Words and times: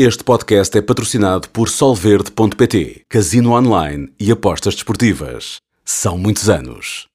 Este 0.00 0.22
podcast 0.22 0.78
é 0.78 0.80
patrocinado 0.80 1.48
por 1.48 1.68
Solverde.pt, 1.68 3.02
Casino 3.08 3.50
Online 3.50 4.08
e 4.16 4.30
Apostas 4.30 4.76
Desportivas. 4.76 5.56
São 5.84 6.16
muitos 6.16 6.48
anos. 6.48 7.08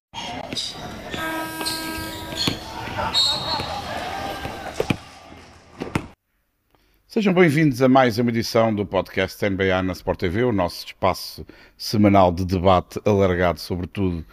Sejam 7.07 7.33
bem-vindos 7.33 7.81
a 7.81 7.87
mais 7.87 8.19
uma 8.19 8.29
edição 8.29 8.75
do 8.75 8.85
podcast 8.85 9.49
NBA 9.49 9.81
na 9.81 9.93
Sport 9.93 10.19
TV, 10.19 10.43
o 10.43 10.51
nosso 10.51 10.85
espaço 10.85 11.45
semanal 11.77 12.33
de 12.33 12.43
debate 12.43 12.99
alargado 13.05 13.61
sobre 13.61 13.87
tudo 13.87 14.25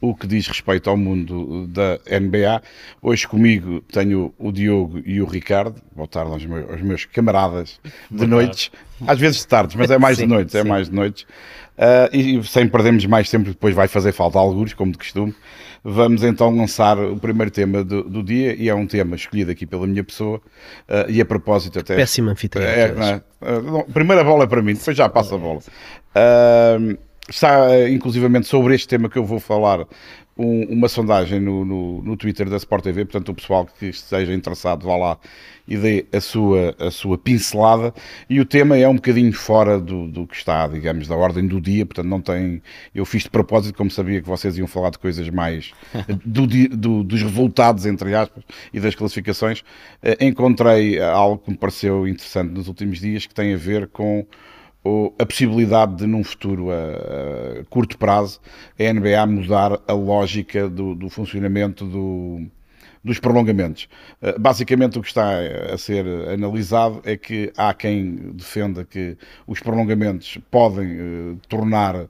o 0.00 0.14
que 0.14 0.26
diz 0.26 0.46
respeito 0.46 0.88
ao 0.88 0.96
mundo 0.96 1.66
da 1.66 1.98
NBA. 2.20 2.62
Hoje 3.02 3.26
comigo 3.26 3.80
tenho 3.92 4.32
o 4.38 4.52
Diogo 4.52 5.00
e 5.04 5.20
o 5.20 5.26
Ricardo. 5.26 5.80
Boa 5.94 6.06
tarde 6.06 6.32
aos 6.32 6.46
meus, 6.46 6.70
aos 6.70 6.80
meus 6.82 7.04
camaradas 7.04 7.80
de 8.10 8.26
noites. 8.26 8.70
Às 9.06 9.18
vezes 9.18 9.38
de 9.40 9.46
tardes, 9.48 9.76
mas 9.76 9.90
é 9.90 9.98
mais 9.98 10.16
sim, 10.16 10.24
de 10.24 10.28
noites, 10.28 10.54
é 10.54 10.64
mais 10.64 10.88
de 10.88 10.94
noites. 10.94 11.22
Uh, 11.22 12.16
e 12.16 12.44
sem 12.44 12.68
perdermos 12.68 13.06
mais 13.06 13.30
tempo, 13.30 13.50
depois 13.50 13.74
vai 13.74 13.86
fazer 13.86 14.12
falta 14.12 14.38
alguns, 14.38 14.72
como 14.72 14.90
de 14.90 14.98
costume. 14.98 15.34
Vamos 15.82 16.24
então 16.24 16.54
lançar 16.54 16.98
o 16.98 17.16
primeiro 17.16 17.50
tema 17.50 17.84
do, 17.84 18.02
do 18.02 18.22
dia 18.22 18.54
e 18.54 18.68
é 18.68 18.74
um 18.74 18.86
tema 18.86 19.14
escolhido 19.14 19.52
aqui 19.52 19.64
pela 19.64 19.86
minha 19.86 20.02
pessoa 20.02 20.38
uh, 20.38 21.08
e 21.08 21.20
a 21.20 21.24
propósito 21.24 21.78
até... 21.78 21.94
Péssima 21.94 22.32
anfitrião. 22.32 22.66
É, 22.66 22.82
é, 22.82 23.58
uh, 23.58 23.84
primeira 23.92 24.24
bola 24.24 24.44
é 24.44 24.46
para 24.46 24.60
mim, 24.60 24.74
depois 24.74 24.96
já 24.96 25.08
passa 25.08 25.36
a 25.36 25.38
bola. 25.38 25.60
Uh, 25.60 26.98
Está, 27.28 27.88
inclusivamente, 27.90 28.46
sobre 28.46 28.74
este 28.74 28.88
tema 28.88 29.08
que 29.08 29.18
eu 29.18 29.24
vou 29.24 29.38
falar, 29.38 29.86
um, 30.38 30.62
uma 30.72 30.88
sondagem 30.88 31.40
no, 31.40 31.64
no, 31.64 32.02
no, 32.02 32.16
Twitter 32.16 32.48
da 32.48 32.56
Sport 32.56 32.84
TV, 32.84 33.04
portanto, 33.04 33.30
o 33.30 33.34
pessoal 33.34 33.66
que 33.66 33.86
esteja 33.86 34.32
interessado 34.32 34.86
vá 34.86 34.96
lá 34.96 35.18
e 35.66 35.76
dê 35.76 36.06
a 36.12 36.20
sua, 36.20 36.74
a 36.78 36.90
sua 36.90 37.18
pincelada. 37.18 37.92
E 38.30 38.40
o 38.40 38.44
tema 38.44 38.78
é 38.78 38.88
um 38.88 38.94
bocadinho 38.94 39.32
fora 39.32 39.80
do, 39.80 40.06
do 40.06 40.26
que 40.26 40.36
está, 40.36 40.66
digamos, 40.68 41.08
da 41.08 41.16
ordem 41.16 41.46
do 41.46 41.60
dia, 41.60 41.84
portanto, 41.84 42.06
não 42.06 42.20
tem. 42.20 42.62
Eu 42.94 43.04
fiz 43.04 43.24
de 43.24 43.30
propósito, 43.30 43.76
como 43.76 43.90
sabia 43.90 44.22
que 44.22 44.28
vocês 44.28 44.56
iam 44.56 44.68
falar 44.68 44.90
de 44.90 44.98
coisas 44.98 45.28
mais. 45.28 45.72
do, 46.24 46.46
do, 46.46 47.02
dos 47.02 47.22
resultados, 47.22 47.84
entre 47.84 48.14
aspas, 48.14 48.44
e 48.72 48.78
das 48.78 48.94
classificações. 48.94 49.64
Eh, 50.02 50.24
encontrei 50.26 51.00
algo 51.00 51.38
que 51.38 51.50
me 51.50 51.56
pareceu 51.56 52.06
interessante 52.06 52.52
nos 52.52 52.68
últimos 52.68 53.00
dias 53.00 53.26
que 53.26 53.34
tem 53.34 53.52
a 53.52 53.56
ver 53.56 53.88
com 53.88 54.24
a 55.18 55.26
possibilidade 55.26 55.96
de, 55.96 56.06
num 56.06 56.22
futuro 56.24 56.70
a, 56.70 57.60
a, 57.60 57.64
curto 57.64 57.98
prazo, 57.98 58.40
a 58.78 58.92
NBA 58.92 59.26
mudar 59.26 59.80
a 59.86 59.92
lógica 59.92 60.68
do, 60.68 60.94
do 60.94 61.08
funcionamento 61.08 61.84
do, 61.84 62.46
dos 63.08 63.18
prolongamentos. 63.18 63.88
Uh, 64.22 64.38
basicamente, 64.38 64.98
o 64.98 65.02
que 65.02 65.08
está 65.08 65.38
a 65.72 65.78
ser 65.78 66.06
analisado 66.06 67.00
é 67.04 67.16
que 67.16 67.50
há 67.56 67.72
quem 67.72 68.32
defenda 68.34 68.84
que 68.84 69.16
os 69.46 69.60
prolongamentos 69.60 70.38
podem 70.50 71.00
uh, 71.00 71.40
tornar 71.48 71.96
uh, 71.96 72.08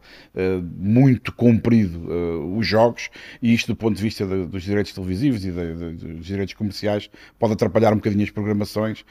muito 0.76 1.32
comprido 1.32 2.08
os 2.56 2.66
jogos, 2.66 3.10
e 3.40 3.54
isto, 3.54 3.68
do 3.68 3.76
ponto 3.76 3.96
de 3.96 4.02
vista 4.02 4.26
de, 4.26 4.46
dos 4.46 4.62
direitos 4.62 4.92
televisivos 4.92 5.44
e 5.44 5.52
de, 5.52 5.74
de, 5.74 6.06
dos 6.14 6.26
direitos 6.26 6.54
comerciais, 6.54 7.08
pode 7.38 7.52
atrapalhar 7.52 7.92
um 7.92 7.96
bocadinho 7.96 8.24
as 8.24 8.30
programações. 8.30 9.04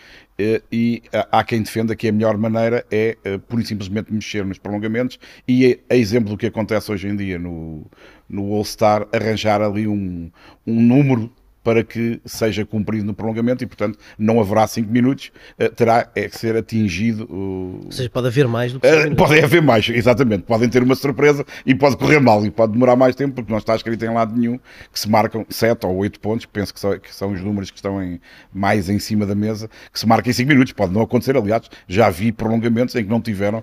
e 0.71 1.01
há 1.31 1.43
quem 1.43 1.61
defenda 1.61 1.95
que 1.95 2.07
a 2.07 2.11
melhor 2.11 2.37
maneira 2.37 2.85
é, 2.91 3.17
por 3.47 3.63
simplesmente, 3.65 4.13
mexer 4.13 4.45
nos 4.45 4.57
prolongamentos, 4.57 5.17
e 5.47 5.65
é, 5.65 5.79
é 5.89 5.97
exemplo 5.97 6.31
do 6.31 6.37
que 6.37 6.47
acontece 6.47 6.91
hoje 6.91 7.07
em 7.07 7.15
dia 7.15 7.39
no, 7.39 7.85
no 8.27 8.53
All-Star, 8.53 9.07
arranjar 9.13 9.61
ali 9.61 9.87
um, 9.87 10.29
um 10.65 10.81
número 10.81 11.31
para 11.67 11.83
que 11.83 12.21
seja 12.23 12.65
cumprido 12.65 13.03
no 13.03 13.13
prolongamento 13.13 13.61
e, 13.61 13.67
portanto, 13.67 13.99
não 14.17 14.39
haverá 14.39 14.65
5 14.65 14.89
minutos, 14.89 15.33
uh, 15.59 15.67
terá 15.67 16.09
é 16.15 16.29
que 16.29 16.37
ser 16.37 16.55
atingido. 16.55 17.25
Uh, 17.25 17.81
Ou 17.83 17.91
seja, 17.91 18.09
pode 18.09 18.27
haver 18.27 18.47
mais 18.47 18.71
do 18.71 18.79
que 18.79 18.87
uh, 18.87 19.13
Pode 19.17 19.37
haver 19.43 19.61
mais, 19.61 19.89
exatamente. 19.89 20.43
Podem 20.43 20.69
ter 20.69 20.81
uma 20.81 20.95
surpresa 20.95 21.45
e 21.65 21.75
pode 21.75 21.97
correr 21.97 22.21
mal 22.21 22.45
e 22.45 22.49
pode 22.49 22.71
demorar 22.71 22.95
mais 22.95 23.15
tempo, 23.15 23.35
porque 23.35 23.51
não 23.51 23.57
está 23.57 23.75
escrito 23.75 24.01
em 24.05 24.13
lado 24.13 24.33
nenhum 24.33 24.57
que 24.93 24.97
se 24.97 25.09
marcam 25.09 25.45
7 25.49 25.85
ou 25.85 25.97
8 25.97 26.21
pontos, 26.21 26.45
penso 26.45 26.73
que 26.73 26.79
são, 26.79 26.97
que 26.97 27.13
são 27.13 27.33
os 27.33 27.41
números 27.41 27.69
que 27.69 27.75
estão 27.75 28.01
em, 28.01 28.21
mais 28.53 28.87
em 28.87 28.97
cima 28.97 29.25
da 29.25 29.35
mesa, 29.35 29.69
que 29.91 29.99
se 29.99 30.07
marquem 30.07 30.31
5 30.31 30.47
minutos. 30.47 30.71
Pode 30.71 30.93
não 30.93 31.01
acontecer, 31.01 31.35
aliás, 31.35 31.69
já 31.85 32.09
vi 32.09 32.31
prolongamentos 32.31 32.95
em 32.95 33.03
que 33.03 33.09
não 33.09 33.19
tiveram 33.19 33.61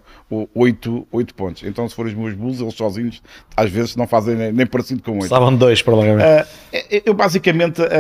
8, 0.54 1.09
8 1.10 1.34
pontos. 1.34 1.62
Então, 1.62 1.88
se 1.88 1.94
forem 1.94 2.12
os 2.12 2.19
meus 2.19 2.34
Bulls, 2.34 2.60
eles 2.60 2.75
sozinhos, 2.75 3.22
às 3.56 3.70
vezes 3.70 3.97
não 3.97 4.06
fazem 4.06 4.37
nem, 4.37 4.53
nem 4.53 4.66
parecido 4.66 5.03
com 5.03 5.12
8. 5.12 5.22
Estavam 5.22 5.56
dois 5.56 5.81
prolongamentos. 5.81 6.50
eu, 7.06 7.14
basicamente 7.14 7.81
uh, 7.81 7.94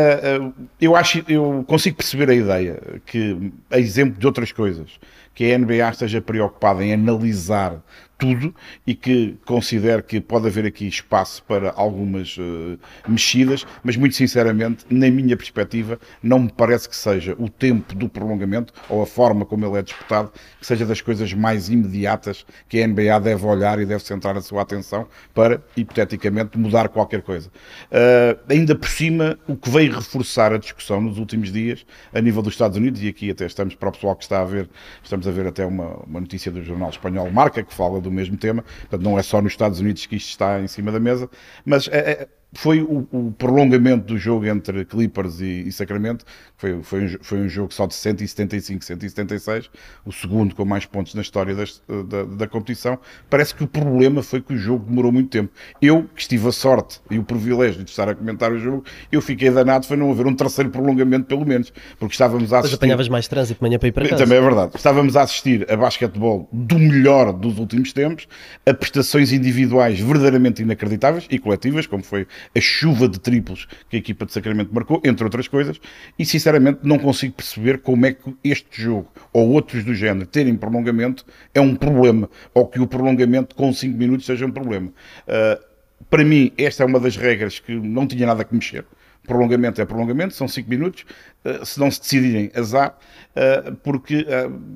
eu 0.80 0.96
acho, 0.96 1.24
eu 1.28 1.64
consigo 1.66 1.96
perceber 1.96 2.28
a 2.30 2.34
ideia 2.34 2.80
que, 3.06 3.52
a 3.70 3.78
exemplo 3.78 4.18
de 4.18 4.26
outras 4.26 4.50
coisas, 4.50 4.98
que 5.34 5.52
a 5.52 5.58
NBA 5.58 5.88
esteja 5.90 6.20
preocupada 6.20 6.84
em 6.84 6.92
analisar 6.92 7.82
tudo 8.24 8.54
e 8.86 8.94
que 8.94 9.36
considero 9.44 10.02
que 10.02 10.18
pode 10.18 10.46
haver 10.46 10.64
aqui 10.64 10.88
espaço 10.88 11.42
para 11.44 11.70
algumas 11.76 12.38
uh, 12.38 12.78
mexidas, 13.06 13.66
mas 13.82 13.98
muito 13.98 14.16
sinceramente, 14.16 14.86
na 14.88 15.10
minha 15.10 15.36
perspectiva, 15.36 15.98
não 16.22 16.38
me 16.38 16.50
parece 16.50 16.88
que 16.88 16.96
seja 16.96 17.36
o 17.38 17.50
tempo 17.50 17.94
do 17.94 18.08
prolongamento 18.08 18.72
ou 18.88 19.02
a 19.02 19.06
forma 19.06 19.44
como 19.44 19.66
ele 19.66 19.78
é 19.78 19.82
disputado, 19.82 20.32
que 20.58 20.66
seja 20.66 20.86
das 20.86 21.02
coisas 21.02 21.34
mais 21.34 21.68
imediatas 21.68 22.46
que 22.66 22.82
a 22.82 22.86
NBA 22.86 23.20
deve 23.20 23.44
olhar 23.44 23.78
e 23.78 23.84
deve 23.84 24.02
centrar 24.02 24.34
a 24.38 24.40
sua 24.40 24.62
atenção 24.62 25.06
para, 25.34 25.62
hipoteticamente, 25.76 26.56
mudar 26.56 26.88
qualquer 26.88 27.20
coisa. 27.20 27.50
Uh, 27.90 28.40
ainda 28.48 28.74
por 28.74 28.88
cima, 28.88 29.38
o 29.46 29.54
que 29.54 29.68
veio 29.68 29.94
reforçar 29.94 30.50
a 30.50 30.56
discussão 30.56 30.98
nos 30.98 31.18
últimos 31.18 31.52
dias, 31.52 31.84
a 32.14 32.22
nível 32.22 32.40
dos 32.40 32.54
Estados 32.54 32.78
Unidos, 32.78 33.02
e 33.02 33.08
aqui 33.08 33.30
até 33.30 33.44
estamos 33.44 33.74
para 33.74 33.90
o 33.90 33.92
pessoal 33.92 34.16
que 34.16 34.22
está 34.22 34.40
a 34.40 34.44
ver, 34.46 34.66
estamos 35.02 35.28
a 35.28 35.30
ver 35.30 35.46
até 35.46 35.66
uma, 35.66 35.96
uma 36.06 36.20
notícia 36.20 36.50
do 36.50 36.62
jornal 36.62 36.88
espanhol 36.88 37.30
Marca, 37.30 37.62
que 37.62 37.74
fala 37.74 38.00
do 38.00 38.13
mesmo 38.14 38.36
tema, 38.36 38.62
portanto 38.62 39.02
não 39.02 39.18
é 39.18 39.22
só 39.22 39.42
nos 39.42 39.52
Estados 39.52 39.80
Unidos 39.80 40.06
que 40.06 40.16
isto 40.16 40.30
está 40.30 40.60
em 40.60 40.68
cima 40.68 40.90
da 40.92 41.00
mesa, 41.00 41.28
mas 41.64 41.88
é, 41.88 41.98
é 41.98 42.28
foi 42.54 42.80
o, 42.80 43.06
o, 43.12 43.32
prolongamento 43.32 44.06
do 44.06 44.18
jogo 44.18 44.46
entre 44.46 44.84
Clippers 44.84 45.40
e, 45.40 45.66
e 45.66 45.72
Sacramento, 45.72 46.24
foi, 46.56 46.82
foi, 46.82 47.04
um, 47.04 47.16
foi 47.20 47.38
um 47.40 47.48
jogo 47.48 47.74
só 47.74 47.86
de 47.86 47.94
175, 47.94 48.84
176, 48.84 49.70
o 50.04 50.12
segundo 50.12 50.54
com 50.54 50.64
mais 50.64 50.86
pontos 50.86 51.14
na 51.14 51.22
história 51.22 51.54
da, 51.54 52.22
da, 52.24 52.46
competição. 52.46 52.98
Parece 53.28 53.54
que 53.54 53.64
o 53.64 53.66
problema 53.66 54.22
foi 54.22 54.40
que 54.40 54.54
o 54.54 54.56
jogo 54.56 54.86
demorou 54.86 55.12
muito 55.12 55.30
tempo. 55.30 55.52
Eu, 55.82 56.04
que 56.14 56.20
estive 56.20 56.48
a 56.48 56.52
sorte 56.52 57.00
e 57.10 57.18
o 57.18 57.24
privilégio 57.24 57.82
de 57.82 57.90
estar 57.90 58.08
a 58.08 58.14
comentar 58.14 58.52
o 58.52 58.58
jogo, 58.58 58.84
eu 59.10 59.20
fiquei 59.20 59.50
danado 59.50 59.86
foi 59.86 59.96
não 59.96 60.10
haver 60.10 60.26
um 60.26 60.34
terceiro 60.34 60.70
prolongamento, 60.70 61.26
pelo 61.26 61.44
menos, 61.44 61.72
porque 61.98 62.14
estávamos 62.14 62.52
a 62.52 62.58
assistir. 62.58 62.74
Mas 62.74 62.78
apanhavas 62.78 63.08
mais 63.08 63.28
trânsito 63.28 63.62
manhã 63.62 63.78
para 63.78 63.88
ir 63.88 63.92
para 63.92 64.08
casa. 64.08 64.24
Também 64.24 64.38
é 64.38 64.40
verdade. 64.40 64.72
Estávamos 64.76 65.16
a 65.16 65.22
assistir 65.22 65.70
a 65.70 65.76
basquetebol 65.76 66.48
do 66.52 66.78
melhor 66.78 67.32
dos 67.32 67.58
últimos 67.58 67.92
tempos, 67.92 68.28
a 68.64 68.72
prestações 68.72 69.32
individuais 69.32 69.98
verdadeiramente 69.98 70.62
inacreditáveis 70.62 71.26
e 71.30 71.38
coletivas, 71.38 71.86
como 71.86 72.02
foi 72.02 72.26
a 72.56 72.60
chuva 72.60 73.08
de 73.08 73.18
triplos 73.20 73.66
que 73.88 73.96
a 73.96 73.98
equipa 73.98 74.26
de 74.26 74.32
Sacramento 74.32 74.74
marcou, 74.74 75.00
entre 75.04 75.24
outras 75.24 75.48
coisas, 75.48 75.80
e 76.18 76.24
sinceramente 76.24 76.80
não 76.82 76.98
consigo 76.98 77.34
perceber 77.34 77.78
como 77.78 78.06
é 78.06 78.12
que 78.12 78.34
este 78.42 78.82
jogo 78.82 79.10
ou 79.32 79.50
outros 79.50 79.84
do 79.84 79.94
género 79.94 80.26
terem 80.26 80.56
prolongamento 80.56 81.24
é 81.54 81.60
um 81.60 81.74
problema, 81.74 82.28
ou 82.52 82.66
que 82.66 82.80
o 82.80 82.86
prolongamento 82.86 83.54
com 83.54 83.72
5 83.72 83.96
minutos 83.96 84.26
seja 84.26 84.46
um 84.46 84.50
problema. 84.50 84.88
Uh, 84.88 85.74
para 86.10 86.24
mim, 86.24 86.52
esta 86.56 86.82
é 86.82 86.86
uma 86.86 87.00
das 87.00 87.16
regras 87.16 87.58
que 87.58 87.74
não 87.74 88.06
tinha 88.06 88.26
nada 88.26 88.44
que 88.44 88.54
mexer. 88.54 88.84
Prolongamento 89.26 89.80
é 89.80 89.84
prolongamento, 89.84 90.34
são 90.34 90.46
5 90.46 90.68
minutos. 90.68 91.04
Uh, 91.44 91.64
se 91.64 91.78
não 91.78 91.90
se 91.90 92.00
decidirem, 92.00 92.50
azar, 92.54 92.96
uh, 93.36 93.74
porque 93.76 94.26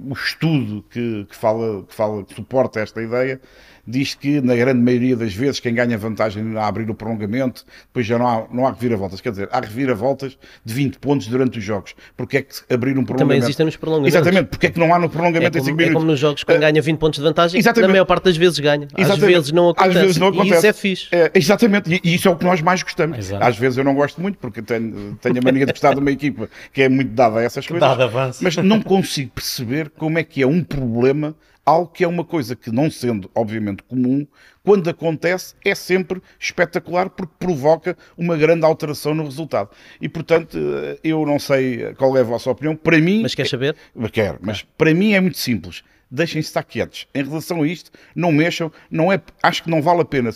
o 0.09 0.13
estudo 0.13 0.85
que, 0.91 1.27
que, 1.29 1.37
fala, 1.37 1.85
que 1.85 1.95
fala, 1.95 2.25
que 2.25 2.35
suporta 2.35 2.81
esta 2.81 3.03
ideia, 3.03 3.41
diz 3.89 4.15
que, 4.15 4.41
na 4.43 4.55
grande 4.55 4.81
maioria 4.81 5.17
das 5.17 5.33
vezes, 5.33 5.59
quem 5.61 5.73
ganha 5.73 5.97
vantagem 5.97 6.57
a 6.59 6.67
abrir 6.67 6.89
o 6.91 6.95
prolongamento, 6.95 7.65
depois 7.87 8.05
já 8.05 8.19
não 8.19 8.29
há, 8.29 8.47
não 8.53 8.67
há 8.67 8.71
reviravoltas. 8.71 9.21
Quer 9.21 9.31
dizer, 9.31 9.49
há 9.51 9.61
reviravoltas 9.61 10.37
de 10.63 10.75
20 10.75 10.99
pontos 10.99 11.27
durante 11.27 11.59
os 11.59 11.65
jogos. 11.65 11.95
Porque 12.15 12.37
é 12.37 12.43
que 12.43 12.55
abrir 12.69 12.99
um 12.99 13.05
prolongamento... 13.05 13.19
Também 13.19 13.39
existem 13.39 13.65
nos 13.65 13.77
prolongamentos. 13.77 14.15
Exatamente, 14.15 14.49
porque 14.49 14.67
é 14.67 14.71
que 14.71 14.79
não 14.79 14.95
há 14.95 14.99
no 14.99 15.09
prolongamento 15.09 15.57
é 15.57 15.61
como, 15.61 15.71
em 15.71 15.73
5 15.73 15.77
minutos. 15.77 15.91
É 15.91 15.95
como 15.95 16.07
nos 16.07 16.21
jogos, 16.21 16.43
uh, 16.43 16.61
ganha 16.61 16.83
20 16.83 16.99
pontos 16.99 17.19
de 17.19 17.25
vantagem, 17.25 17.59
exatamente. 17.59 17.87
na 17.87 17.93
maior 17.93 18.05
parte 18.05 18.25
das 18.25 18.37
vezes 18.37 18.59
ganha. 18.59 18.87
Às 18.95 19.19
vezes 19.19 19.53
não 19.53 19.71
acontece. 19.71 19.97
Às 19.97 20.03
vezes 20.05 20.17
não 20.19 20.29
acontece. 20.29 20.53
E 20.53 20.57
isso 20.59 20.67
é 20.67 20.73
fixe. 20.75 21.09
É, 21.11 21.31
exatamente, 21.35 21.91
e, 21.91 22.01
e, 22.05 22.15
isso 22.15 22.29
é 22.29 22.31
o 22.31 22.37
que 22.37 22.45
nós 22.45 22.61
mais 22.61 22.83
gostamos. 22.83 23.19
Exato. 23.19 23.43
Às 23.43 23.57
vezes 23.57 23.79
eu 23.79 23.85
não 23.85 23.95
gosto 23.95 24.21
muito, 24.21 24.38
porque 24.41 24.63
tenho, 24.63 25.17
tenho 25.21 25.39
a 25.39 25.43
mania 25.43 25.67
de 25.67 25.73
gostar 25.73 25.95
de 25.95 26.01
uma 26.01 26.11
equipa 26.11 26.49
que 26.73 26.83
é 26.83 26.89
muito 26.89 27.13
dada 27.13 27.41
a 27.41 27.43
essas 27.43 27.67
coisas. 27.67 27.87
Mas 28.43 28.57
não 28.57 28.81
consigo 28.81 29.33
perceber 29.33 29.91
como 29.91 30.19
é 30.19 30.25
que 30.25 30.43
é 30.43 30.47
um 30.47 30.63
problema 30.63 31.35
algo 31.69 31.89
que 31.89 32.03
é 32.03 32.09
uma 32.09 32.25
coisa 32.25 32.57
que, 32.57 32.71
não 32.71 32.91
sendo 32.91 33.31
obviamente 33.35 33.83
comum, 33.83 34.27
quando 34.65 34.89
acontece 34.89 35.55
é 35.63 35.75
sempre 35.75 36.23
espetacular 36.41 37.11
porque 37.11 37.35
provoca 37.39 37.97
uma 38.17 38.37
grande 38.39 38.65
alteração 38.65 39.15
no 39.15 39.25
resultado. 39.25 39.71
E 40.01 40.09
portanto, 40.09 40.57
eh, 40.57 40.99
eu 41.05 41.27
não 41.27 41.39
sei 41.39 41.93
qual 41.95 42.17
é 42.17 42.21
a 42.21 42.25
vossa 42.25 42.51
opinião. 42.51 42.75
Para 42.75 42.99
mim. 42.99 43.21
Mas 43.23 43.35
quer 43.35 43.47
saber? 43.47 43.77
É, 44.01 44.09
quero, 44.09 44.39
mas 44.41 44.63
para 44.63 44.95
mim 44.95 45.13
é 45.13 45.21
muito 45.21 45.39
simples. 45.39 45.83
Deixem-se 46.11 46.49
estar 46.49 46.63
quietos. 46.63 47.07
Em 47.15 47.23
relação 47.23 47.63
a 47.63 47.67
isto, 47.67 47.91
não 48.15 48.33
mexam, 48.33 48.73
não 48.91 49.13
é, 49.13 49.21
acho 49.43 49.63
que 49.63 49.71
não 49.71 49.83
vale 49.83 50.03
a 50.03 50.05
pena 50.05 50.31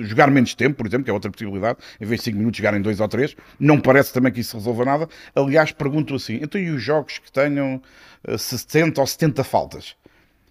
jogar 0.00 0.30
menos 0.30 0.54
tempo, 0.54 0.76
por 0.76 0.86
exemplo, 0.86 1.04
que 1.04 1.10
é 1.10 1.14
outra 1.14 1.30
possibilidade, 1.30 1.78
em 2.00 2.06
vez 2.06 2.20
de 2.20 2.24
5 2.24 2.38
minutos 2.38 2.58
jogarem 2.58 2.82
2 2.82 3.00
ou 3.00 3.08
3, 3.08 3.36
não 3.58 3.80
parece 3.80 4.12
também 4.12 4.32
que 4.32 4.40
isso 4.40 4.56
resolva 4.56 4.84
nada. 4.84 5.08
Aliás, 5.34 5.72
pergunto 5.72 6.14
assim, 6.14 6.38
então 6.42 6.60
e 6.60 6.70
os 6.70 6.82
jogos 6.82 7.18
que 7.18 7.30
tenham 7.30 7.80
60 8.36 8.78
eh, 8.78 9.00
ou 9.00 9.06
70 9.06 9.44
faltas? 9.44 9.96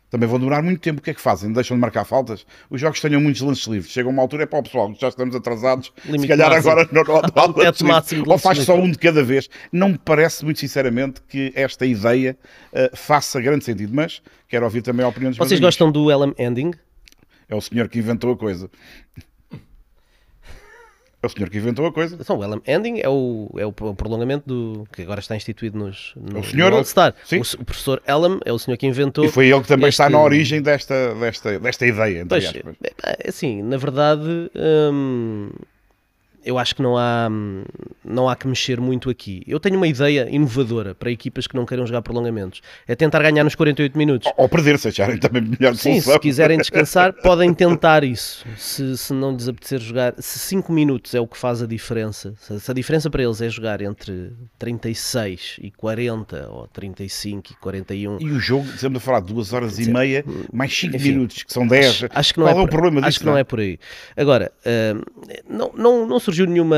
Também 0.10 0.28
vão 0.28 0.40
durar 0.40 0.64
muito 0.64 0.82
tempo. 0.82 1.00
O 1.00 1.04
que 1.04 1.12
é 1.12 1.14
que 1.14 1.22
fazem? 1.22 1.52
Deixam 1.52 1.78
de 1.78 1.82
marcar 1.82 2.04
faltas? 2.04 2.46
Os 2.70 2.82
jogos 2.82 3.00
tenham 3.00 3.22
muitos 3.22 3.42
lances 3.42 3.66
livres. 3.68 3.92
Chega 3.92 4.10
uma 4.10 4.22
altura, 4.22 4.44
é 4.44 4.46
para 4.46 4.60
o 4.60 4.64
pessoal, 4.64 4.94
já 5.00 5.08
estamos 5.08 5.36
atrasados. 5.36 5.92
Limite 6.06 6.22
se 6.22 6.28
calhar 6.28 6.50
máximo. 6.50 6.72
agora 6.72 6.90
não, 6.92 7.04
não, 7.04 7.22
não, 7.48 7.88
máximo 7.88 8.24
ou 8.28 8.38
faz 8.38 8.60
só 8.60 8.76
um 8.76 8.90
de 8.90 8.98
cada 8.98 9.24
vez. 9.24 9.50
Não 9.72 9.90
me 9.90 9.98
parece, 9.98 10.44
muito 10.44 10.60
sinceramente, 10.60 11.22
que 11.28 11.52
esta 11.56 11.86
ideia 11.86 12.38
uh, 12.74 12.96
faça 12.96 13.40
grande 13.40 13.66
sentido. 13.66 13.94
Mas 13.94 14.22
quero 14.48 14.66
ouvir 14.66 14.82
também 14.82 15.06
a 15.06 15.10
opinião 15.10 15.32
dos 15.32 15.38
Vocês 15.38 15.60
gostam 15.60 15.92
do 15.92 16.10
LM 16.10 16.34
Ending? 16.38 16.72
É 17.48 17.56
o 17.56 17.62
senhor 17.62 17.88
que 17.88 17.98
inventou 18.00 18.32
a 18.32 18.38
coisa. 18.38 18.70
É 21.22 21.28
o 21.28 21.30
senhor 21.30 21.50
que 21.50 21.58
inventou 21.58 21.86
a 21.86 21.92
coisa. 21.92 22.18
Então, 22.20 22.40
o 22.40 22.62
Ending 22.66 23.02
é 23.02 23.10
o, 23.10 23.50
é 23.58 23.66
o 23.66 23.74
prolongamento 23.74 24.48
do 24.48 24.88
que 24.92 25.02
agora 25.02 25.20
está 25.20 25.36
instituído 25.36 25.78
nos, 25.78 26.14
no, 26.16 26.40
o 26.40 26.44
senhor, 26.44 26.72
no 26.72 26.78
All-Star. 26.78 27.14
O, 27.30 27.62
o, 27.62 27.66
professor 27.66 28.02
Elam 28.08 28.40
é 28.46 28.54
o 28.54 28.60
senhor 28.60 28.78
que 28.78 28.88
inventou. 28.88 29.26
E 29.26 29.30
foi 29.30 29.48
ele 29.48 29.62
que 29.62 29.68
também 29.68 29.90
este... 29.90 30.02
está 30.02 30.10
na 30.10 30.22
origem 30.22 30.62
desta, 30.62 31.14
desta, 31.16 31.60
desta 31.60 31.86
ideia. 31.86 32.26
Pois, 32.26 32.46
é, 32.46 33.28
assim, 33.28 33.62
na 33.62 33.76
verdade. 33.76 34.50
Hum, 34.56 35.50
eu 36.44 36.58
acho 36.58 36.76
que 36.76 36.82
não 36.82 36.98
há, 36.98 37.30
não 38.04 38.30
há 38.30 38.36
que 38.36 38.48
mexer 38.48 38.80
muito 38.80 39.10
aqui. 39.10 39.44
Eu 39.48 39.60
tenho 39.60 39.76
uma 39.76 39.88
ideia 39.88 40.28
inovadora 40.30 40.96
para 40.96 41.12
equipas 41.12 41.48
que 41.48 41.56
não 41.56 41.66
queiram 41.66 41.86
jogar 41.86 42.02
prolongamentos. 42.02 42.62
É 42.88 42.96
tentar 42.96 43.22
ganhar 43.22 43.44
nos 43.44 43.56
48 43.56 43.98
minutos. 43.98 44.32
Ou, 44.38 44.48
perder, 44.48 44.80
se 44.80 44.88
acharem 44.88 45.18
também 45.18 45.42
melhor 45.42 45.76
Sim, 45.76 45.94
solução. 45.94 46.14
se 46.14 46.20
quiserem 46.20 46.58
descansar, 46.58 47.14
podem 47.22 47.54
tentar 47.54 48.04
isso. 48.04 48.46
Se, 48.58 48.98
se 48.98 49.14
não 49.14 49.34
lhes 49.34 49.48
apetecer 49.48 49.80
jogar, 49.80 50.14
se 50.18 50.40
5 50.40 50.72
minutos 50.72 51.14
é 51.14 51.20
o 51.20 51.28
que 51.28 51.38
faz 51.38 51.62
a 51.62 51.68
diferença, 51.68 52.34
se, 52.38 52.72
a 52.72 52.74
diferença 52.74 53.10
para 53.10 53.24
eles 53.24 53.42
é 53.42 53.50
jogar 53.50 53.82
entre 53.82 54.34
36 54.58 55.58
e 55.62 55.72
40 55.72 56.50
ou 56.50 56.68
35 56.68 57.52
e 57.52 57.56
41. 57.56 58.18
E 58.20 58.32
o 58.32 58.40
jogo, 58.40 58.66
estamos 58.66 58.98
a 58.98 59.00
falar 59.00 59.20
de 59.22 59.34
2 59.34 59.54
horas 59.54 59.80
e 59.80 59.90
meia, 59.90 60.24
mais 60.52 60.76
5 60.76 61.00
minutos, 61.00 61.44
que 61.44 61.52
são 61.52 61.68
10. 61.68 61.90
Acho, 61.90 62.08
acho 62.14 62.34
que 62.34 62.40
não 62.40 62.48
Qual 62.48 62.58
é, 62.58 62.62
é 62.62 62.64
o 62.64 62.68
problema 62.68 63.02
disso? 63.02 63.08
Acho 63.08 63.20
que 63.20 63.26
não 63.26 63.38
é? 63.38 63.42
é 63.42 63.44
por 63.44 63.60
aí. 63.60 63.80
Agora, 64.16 64.52
uh, 64.66 65.04
não, 65.50 65.72
não, 65.76 66.08
não 66.08 66.20
surgiu 66.30 66.46
nenhuma, 66.46 66.78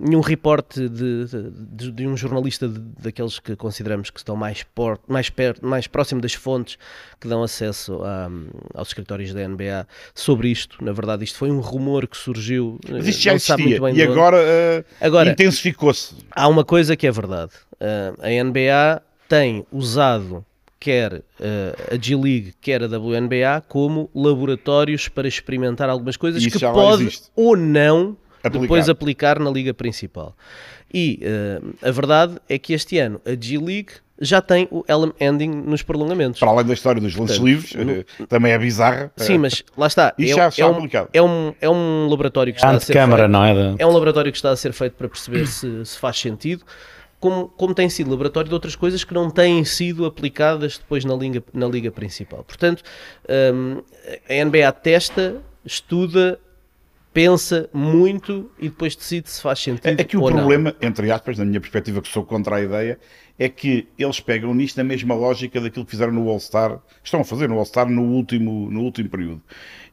nenhum 0.00 0.20
reporte 0.20 0.88
de, 0.88 1.26
de, 1.70 1.92
de 1.92 2.06
um 2.06 2.16
jornalista 2.16 2.68
de, 2.68 2.80
daqueles 3.00 3.38
que 3.38 3.54
consideramos 3.54 4.10
que 4.10 4.18
estão 4.18 4.34
mais, 4.34 4.64
por, 4.74 4.98
mais, 5.06 5.30
perto, 5.30 5.64
mais 5.64 5.86
próximo 5.86 6.20
das 6.20 6.34
fontes 6.34 6.76
que 7.20 7.28
dão 7.28 7.42
acesso 7.42 8.02
a, 8.02 8.28
aos 8.74 8.88
escritórios 8.88 9.32
da 9.32 9.46
NBA 9.46 9.86
sobre 10.14 10.48
isto. 10.48 10.84
Na 10.84 10.92
verdade, 10.92 11.22
isto 11.22 11.38
foi 11.38 11.50
um 11.50 11.60
rumor 11.60 12.08
que 12.08 12.16
surgiu. 12.16 12.78
Mas 12.90 13.06
isto 13.06 13.22
já 13.22 13.34
existia 13.34 13.78
e 13.94 14.02
agora, 14.02 14.36
uh, 14.38 14.84
agora 15.00 15.30
intensificou-se. 15.30 16.16
Há 16.32 16.48
uma 16.48 16.64
coisa 16.64 16.96
que 16.96 17.06
é 17.06 17.12
verdade. 17.12 17.52
Uh, 17.74 18.20
a 18.20 18.44
NBA 18.44 19.02
tem 19.28 19.64
usado 19.70 20.44
quer 20.80 21.12
uh, 21.14 21.22
a 21.92 21.96
G-League, 22.00 22.54
quer 22.60 22.82
a 22.82 22.86
WNBA, 22.86 23.64
como 23.68 24.08
laboratórios 24.14 25.08
para 25.08 25.26
experimentar 25.26 25.88
algumas 25.88 26.16
coisas 26.16 26.44
que 26.44 26.58
pode 26.60 27.20
ou 27.34 27.56
não 27.56 28.16
aplicar. 28.42 28.60
depois 28.60 28.88
aplicar 28.88 29.38
na 29.38 29.50
liga 29.50 29.74
principal. 29.74 30.36
E 30.92 31.20
uh, 31.22 31.88
a 31.88 31.90
verdade 31.90 32.36
é 32.48 32.58
que 32.58 32.72
este 32.72 32.98
ano 32.98 33.20
a 33.24 33.30
G-League 33.38 33.92
já 34.20 34.42
tem 34.42 34.66
o 34.70 34.84
LM 34.88 35.12
Ending 35.20 35.48
nos 35.48 35.82
prolongamentos. 35.82 36.40
Para 36.40 36.50
além 36.50 36.66
da 36.66 36.74
história 36.74 37.00
dos 37.00 37.14
lances 37.14 37.36
livres, 37.36 37.74
no... 37.74 37.92
Eh, 37.92 38.04
também 38.28 38.52
é 38.52 38.58
bizarra. 38.58 39.12
Sim, 39.16 39.38
mas 39.38 39.62
lá 39.76 39.86
está. 39.86 40.12
E 40.18 40.24
é, 40.24 40.34
já, 40.34 40.50
já 40.50 40.64
é, 40.64 40.68
um, 40.68 40.88
é, 41.12 41.22
um, 41.22 41.54
é 41.60 41.70
um 41.70 42.08
laboratório 42.08 42.52
que 42.52 42.58
está 42.58 42.70
a 42.70 42.80
ser 42.80 42.92
câmara, 42.92 43.24
feito. 43.24 43.32
Não 43.32 43.44
é, 43.44 43.54
de... 43.54 43.82
é 43.82 43.86
um 43.86 43.92
laboratório 43.92 44.32
que 44.32 44.38
está 44.38 44.50
a 44.50 44.56
ser 44.56 44.72
feito 44.72 44.94
para 44.94 45.08
perceber 45.08 45.46
se, 45.46 45.84
se 45.84 45.98
faz 45.98 46.18
sentido. 46.18 46.64
Como, 47.20 47.48
como 47.48 47.74
tem 47.74 47.88
sido 47.88 48.10
laboratório 48.10 48.48
de 48.48 48.54
outras 48.54 48.76
coisas 48.76 49.02
que 49.02 49.12
não 49.12 49.28
têm 49.28 49.64
sido 49.64 50.04
aplicadas 50.04 50.78
depois 50.78 51.04
na 51.04 51.14
liga, 51.14 51.42
na 51.52 51.66
liga 51.66 51.90
principal. 51.90 52.44
Portanto, 52.44 52.82
um, 53.54 53.82
a 54.28 54.44
NBA 54.44 54.70
testa, 54.72 55.36
estuda, 55.64 56.38
pensa 57.18 57.68
muito 57.74 58.48
e 58.60 58.68
depois 58.68 58.94
decide 58.94 59.28
se 59.28 59.42
faz 59.42 59.58
sentido. 59.58 60.00
É 60.00 60.04
que 60.04 60.16
o 60.16 60.24
problema, 60.24 60.72
não. 60.80 60.88
entre 60.88 61.10
aspas, 61.10 61.36
na 61.36 61.44
minha 61.44 61.60
perspectiva, 61.60 62.00
que 62.00 62.06
sou 62.06 62.24
contra 62.24 62.54
a 62.56 62.62
ideia, 62.62 62.96
é 63.36 63.48
que 63.48 63.88
eles 63.98 64.20
pegam 64.20 64.54
nisto 64.54 64.76
na 64.76 64.84
mesma 64.84 65.16
lógica 65.16 65.60
daquilo 65.60 65.84
que 65.84 65.90
fizeram 65.90 66.12
no 66.12 66.28
All-Star, 66.28 66.80
estão 67.02 67.20
a 67.20 67.24
fazer 67.24 67.48
no 67.48 67.58
All-Star 67.58 67.88
no 67.88 68.02
último, 68.02 68.70
no 68.70 68.82
último 68.82 69.08
período. 69.08 69.42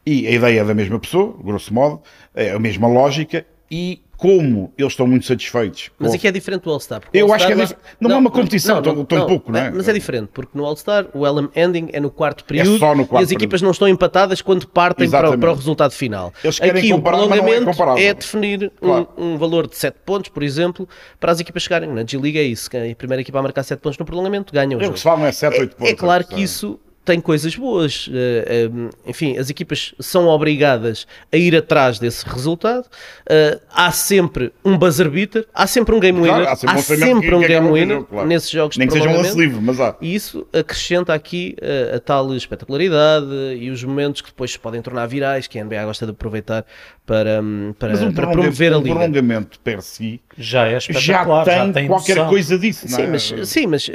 E 0.06 0.28
a 0.28 0.32
ideia 0.32 0.62
é 0.62 0.64
da 0.64 0.76
mesma 0.76 1.00
pessoa, 1.00 1.36
grosso 1.44 1.74
modo, 1.74 2.04
é 2.36 2.52
a 2.52 2.60
mesma 2.60 2.88
lógica, 2.88 3.44
e 3.70 4.02
como 4.18 4.72
eles 4.78 4.94
estão 4.94 5.06
muito 5.06 5.26
satisfeitos. 5.26 5.92
Mas 6.00 6.14
aqui 6.14 6.28
é 6.28 6.32
diferente 6.32 6.64
do 6.64 6.72
All-Star. 6.72 7.02
Eu 7.14 7.28
All 7.28 7.34
acho 7.34 7.48
que 7.48 7.54
é 7.54 7.56
dif... 7.56 7.76
não, 8.00 8.10
não, 8.10 8.16
é 8.16 8.20
uma 8.20 8.32
competição, 8.32 8.82
não, 8.82 8.96
não, 8.96 9.06
tão, 9.06 9.28
pouco, 9.28 9.52
não 9.52 9.60
é? 9.60 9.72
Mas 9.72 9.88
é 9.88 9.94
diferente, 9.94 10.30
porque 10.34 10.58
no 10.58 10.66
All-Star 10.66 11.08
o 11.14 11.26
LM 11.26 11.50
Ending 11.56 11.90
é 11.92 12.00
no 12.00 12.10
quarto 12.10 12.44
é 12.44 12.48
período 12.48 12.76
é 12.76 12.80
só 12.80 12.96
no 12.96 13.06
quarto 13.06 13.24
e 13.24 13.26
as 13.26 13.32
equipas 13.32 13.62
não 13.62 13.72
estão 13.72 13.88
empatadas 13.88 14.42
quando 14.42 14.68
partem 14.68 15.10
para, 15.10 15.38
para, 15.38 15.52
o 15.52 15.56
resultado 15.56 15.92
final. 15.92 16.34
Eles 16.44 16.60
querem 16.60 16.80
aqui 16.80 16.92
comparar, 16.92 17.18
o 17.18 17.28
prolongamento 17.28 17.84
é, 17.98 18.06
é, 18.06 18.14
definir 18.14 18.72
claro. 18.80 19.10
um, 19.18 19.34
um, 19.34 19.38
valor 19.38 19.68
de 19.68 19.76
7 19.76 19.98
pontos, 20.06 20.30
por 20.30 20.44
exemplo, 20.44 20.88
para 21.20 21.32
as 21.32 21.40
equipas 21.40 21.64
chegarem. 21.64 21.90
Na 21.90 22.06
G-League 22.06 22.38
é 22.38 22.44
isso, 22.44 22.70
a 22.70 22.96
primeira 22.96 23.22
equipa 23.22 23.40
a 23.40 23.42
marcar 23.42 23.64
7 23.64 23.80
pontos 23.80 23.98
no 23.98 24.06
prolongamento 24.06 24.54
ganha 24.54 24.78
o 24.78 24.80
jogo. 24.80 24.92
O 24.92 24.94
que 24.94 25.00
se 25.00 25.04
fala 25.04 25.28
é 25.28 25.32
7, 25.32 25.60
8 25.60 25.76
pontos. 25.76 25.92
É 25.92 25.96
claro 25.96 26.26
que 26.26 26.42
isso 26.42 26.80
tem 27.06 27.22
coisas 27.22 27.56
boas. 27.56 28.10
Eh, 28.12 28.70
eh, 28.74 28.90
enfim, 29.06 29.38
as 29.38 29.50
equipas 29.50 29.94
são 30.00 30.28
obrigadas 30.28 31.08
a 31.32 31.38
ir 31.38 31.56
atrás 31.56 32.00
desse 32.00 32.28
resultado. 32.28 32.86
Eh, 33.30 33.60
há 33.72 33.92
sempre 33.92 34.52
um 34.66 34.78
buzzer 34.78 35.10
beater, 35.10 35.48
há 35.54 35.68
sempre 35.68 35.94
um 35.94 36.00
game 36.00 36.20
winner, 36.20 36.36
claro, 36.36 36.50
há 36.50 36.56
sempre, 36.56 36.76
há 36.76 36.98
sempre 36.98 37.36
um 37.36 37.44
é 37.44 37.48
game 37.48 37.72
winner 37.72 38.04
claro. 38.04 38.28
nesses 38.28 38.50
jogos 38.50 38.76
Nem 38.76 38.88
que 38.88 38.94
seja 38.94 39.08
um 39.08 39.16
lance 39.16 39.38
livre, 39.38 39.62
mas 39.62 39.80
há. 39.80 39.96
E 40.02 40.16
isso 40.16 40.48
acrescenta 40.52 41.14
aqui 41.14 41.56
a, 41.62 41.98
a 41.98 42.00
tal 42.00 42.34
espetacularidade 42.36 43.28
e 43.60 43.70
os 43.70 43.84
momentos 43.84 44.22
que 44.22 44.30
depois 44.30 44.52
se 44.52 44.60
podem 44.60 44.82
tornar 44.82 45.06
virais, 45.06 45.46
que 45.48 45.60
a 45.60 45.64
NBA 45.64 45.86
gosta 45.86 46.06
de 46.06 46.12
aproveitar 46.12 46.66
para, 47.06 47.42
para, 47.78 47.94
um 47.94 48.12
para 48.14 48.28
promover 48.32 48.74
a 48.74 48.78
liga. 48.78 48.96
Prolongamento 48.96 49.60
per 49.60 49.82
si 49.82 50.20
já 50.38 50.68
é 50.68 50.78
espetacular, 50.78 51.46
já 51.46 51.52
tem, 51.52 51.68
já 51.68 51.74
tem 51.74 51.88
qualquer 51.88 52.16
noção. 52.16 52.30
coisa 52.30 52.60
disso, 52.60 52.88
sim, 52.88 53.02
é? 53.02 53.08
Mas, 53.08 53.34
sim, 53.44 53.68
mas 53.68 53.90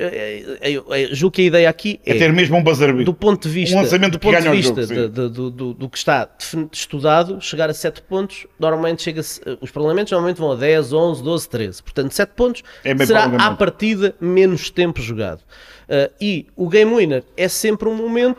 eu, 0.63 0.87
eu, 0.95 1.15
julgo 1.15 1.35
que 1.35 1.43
a 1.43 1.45
ideia 1.45 1.69
aqui 1.69 2.01
é, 2.05 2.17
é 2.17 2.19
ter 2.19 2.33
mesmo 2.33 2.57
um 2.57 2.63
buzzer 2.63 2.95
do 3.05 3.13
ponto 3.13 3.47
de 3.47 3.55
vista, 3.55 3.77
um 3.77 3.83
lançamento 3.83 4.13
do, 4.13 4.19
ponto 4.19 4.41
de 4.41 4.49
vista 4.49 4.83
jogo, 4.83 5.09
de, 5.09 5.09
de, 5.09 5.29
do, 5.29 5.75
do, 5.75 5.89
que 5.89 5.99
está 5.99 6.29
estudado, 6.73 7.41
chegar 7.41 7.69
a 7.69 7.75
7 7.75 8.03
pontos, 8.03 8.47
normalmente 8.59 9.03
chega 9.03 9.21
os 9.61 9.71
parlamentos 9.71 10.13
normalmente 10.13 10.39
vão 10.39 10.53
a 10.53 10.57
10, 10.57 10.93
11, 10.93 11.23
12, 11.23 11.49
13. 11.49 11.83
Portanto, 11.83 12.13
7 12.13 12.31
pontos 12.35 12.63
é 12.85 12.97
será 13.05 13.25
à 13.25 13.51
partida 13.51 14.15
menos 14.21 14.71
tempo 14.71 15.03
jogado. 15.03 15.43
Uh, 15.91 16.09
e 16.21 16.47
o 16.55 16.69
Game 16.69 16.95
Winner 16.95 17.25
é 17.37 17.49
sempre 17.49 17.89
um 17.89 17.97
momento 17.97 18.37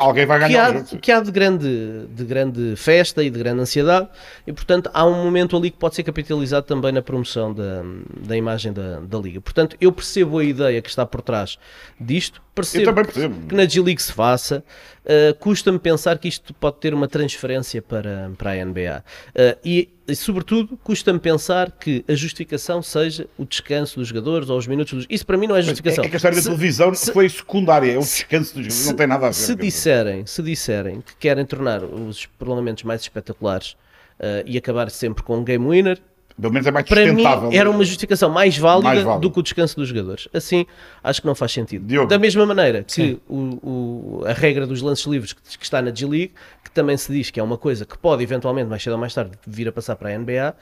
que, 0.48 0.56
há, 0.56 0.84
que 1.02 1.12
há 1.12 1.20
de 1.20 1.32
grande, 1.32 2.08
de 2.08 2.24
grande 2.24 2.78
festa 2.78 3.22
e 3.22 3.30
de 3.30 3.38
grande 3.38 3.60
ansiedade, 3.60 4.08
e 4.48 4.54
portanto 4.54 4.90
há 4.94 5.06
um 5.06 5.22
momento 5.22 5.58
ali 5.58 5.70
que 5.70 5.78
pode 5.78 5.96
ser 5.96 6.04
capitalizado 6.04 6.66
também 6.66 6.94
na 6.94 7.02
promoção 7.02 7.54
da, 7.54 7.84
da 8.26 8.38
imagem 8.38 8.72
da, 8.72 9.02
da 9.02 9.18
Liga. 9.18 9.42
Portanto, 9.42 9.76
eu 9.82 9.92
percebo 9.92 10.40
a 10.40 10.46
ideia 10.46 10.82
que 10.82 10.88
está 10.88 11.06
por 11.06 11.22
trás 11.22 11.60
disto, 12.00 12.42
percebo, 12.56 12.94
percebo. 12.94 13.48
que 13.48 13.54
na 13.54 13.66
G-League 13.66 14.02
se 14.02 14.14
faça, 14.14 14.64
uh, 15.06 15.34
custa-me 15.40 15.80
pensar 15.80 16.18
que 16.18 16.28
isto 16.28 16.54
pode 16.54 16.78
ter 16.78 16.94
uma 16.94 17.08
transferência 17.08 17.82
para, 17.82 18.32
para 18.38 18.52
a 18.52 18.66
NBA. 18.66 19.04
Uh, 19.30 19.60
e, 19.64 19.90
e, 20.08 20.16
sobretudo, 20.16 20.78
custa-me 20.84 21.20
pensar 21.20 21.72
que 21.72 22.04
a 22.08 22.14
justificação 22.14 22.82
seja 22.82 23.28
o 23.38 23.46
descanso 23.46 24.00
dos 24.00 24.08
jogadores 24.08 24.50
ou 24.50 24.58
os 24.58 24.68
minutos 24.68 24.94
dos... 24.94 25.08
Isso 25.10 25.26
para 25.26 25.38
mim 25.38 25.48
não 25.48 25.56
é 25.56 25.62
justificação. 25.62 26.04
É, 26.04 26.08
é 26.08 26.10
que 26.10 26.16
a 26.16 26.18
história 26.18 26.38
se, 26.38 26.44
da 26.44 26.56
televisão 26.56 26.94
se, 26.94 27.12
foi 27.12 27.30
secundária, 27.30 27.94
é 27.94 27.98
o 27.98 28.02
descanso 28.02 28.54
dos 28.56 28.64
jogadores, 28.64 28.74
se, 28.74 28.88
não 28.88 28.96
tem 28.96 29.08
nada 29.08 29.28
a 29.28 29.30
ver. 29.30 29.36
Se 29.36 29.56
disserem, 29.56 30.26
se 30.26 30.42
disserem 30.42 31.02
que 31.02 31.16
querem 31.16 31.46
tornar 31.46 31.84
os 31.84 32.26
prolongamentos 32.26 32.84
mais 32.84 33.02
espetaculares 33.02 33.72
uh, 34.20 34.44
e 34.46 34.58
acabar 34.58 34.90
sempre 34.90 35.24
com 35.24 35.38
um 35.38 35.44
game 35.44 35.68
winner, 35.68 36.00
pelo 36.40 36.54
menos 36.54 36.68
é 36.68 36.72
mais 36.72 36.88
Para 36.88 37.12
mim, 37.14 37.24
era 37.52 37.70
uma 37.70 37.84
justificação 37.84 38.30
mais 38.30 38.58
válida, 38.58 38.88
mais 38.88 39.04
válida, 39.04 39.22
do 39.22 39.32
que 39.32 39.40
o 39.40 39.44
descanso 39.44 39.76
dos 39.76 39.88
jogadores. 39.88 40.28
Assim, 40.34 40.66
acho 41.04 41.22
que 41.22 41.28
não 41.28 41.36
faz 41.36 41.52
sentido. 41.52 41.86
Diogo. 41.86 42.08
Da 42.08 42.18
mesma 42.18 42.46
maneira 42.46 42.84
que 42.84 43.20
o, 43.28 43.36
o, 43.36 44.24
a 44.26 44.34
regra 44.34 44.66
dos 44.68 44.82
lances 44.82 45.06
livres 45.06 45.34
que, 45.34 45.42
que 45.58 45.64
está 45.64 45.82
na 45.82 45.94
G-League, 45.94 46.32
que 46.64 46.72
também 46.72 46.98
se 46.98 47.12
diz 47.12 47.30
que 47.30 47.40
é 47.40 47.44
uma 47.44 47.58
coisa 47.58 47.86
que 47.86 47.98
pode 47.98 48.24
eventualmente, 48.24 48.70
mais 48.70 48.82
cedo 48.82 48.94
ou 48.94 49.00
mais 49.00 49.14
tarde, 49.14 49.32
vir 49.46 49.68
a 49.68 49.72
passar 49.72 49.96
para 49.96 50.10
a 50.10 50.18
NBA, 50.18 50.56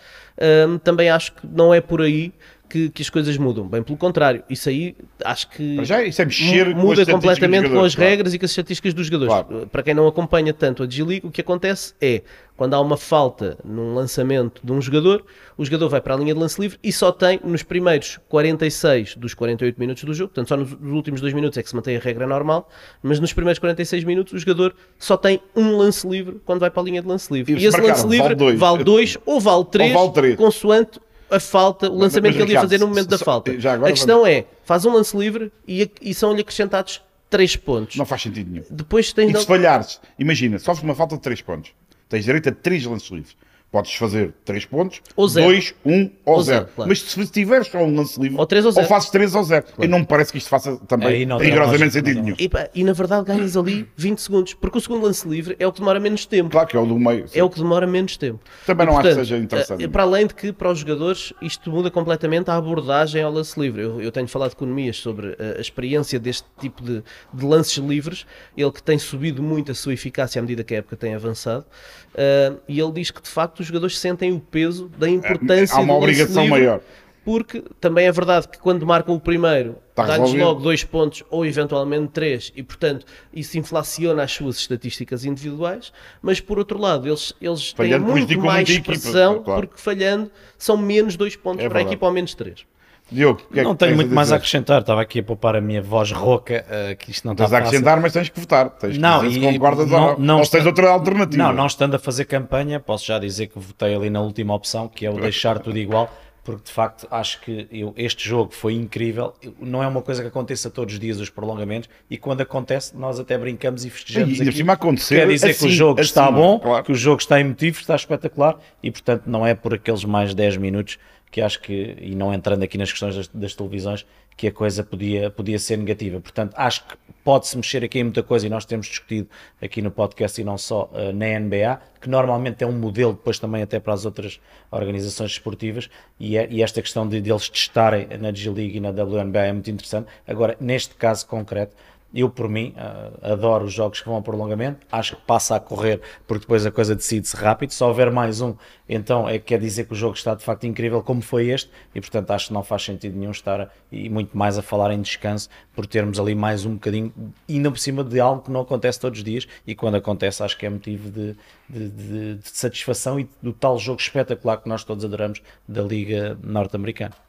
um, 0.67 0.77
também 0.77 1.09
acho 1.09 1.33
que 1.33 1.45
não 1.45 1.73
é 1.73 1.81
por 1.81 2.01
aí 2.01 2.33
que, 2.69 2.89
que, 2.89 3.01
as 3.01 3.09
coisas 3.09 3.35
mudam. 3.37 3.67
Bem, 3.67 3.81
pelo 3.81 3.97
contrário, 3.97 4.43
isso 4.49 4.69
aí 4.69 4.95
acho 5.25 5.49
que 5.49 5.83
já, 5.83 6.03
isso 6.03 6.21
é 6.21 6.25
mexer 6.25 6.75
muda 6.75 7.05
com 7.05 7.13
completamente 7.13 7.69
com 7.69 7.81
as 7.81 7.95
claro. 7.95 8.09
regras 8.09 8.33
e 8.33 8.39
com 8.39 8.45
as 8.45 8.51
estatísticas 8.51 8.93
dos 8.93 9.07
jogadores. 9.07 9.33
Claro. 9.33 9.67
Para 9.67 9.83
quem 9.83 9.93
não 9.93 10.07
acompanha 10.07 10.53
tanto 10.53 10.83
a 10.83 10.89
G-League, 10.89 11.25
o 11.25 11.31
que 11.31 11.41
acontece 11.41 11.93
é 11.99 12.21
quando 12.55 12.73
há 12.73 12.79
uma 12.81 12.97
falta 12.97 13.57
num 13.63 13.95
lançamento 13.95 14.61
de 14.63 14.71
um 14.71 14.81
jogador, 14.81 15.25
o 15.57 15.63
jogador 15.63 15.87
vai 15.87 16.01
para 16.01 16.13
a 16.13 16.17
linha 16.17 16.33
de 16.33 16.39
lance 16.39 16.61
livre 16.61 16.77
e 16.83 16.91
só 16.91 17.11
tem 17.11 17.39
nos 17.43 17.63
primeiros 17.63 18.19
46 18.27 19.15
dos 19.15 19.33
48 19.33 19.79
minutos 19.79 20.03
do 20.03 20.13
jogo, 20.13 20.27
portanto, 20.29 20.49
só 20.49 20.57
nos 20.57 20.73
últimos 20.93 21.21
dois 21.21 21.33
minutos 21.33 21.57
é 21.57 21.63
que 21.63 21.69
se 21.69 21.75
mantém 21.75 21.95
a 21.95 21.99
regra 21.99 22.27
normal, 22.27 22.69
mas 23.01 23.19
nos 23.19 23.31
primeiros 23.31 23.59
46 23.59 24.03
minutos 24.03 24.33
o 24.33 24.37
jogador 24.37 24.75
só 24.97 25.15
tem 25.15 25.41
um 25.55 25.77
lance 25.77 26.07
livre 26.07 26.39
quando 26.45 26.59
vai 26.59 26.69
para 26.69 26.81
a 26.81 26.85
linha 26.85 27.01
de 27.01 27.07
lance 27.07 27.33
livre. 27.33 27.53
E, 27.53 27.63
e 27.63 27.65
esse 27.65 27.79
lance 27.79 28.05
livre 28.05 28.35
vale 28.55 28.83
2 28.83 29.17
ou 29.25 29.39
vale 29.39 29.65
3, 29.65 30.35
consoante 30.35 30.99
a 31.29 31.39
falta, 31.39 31.89
o 31.89 31.97
lançamento 31.97 32.33
mas, 32.33 32.35
mas, 32.35 32.35
que 32.35 32.41
ele 32.41 32.53
ia 32.53 32.61
fazer 32.61 32.79
no 32.79 32.87
momento 32.87 33.07
da 33.07 33.17
falta. 33.17 33.51
a 33.51 33.91
questão 33.91 34.21
vamos... 34.21 34.29
é, 34.29 34.45
faz 34.63 34.85
um 34.85 34.93
lance 34.93 35.15
livre 35.15 35.51
e, 35.67 35.89
e 36.01 36.13
são-lhe 36.13 36.41
acrescentados 36.41 37.01
3 37.29 37.55
pontos. 37.57 37.95
Não 37.95 38.05
faz 38.05 38.21
sentido 38.23 38.49
nenhum. 38.49 38.65
Depois 38.69 39.13
tens 39.13 39.35
e 39.35 39.39
se 39.39 39.45
falhares, 39.45 40.01
imagina, 40.17 40.57
sofres 40.59 40.83
uma 40.83 40.95
falta 40.95 41.15
de 41.15 41.21
3 41.21 41.41
pontos, 41.41 41.71
tens 42.07 42.25
direito 42.25 42.49
a 42.49 42.51
3 42.51 42.85
lances 42.85 43.09
livres. 43.09 43.37
Podes 43.71 43.93
fazer 43.93 44.33
3 44.45 44.65
pontos, 44.65 45.01
2, 45.15 45.75
1 45.85 46.11
ou 46.25 46.41
0. 46.41 46.67
Claro. 46.75 46.89
Mas 46.89 47.01
se 47.01 47.27
tiveres 47.27 47.67
só 47.67 47.79
um 47.79 47.95
lance 47.95 48.19
livre, 48.19 48.37
ou, 48.37 48.45
3 48.45 48.65
ou, 48.65 48.71
0. 48.71 48.83
ou 48.83 48.89
fazes 48.89 49.09
3 49.09 49.35
ou 49.35 49.43
0. 49.43 49.65
Claro. 49.65 49.83
E 49.83 49.87
não 49.87 49.99
me 49.99 50.05
parece 50.05 50.31
que 50.31 50.37
isto 50.37 50.49
faça 50.49 50.77
também 50.87 51.27
rigorosamente 51.37 51.93
sentido 51.93 52.21
nenhum. 52.21 52.35
E, 52.39 52.49
e, 52.73 52.83
na 52.83 52.93
verdade 52.93 53.25
ganhas 53.25 53.57
ali 53.57 53.87
20 53.97 54.19
segundos, 54.19 54.53
porque 54.53 54.77
o 54.77 54.81
segundo 54.81 55.03
lance 55.03 55.27
livre 55.27 55.55
é 55.59 55.67
o 55.67 55.71
que 55.71 55.79
demora 55.79 55.99
menos 55.99 56.25
tempo. 56.25 56.49
Claro 56.49 56.67
que 56.67 56.77
é 56.77 56.79
o 56.79 56.85
do 56.85 56.97
meio. 56.97 57.27
Sim. 57.27 57.39
É 57.39 57.43
o 57.43 57.49
que 57.49 57.59
demora 57.59 57.85
menos 57.85 58.17
tempo. 58.17 58.39
Também 58.65 58.85
e, 58.85 58.87
não 58.87 58.93
portanto, 58.93 59.11
acho 59.11 59.19
que 59.19 59.25
seja 59.27 59.43
interessante. 59.43 59.83
Eh, 59.83 59.87
para 59.87 60.03
além 60.03 60.25
de 60.25 60.33
que 60.33 60.51
para 60.53 60.71
os 60.71 60.79
jogadores 60.79 61.33
isto 61.41 61.69
muda 61.69 61.91
completamente 61.91 62.49
a 62.49 62.55
abordagem 62.55 63.21
ao 63.21 63.31
lance 63.31 63.59
livre. 63.59 63.81
Eu, 63.81 64.01
eu 64.01 64.11
tenho 64.11 64.27
falado 64.27 64.55
com 64.55 64.65
economias 64.69 64.97
sobre 64.97 65.35
a, 65.39 65.57
a 65.57 65.61
experiência 65.61 66.19
deste 66.19 66.47
tipo 66.59 66.83
de, 66.83 67.03
de, 67.33 67.45
lances 67.45 67.77
livres, 67.77 68.25
ele 68.55 68.71
que 68.71 68.81
tem 68.81 68.97
subido 68.97 69.41
muito 69.41 69.71
a 69.71 69.75
sua 69.75 69.93
eficácia 69.93 70.39
à 70.39 70.41
medida 70.41 70.63
que 70.63 70.75
a 70.75 70.77
época 70.77 70.95
tem 70.95 71.15
avançado, 71.15 71.65
uh, 72.13 72.59
e 72.67 72.79
ele 72.79 72.91
diz 72.91 73.11
que 73.11 73.21
de 73.21 73.29
facto 73.29 73.58
os 73.61 73.67
jogadores 73.67 73.97
sentem 73.97 74.31
o 74.31 74.39
peso 74.39 74.89
da 74.97 75.09
importância 75.09 75.77
Há 75.77 75.81
uma 75.81 75.95
obrigação 75.95 76.43
livre, 76.43 76.59
maior. 76.59 76.81
Porque 77.23 77.63
também 77.79 78.07
é 78.07 78.11
verdade 78.11 78.47
que 78.47 78.57
quando 78.57 78.85
marcam 78.85 79.13
o 79.13 79.19
primeiro, 79.19 79.75
dá-lhes 79.95 80.33
logo 80.33 80.61
dois 80.61 80.83
pontos 80.83 81.23
ou 81.29 81.45
eventualmente 81.45 82.07
três, 82.11 82.51
e 82.55 82.63
portanto 82.63 83.05
isso 83.33 83.57
inflaciona 83.57 84.23
as 84.23 84.31
suas 84.31 84.57
estatísticas 84.57 85.25
individuais, 85.25 85.91
mas 86.21 86.39
por 86.39 86.57
outro 86.57 86.79
lado, 86.79 87.07
eles, 87.07 87.33
eles 87.41 87.73
têm 87.73 87.99
muito 87.99 88.39
mais 88.39 88.79
pressão, 88.79 89.43
claro. 89.43 89.67
porque 89.67 89.81
falhando 89.81 90.31
são 90.57 90.77
menos 90.77 91.15
dois 91.15 91.35
pontos 91.35 91.65
é 91.65 91.69
para 91.69 91.79
a 91.79 91.81
equipa 91.81 92.05
ou 92.05 92.11
menos 92.11 92.33
três. 92.33 92.65
Diogo, 93.11 93.41
que 93.51 93.59
é 93.59 93.63
não 93.63 93.75
tenho 93.75 93.95
muito 93.95 94.13
mais 94.13 94.31
a 94.31 94.35
acrescentar, 94.35 94.81
estava 94.81 95.01
aqui 95.01 95.19
a 95.19 95.23
poupar 95.23 95.55
a 95.55 95.61
minha 95.61 95.81
voz 95.81 96.11
rouca, 96.11 96.65
uh, 96.67 96.95
que 96.95 97.11
isto 97.11 97.25
não 97.25 97.33
está 97.33 97.45
Tens 97.45 97.53
a 97.53 97.57
acrescentar, 97.57 97.99
mas 97.99 98.13
tens 98.13 98.29
que 98.29 98.39
votar. 98.39 98.69
Tens 98.69 98.93
que 98.93 98.99
não, 98.99 99.25
e, 99.25 99.39
concordas 99.39 99.89
não, 99.89 100.09
ou, 100.11 100.19
não 100.19 100.39
ou 100.39 100.47
tens 100.47 100.65
outra 100.65 100.89
alternativa. 100.89 101.43
Não, 101.43 101.53
não 101.53 101.67
estando 101.67 101.95
a 101.95 101.99
fazer 101.99 102.25
campanha, 102.25 102.79
posso 102.79 103.05
já 103.05 103.17
dizer 103.17 103.47
que 103.47 103.57
votei 103.57 103.95
ali 103.95 104.09
na 104.09 104.21
última 104.21 104.53
opção, 104.53 104.87
que 104.87 105.05
é 105.05 105.09
o 105.09 105.19
deixar 105.19 105.59
tudo 105.59 105.77
igual, 105.77 106.11
porque 106.43 106.63
de 106.65 106.71
facto 106.71 107.07
acho 107.11 107.41
que 107.41 107.67
eu, 107.71 107.93
este 107.97 108.27
jogo 108.27 108.53
foi 108.53 108.73
incrível. 108.73 109.33
Não 109.59 109.83
é 109.83 109.87
uma 109.87 110.01
coisa 110.01 110.21
que 110.21 110.27
aconteça 110.27 110.69
todos 110.69 110.93
os 110.93 110.99
dias, 110.99 111.19
os 111.19 111.29
prolongamentos, 111.29 111.89
e 112.09 112.17
quando 112.17 112.41
acontece, 112.41 112.95
nós 112.95 113.19
até 113.19 113.37
brincamos 113.37 113.85
e 113.85 113.89
festejamos. 113.89 114.39
E, 114.39 114.49
aqui. 114.49 114.69
acontecer 114.69 115.15
Quer 115.15 115.27
dizer 115.27 115.49
assim, 115.51 115.59
que 115.59 115.71
o 115.71 115.75
jogo 115.75 115.99
assim, 115.99 116.09
está 116.09 116.31
bom, 116.31 116.59
claro. 116.59 116.83
que 116.83 116.91
o 116.91 116.95
jogo 116.95 117.21
está 117.21 117.39
emotivo, 117.39 117.79
está 117.79 117.95
espetacular, 117.95 118.57
e 118.81 118.89
portanto 118.91 119.23
não 119.27 119.45
é 119.45 119.53
por 119.53 119.73
aqueles 119.73 120.03
mais 120.03 120.33
10 120.33 120.57
minutos 120.57 120.97
que 121.31 121.41
acho 121.41 121.59
que, 121.61 121.95
e 121.99 122.15
não 122.15 122.33
entrando 122.33 122.63
aqui 122.63 122.77
nas 122.77 122.91
questões 122.91 123.15
das, 123.15 123.27
das 123.27 123.53
televisões, 123.53 124.05
que 124.39 124.47
a 124.47 124.51
coisa 124.53 124.85
podia, 124.85 125.29
podia 125.29 125.59
ser 125.59 125.77
negativa. 125.77 126.19
Portanto, 126.21 126.53
acho 126.55 126.87
que 126.87 126.95
pode-se 127.25 127.57
mexer 127.57 127.83
aqui 127.83 127.99
em 127.99 128.03
muita 128.05 128.23
coisa 128.23 128.47
e 128.47 128.49
nós 128.49 128.63
temos 128.63 128.87
discutido 128.87 129.27
aqui 129.61 129.81
no 129.81 129.91
podcast 129.91 130.39
e 130.39 130.45
não 130.45 130.57
só 130.57 130.89
uh, 130.93 131.11
na 131.11 131.37
NBA, 131.37 131.81
que 131.99 132.09
normalmente 132.09 132.63
é 132.63 132.67
um 132.67 132.71
modelo 132.71 133.11
depois 133.11 133.37
também 133.37 133.61
até 133.61 133.81
para 133.81 133.93
as 133.93 134.05
outras 134.05 134.39
organizações 134.71 135.31
esportivas 135.31 135.89
e, 136.17 136.37
é, 136.37 136.47
e 136.49 136.63
esta 136.63 136.81
questão 136.81 137.05
de, 137.05 137.19
de 137.19 137.29
eles 137.29 137.49
testarem 137.49 138.07
na 138.17 138.31
G-League 138.31 138.77
e 138.77 138.79
na 138.79 138.91
WNBA 138.91 139.39
é 139.39 139.51
muito 139.51 139.69
interessante. 139.69 140.07
Agora, 140.25 140.55
neste 140.57 140.95
caso 140.95 141.27
concreto, 141.27 141.75
eu, 142.13 142.29
por 142.29 142.49
mim, 142.49 142.73
uh, 142.75 143.33
adoro 143.33 143.65
os 143.65 143.73
jogos 143.73 144.01
que 144.01 144.07
vão 144.07 144.17
a 144.17 144.21
prolongamento. 144.21 144.85
Acho 144.91 145.15
que 145.15 145.21
passa 145.23 145.55
a 145.55 145.59
correr 145.59 146.01
porque 146.27 146.41
depois 146.41 146.65
a 146.65 146.71
coisa 146.71 146.95
decide-se 146.95 147.35
rápido. 147.35 147.71
Se 147.71 147.83
houver 147.83 148.11
mais 148.11 148.41
um, 148.41 148.55
então 148.87 149.29
é, 149.29 149.37
quer 149.37 149.59
dizer 149.59 149.85
que 149.85 149.93
o 149.93 149.95
jogo 149.95 150.15
está 150.15 150.33
de 150.33 150.43
facto 150.43 150.65
incrível, 150.65 151.03
como 151.03 151.21
foi 151.21 151.49
este. 151.49 151.69
E 151.93 152.01
portanto, 152.01 152.31
acho 152.31 152.47
que 152.47 152.53
não 152.53 152.63
faz 152.63 152.83
sentido 152.83 153.17
nenhum 153.17 153.31
estar 153.31 153.71
e 153.91 154.09
muito 154.09 154.35
mais 154.35 154.57
a 154.57 154.61
falar 154.61 154.91
em 154.91 155.01
descanso 155.01 155.49
por 155.73 155.85
termos 155.85 156.19
ali 156.19 156.33
mais 156.33 156.65
um 156.65 156.73
bocadinho, 156.73 157.13
ainda 157.47 157.69
por 157.69 157.79
cima 157.79 158.03
de 158.03 158.19
algo 158.19 158.41
que 158.41 158.51
não 158.51 158.61
acontece 158.61 158.99
todos 158.99 159.19
os 159.19 159.23
dias. 159.23 159.47
E 159.67 159.75
quando 159.75 159.95
acontece, 159.95 160.41
acho 160.41 160.57
que 160.57 160.65
é 160.65 160.69
motivo 160.69 161.11
de, 161.11 161.35
de, 161.69 161.89
de, 161.89 162.35
de 162.35 162.49
satisfação 162.49 163.19
e 163.19 163.29
do 163.41 163.53
tal 163.53 163.77
jogo 163.77 164.01
espetacular 164.01 164.57
que 164.57 164.67
nós 164.67 164.83
todos 164.83 165.05
adoramos 165.05 165.41
da 165.67 165.81
Liga 165.81 166.37
Norte-Americana. 166.43 167.28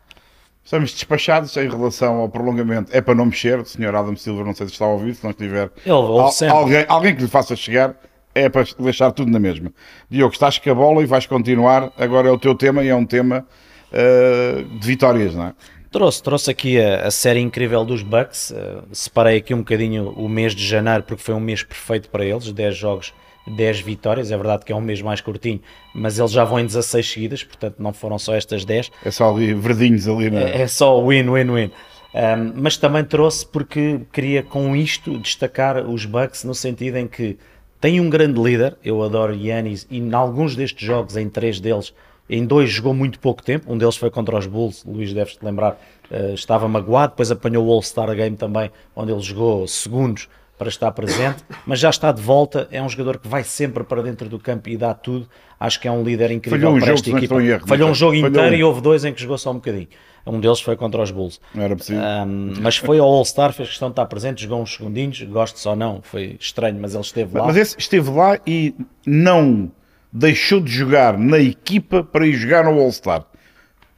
Estamos 0.64 0.92
despachados 0.92 1.56
em 1.56 1.68
relação 1.68 2.16
ao 2.16 2.28
prolongamento. 2.28 2.90
É 2.94 3.00
para 3.00 3.14
não 3.14 3.26
mexer, 3.26 3.58
o 3.58 3.64
senhor 3.64 3.94
Adam 3.94 4.14
Silva, 4.16 4.44
não 4.44 4.54
sei 4.54 4.66
se 4.66 4.72
está 4.74 4.84
a 4.84 4.88
ouvir, 4.88 5.14
se 5.14 5.24
não 5.24 5.30
estiver. 5.30 5.70
Al 5.88 6.30
alguém, 6.50 6.84
alguém 6.88 7.16
que 7.16 7.22
lhe 7.22 7.28
faça 7.28 7.56
chegar, 7.56 7.96
é 8.34 8.48
para 8.48 8.64
deixar 8.78 9.10
tudo 9.12 9.30
na 9.30 9.38
mesma. 9.38 9.72
Diogo, 10.08 10.32
estás 10.32 10.58
com 10.58 10.70
a 10.70 10.74
bola 10.74 11.02
e 11.02 11.06
vais 11.06 11.26
continuar. 11.26 11.90
Agora 11.98 12.28
é 12.28 12.30
o 12.30 12.38
teu 12.38 12.54
tema 12.54 12.84
e 12.84 12.88
é 12.88 12.94
um 12.94 13.04
tema 13.04 13.44
uh, 13.92 14.78
de 14.78 14.86
vitórias, 14.86 15.34
não 15.34 15.46
é? 15.46 15.54
Trouxe, 15.90 16.22
trouxe 16.22 16.50
aqui 16.52 16.80
a, 16.80 17.08
a 17.08 17.10
série 17.10 17.40
incrível 17.40 17.84
dos 17.84 18.02
Bucks. 18.02 18.52
Uh, 18.52 18.84
separei 18.92 19.38
aqui 19.38 19.52
um 19.52 19.58
bocadinho 19.58 20.10
o 20.10 20.28
mês 20.28 20.54
de 20.54 20.64
janeiro, 20.64 21.02
porque 21.02 21.22
foi 21.22 21.34
um 21.34 21.40
mês 21.40 21.64
perfeito 21.64 22.08
para 22.10 22.24
eles 22.24 22.52
10 22.52 22.76
jogos 22.76 23.12
10 23.46 23.80
vitórias. 23.80 24.30
É 24.30 24.36
verdade 24.36 24.64
que 24.64 24.72
é 24.72 24.76
um 24.76 24.80
mês 24.80 25.00
mais 25.02 25.20
curtinho, 25.20 25.60
mas 25.94 26.18
eles 26.18 26.30
já 26.30 26.44
vão 26.44 26.60
em 26.60 26.66
16 26.66 27.10
seguidas, 27.10 27.44
portanto 27.44 27.76
não 27.78 27.92
foram 27.92 28.18
só 28.18 28.34
estas 28.34 28.64
10. 28.64 28.90
É 29.04 29.10
só 29.10 29.30
ali 29.30 29.54
verdinhos 29.54 30.08
ali, 30.08 30.30
não 30.30 30.38
é? 30.38 30.62
É, 30.62 30.66
só 30.66 31.00
win, 31.04 31.30
win, 31.30 31.52
win. 31.52 31.70
Um, 32.12 32.52
mas 32.56 32.76
também 32.76 33.04
trouxe 33.04 33.46
porque 33.46 34.00
queria 34.12 34.42
com 34.42 34.74
isto 34.74 35.16
destacar 35.18 35.88
os 35.88 36.04
Bucks 36.04 36.42
no 36.42 36.54
sentido 36.54 36.96
em 36.96 37.06
que 37.06 37.38
tem 37.80 38.00
um 38.00 38.10
grande 38.10 38.40
líder, 38.40 38.76
eu 38.84 39.02
adoro 39.02 39.34
Yannis, 39.34 39.86
e 39.90 39.98
em 39.98 40.12
alguns 40.12 40.54
destes 40.54 40.86
jogos, 40.86 41.16
em 41.16 41.30
três 41.30 41.60
deles, 41.60 41.94
em 42.28 42.44
dois 42.44 42.68
jogou 42.68 42.92
muito 42.92 43.18
pouco 43.18 43.42
tempo, 43.42 43.72
um 43.72 43.78
deles 43.78 43.96
foi 43.96 44.10
contra 44.10 44.36
os 44.36 44.46
Bulls, 44.46 44.84
Luís 44.84 45.14
deves-te 45.14 45.42
lembrar, 45.42 45.80
uh, 46.10 46.34
estava 46.34 46.68
magoado, 46.68 47.12
depois 47.12 47.30
apanhou 47.30 47.66
o 47.66 47.72
All-Star 47.72 48.14
Game 48.14 48.36
também, 48.36 48.70
onde 48.94 49.12
ele 49.12 49.20
jogou 49.20 49.66
segundos 49.66 50.28
para 50.60 50.68
estar 50.68 50.92
presente, 50.92 51.42
mas 51.64 51.80
já 51.80 51.88
está 51.88 52.12
de 52.12 52.20
volta. 52.20 52.68
É 52.70 52.82
um 52.82 52.88
jogador 52.88 53.16
que 53.16 53.26
vai 53.26 53.42
sempre 53.42 53.82
para 53.82 54.02
dentro 54.02 54.28
do 54.28 54.38
campo 54.38 54.68
e 54.68 54.76
dá 54.76 54.92
tudo. 54.92 55.26
Acho 55.58 55.80
que 55.80 55.88
é 55.88 55.90
um 55.90 56.04
líder 56.04 56.30
incrível 56.30 56.58
Falhou 56.60 56.76
um 56.76 56.78
para 56.78 56.86
jogo, 56.88 56.98
esta 56.98 57.10
equipa. 57.10 57.42
Erro, 57.42 57.66
Falhou 57.66 57.88
um 57.88 57.94
jogo 57.94 58.14
inteiro 58.14 58.34
Falhou. 58.34 58.54
e 58.54 58.62
houve 58.62 58.82
dois 58.82 59.02
em 59.06 59.14
que 59.14 59.22
jogou 59.22 59.38
só 59.38 59.52
um 59.52 59.54
bocadinho. 59.54 59.88
Um 60.26 60.38
deles 60.38 60.60
foi 60.60 60.76
contra 60.76 61.00
os 61.00 61.10
Bulls. 61.10 61.40
Não 61.54 61.62
era 61.62 61.74
possível. 61.74 62.02
Um, 62.02 62.52
mas 62.60 62.76
foi 62.76 62.98
ao 62.98 63.08
All-Star, 63.08 63.54
fez 63.54 63.70
questão 63.70 63.88
de 63.88 63.92
estar 63.94 64.04
presente, 64.04 64.42
jogou 64.42 64.60
uns 64.60 64.74
segundinhos, 64.74 65.22
gosto 65.22 65.66
ou 65.66 65.74
não, 65.74 66.00
foi 66.02 66.36
estranho, 66.38 66.78
mas 66.78 66.92
ele 66.92 67.04
esteve 67.04 67.38
lá. 67.38 67.46
Mas 67.46 67.56
esse 67.56 67.78
esteve 67.78 68.10
lá 68.10 68.38
e 68.46 68.74
não 69.06 69.72
deixou 70.12 70.60
de 70.60 70.70
jogar 70.70 71.16
na 71.16 71.38
equipa 71.38 72.04
para 72.04 72.26
ir 72.26 72.34
jogar 72.34 72.64
no 72.64 72.78
All-Star 72.78 73.24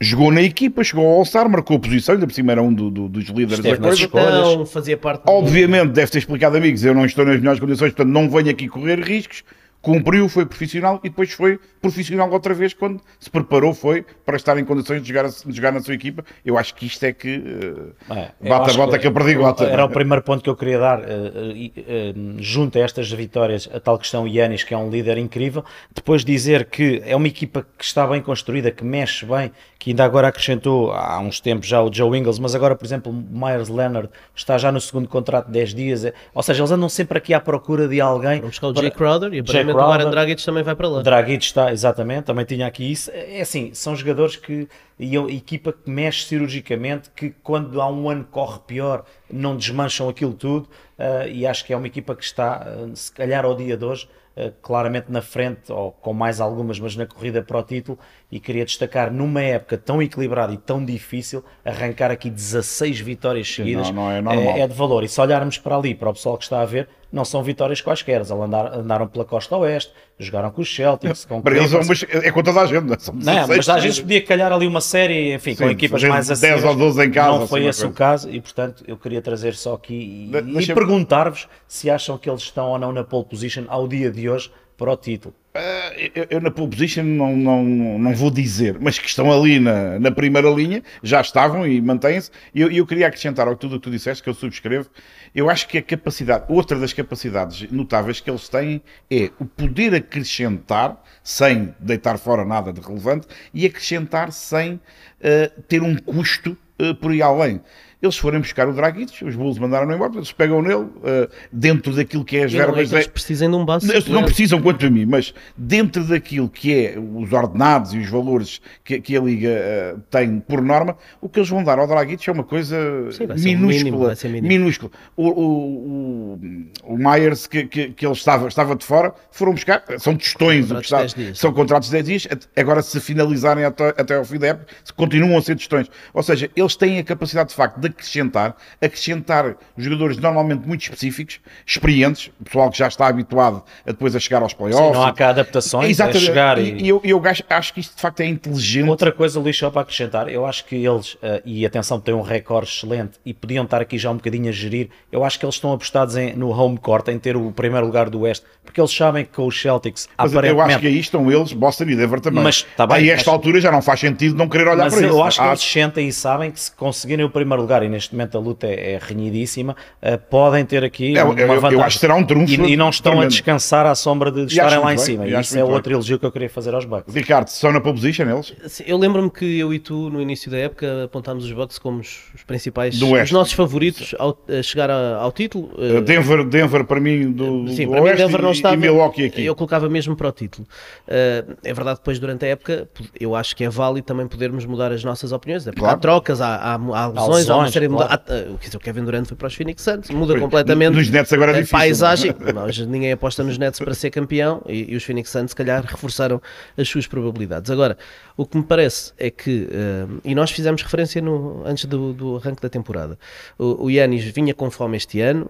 jogou 0.03 0.33
na 0.33 0.43
equipa, 0.43 0.83
chegou 0.83 1.07
ao 1.07 1.19
All-Star, 1.19 1.49
marcou 1.49 1.77
a 1.77 1.81
posição, 1.81 2.15
ainda 2.15 2.27
por 2.27 2.33
cima 2.33 2.53
era 2.53 2.63
um 2.63 2.73
do, 2.73 2.91
do, 2.91 3.09
dos 3.09 3.25
líderes 3.27 3.59
Esteve 3.59 3.79
da 3.79 3.89
coisa. 3.89 4.05
Então, 4.05 4.67
fazia 4.67 4.97
parte 4.97 5.23
Obviamente, 5.27 5.93
deve 5.93 6.11
ter 6.11 6.19
explicado, 6.19 6.57
amigos, 6.57 6.85
eu 6.85 6.95
não 6.95 7.07
estou 7.07 7.25
nas 7.25 7.39
melhores 7.39 7.61
condições, 7.61 7.93
portanto 7.93 8.13
não 8.13 8.29
venho 8.29 8.51
aqui 8.51 8.69
correr 8.69 9.01
riscos 9.01 9.45
cumpriu, 9.83 10.29
foi 10.29 10.47
profissional 10.47 11.01
e 11.03 11.09
depois 11.09 11.33
foi 11.33 11.59
profissional 11.81 12.31
outra 12.31 12.55
vez 12.55 12.73
quando 12.73 13.01
se 13.19 13.29
preparou, 13.29 13.75
foi 13.75 14.07
para 14.25 14.37
estar 14.37 14.57
em 14.57 14.65
condições 14.65 15.03
de 15.03 15.09
jogar, 15.09 15.29
de 15.29 15.53
jogar 15.55 15.73
na 15.73 15.81
sua 15.81 15.95
equipa. 15.95 16.25
Eu 16.47 16.57
acho 16.57 16.75
que 16.75 16.87
isto 16.87 17.05
é 17.05 17.13
que 17.13 17.39
uh, 17.39 17.93
é, 18.15 18.49
bata 18.49 18.71
a 18.71 18.75
bota 18.75 18.93
que, 18.93 19.01
que 19.01 19.07
eu 19.09 19.13
perdi 19.13 19.35
gota. 19.35 19.65
Era 19.65 19.85
o 19.85 19.89
primeiro 19.89 20.23
ponto 20.23 20.43
que 20.43 20.49
eu 20.49 20.55
queria 20.55 20.79
dar, 20.79 21.01
uh, 21.01 21.03
uh, 21.03 22.37
junto 22.39 22.79
a 22.79 22.81
estas 22.81 23.11
vitórias, 23.11 23.69
a 23.75 23.81
tal 23.81 23.99
questão 23.99 24.27
Yanis, 24.27 24.63
que 24.63 24.73
é 24.73 24.79
um 24.79 24.89
líder 24.89 25.19
incrível. 25.19 25.65
Depois 25.93 26.25
dizer 26.25 26.67
que 26.67 27.03
é 27.05 27.17
uma 27.17 27.27
equipa 27.27 27.67
que 27.77 27.85
está 27.85 28.07
bem 28.07 28.23
construída, 28.23 28.71
que 28.71 28.85
mexe 28.85 29.27
bem, 29.27 29.51
que 29.79 29.91
ainda 29.91 30.05
agora 30.05 30.29
acrescentou 30.29 30.93
há 30.93 31.19
uns 31.19 31.41
tempos 31.41 31.67
já 31.67 31.83
o 31.83 31.93
Joe 31.93 32.17
Ingles, 32.17 32.39
mas 32.39 32.55
agora, 32.55 32.77
por 32.77 32.85
exemplo, 32.85 33.11
o 33.11 33.15
Myers 33.15 33.69
Leonard 33.69 34.09
está 34.33 34.57
já 34.57 34.71
no 34.71 34.81
segundo 34.81 35.09
contrato 35.09 35.47
de 35.47 35.53
10 35.55 35.75
dias. 35.75 36.05
Ou 36.33 36.43
seja, 36.43 36.61
eles 36.61 36.71
andam 36.71 36.89
sempre 36.89 37.19
aqui 37.19 37.35
à 37.35 37.41
procura 37.41 37.89
de 37.89 38.01
alguém. 38.01 38.39
Vamos 38.39 38.51
buscar 38.51 38.69
o 38.69 38.75
Jay 38.77 38.93
Crowder 38.93 39.35
e 39.35 39.41
aparentemente 39.41 39.72
Crowder, 39.73 39.85
o 39.85 39.89
Maran 39.89 40.11
Dragic 40.11 40.45
também 40.45 40.63
vai 40.63 40.75
para 40.75 40.89
lá. 40.89 41.03
Dragic 41.03 41.45
está, 41.45 41.73
exatamente, 41.73 42.25
também 42.25 42.45
tinha 42.45 42.67
aqui 42.67 42.91
isso. 42.91 43.11
É 43.13 43.41
assim, 43.41 43.73
são 43.75 43.95
jogadores 43.97 44.37
que. 44.37 44.69
E 44.99 45.17
a 45.17 45.23
equipa 45.23 45.73
que 45.73 45.91
mexe 45.91 46.27
cirurgicamente, 46.27 47.11
que 47.11 47.31
quando 47.43 47.81
há 47.81 47.91
um 47.91 48.09
ano 48.09 48.25
corre 48.31 48.61
pior, 48.67 49.05
não 49.31 49.57
desmancham 49.57 50.09
aquilo 50.09 50.33
tudo 50.33 50.69
uh, 50.99 51.29
e 51.29 51.47
acho 51.47 51.65
que 51.65 51.73
é 51.73 51.77
uma 51.77 51.87
equipa 51.87 52.15
que 52.15 52.23
está, 52.23 52.65
uh, 52.65 52.95
se 52.95 53.11
calhar 53.11 53.45
ao 53.45 53.57
dia 53.57 53.77
de 53.77 53.85
hoje, 53.85 54.09
uh, 54.37 54.53
claramente 54.63 55.11
na 55.11 55.21
frente, 55.21 55.73
ou 55.73 55.91
com 55.91 56.13
mais 56.13 56.41
algumas, 56.41 56.79
mas 56.79 56.95
na 56.95 57.05
corrida 57.05 57.43
para 57.43 57.59
o 57.59 57.63
título, 57.65 57.99
e 58.31 58.39
queria 58.39 58.65
destacar 58.65 59.13
numa 59.13 59.43
época 59.43 59.77
tão 59.77 60.01
equilibrada 60.01 60.53
e 60.53 60.57
tão 60.57 60.85
difícil, 60.85 61.45
arrancar 61.65 62.13
aqui 62.13 62.31
16 62.31 63.01
vitórias 63.01 63.53
seguidas 63.53 63.91
não, 63.91 64.23
não 64.23 64.33
é, 64.33 64.59
é, 64.59 64.61
é, 64.61 64.69
de 64.69 64.75
valor. 64.75 65.03
E 65.03 65.09
se 65.09 65.21
olharmos 65.21 65.59
para 65.59 65.77
ali, 65.77 65.95
para 65.95 66.11
o 66.11 66.13
pessoal 66.13 66.39
que 66.39 66.45
está 66.45 66.61
a 66.61 66.65
ver, 66.65 66.89
não 67.13 67.25
são 67.25 67.43
vitórias 67.43 67.81
quaisquer. 67.81 68.17
Eles 68.17 68.31
andaram 68.31 69.07
pela 69.07 69.25
costa 69.25 69.57
oeste, 69.59 69.93
jogaram 70.19 70.51
com 70.51 70.63
os 70.63 70.75
Celtics, 70.75 71.25
com 71.25 71.43
Para 71.43 71.59
eles 71.59 71.73
é, 71.73 72.29
é 72.29 72.33
com 72.33 72.43
toda 72.43 72.61
a 72.61 72.67
gente, 72.67 72.85
não, 72.85 72.99
são 72.99 73.15
não 73.15 73.47
mas 73.47 73.69
às 73.69 73.83
vezes 73.83 74.01
podia 74.01 74.25
calhar 74.25 74.51
ali 74.51 74.67
uma 74.67 74.81
série, 74.81 75.35
enfim, 75.35 75.55
Sim, 75.55 75.65
com 75.65 75.71
equipas 75.71 76.03
mais 76.05 76.31
assim. 76.31 76.47
10 76.47 76.65
ou 76.65 76.75
12 76.75 77.05
em 77.05 77.11
casa. 77.11 77.39
Não 77.39 77.47
foi 77.47 77.67
esse 77.67 77.85
o 77.85 77.93
caso 77.93 78.31
e, 78.31 78.41
portanto, 78.41 78.83
eu 78.89 78.97
queria 78.97 79.21
trazer 79.21 79.55
só 79.55 79.75
aqui 79.75 80.31
e, 80.33 80.63
e 80.63 80.67
perguntar-vos 80.75 81.49
se 81.69 81.91
acham 81.91 82.17
que 82.17 82.31
eles 82.31 82.43
estão 82.43 82.71
ou 82.71 82.79
não 82.79 82.93
na 82.93 83.05
pole 83.05 83.27
position 83.27 83.65
ao 83.69 83.87
dia 83.87 84.11
de 84.11 84.29
hoje 84.29 84.51
para 84.77 84.91
o 84.91 84.97
título. 84.97 85.35
Uh, 85.55 86.11
eu, 86.15 86.27
eu, 86.31 86.41
na 86.41 86.51
pole 86.51 86.71
position 86.71 87.05
não, 87.05 87.37
não, 87.37 87.63
não 87.99 88.15
vou 88.15 88.31
dizer, 88.31 88.79
mas 88.81 88.99
que 88.99 89.07
estão 89.07 89.31
ali 89.31 89.61
na, 89.61 89.99
na 90.01 90.11
primeira 90.11 90.49
linha, 90.49 90.83
já 91.03 91.21
estavam 91.21 91.67
e 91.67 91.81
mantêm-se. 91.81 92.31
E 92.55 92.63
eu, 92.63 92.71
eu 92.71 92.87
queria 92.87 93.07
acrescentar 93.07 93.47
ao 93.47 93.55
tudo 93.55 93.77
o 93.77 93.79
que 93.79 93.85
tu 93.85 93.91
disseste, 93.91 94.23
que 94.23 94.31
eu 94.31 94.35
subscrevo, 94.35 94.89
eu 95.35 95.49
acho 95.49 95.67
que 95.67 95.79
a 95.79 95.83
capacidade, 95.83 96.45
outra 96.49 96.79
das 96.79 96.93
capacidades 96.93 97.71
notáveis 97.71 98.21
que 98.21 98.31
eles 98.31 98.49
têm 98.49 98.83
é 99.11 99.31
o 99.39 99.47
poder 99.47 99.95
acrescentar, 99.95 101.03
sem 101.23 101.75
deitar 101.81 102.19
fora 102.19 102.45
nada 102.45 102.73
de 102.73 102.81
relevante, 102.81 103.27
e 103.53 103.65
acrescentar 103.65 104.31
sem 104.31 104.75
uh, 104.75 105.63
ter 105.69 105.83
um 105.83 105.97
custo 105.97 106.57
uh, 106.81 106.95
por 106.95 107.15
ir 107.15 107.23
além. 107.23 107.61
Eles 108.03 108.17
forem 108.19 108.41
buscar 108.41 108.69
o 108.69 108.73
Dragic, 108.73 109.25
os 109.25 109.37
Bulls 109.37 109.61
mandaram-no 109.61 109.95
embora, 109.95 110.13
eles 110.17 110.33
pegam 110.33 110.61
nele, 110.61 110.83
uh, 110.83 111.31
dentro 111.53 111.95
daquilo 111.95 112.25
que 112.25 112.37
é 112.37 112.45
as 112.45 112.53
verbas. 112.53 112.91
Não 112.91 112.99
é 112.99 113.01
eles 113.01 113.07
precisam 113.07 113.49
de 113.49 113.57
um 113.57 113.65
base. 113.65 113.89
Eles 113.89 114.09
não 114.09 114.25
precisam 114.25 114.61
quanto 114.61 114.85
a 114.85 114.91
mim, 114.91 115.07
mas 115.07 115.33
dentro 115.57 116.03
daquilo 116.03 116.49
que 116.49 116.75
é 116.75 116.99
os 116.99 117.33
ordenados 117.33 117.95
e 117.95 117.99
os 117.99 118.09
valores 118.09 118.61
que, 118.83 119.01
que 119.01 119.17
a 119.17 119.21
Liga 119.21 119.51
uh, 119.97 120.01
tem 120.11 120.41
por 120.41 120.61
norma, 120.61 120.97
o 121.21 121.29
que 121.29 121.39
eles 121.39 121.49
vão 121.49 121.63
dar 121.63 121.79
ao 121.79 121.87
Dragic 121.87 122.29
é 122.29 122.33
uma 122.33 122.43
coisa 122.43 122.77
Sim, 123.13 123.55
minúscula. 123.55 124.17
Mínimo, 124.25 124.49
minúscula. 124.49 124.91
O, 125.17 125.29
o, 125.29 126.39
o, 126.85 126.95
o 126.95 126.99
Myers, 126.99 127.47
que, 127.47 127.67
que, 127.67 127.91
que, 127.91 128.05
ele 128.05 128.15
estava, 128.15 128.49
estava 128.49 128.75
de 128.75 128.85
fora, 128.85 129.15
foram 129.31 129.53
buscar, 129.53 129.85
são 129.99 130.17
tostões, 130.17 130.67
contratos 130.67 131.15
está, 131.17 131.35
são 131.35 131.53
contratos 131.53 131.89
de 131.89 132.03
10 132.03 132.05
dias, 132.05 132.29
agora 132.57 132.83
se 132.83 132.99
finalizarem 132.99 133.65
até, 133.65 133.91
até 133.91 134.17
ao 134.17 134.25
fim 134.25 134.41
da 134.41 134.49
época, 134.49 134.67
continuam 134.97 135.39
a 135.39 135.43
ser 135.43 135.55
tostões. 135.55 135.89
Ou 136.13 136.23
seja, 136.25 136.51
eles 136.57 136.75
têm 136.75 136.99
a 136.99 137.05
capacidade 137.05 137.51
de 137.51 137.55
facto 137.55 137.79
de 137.79 137.92
acrescentar, 137.93 138.57
acrescentar 138.81 139.57
jogadores 139.77 140.17
normalmente 140.17 140.67
muito 140.67 140.83
específicos, 140.83 141.41
experientes, 141.67 142.31
pessoal 142.45 142.71
que 142.71 142.79
já 142.79 142.89
está 142.89 143.07
habituado 143.07 143.63
a 143.87 143.93
depois 143.93 144.17
a 144.17 144.21
chegar 144.21 144.43
aos 144.43 144.53
playoffs. 144.53 144.87
Sim, 144.87 144.93
não 144.93 145.05
há 145.05 145.13
cá 145.13 145.29
adaptações, 145.29 145.91
Exatamente. 145.91 146.25
é 146.25 146.27
chegar 146.27 146.59
e... 146.59 146.83
e 146.83 146.89
eu, 146.89 147.01
eu 147.05 147.23
acho, 147.25 147.45
acho, 147.49 147.75
que 147.75 147.81
isto 147.81 147.95
de 147.95 148.03
facto 148.03 148.21
é 148.21 148.27
inteligente. 148.27 148.89
Outra 148.89 149.13
coisa, 149.13 149.39
Luís, 149.39 149.57
só 149.57 149.71
para 149.71 149.83
acrescentar, 149.83 150.29
eu 150.29 150.45
acho 150.45 150.65
que 150.65 150.77
eles, 150.77 151.15
uh, 151.15 151.41
e 151.45 151.65
atenção, 151.65 152.01
têm 152.01 152.15
um 152.15 152.23
recorde 152.23 152.69
excelente 152.69 153.13
e 153.25 153.33
podiam 153.33 153.65
estar 153.65 153.81
aqui 153.81 153.99
já 153.99 154.11
um 154.11 154.17
bocadinho 154.17 154.49
a 154.49 154.53
gerir, 154.53 154.89
eu 155.11 155.25
acho 155.25 155.39
que 155.39 155.45
eles 155.45 155.55
estão 155.55 155.73
apostados 155.73 156.17
em, 156.17 156.35
no 156.35 156.51
home 156.51 156.79
court, 156.79 157.09
em 157.09 157.19
ter 157.19 157.37
o 157.37 157.53
primeiro 157.53 157.87
lugar 157.87 158.11
do 158.11 158.21
Oeste, 158.21 158.45
porque 158.65 158.81
eles 158.81 158.95
sabem 158.95 159.25
que 159.25 159.33
com 159.33 159.47
os 159.47 159.61
Celtics, 159.61 160.09
mas 160.17 160.33
aparentemente... 160.33 160.59
eu 160.59 160.67
acho 160.67 160.79
que 160.81 160.87
aí 160.87 160.99
estão 160.99 161.31
eles, 161.31 161.53
Boston 161.53 161.85
e 161.85 161.97
Denver 161.97 162.21
também. 162.21 162.43
Mas, 162.43 162.63
tá 162.77 162.87
bem, 162.87 163.11
a 163.11 163.15
esta 163.15 163.31
altura 163.31 163.61
já 163.61 163.71
não 163.71 163.83
faz 163.83 164.01
sentido 164.01 164.37
não 164.37 164.49
querer 164.49 164.69
olhar 164.69 164.85
mas 164.85 164.95
para 164.95 165.03
eu 165.03 165.09
isso. 165.09 165.19
eu 165.19 165.23
acho 165.23 165.41
que 165.41 165.47
eles 165.47 165.63
sentem 165.63 166.09
e 166.09 166.13
sabem 166.13 166.51
que 166.51 166.61
se 166.61 166.73
conseguirem 166.73 167.25
o 167.25 167.31
primeiro 167.31 167.63
lugar, 167.63 167.82
e 167.85 167.89
neste 167.89 168.15
momento 168.15 168.37
a 168.37 168.41
luta 168.41 168.67
é, 168.67 168.93
é 168.93 168.99
renhidíssima, 169.01 169.77
uh, 170.03 170.19
podem 170.31 170.65
ter 170.65 170.85
aqui 170.85 171.17
é, 171.17 171.25
uma 171.25 171.39
eu, 171.39 171.49
vantagem. 171.49 171.79
Eu 171.79 171.85
acho 171.85 171.97
que 171.97 172.01
será 172.01 172.15
um 172.15 172.25
trunfo. 172.25 172.53
E, 172.53 172.73
e 172.73 172.77
não 172.77 172.91
estão 172.91 173.13
tremendo. 173.13 173.27
a 173.27 173.29
descansar 173.29 173.87
à 173.87 173.95
sombra 173.95 174.31
de 174.31 174.45
estarem 174.45 174.79
lá 174.79 174.93
em 174.93 174.97
bem, 174.97 175.05
cima. 175.05 175.27
E 175.27 175.41
isso 175.41 175.59
é 175.59 175.65
outro 175.65 175.91
bem. 175.91 175.93
elogio 175.95 176.19
que 176.19 176.27
eu 176.27 176.33
queria 176.33 176.51
fazer 176.51 176.75
aos 176.75 176.85
Bucks. 176.85 177.15
Ricardo, 177.15 177.49
são 177.49 177.73
na 177.73 177.81
pole 177.81 177.95
position 177.95 178.25
eles? 178.25 178.55
Eu 178.87 178.99
lembro-me 178.99 179.31
que 179.31 179.59
eu 179.59 179.73
e 179.73 179.79
tu, 179.79 180.11
no 180.11 180.21
início 180.21 180.51
da 180.51 180.59
época, 180.59 181.05
apontámos 181.05 181.45
os 181.45 181.53
Bucks 181.53 181.79
como 181.79 182.01
os, 182.01 182.21
principais, 182.47 183.01
os 183.01 183.33
nossos 183.33 183.53
favoritos 183.53 184.15
ao, 184.19 184.39
a 184.49 184.63
chegar 184.63 184.91
a, 184.91 185.17
ao 185.17 185.33
título. 185.33 185.71
Uh, 185.75 186.01
Denver, 186.01 186.45
Denver 186.45 186.85
para 186.85 187.01
mim 187.01 187.33
do, 187.33 187.69
sim, 187.69 187.87
do 187.87 187.93
para 187.93 188.03
Oeste 188.03 188.23
mim 188.23 188.27
Denver 188.27 188.43
não 188.43 188.53
estava, 188.53 188.75
e 188.75 188.79
Milwaukee 188.79 189.25
aqui. 189.25 189.45
Eu 189.45 189.55
colocava 189.55 189.89
mesmo 189.89 190.17
para 190.17 190.29
o 190.29 190.33
título. 190.33 190.67
Uh, 191.07 191.57
é 191.65 191.73
verdade, 191.73 191.99
depois 191.99 192.19
durante 192.19 192.45
a 192.45 192.49
época, 192.49 192.89
eu 193.19 193.35
acho 193.35 193.57
que 193.57 193.65
é 193.65 193.69
válido 193.69 194.07
também 194.07 194.27
podermos 194.27 194.65
mudar 194.67 194.93
as 194.93 195.03
nossas 195.05 195.33
opiniões. 195.33 195.67
É 195.67 195.73
claro. 195.73 195.97
Há 195.97 195.99
trocas, 195.99 196.41
há, 196.41 196.57
há, 196.57 196.75
há 196.75 197.09
lesões, 197.09 197.51
há 197.51 197.57
uma 197.57 197.71
série 197.73 197.89
claro. 197.89 198.23
de. 198.61 198.77
o 198.77 198.81
Kevin 198.81 199.05
Durant 199.05 199.27
foi 199.27 199.37
para 199.37 199.49
os 199.49 199.55
Phoenix 199.55 199.83
Suns, 199.83 200.11
muda 200.11 200.39
completamente 200.39 200.95
nos 200.95 201.11
Nets 201.11 201.33
agora 201.33 201.53
é 201.53 201.55
a 201.55 201.59
difícil, 201.59 201.79
paisagem. 201.79 202.35
Nós, 202.55 202.79
ninguém 202.79 203.13
aposta 203.13 203.43
nos 203.43 203.59
Nets 203.59 203.79
para 203.79 203.95
ser 203.95 204.11
campeão 204.11 204.63
e, 204.67 204.93
e, 204.93 204.97
os 204.97 205.05
Phoenix 205.05 205.31
Suns, 205.31 205.51
se 205.51 205.57
calhar, 205.57 205.85
reforçaram 205.85 206.41
as 206.77 206.89
suas 206.89 207.07
probabilidades. 207.07 207.71
Agora, 207.71 207.97
o 208.37 208.47
que 208.47 208.57
me 208.57 208.63
parece 208.63 209.13
é 209.19 209.31
que, 209.31 209.69
uh, 209.71 210.21
e 210.25 210.35
nós 210.35 210.51
fizemos 210.51 210.83
referência 210.83 211.21
no, 211.21 211.63
antes 211.67 211.85
do, 211.85 212.13
do 212.13 212.37
arranque 212.37 212.63
da 212.63 212.69
temporada, 212.69 213.19
o, 213.59 213.85
o 213.85 213.91
Yanis 213.91 214.25
vinha 214.25 214.55
com 214.55 214.71
fome 214.71 214.97
este 214.97 215.21
ano, 215.21 215.49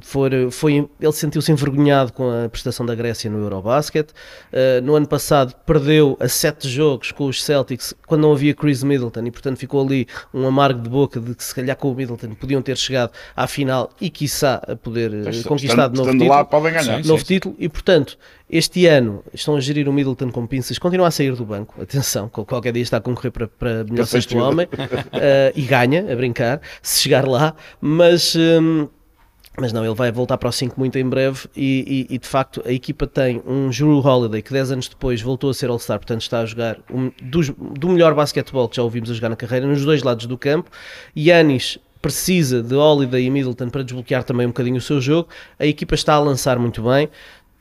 foi, 0.00 0.50
foi, 0.50 0.88
ele 1.00 1.12
sentiu-se 1.12 1.50
envergonhado 1.52 2.12
com 2.12 2.30
a 2.30 2.48
prestação 2.48 2.84
da 2.84 2.94
Grécia 2.94 3.30
no 3.30 3.38
Eurobasket. 3.38 4.10
Uh, 4.52 4.82
no 4.82 4.94
ano 4.94 5.06
passado 5.06 5.54
perdeu 5.66 6.16
a 6.20 6.28
sete 6.28 6.68
jogos 6.68 7.12
com 7.12 7.26
os 7.26 7.42
Celtics 7.42 7.94
quando 8.06 8.22
não 8.22 8.32
havia 8.32 8.54
Chris 8.54 8.82
Middleton 8.82 9.26
e, 9.26 9.30
portanto, 9.30 9.58
ficou 9.58 9.84
ali 9.84 10.06
um 10.32 10.46
amargo 10.46 10.80
de 10.80 10.88
boca 10.88 11.20
de 11.20 11.34
que 11.34 11.44
se 11.44 11.54
calhar 11.62 11.76
com 11.76 11.90
o 11.90 11.94
Middleton 11.94 12.34
podiam 12.34 12.60
ter 12.60 12.76
chegado 12.76 13.12
à 13.34 13.46
final 13.46 13.90
e, 14.00 14.10
quiçá, 14.10 14.62
a 14.66 14.76
poder 14.76 15.12
eh, 15.12 15.42
conquistar 15.46 15.88
de 15.88 15.96
novo 15.96 16.10
título. 16.12 16.30
lá 16.30 16.44
podem 16.44 16.72
ganhar. 16.72 17.04
Novo 17.04 17.20
sim, 17.20 17.26
título 17.26 17.54
e, 17.58 17.68
portanto, 17.68 18.18
este 18.50 18.86
ano 18.86 19.24
estão 19.32 19.56
a 19.56 19.60
gerir 19.60 19.88
o 19.88 19.92
Middleton 19.92 20.30
com 20.30 20.46
pinças, 20.46 20.78
continua 20.78 21.08
a 21.08 21.10
sair 21.10 21.34
do 21.34 21.44
banco, 21.44 21.80
atenção, 21.80 22.28
qualquer 22.28 22.72
dia 22.72 22.82
está 22.82 22.98
a 22.98 23.00
concorrer 23.00 23.32
para, 23.32 23.48
para 23.48 23.84
melhor 23.84 24.06
sexto 24.06 24.36
homem 24.38 24.66
uh, 24.66 25.52
e 25.54 25.62
ganha, 25.62 26.12
a 26.12 26.16
brincar, 26.16 26.60
se 26.82 27.02
chegar 27.02 27.26
lá, 27.26 27.54
mas. 27.80 28.34
Um, 28.36 28.88
mas 29.58 29.72
não, 29.72 29.84
ele 29.84 29.94
vai 29.94 30.10
voltar 30.10 30.38
para 30.38 30.48
o 30.48 30.52
5 30.52 30.78
muito 30.78 30.98
em 30.98 31.06
breve 31.06 31.46
e, 31.54 32.06
e, 32.10 32.14
e, 32.14 32.18
de 32.18 32.26
facto 32.26 32.62
a 32.64 32.72
equipa 32.72 33.06
tem 33.06 33.42
um 33.46 33.68
Drew 33.68 33.98
Holiday 33.98 34.40
que 34.40 34.52
10 34.52 34.72
anos 34.72 34.88
depois 34.88 35.20
voltou 35.20 35.50
a 35.50 35.54
ser 35.54 35.68
All-Star, 35.68 35.98
portanto 35.98 36.22
está 36.22 36.40
a 36.40 36.46
jogar 36.46 36.78
um, 36.90 37.10
dos, 37.22 37.50
do 37.50 37.88
melhor 37.88 38.14
basquetebol 38.14 38.68
que 38.68 38.76
já 38.76 38.82
ouvimos 38.82 39.10
a 39.10 39.14
jogar 39.14 39.28
na 39.28 39.36
carreira, 39.36 39.66
nos 39.66 39.84
dois 39.84 40.02
lados 40.02 40.26
do 40.26 40.38
campo. 40.38 40.70
Yanis 41.16 41.78
precisa 42.00 42.62
de 42.62 42.74
Holiday 42.74 43.24
e 43.24 43.30
Middleton 43.30 43.70
para 43.70 43.84
desbloquear 43.84 44.24
também 44.24 44.44
um 44.44 44.50
bocadinho 44.50 44.76
o 44.76 44.80
seu 44.80 45.00
jogo. 45.00 45.28
A 45.58 45.64
equipa 45.64 45.94
está 45.94 46.14
a 46.14 46.18
lançar 46.18 46.58
muito 46.58 46.82
bem 46.82 47.08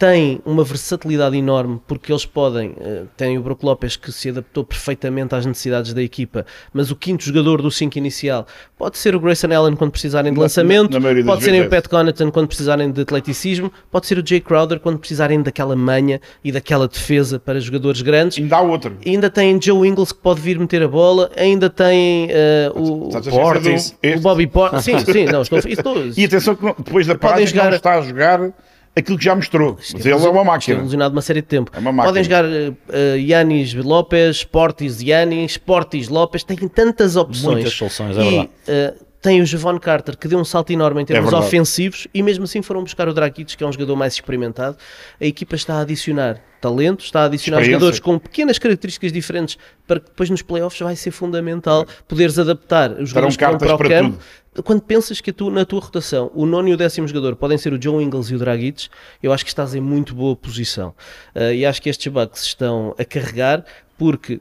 tem 0.02 0.42
uma 0.44 0.64
versatilidade 0.64 1.38
enorme 1.38 1.80
porque 1.86 2.12
eles 2.12 2.26
podem, 2.26 2.70
uh, 2.70 3.08
tem 3.16 3.38
o 3.38 3.42
Brook 3.44 3.64
Lopes 3.64 3.96
que 3.96 4.12
se 4.12 4.30
adaptou 4.30 4.64
perfeitamente 4.64 5.36
às 5.36 5.46
necessidades 5.46 5.94
da 5.94 6.02
equipa, 6.02 6.44
mas 6.74 6.90
o 6.90 6.96
quinto 6.96 7.24
jogador 7.24 7.62
do 7.62 7.70
5 7.70 8.00
inicial 8.00 8.48
pode 8.80 8.98
ser 8.98 9.16
o 9.16 9.20
Grayson 9.20 9.54
Allen 9.54 9.76
quando 9.76 9.92
precisarem 9.92 10.34
de 10.34 10.40
lançamento, 10.40 11.00
na, 11.00 11.14
na 11.14 11.24
pode 11.24 11.44
ser 11.44 11.64
o 11.64 11.70
Pat 11.70 11.88
Connaughton 11.88 12.32
quando 12.32 12.48
precisarem 12.48 12.92
de 12.92 13.00
atleticismo, 13.00 13.72
pode 13.92 14.08
ser 14.08 14.18
o 14.18 14.28
Jay 14.28 14.42
Crowder 14.42 14.80
quando 14.80 14.98
precisarem 14.98 15.40
daquela 15.40 15.76
manha 15.76 16.20
e 16.44 16.52
daquela 16.52 16.88
defesa 16.88 17.40
para 17.40 17.60
jogadores 17.60 18.02
grandes. 18.02 18.40
Ainda 18.40 18.58
há 18.58 18.62
outro. 18.62 18.98
Ainda 19.06 19.30
tem 19.30 19.62
Joe 19.62 19.88
Ingles 19.88 20.12
que 20.12 20.18
pode 20.18 20.42
vir 20.42 20.58
meter 20.58 20.82
a 20.82 20.88
bola, 20.88 21.30
ainda 21.38 21.70
tem 21.70 22.28
uh, 22.76 22.80
o, 22.80 23.10
o 23.10 23.22
Portis, 23.30 23.96
o 24.18 24.20
Bobby 24.20 24.48
Portis. 24.48 24.84
Sim, 24.84 24.98
sim, 24.98 25.26
não, 25.26 25.44
estou, 25.44 25.60
estou, 25.60 25.96
E 26.18 26.26
atenção 26.26 26.56
que 26.56 26.66
depois 26.82 27.06
da 27.06 27.14
jogar... 27.46 27.70
não 27.70 27.76
está 27.76 28.00
a 28.00 28.02
jogar 28.02 28.52
aquilo 28.96 29.18
que 29.18 29.26
já 29.26 29.36
mostrou. 29.36 29.78
Mas 29.94 30.06
ele 30.06 30.14
é 30.14 30.30
uma 30.30 30.44
máquina. 30.44 30.78
É 30.78 30.80
ilusionado 30.80 31.16
uma 31.16 31.22
série 31.22 31.42
de 31.42 31.48
tempo. 31.48 31.72
É 31.74 31.82
Podem 31.82 32.24
jogar 32.24 32.46
uh, 32.46 33.18
Yanis 33.18 33.74
Lopes, 33.74 34.44
Portis 34.44 35.02
Yanis, 35.02 35.58
Portis 35.58 36.10
Lopes, 36.10 36.44
têm 36.44 36.58
tantas 36.68 37.16
opções. 37.16 37.54
Muitas 37.56 37.74
soluções, 37.74 38.18
é 38.18 38.22
verdade. 38.22 38.50
Uh, 38.68 39.12
tem 39.22 39.40
o 39.40 39.46
Javon 39.46 39.80
Carter 39.80 40.18
que 40.18 40.28
deu 40.28 40.40
um 40.40 40.44
salto 40.44 40.72
enorme 40.72 41.02
em 41.02 41.06
termos 41.06 41.32
é 41.32 41.36
ofensivos 41.36 42.08
e 42.12 42.24
mesmo 42.24 42.46
assim 42.46 42.62
foram 42.62 42.82
buscar 42.82 43.08
o 43.08 43.14
Dragic 43.14 43.56
que 43.56 43.64
é 43.64 43.68
um 43.68 43.72
jogador 43.72 43.96
mais 43.96 44.14
experimentado 44.14 44.76
a 45.20 45.26
equipa 45.26 45.56
está 45.56 45.76
a 45.76 45.82
adicionar 45.82 46.42
talento, 46.62 47.04
está 47.04 47.24
a 47.24 47.26
adicionar 47.26 47.64
jogadores 47.64 48.00
com 48.00 48.18
pequenas 48.20 48.60
características 48.60 49.12
diferentes 49.12 49.58
para 49.88 50.00
que 50.00 50.08
depois 50.08 50.30
nos 50.30 50.42
playoffs 50.42 50.80
vai 50.80 50.96
ser 50.96 51.12
fundamental 51.12 51.86
poderes 52.08 52.38
adaptar 52.38 52.92
os 52.92 53.10
jogadores 53.10 53.36
que 53.36 53.46
vão 53.46 53.58
para 53.58 53.76
o 53.76 53.78
para 53.78 53.90
campo. 53.90 54.20
tudo. 54.54 54.64
quando 54.64 54.82
pensas 54.82 55.20
que 55.20 55.34
tu, 55.34 55.50
na 55.50 55.66
tua 55.66 55.82
rotação 55.82 56.32
o 56.36 56.46
nono 56.46 56.70
e 56.70 56.74
o 56.74 56.78
décimo 56.78 57.08
jogador 57.08 57.36
podem 57.36 57.58
ser 57.58 57.74
o 57.74 57.82
Joe 57.82 58.04
Ingles 58.04 58.30
e 58.30 58.36
o 58.36 58.38
Dragic 58.38 58.88
eu 59.22 59.34
acho 59.34 59.44
que 59.44 59.50
estás 59.50 59.74
em 59.74 59.82
muito 59.82 60.14
boa 60.14 60.36
posição. 60.36 60.94
Uh, 61.36 61.54
e 61.54 61.66
acho 61.66 61.82
que 61.82 61.90
estes 61.90 62.12
Bucks 62.12 62.44
estão 62.44 62.96
a 62.98 63.04
carregar 63.04 63.66
porque 63.98 64.40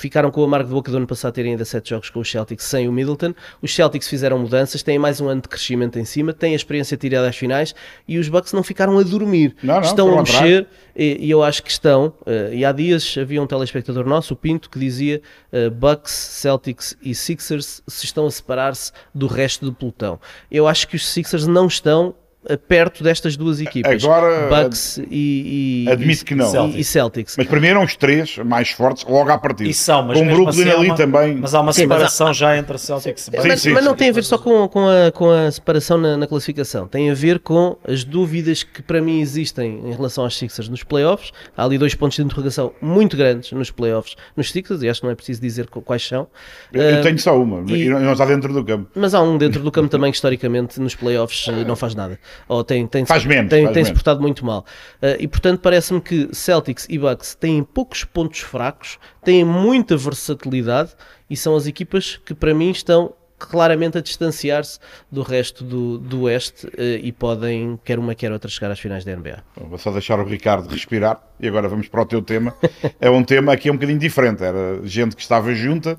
ficaram 0.00 0.30
com 0.30 0.40
o 0.40 0.44
amargo 0.44 0.68
de 0.68 0.74
boca 0.74 0.90
do 0.90 0.96
ano 0.96 1.06
passado 1.06 1.32
terem 1.34 1.52
ainda 1.52 1.64
sete 1.64 1.90
jogos 1.90 2.10
com 2.10 2.20
os 2.20 2.30
Celtics 2.30 2.64
sem 2.64 2.88
o 2.88 2.92
Middleton. 2.92 3.34
Os 3.60 3.74
Celtics 3.74 4.08
fizeram 4.08 4.38
mudanças, 4.38 4.82
têm 4.82 4.98
mais 4.98 5.20
um 5.20 5.28
ano 5.28 5.42
de 5.42 5.48
crescimento 5.48 5.98
em 5.98 6.04
cima, 6.04 6.32
têm 6.32 6.52
a 6.52 6.56
experiência 6.56 6.96
tirada 6.96 7.28
às 7.28 7.36
finais 7.36 7.74
e 8.06 8.18
os 8.18 8.28
Bucks 8.28 8.52
não 8.52 8.62
ficaram 8.62 8.98
a 8.98 9.02
dormir. 9.02 9.56
Não, 9.62 9.74
não, 9.74 9.80
estão 9.82 10.18
a 10.18 10.22
mexer 10.22 10.66
e, 10.94 11.26
e, 11.26 11.30
eu 11.30 11.42
acho 11.42 11.62
que 11.62 11.70
estão. 11.70 12.12
Uh, 12.22 12.52
e 12.52 12.64
há 12.64 12.72
dias 12.72 13.16
havia 13.20 13.42
um 13.42 13.46
telespectador 13.46 14.06
nosso, 14.06 14.34
o 14.34 14.36
Pinto, 14.36 14.68
que 14.68 14.78
dizia 14.78 15.20
uh, 15.52 15.70
Bucks, 15.70 16.12
Celtics 16.12 16.96
e 17.02 17.14
Sixers 17.14 17.82
se 17.86 18.04
estão 18.04 18.26
a 18.26 18.30
separar-se 18.30 18.92
do 19.14 19.26
resto 19.26 19.64
do 19.64 19.72
pelotão. 19.72 20.18
Eu 20.50 20.66
acho 20.66 20.88
que 20.88 20.96
os 20.96 21.06
Sixers 21.06 21.46
não 21.46 21.66
estão 21.66 22.14
perto 22.56 23.04
destas 23.04 23.36
duas 23.36 23.60
equipas, 23.60 24.02
Agora, 24.02 24.48
Bucks 24.48 24.98
e, 25.10 25.84
e, 25.86 25.90
admito 25.90 26.24
que 26.24 26.34
não. 26.34 26.70
E, 26.70 26.82
Celtics. 26.82 27.34
Mas 27.36 27.46
para 27.46 27.60
mim 27.60 27.66
eram 27.66 27.84
os 27.84 27.96
três 27.96 28.38
mais 28.38 28.70
fortes 28.70 29.04
logo 29.04 29.30
à 29.30 29.36
partida. 29.36 29.68
E 29.68 29.74
são, 29.74 30.02
mas 30.02 30.18
com 30.18 30.24
o 30.24 30.30
Brooklyn 30.30 30.62
assim 30.62 30.70
ali 30.70 30.86
uma, 30.86 30.96
também. 30.96 31.36
Mas 31.36 31.54
há 31.54 31.60
uma 31.60 31.72
sim, 31.72 31.82
separação 31.82 32.28
há, 32.28 32.32
já 32.32 32.56
entre 32.56 32.78
Celtics 32.78 33.28
e 33.28 33.30
Bucks. 33.30 33.46
Mas, 33.46 33.60
sim, 33.60 33.70
mas 33.72 33.84
não 33.84 33.92
sim, 33.92 33.98
tem 33.98 34.08
a 34.08 34.12
ver 34.12 34.24
só 34.24 34.38
com, 34.38 34.68
com, 34.68 34.86
a, 34.88 35.12
com 35.12 35.30
a 35.30 35.50
separação 35.50 35.98
na, 35.98 36.16
na, 36.16 36.26
classificação, 36.26 36.86
tem 36.86 37.10
a 37.10 37.14
ver 37.14 37.40
com 37.40 37.76
as 37.86 38.04
dúvidas 38.04 38.62
que 38.62 38.82
para 38.82 39.00
mim 39.00 39.20
existem 39.20 39.80
em 39.84 39.92
relação 39.92 40.24
aos 40.24 40.36
Sixers 40.36 40.68
nos 40.68 40.82
playoffs. 40.82 41.32
Há 41.56 41.64
ali 41.64 41.76
dois 41.76 41.94
pontos 41.94 42.16
de 42.16 42.22
interrogação 42.22 42.72
muito 42.80 43.16
grandes 43.16 43.52
nos 43.52 43.70
playoffs 43.70 44.16
nos 44.36 44.50
Sixers, 44.50 44.82
e 44.82 44.88
acho 44.88 45.00
que 45.00 45.06
não 45.06 45.12
é 45.12 45.14
preciso 45.14 45.40
dizer 45.40 45.66
quais 45.68 46.06
são. 46.06 46.28
Eu, 46.72 46.82
eu 46.82 47.02
tenho 47.02 47.18
só 47.18 47.40
uma, 47.40 47.70
e 47.70 47.88
não 47.88 48.12
está 48.12 48.24
dentro 48.24 48.52
do 48.52 48.64
campo. 48.64 48.90
Mas 48.94 49.14
há 49.14 49.22
um 49.22 49.36
dentro 49.36 49.62
do 49.62 49.70
campo 49.70 49.88
também 49.88 50.10
que 50.10 50.16
historicamente 50.16 50.80
nos 50.80 50.94
playoffs 50.94 51.46
não 51.66 51.76
faz 51.76 51.94
nada 51.94 52.18
ou 52.46 52.62
tem, 52.62 52.86
tem, 52.86 53.04
faz 53.04 53.24
menos, 53.24 53.50
tem, 53.50 53.64
faz 53.64 53.74
tem 53.74 53.84
se 53.84 53.92
portado 53.92 54.20
muito 54.20 54.44
mal. 54.44 54.64
Uh, 55.02 55.16
e 55.18 55.26
portanto 55.28 55.60
parece-me 55.60 56.00
que 56.00 56.28
Celtics 56.32 56.86
e 56.88 56.98
Bucks 56.98 57.34
têm 57.34 57.62
poucos 57.62 58.04
pontos 58.04 58.40
fracos, 58.40 58.98
têm 59.24 59.44
muita 59.44 59.96
versatilidade 59.96 60.90
e 61.28 61.36
são 61.36 61.56
as 61.56 61.66
equipas 61.66 62.20
que 62.24 62.34
para 62.34 62.54
mim 62.54 62.70
estão 62.70 63.14
claramente 63.38 63.96
a 63.96 64.00
distanciar-se 64.00 64.80
do 65.10 65.22
resto 65.22 65.62
do, 65.62 65.98
do 65.98 66.22
Oeste 66.22 66.66
uh, 66.66 66.72
e 67.00 67.12
podem, 67.12 67.78
quer 67.84 67.98
uma 67.98 68.14
quer 68.14 68.32
outra, 68.32 68.50
chegar 68.50 68.70
às 68.70 68.80
finais 68.80 69.04
da 69.04 69.14
NBA. 69.14 69.44
Vou 69.56 69.78
só 69.78 69.92
deixar 69.92 70.18
o 70.18 70.24
Ricardo 70.24 70.68
respirar 70.68 71.22
e 71.38 71.46
agora 71.46 71.68
vamos 71.68 71.88
para 71.88 72.02
o 72.02 72.06
teu 72.06 72.20
tema. 72.20 72.54
é 73.00 73.08
um 73.08 73.22
tema 73.22 73.52
aqui 73.52 73.70
um 73.70 73.74
bocadinho 73.74 73.98
diferente. 73.98 74.42
Era 74.42 74.80
gente 74.84 75.14
que 75.14 75.22
estava 75.22 75.54
junta 75.54 75.98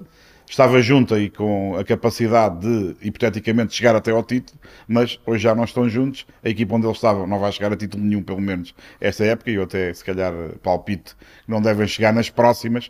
estava 0.49 0.81
junta 0.81 1.19
e 1.19 1.29
com 1.29 1.77
a 1.77 1.83
capacidade 1.83 2.59
de, 2.59 3.07
hipoteticamente, 3.07 3.75
chegar 3.75 3.95
até 3.95 4.11
ao 4.11 4.23
título, 4.23 4.59
mas 4.87 5.19
hoje 5.25 5.43
já 5.43 5.53
não 5.53 5.63
estão 5.63 5.87
juntos. 5.87 6.25
A 6.43 6.49
equipa 6.49 6.75
onde 6.75 6.87
eles 6.87 6.97
estavam 6.97 7.27
não 7.27 7.39
vai 7.39 7.51
chegar 7.51 7.71
a 7.71 7.77
título 7.77 8.03
nenhum, 8.03 8.23
pelo 8.23 8.41
menos 8.41 8.73
esta 8.99 9.23
época, 9.23 9.51
e 9.51 9.55
eu 9.55 9.63
até, 9.63 9.93
se 9.93 10.03
calhar, 10.03 10.33
palpito 10.63 11.15
que 11.45 11.51
não 11.51 11.61
devem 11.61 11.87
chegar 11.87 12.11
nas 12.11 12.29
próximas. 12.29 12.89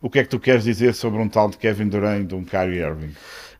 O 0.00 0.08
que 0.10 0.18
é 0.18 0.22
que 0.22 0.28
tu 0.28 0.40
queres 0.40 0.64
dizer 0.64 0.94
sobre 0.94 1.20
um 1.20 1.28
tal 1.28 1.48
de 1.48 1.58
Kevin 1.58 1.88
Durant 1.88 2.30
e 2.30 2.34
um 2.34 2.44
Kyrie 2.44 2.80
Irving? 2.80 3.14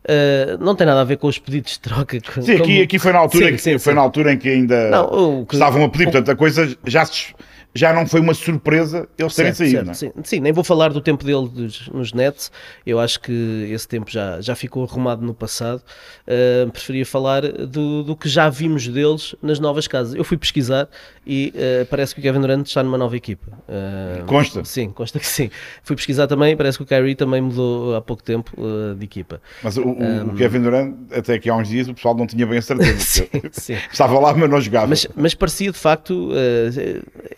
Uh, 0.05 0.63
não 0.63 0.75
tem 0.75 0.85
nada 0.85 1.01
a 1.01 1.03
ver 1.03 1.17
com 1.17 1.27
os 1.27 1.39
pedidos 1.39 1.73
de 1.73 1.79
troca. 1.79 2.19
Sim, 2.41 2.55
aqui, 2.55 2.81
aqui 2.81 2.99
foi, 2.99 3.11
na 3.11 3.19
altura 3.19 3.47
sim, 3.47 3.51
que, 3.53 3.57
sim, 3.57 3.79
foi 3.79 3.93
sim. 3.93 3.95
na 3.95 4.01
altura 4.01 4.33
em 4.33 4.37
que 4.37 4.49
ainda 4.49 4.89
não, 4.91 5.45
que, 5.45 5.55
estavam 5.55 5.83
a 5.83 5.89
pedir, 5.89 6.07
o, 6.07 6.11
portanto 6.11 6.29
a 6.29 6.35
coisa 6.35 6.77
já 6.85 7.03
se 7.05 7.33
já 7.75 7.91
não 7.91 8.07
foi 8.07 8.21
uma 8.21 8.33
surpresa 8.33 9.07
eles 9.17 9.35
terem 9.35 9.53
saído. 9.53 9.93
Certo, 9.93 9.95
sim. 9.95 10.11
sim. 10.23 10.39
nem 10.39 10.53
vou 10.53 10.63
falar 10.63 10.93
do 10.93 11.01
tempo 11.01 11.25
dele 11.25 11.49
dos, 11.49 11.89
nos 11.89 12.13
Nets, 12.13 12.49
eu 12.85 12.99
acho 12.99 13.19
que 13.19 13.67
esse 13.69 13.85
tempo 13.85 14.09
já, 14.09 14.39
já 14.39 14.55
ficou 14.55 14.85
arrumado 14.85 15.21
no 15.25 15.33
passado. 15.33 15.83
Uh, 16.25 16.71
preferia 16.71 17.05
falar 17.05 17.41
do, 17.41 18.01
do 18.03 18.15
que 18.15 18.29
já 18.29 18.49
vimos 18.49 18.87
deles 18.87 19.35
nas 19.41 19.59
novas 19.59 19.87
casas. 19.87 20.15
Eu 20.15 20.23
fui 20.23 20.37
pesquisar 20.37 20.87
e 21.25 21.53
uh, 21.55 21.85
parece 21.87 22.13
que 22.13 22.21
o 22.21 22.23
Kevin 22.23 22.39
Durant 22.39 22.65
está 22.65 22.81
numa 22.81 22.97
nova 22.97 23.17
equipa. 23.17 23.51
Uh, 23.67 24.25
consta? 24.25 24.63
Sim, 24.63 24.89
consta 24.91 25.19
que 25.19 25.27
sim. 25.27 25.49
Fui 25.83 25.95
pesquisar 25.95 26.27
também, 26.27 26.55
parece 26.55 26.77
que 26.77 26.83
o 26.83 26.87
Kyrie 26.87 27.15
também 27.15 27.41
mudou 27.41 27.95
há 27.95 28.01
pouco 28.01 28.23
tempo 28.23 28.51
de 28.97 29.03
equipa. 29.03 29.41
Mas 29.61 29.77
o, 29.77 29.81
um, 29.83 30.27
o, 30.27 30.35
Kevin 30.35 30.61
Durant, 30.61 30.95
até 31.11 31.33
aqui 31.33 31.49
há 31.49 31.55
uns 31.55 31.67
dias, 31.67 31.87
o 31.87 31.93
pessoal 31.93 32.15
não 32.15 32.25
tinha 32.25 32.45
bem 32.45 32.59
a 32.59 32.61
certeza. 32.61 32.99
sim, 33.03 33.27
sim. 33.51 33.77
Estava 33.91 34.17
lá, 34.19 34.33
mas 34.33 34.49
não 34.49 34.61
jogava. 34.61 34.87
Mas, 34.87 35.07
mas 35.15 35.33
parecia 35.33 35.71
de 35.71 35.77
facto 35.77 36.31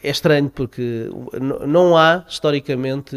esta 0.03 0.27
estranho 0.27 0.49
porque 0.49 1.09
não 1.65 1.95
há 1.95 2.25
historicamente 2.27 3.15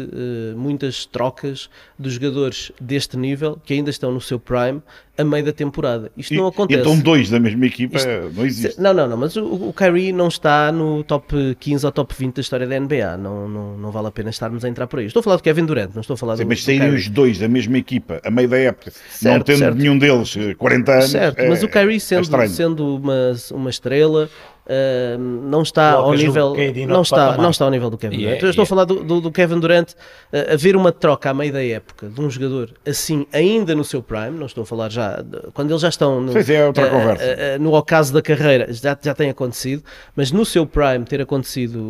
muitas 0.55 1.05
trocas 1.05 1.69
de 1.99 2.09
jogadores 2.09 2.71
deste 2.79 3.17
nível 3.17 3.59
que 3.63 3.73
ainda 3.73 3.89
estão 3.89 4.11
no 4.11 4.21
seu 4.21 4.39
prime 4.39 4.81
a 5.17 5.23
meio 5.23 5.43
da 5.45 5.53
temporada. 5.53 6.11
Isto 6.15 6.33
e, 6.33 6.37
não 6.37 6.47
acontece. 6.47 6.79
Então 6.79 6.97
dois 6.97 7.29
da 7.29 7.39
mesma 7.39 7.65
equipa 7.65 7.97
Isto, 7.97 8.09
não 8.33 8.45
existe. 8.45 8.81
Não, 8.81 8.93
não, 8.93 9.07
não, 9.07 9.17
mas 9.17 9.35
o, 9.35 9.45
o 9.45 9.73
Kyrie 9.73 10.11
não 10.11 10.27
está 10.27 10.71
no 10.71 11.03
top 11.03 11.55
15 11.59 11.85
ou 11.85 11.91
top 11.91 12.15
20 12.17 12.35
da 12.35 12.41
história 12.41 12.67
da 12.67 12.79
NBA. 12.79 13.17
Não, 13.17 13.47
não, 13.47 13.77
não 13.77 13.91
vale 13.91 14.07
a 14.07 14.11
pena 14.11 14.29
estarmos 14.29 14.63
a 14.63 14.69
entrar 14.69 14.87
por 14.87 14.99
aí. 14.99 15.05
Estou 15.05 15.19
a 15.19 15.23
falar 15.23 15.35
do 15.37 15.43
Kevin 15.43 15.65
Durant, 15.65 15.91
não 15.93 16.01
estou 16.01 16.13
a 16.13 16.17
falar 16.17 16.37
Sim, 16.37 16.43
do 16.43 16.49
Mas 16.49 16.63
saírem 16.63 16.93
os 16.93 17.07
dois 17.07 17.39
da 17.39 17.47
mesma 17.47 17.77
equipa 17.77 18.21
a 18.23 18.31
meio 18.31 18.47
da 18.47 18.57
época, 18.57 18.91
certo, 19.09 19.37
não 19.37 19.43
tendo 19.43 19.59
certo. 19.59 19.77
nenhum 19.77 19.97
deles 19.97 20.35
40 20.57 20.91
anos. 20.91 21.11
Certo, 21.11 21.39
é, 21.39 21.49
mas 21.49 21.63
o 21.63 21.67
Kyrie 21.67 21.99
sendo, 21.99 22.35
é 22.35 22.47
sendo 22.47 22.95
uma, 22.97 23.33
uma 23.51 23.69
estrela 23.69 24.29
Uh, 24.61 25.17
não 25.17 25.63
está 25.63 25.93
ao 25.93 26.13
nível 26.13 26.53
não 26.87 27.01
está, 27.01 27.35
não 27.35 27.49
está 27.49 27.65
ao 27.65 27.71
nível 27.71 27.89
do 27.89 27.97
Kevin 27.97 28.17
Durant. 28.17 28.29
Yeah, 28.29 28.49
estou 28.49 28.49
yeah. 28.49 28.61
a 28.61 28.65
falar 28.67 28.85
do, 28.85 29.03
do, 29.03 29.21
do 29.21 29.31
Kevin 29.31 29.59
Durant 29.59 29.91
uh, 29.91 30.53
haver 30.53 30.75
uma 30.75 30.91
troca 30.91 31.31
à 31.31 31.33
meio 31.33 31.51
da 31.51 31.63
época 31.65 32.07
de 32.07 32.21
um 32.21 32.29
jogador 32.29 32.71
assim 32.85 33.25
ainda 33.33 33.73
no 33.73 33.83
seu 33.83 34.03
prime, 34.03 34.37
não 34.37 34.45
estou 34.45 34.61
a 34.61 34.65
falar 34.65 34.89
já 34.89 35.19
de, 35.19 35.51
quando 35.53 35.71
eles 35.71 35.81
já 35.81 35.89
estão 35.89 36.21
no, 36.21 36.43
Sim, 36.43 36.53
é 36.53 36.67
outra 36.67 36.87
uh, 36.87 36.91
conversa. 36.91 37.57
no 37.59 37.73
ocaso 37.73 38.13
da 38.13 38.21
carreira 38.21 38.71
já, 38.71 38.95
já 39.01 39.15
tem 39.15 39.31
acontecido, 39.31 39.83
mas 40.15 40.31
no 40.31 40.45
seu 40.45 40.65
prime 40.67 41.05
ter 41.05 41.21
acontecido 41.21 41.81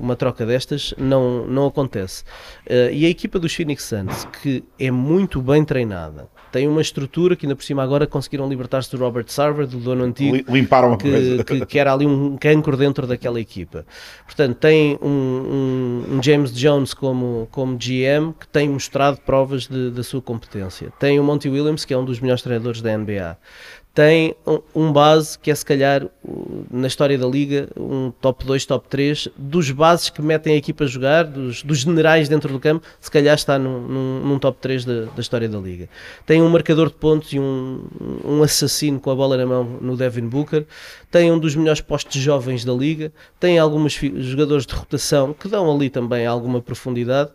uma 0.00 0.16
troca 0.16 0.46
destas 0.46 0.94
não, 0.96 1.46
não 1.46 1.66
acontece. 1.66 2.24
e 2.90 3.04
a 3.04 3.08
equipa 3.08 3.38
dos 3.38 3.54
Phoenix 3.54 3.84
Suns 3.84 4.26
que 4.42 4.64
é 4.80 4.90
muito 4.90 5.42
bem 5.42 5.62
treinada 5.62 6.26
tem 6.54 6.68
uma 6.68 6.80
estrutura 6.80 7.34
que 7.34 7.46
ainda 7.46 7.56
por 7.56 7.64
cima 7.64 7.82
agora 7.82 8.06
conseguiram 8.06 8.48
libertar-se 8.48 8.88
do 8.88 8.96
Robert 8.96 9.24
Sarver, 9.26 9.66
do 9.66 9.78
dono 9.78 10.04
antigo, 10.04 10.52
limparam 10.52 10.96
que, 10.96 11.42
que, 11.42 11.66
que, 11.66 11.78
era 11.80 11.92
ali 11.92 12.06
um 12.06 12.36
cancro 12.36 12.76
dentro 12.76 13.08
daquela 13.08 13.40
equipa. 13.40 13.84
Portanto, 14.24 14.54
tem 14.58 14.96
um, 15.02 15.08
um, 15.08 16.04
um, 16.14 16.22
James 16.22 16.52
Jones 16.52 16.94
como, 16.94 17.48
como 17.50 17.76
GM 17.76 18.32
que 18.38 18.46
tem 18.46 18.68
mostrado 18.68 19.18
provas 19.26 19.66
de, 19.66 19.90
da 19.90 20.04
sua 20.04 20.22
competência. 20.22 20.92
Tem 20.96 21.18
o 21.18 21.24
Monty 21.24 21.48
Williams, 21.48 21.84
que 21.84 21.92
é 21.92 21.98
um 21.98 22.04
dos 22.04 22.20
melhores 22.20 22.42
treinadores 22.42 22.80
da 22.80 22.96
NBA 22.96 23.36
tem 23.94 24.34
um 24.74 24.92
base 24.92 25.38
que 25.38 25.52
é 25.52 25.54
se 25.54 25.64
calhar 25.64 26.08
na 26.68 26.88
história 26.88 27.16
da 27.16 27.28
liga 27.28 27.68
um 27.78 28.10
top 28.10 28.44
2, 28.44 28.66
top 28.66 28.88
3 28.88 29.28
dos 29.36 29.70
bases 29.70 30.10
que 30.10 30.20
metem 30.20 30.56
equipa 30.56 30.82
a 30.82 30.86
jogar, 30.88 31.24
dos, 31.24 31.62
dos 31.62 31.78
generais 31.78 32.28
dentro 32.28 32.52
do 32.52 32.58
campo, 32.58 32.84
se 33.00 33.08
calhar 33.08 33.36
está 33.36 33.56
num, 33.56 33.80
num, 33.80 34.20
num 34.20 34.38
top 34.40 34.58
3 34.60 34.84
da, 34.84 35.04
da, 35.04 35.20
história 35.20 35.48
da 35.48 35.58
liga. 35.58 35.88
Tem 36.26 36.42
um 36.42 36.48
marcador 36.48 36.88
de 36.88 36.94
pontos 36.94 37.32
e 37.32 37.38
um, 37.38 37.86
um 38.24 38.42
assassino 38.42 38.98
com 38.98 39.12
a 39.12 39.14
bola 39.14 39.36
na 39.36 39.46
mão 39.46 39.62
no 39.80 39.96
Devin 39.96 40.26
Booker, 40.26 40.66
tem 41.08 41.30
um 41.30 41.38
dos 41.38 41.54
melhores 41.54 41.80
postos 41.80 42.20
jovens 42.20 42.64
da 42.64 42.72
liga, 42.72 43.12
tem 43.38 43.60
alguns 43.60 43.92
jogadores 43.92 44.66
de 44.66 44.74
rotação 44.74 45.32
que 45.32 45.46
dão 45.46 45.72
ali 45.72 45.88
também 45.88 46.26
alguma 46.26 46.60
profundidade 46.60 47.30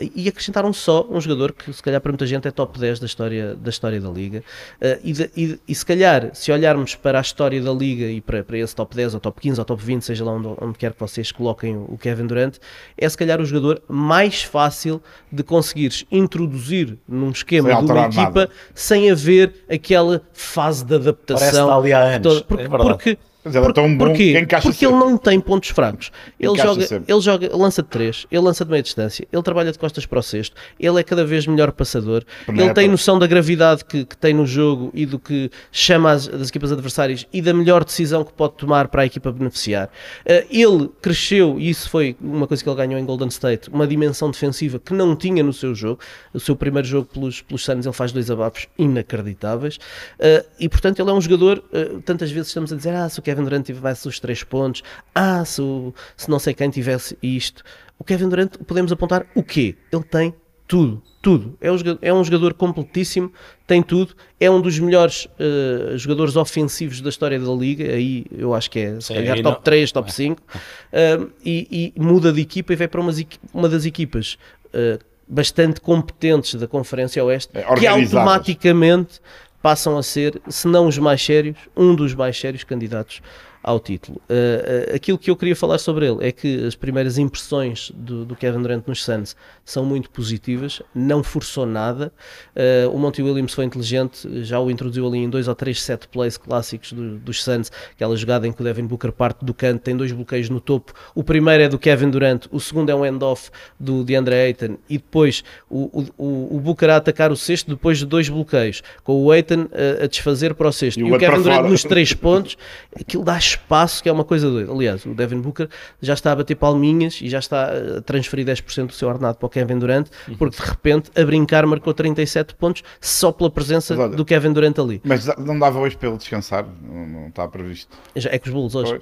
e 0.00 0.28
acrescentaram 0.28 0.72
só 0.72 1.06
um 1.10 1.20
jogador 1.20 1.52
que 1.52 1.72
se 1.72 1.82
calhar 1.82 2.00
para 2.00 2.10
muita 2.12 2.26
gente 2.26 2.48
é 2.48 2.50
top 2.50 2.78
10 2.78 3.00
da 3.00 3.06
história 3.06 3.54
da, 3.54 3.70
história 3.70 4.00
da 4.00 4.08
Liga 4.08 4.38
uh, 4.80 5.00
e, 5.02 5.12
de, 5.12 5.30
e, 5.36 5.60
e, 5.68 5.74
se 5.74 5.84
calhar 5.84 6.30
se 6.34 6.50
olharmos 6.50 6.94
para 6.94 7.18
a 7.18 7.20
história 7.20 7.60
da 7.60 7.72
Liga 7.72 8.06
e 8.06 8.20
para, 8.20 8.42
para 8.42 8.58
esse 8.58 8.74
top 8.74 8.96
10 8.96 9.14
ou 9.14 9.20
top 9.20 9.40
15 9.40 9.60
ou 9.60 9.64
top 9.64 9.82
20 9.82 10.02
seja 10.02 10.24
lá 10.24 10.32
onde, 10.32 10.48
onde 10.60 10.78
quer 10.78 10.94
que 10.94 11.00
vocês 11.00 11.30
coloquem 11.30 11.76
o 11.76 11.98
Kevin 11.98 12.26
Durant 12.26 12.56
é 12.96 13.08
se 13.08 13.16
calhar 13.16 13.40
o 13.40 13.44
jogador 13.44 13.82
mais 13.88 14.42
fácil 14.42 15.02
de 15.30 15.42
conseguires 15.42 16.06
introduzir 16.10 16.98
num 17.06 17.30
esquema 17.30 17.68
sem 17.70 17.84
de 17.84 17.92
uma 17.92 18.06
equipa 18.06 18.40
nada. 18.40 18.50
sem 18.74 19.10
haver 19.10 19.54
aquela 19.70 20.22
fase 20.32 20.84
de 20.84 20.94
adaptação 20.94 21.68
Parece 21.68 21.80
ali 21.80 21.92
há 21.92 22.00
anos. 22.00 22.22
Toda, 22.22 22.44
porque, 22.44 22.64
é 22.64 22.68
porque 22.68 23.18
mas 23.44 23.56
ela 23.56 23.68
é 23.68 23.72
tão 23.72 23.96
bom 23.96 24.06
Porquê? 24.06 24.46
Porque 24.62 24.86
ele 24.86 24.94
não 24.94 25.16
tem 25.16 25.40
pontos 25.40 25.70
fracos. 25.70 26.12
Ele 26.38 26.56
joga, 26.56 27.04
ele 27.08 27.20
joga, 27.20 27.56
lança 27.56 27.82
de 27.82 27.88
3, 27.88 28.26
ele 28.30 28.40
lança 28.40 28.64
de 28.64 28.70
meia 28.70 28.82
distância, 28.82 29.26
ele 29.32 29.42
trabalha 29.42 29.72
de 29.72 29.78
costas 29.78 30.06
para 30.06 30.18
o 30.18 30.22
cesto, 30.22 30.56
ele 30.78 31.00
é 31.00 31.02
cada 31.02 31.24
vez 31.24 31.46
melhor 31.46 31.72
passador, 31.72 32.24
ele 32.48 32.72
tem 32.72 32.88
noção 32.88 33.18
da 33.18 33.26
gravidade 33.26 33.84
que, 33.84 34.04
que, 34.04 34.16
tem 34.16 34.32
no 34.32 34.46
jogo 34.46 34.90
e 34.94 35.04
do 35.04 35.18
que 35.18 35.50
chama 35.72 36.12
as, 36.12 36.28
das 36.28 36.48
equipas 36.48 36.70
adversárias 36.70 37.26
e 37.32 37.42
da 37.42 37.52
melhor 37.52 37.84
decisão 37.84 38.24
que 38.24 38.32
pode 38.32 38.54
tomar 38.54 38.88
para 38.88 39.02
a 39.02 39.06
equipa 39.06 39.32
beneficiar. 39.32 39.88
Uh, 39.88 40.46
ele 40.50 40.90
cresceu, 41.00 41.58
e 41.58 41.68
isso 41.68 41.90
foi 41.90 42.16
uma 42.20 42.46
coisa 42.46 42.62
que 42.62 42.68
ele 42.68 42.76
ganhou 42.76 43.00
em 43.00 43.04
Golden 43.04 43.28
State, 43.28 43.68
uma 43.70 43.86
dimensão 43.86 44.30
defensiva 44.30 44.78
que 44.78 44.92
não 44.92 45.16
tinha 45.16 45.42
no 45.42 45.52
seu 45.52 45.74
jogo. 45.74 46.00
O 46.32 46.40
seu 46.40 46.54
primeiro 46.54 46.86
jogo 46.86 47.08
pelos, 47.12 47.42
pelos 47.42 47.64
Suns 47.64 47.86
ele 47.86 47.94
faz 47.94 48.12
dois 48.12 48.30
abafos 48.30 48.68
inacreditáveis 48.78 49.76
uh, 49.76 50.46
e 50.58 50.68
portanto 50.68 51.00
ele 51.00 51.10
é 51.10 51.12
um 51.12 51.20
jogador, 51.20 51.62
uh, 51.72 52.00
tantas 52.02 52.30
vezes 52.30 52.48
estamos 52.48 52.72
a 52.72 52.76
dizer, 52.76 52.94
ah, 52.94 53.08
se 53.08 53.18
o 53.18 53.22
Kevin 53.32 53.44
Durant 53.44 53.64
tivesse 53.64 54.06
os 54.06 54.20
três 54.20 54.44
pontos, 54.44 54.82
ah, 55.14 55.42
se, 55.44 55.62
o, 55.62 55.94
se 56.16 56.30
não 56.30 56.38
sei 56.38 56.52
quem 56.52 56.68
tivesse 56.68 57.16
isto. 57.22 57.62
O 57.98 58.04
Kevin 58.04 58.28
Durant, 58.28 58.56
podemos 58.66 58.92
apontar 58.92 59.26
o 59.34 59.42
quê? 59.42 59.74
Ele 59.90 60.02
tem 60.04 60.34
tudo, 60.66 61.02
tudo. 61.20 61.56
É 61.60 61.70
um 61.70 61.78
jogador, 61.78 61.98
é 62.02 62.12
um 62.12 62.24
jogador 62.24 62.54
completíssimo, 62.54 63.32
tem 63.66 63.82
tudo. 63.82 64.14
É 64.38 64.50
um 64.50 64.60
dos 64.60 64.78
melhores 64.78 65.26
uh, 65.38 65.96
jogadores 65.96 66.36
ofensivos 66.36 67.00
da 67.00 67.08
história 67.08 67.38
da 67.38 67.52
liga. 67.52 67.84
Aí 67.84 68.26
eu 68.30 68.54
acho 68.54 68.70
que 68.70 68.78
é 68.78 69.00
Sim, 69.00 69.14
calhar, 69.14 69.36
top 69.42 69.56
não... 69.56 69.62
3, 69.62 69.92
top 69.92 70.12
5. 70.12 70.42
Uh, 70.42 71.30
e, 71.44 71.92
e, 71.96 72.00
muda 72.00 72.32
de 72.32 72.40
equipa 72.40 72.72
e 72.72 72.76
vai 72.76 72.88
para 72.88 73.00
uma, 73.00 73.12
uma 73.52 73.68
das 73.68 73.86
equipas 73.86 74.36
uh, 74.68 75.02
bastante 75.26 75.80
competentes 75.80 76.54
da 76.54 76.66
Conferência 76.66 77.24
Oeste, 77.24 77.50
é, 77.54 77.62
que 77.74 77.86
automaticamente 77.86 79.20
passam 79.62 79.96
a 79.96 80.02
ser, 80.02 80.40
se 80.48 80.66
não 80.66 80.88
os 80.88 80.98
mais 80.98 81.24
sérios, 81.24 81.56
um 81.76 81.94
dos 81.94 82.14
mais 82.14 82.38
sérios 82.38 82.64
candidatos 82.64 83.22
ao 83.62 83.78
título. 83.78 84.20
Uh, 84.28 84.92
uh, 84.92 84.96
aquilo 84.96 85.16
que 85.16 85.30
eu 85.30 85.36
queria 85.36 85.54
falar 85.54 85.78
sobre 85.78 86.06
ele 86.06 86.26
é 86.26 86.32
que 86.32 86.66
as 86.66 86.74
primeiras 86.74 87.16
impressões 87.16 87.92
do, 87.94 88.24
do 88.24 88.34
Kevin 88.34 88.62
Durant 88.62 88.86
nos 88.86 89.04
Suns 89.04 89.36
são 89.64 89.84
muito 89.84 90.10
positivas, 90.10 90.82
não 90.94 91.22
forçou 91.22 91.64
nada. 91.64 92.12
Uh, 92.56 92.90
o 92.90 92.98
Monty 92.98 93.22
Williams 93.22 93.54
foi 93.54 93.64
inteligente, 93.64 94.28
já 94.42 94.58
o 94.58 94.70
introduziu 94.70 95.06
ali 95.06 95.18
em 95.18 95.30
dois 95.30 95.46
ou 95.46 95.54
três 95.54 95.80
set 95.80 96.08
plays 96.08 96.36
clássicos 96.36 96.92
do, 96.92 97.18
dos 97.18 97.42
Suns, 97.42 97.70
aquela 97.92 98.16
jogada 98.16 98.46
em 98.48 98.52
que 98.52 98.60
o 98.60 98.64
Devin 98.64 98.86
Booker 98.86 99.12
parte 99.12 99.44
do 99.44 99.54
canto, 99.54 99.80
tem 99.80 99.96
dois 99.96 100.10
bloqueios 100.10 100.48
no 100.48 100.60
topo. 100.60 100.92
O 101.14 101.22
primeiro 101.22 101.62
é 101.62 101.68
do 101.68 101.78
Kevin 101.78 102.10
Durant, 102.10 102.46
o 102.50 102.58
segundo 102.58 102.90
é 102.90 102.94
um 102.94 103.06
end-off 103.06 103.50
do 103.78 104.02
DeAndre 104.02 104.34
Ayton 104.34 104.76
e 104.88 104.98
depois 104.98 105.44
o, 105.70 106.04
o, 106.18 106.56
o 106.56 106.60
Booker 106.60 106.90
a 106.90 106.96
atacar 106.96 107.30
o 107.30 107.36
sexto 107.36 107.70
depois 107.70 107.98
de 107.98 108.06
dois 108.06 108.28
bloqueios, 108.28 108.82
com 109.04 109.22
o 109.22 109.30
Ayton 109.30 109.68
a, 109.72 110.04
a 110.04 110.06
desfazer 110.08 110.54
para 110.54 110.68
o 110.68 110.72
sexto. 110.72 110.98
E, 110.98 111.04
e 111.04 111.12
o 111.12 111.18
Kevin 111.18 111.42
Durant 111.42 111.70
nos 111.70 111.84
três 111.84 112.12
pontos, 112.12 112.56
aquilo 112.98 113.22
dá 113.22 113.36
espaço 113.54 114.02
que 114.02 114.08
é 114.08 114.12
uma 114.12 114.24
coisa 114.24 114.50
doida. 114.50 114.72
Aliás, 114.72 115.04
o 115.06 115.14
Devin 115.14 115.40
Booker 115.40 115.68
já 116.00 116.14
está 116.14 116.32
a 116.32 116.36
bater 116.36 116.54
palminhas 116.54 117.20
e 117.20 117.28
já 117.28 117.38
está 117.38 117.70
a 117.98 118.00
transferir 118.02 118.46
10% 118.46 118.86
do 118.86 118.92
seu 118.92 119.08
ordenado 119.08 119.38
para 119.38 119.46
o 119.46 119.50
Kevin 119.50 119.78
Durant, 119.78 120.08
uhum. 120.28 120.36
porque 120.36 120.56
de 120.56 120.62
repente 120.62 121.10
a 121.16 121.24
brincar 121.24 121.66
marcou 121.66 121.94
37 121.94 122.54
pontos 122.54 122.82
só 123.00 123.32
pela 123.32 123.50
presença 123.50 123.96
olha, 123.96 124.16
do 124.16 124.24
Kevin 124.24 124.52
Durant 124.52 124.78
ali. 124.78 125.00
Mas 125.04 125.26
não 125.38 125.58
dava 125.58 125.78
hoje 125.78 125.96
para 125.96 126.08
ele 126.08 126.18
descansar, 126.18 126.66
não, 126.82 127.06
não 127.06 127.28
está 127.28 127.46
previsto. 127.48 127.96
É 128.14 128.38
com 128.38 128.48
os 128.48 128.52
Bulls 128.52 128.74
hoje. 128.74 129.00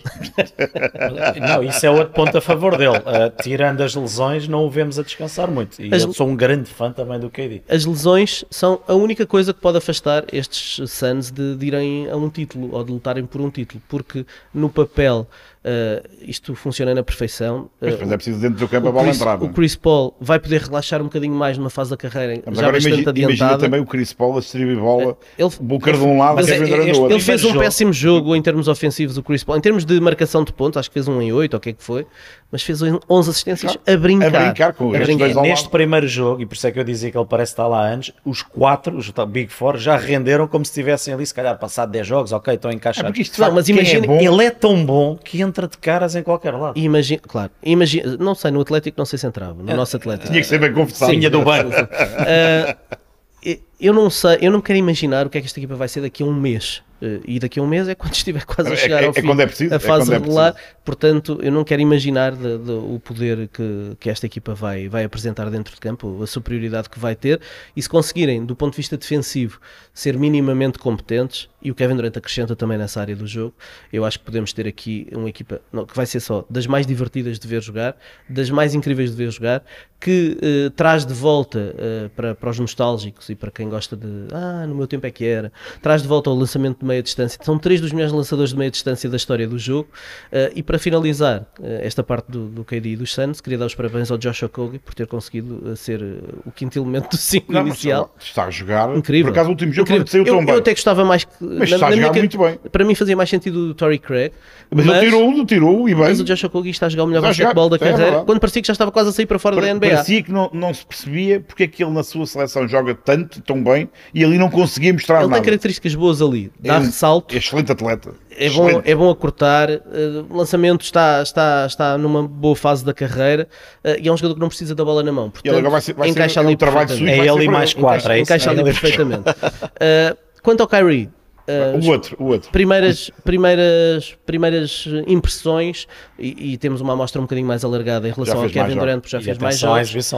não, 1.40 1.62
isso 1.62 1.84
é 1.84 1.90
outro 1.90 2.12
ponto 2.12 2.36
a 2.36 2.40
favor 2.40 2.76
dele. 2.76 2.98
Uh, 2.98 3.42
tirando 3.42 3.82
as 3.82 3.94
lesões, 3.94 4.48
não 4.48 4.64
o 4.64 4.70
vemos 4.70 4.98
a 4.98 5.02
descansar 5.02 5.50
muito. 5.50 5.80
E 5.80 5.94
as, 5.94 6.02
eu 6.02 6.12
sou 6.12 6.28
um 6.28 6.36
grande 6.36 6.70
fã 6.70 6.92
também 6.92 7.18
do 7.18 7.30
KD. 7.30 7.62
As 7.68 7.84
lesões 7.84 8.44
são 8.50 8.80
a 8.86 8.94
única 8.94 9.26
coisa 9.26 9.52
que 9.52 9.60
pode 9.60 9.78
afastar 9.78 10.24
estes 10.32 10.90
Suns 10.90 11.30
de, 11.30 11.56
de 11.56 11.66
irem 11.66 12.10
a 12.10 12.16
um 12.16 12.28
título 12.28 12.70
ou 12.72 12.84
de 12.84 12.92
lutarem 12.92 13.24
por 13.26 13.40
um 13.40 13.50
título, 13.50 13.82
porque 13.88 14.24
no 14.52 14.68
papel 14.68 15.28
Uh, 15.62 16.08
isto 16.22 16.54
funciona 16.54 16.94
na 16.94 17.02
perfeição. 17.02 17.68
Mas, 17.78 17.92
uh, 17.92 18.12
é 18.12 18.16
preciso 18.16 18.40
dentro 18.40 18.58
do 18.58 18.66
campo 18.66 18.88
a 18.88 18.92
bola 18.92 19.04
Chris, 19.04 19.20
entrar. 19.20 19.42
O 19.42 19.44
é? 19.44 19.48
Chris 19.50 19.76
Paul 19.76 20.16
vai 20.18 20.38
poder 20.38 20.62
relaxar 20.62 21.02
um 21.02 21.04
bocadinho 21.04 21.34
mais 21.34 21.58
numa 21.58 21.68
fase 21.68 21.90
da 21.90 21.98
carreira 21.98 22.42
mas 22.46 22.56
já 22.56 22.72
bastante 22.72 22.86
imagina, 22.86 23.10
adiantada. 23.10 23.34
Imagina 23.34 23.58
também 23.58 23.80
o 23.80 23.84
Chris 23.84 24.10
Paul 24.14 24.38
a 24.38 24.40
distribuir 24.40 24.78
bola, 24.78 25.18
ele, 25.36 25.50
Booker 25.60 25.98
de 25.98 26.02
um 26.02 26.16
lado, 26.16 26.42
Kevin 26.46 26.64
Durant 26.64 26.92
do 26.92 27.00
outro. 27.02 27.16
Ele 27.16 27.22
fez 27.22 27.44
um 27.44 27.58
péssimo 27.58 27.92
jogo 27.92 28.34
em 28.34 28.40
termos 28.40 28.68
ofensivos, 28.68 29.18
o 29.18 29.22
Chris 29.22 29.44
Paul. 29.44 29.58
Em 29.58 29.60
termos 29.60 29.84
de 29.84 30.00
marcação 30.00 30.44
de 30.44 30.52
pontos, 30.52 30.78
acho 30.78 30.88
que 30.88 30.94
fez 30.94 31.06
um 31.06 31.20
em 31.20 31.30
8 31.30 31.52
ou 31.52 31.58
o 31.58 31.60
que 31.60 31.68
é 31.68 31.72
que 31.74 31.82
foi, 31.82 32.06
mas 32.50 32.62
fez 32.62 32.80
11 32.82 33.30
assistências 33.30 33.76
a 33.86 33.96
brincar. 33.98 34.34
A 34.34 34.44
brincar 34.46 34.72
com 34.72 34.94
a 34.94 34.98
brincar. 34.98 35.42
Neste 35.42 35.68
primeiro 35.68 36.08
jogo, 36.08 36.40
e 36.40 36.46
por 36.46 36.54
isso 36.54 36.66
é 36.66 36.72
que 36.72 36.80
eu 36.80 36.84
dizia 36.84 37.10
que 37.10 37.18
ele 37.18 37.26
parece 37.26 37.52
estar 37.52 37.66
lá 37.66 37.86
antes, 37.86 38.14
os 38.24 38.42
quatro, 38.42 38.96
os 38.96 39.12
Big 39.28 39.52
Four, 39.52 39.76
já 39.76 39.96
renderam 39.96 40.48
como 40.48 40.64
se 40.64 40.70
estivessem 40.70 41.12
ali, 41.12 41.26
se 41.26 41.34
calhar, 41.34 41.58
passado 41.58 41.90
10 41.90 42.06
jogos, 42.06 42.32
ok, 42.32 42.54
estão 42.54 42.72
encaixados. 42.72 43.18
É 43.18 43.22
isto, 43.22 43.40
não, 43.40 43.52
mas 43.52 43.68
imagina, 43.68 44.06
é 44.06 44.24
ele 44.24 44.44
é 44.44 44.50
tão 44.50 44.84
bom 44.86 45.16
que 45.16 45.42
entra 45.50 45.68
de 45.68 45.76
caras 45.76 46.14
em 46.14 46.22
qualquer 46.22 46.54
lado. 46.54 46.78
Imagina, 46.78 47.20
claro, 47.26 47.50
imagina, 47.62 48.16
não 48.16 48.34
sei, 48.34 48.50
no 48.50 48.60
Atlético 48.60 48.96
não 48.98 49.04
sei 49.04 49.18
se 49.18 49.26
entrava, 49.26 49.62
no 49.62 49.70
é, 49.70 49.74
nosso 49.74 49.96
Atlético. 49.96 50.28
Tinha 50.28 50.40
que 50.40 50.46
ser 50.46 50.58
bem 50.58 50.72
confessado. 50.72 51.12
Tinha 51.12 51.28
do 51.28 51.42
banco. 51.42 51.70
Uh, 51.70 52.98
eu 53.80 53.94
não 53.94 54.10
sei, 54.10 54.38
eu 54.40 54.52
não 54.52 54.60
quero 54.60 54.78
imaginar 54.78 55.26
o 55.26 55.30
que 55.30 55.38
é 55.38 55.40
que 55.40 55.46
esta 55.46 55.58
equipa 55.58 55.74
vai 55.74 55.88
ser 55.88 56.02
daqui 56.02 56.22
a 56.22 56.26
um 56.26 56.34
mês. 56.34 56.82
Uh, 57.00 57.22
e 57.26 57.38
daqui 57.38 57.58
a 57.58 57.62
um 57.62 57.66
mês 57.66 57.88
é 57.88 57.94
quando 57.94 58.12
estiver 58.14 58.44
quase 58.44 58.70
a 58.70 58.74
é, 58.74 58.76
chegar 58.76 59.02
é, 59.02 59.06
ao 59.06 59.10
é, 59.10 59.14
fim, 59.14 59.22
quando 59.22 59.40
é 59.40 59.46
preciso, 59.46 59.72
a 59.72 59.76
é 59.76 59.78
fase 59.78 60.12
é 60.12 60.18
regular. 60.18 60.54
Portanto, 60.84 61.38
eu 61.42 61.50
não 61.50 61.64
quero 61.64 61.80
imaginar 61.80 62.32
de, 62.32 62.58
de, 62.58 62.72
o 62.72 63.00
poder 63.02 63.48
que, 63.48 63.96
que 63.98 64.10
esta 64.10 64.26
equipa 64.26 64.54
vai, 64.54 64.88
vai 64.88 65.04
apresentar 65.04 65.48
dentro 65.50 65.74
de 65.74 65.80
campo, 65.80 66.22
a 66.22 66.26
superioridade 66.26 66.90
que 66.90 66.98
vai 66.98 67.16
ter. 67.16 67.40
E 67.74 67.82
se 67.82 67.88
conseguirem, 67.88 68.44
do 68.44 68.54
ponto 68.54 68.72
de 68.72 68.76
vista 68.76 68.96
defensivo, 68.96 69.58
ser 69.94 70.16
minimamente 70.18 70.78
competentes, 70.78 71.48
e 71.62 71.70
o 71.70 71.74
Kevin 71.74 71.96
Durant 71.96 72.16
acrescenta 72.16 72.56
também 72.56 72.78
nessa 72.78 73.00
área 73.00 73.14
do 73.14 73.26
jogo, 73.26 73.54
eu 73.92 74.04
acho 74.04 74.18
que 74.18 74.24
podemos 74.24 74.52
ter 74.52 74.66
aqui 74.66 75.06
uma 75.12 75.28
equipa 75.28 75.60
não, 75.72 75.84
que 75.84 75.94
vai 75.94 76.06
ser 76.06 76.20
só 76.20 76.44
das 76.48 76.66
mais 76.66 76.86
divertidas 76.86 77.38
de 77.38 77.46
ver 77.46 77.62
jogar, 77.62 77.96
das 78.28 78.50
mais 78.50 78.74
incríveis 78.74 79.10
de 79.10 79.16
ver 79.16 79.30
jogar, 79.30 79.62
que 80.00 80.38
uh, 80.38 80.70
traz 80.70 81.04
de 81.04 81.12
volta 81.12 81.74
uh, 81.76 82.08
para, 82.10 82.34
para 82.34 82.50
os 82.50 82.58
nostálgicos 82.58 83.28
e 83.28 83.34
para 83.34 83.50
quem 83.50 83.68
gosta 83.68 83.94
de 83.94 84.08
ah, 84.32 84.66
no 84.66 84.74
meu 84.74 84.86
tempo 84.86 85.06
é 85.06 85.10
que 85.10 85.26
era, 85.26 85.52
traz 85.82 86.00
de 86.00 86.08
volta 86.08 86.30
o 86.30 86.34
lançamento 86.34 86.80
de 86.80 86.86
meia 86.86 87.02
distância. 87.02 87.38
São 87.42 87.58
três 87.58 87.80
dos 87.80 87.92
melhores 87.92 88.12
lançadores 88.12 88.50
de 88.50 88.56
meia 88.56 88.70
distância 88.70 89.10
da 89.10 89.16
história 89.16 89.46
do 89.46 89.58
jogo. 89.58 89.88
Uh, 90.32 90.50
e 90.54 90.62
para 90.62 90.78
finalizar 90.78 91.46
esta 91.62 92.02
parte 92.02 92.30
do, 92.30 92.46
do 92.48 92.64
KD 92.64 92.90
e 92.90 92.96
dos 92.96 93.12
Suns, 93.12 93.40
queria 93.40 93.58
dar 93.58 93.66
os 93.66 93.74
parabéns 93.74 94.10
ao 94.10 94.16
Josh 94.16 94.42
Okogie 94.42 94.78
por 94.78 94.94
ter 94.94 95.06
conseguido 95.06 95.76
ser 95.76 96.02
o 96.46 96.50
quinto 96.50 96.78
elemento 96.78 97.10
do 97.10 97.16
5 97.16 97.52
inicial. 97.52 98.14
Está 98.18 98.44
a 98.44 98.50
jogar. 98.50 98.96
Incrível. 98.96 99.30
Por 99.30 99.38
acaso 99.38 99.48
o 99.48 99.52
último 99.52 99.72
jogo 99.72 99.88
Incrível. 99.90 100.06
saiu 100.06 100.24
eu, 100.24 100.34
tão 100.36 100.44
bem. 100.44 100.54
Eu 100.54 100.60
até 100.60 100.70
gostava 100.72 101.04
mais 101.04 101.24
que 101.24 101.44
mas 101.58 101.70
na, 101.70 101.76
está 101.76 101.88
a 101.88 101.96
jogar 101.96 102.12
muito 102.12 102.38
bem. 102.38 102.58
Para 102.70 102.84
mim 102.84 102.94
fazia 102.94 103.16
mais 103.16 103.28
sentido 103.28 103.70
o 103.70 103.74
Tory 103.74 103.98
Craig. 103.98 104.32
Mas, 104.70 104.86
mas 104.86 104.96
ele 104.96 105.06
tirou, 105.06 105.46
tirou 105.46 105.88
e 105.88 105.94
bem. 105.94 106.04
Mas 106.04 106.20
o 106.20 106.24
Josh 106.24 106.44
Okogie 106.44 106.70
está 106.70 106.86
a 106.86 106.88
jogar 106.88 107.04
o 107.04 107.06
melhor 107.08 107.22
basquetebol 107.22 107.68
da 107.68 107.76
é 107.76 107.78
carreira. 107.78 108.16
É 108.18 108.24
quando 108.24 108.40
parecia 108.40 108.62
que 108.62 108.68
já 108.68 108.72
estava 108.72 108.92
quase 108.92 109.10
a 109.10 109.12
sair 109.12 109.26
para 109.26 109.38
fora 109.38 109.56
para, 109.56 109.66
da 109.66 109.74
NBA. 109.74 109.88
Parecia 109.88 110.22
que 110.22 110.30
não, 110.30 110.48
não 110.52 110.72
se 110.72 110.86
percebia 110.86 111.40
porque 111.40 111.64
é 111.64 111.66
que 111.66 111.82
ele 111.82 111.92
na 111.92 112.02
sua 112.02 112.26
seleção 112.26 112.68
joga 112.68 112.94
tanto, 112.94 113.40
tão 113.42 113.62
bem 113.62 113.88
e 114.14 114.24
ali 114.24 114.38
não 114.38 114.48
conseguia 114.48 114.92
mostrar 114.92 115.16
ele 115.16 115.24
nada. 115.24 115.36
Ele 115.36 115.42
tem 115.42 115.50
características 115.50 115.94
boas 115.94 116.22
ali. 116.22 116.52
Dá 116.60 116.76
é 116.76 116.78
ressalto. 116.78 117.34
É 117.34 117.38
excelente 117.38 117.72
atleta. 117.72 118.14
É 118.36 118.48
bom, 118.48 118.82
é 118.84 118.94
bom 118.94 119.10
a 119.10 119.16
cortar. 119.16 119.68
Uh, 119.70 120.26
o 120.30 120.36
lançamento 120.36 120.82
está, 120.82 121.22
está, 121.22 121.66
está 121.66 121.98
numa 121.98 122.26
boa 122.26 122.56
fase 122.56 122.84
da 122.84 122.94
carreira 122.94 123.48
uh, 123.84 124.00
e 124.00 124.08
é 124.08 124.12
um 124.12 124.16
jogador 124.16 124.34
que 124.34 124.40
não 124.40 124.48
precisa 124.48 124.74
da 124.74 124.84
bola 124.84 125.02
na 125.02 125.12
mão. 125.12 125.30
Portanto, 125.30 125.54
ele 125.54 125.68
vai 125.68 125.80
ser, 125.80 125.94
vai 125.94 126.08
encaixa 126.08 126.34
ser, 126.34 126.40
ali 126.40 126.52
é 126.52 126.54
um 126.54 126.56
trabalho 126.56 127.08
É 127.08 127.18
ele 127.18 127.44
e 127.44 127.48
mais 127.48 127.74
quatro. 127.74 128.06
Encaixa, 128.12 128.20
encaixa 128.20 128.50
ali 128.50 128.62
perfeitamente. 128.64 129.28
Uh, 129.28 130.16
quanto 130.42 130.60
ao 130.60 130.68
Kyrie, 130.68 131.10
Uh, 131.50 131.86
o 131.86 131.90
outro, 131.90 132.16
o 132.18 132.24
outro. 132.26 132.50
Primeiras, 132.50 133.10
primeiras, 133.24 134.16
primeiras 134.24 134.84
impressões 135.06 135.86
e, 136.18 136.52
e, 136.52 136.58
temos 136.58 136.80
uma 136.80 136.92
amostra 136.92 137.20
um 137.20 137.24
bocadinho 137.24 137.46
mais 137.46 137.64
alargada 137.64 138.08
em 138.08 138.12
relação 138.12 138.42
ao 138.42 138.48
Kevin 138.48 138.76
Durant, 138.76 139.00
porque 139.00 139.10
já 139.10 139.20
e 139.20 139.24
fez 139.24 139.38
mais 139.38 139.58
jogos. 139.58 140.12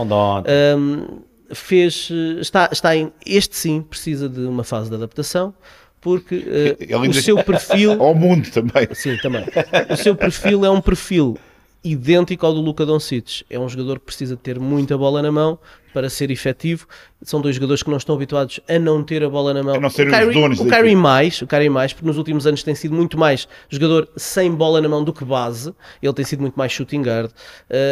Um, 0.77 1.19
fez, 1.53 2.09
está, 2.39 2.69
está 2.71 2.95
em, 2.95 3.11
este 3.25 3.55
sim 3.55 3.81
precisa 3.81 4.27
de 4.29 4.41
uma 4.41 4.63
fase 4.63 4.89
de 4.89 4.95
adaptação 4.95 5.53
porque 6.03 6.35
uh, 6.35 7.09
o 7.09 7.13
seu 7.13 7.41
perfil 7.43 8.03
ao 8.03 8.13
mundo 8.13 8.49
também. 8.51 8.87
Sim, 8.93 9.17
também. 9.21 9.45
O 9.89 9.95
seu 9.95 10.13
perfil 10.13 10.65
é 10.65 10.69
um 10.69 10.81
perfil 10.81 11.37
idêntico 11.83 12.45
ao 12.45 12.53
do 12.53 12.61
Luka 12.61 12.85
Doncic. 12.85 13.43
É 13.49 13.57
um 13.57 13.69
jogador 13.69 13.99
que 13.99 14.05
precisa 14.05 14.35
ter 14.35 14.59
muita 14.59 14.97
bola 14.97 15.21
na 15.21 15.31
mão 15.31 15.57
para 15.93 16.09
ser 16.09 16.31
efetivo. 16.31 16.87
São 17.21 17.39
dois 17.39 17.55
jogadores 17.55 17.83
que 17.83 17.89
não 17.89 17.97
estão 17.97 18.15
habituados 18.15 18.59
a 18.67 18.79
não 18.79 19.03
ter 19.03 19.23
a 19.23 19.29
bola 19.29 19.53
na 19.53 19.63
mão. 19.63 19.75
A 19.75 19.79
não 19.79 19.89
ser 19.89 20.07
o 20.07 20.11
Kyrie, 20.11 20.33
donos 20.33 20.59
o 20.59 20.65
Kyrie 20.65 20.95
mais, 20.95 21.41
o 21.41 21.47
Kyrie 21.47 21.69
mais, 21.69 21.93
porque 21.93 22.07
nos 22.07 22.17
últimos 22.17 22.45
anos 22.47 22.63
tem 22.63 22.75
sido 22.75 22.93
muito 22.93 23.17
mais 23.17 23.47
jogador 23.69 24.09
sem 24.17 24.51
bola 24.51 24.81
na 24.81 24.89
mão 24.89 25.03
do 25.03 25.13
que 25.13 25.23
base. 25.23 25.73
Ele 26.01 26.13
tem 26.13 26.25
sido 26.25 26.41
muito 26.41 26.55
mais 26.55 26.71
shooting 26.71 27.01
guard, 27.01 27.29
uh, 27.29 27.33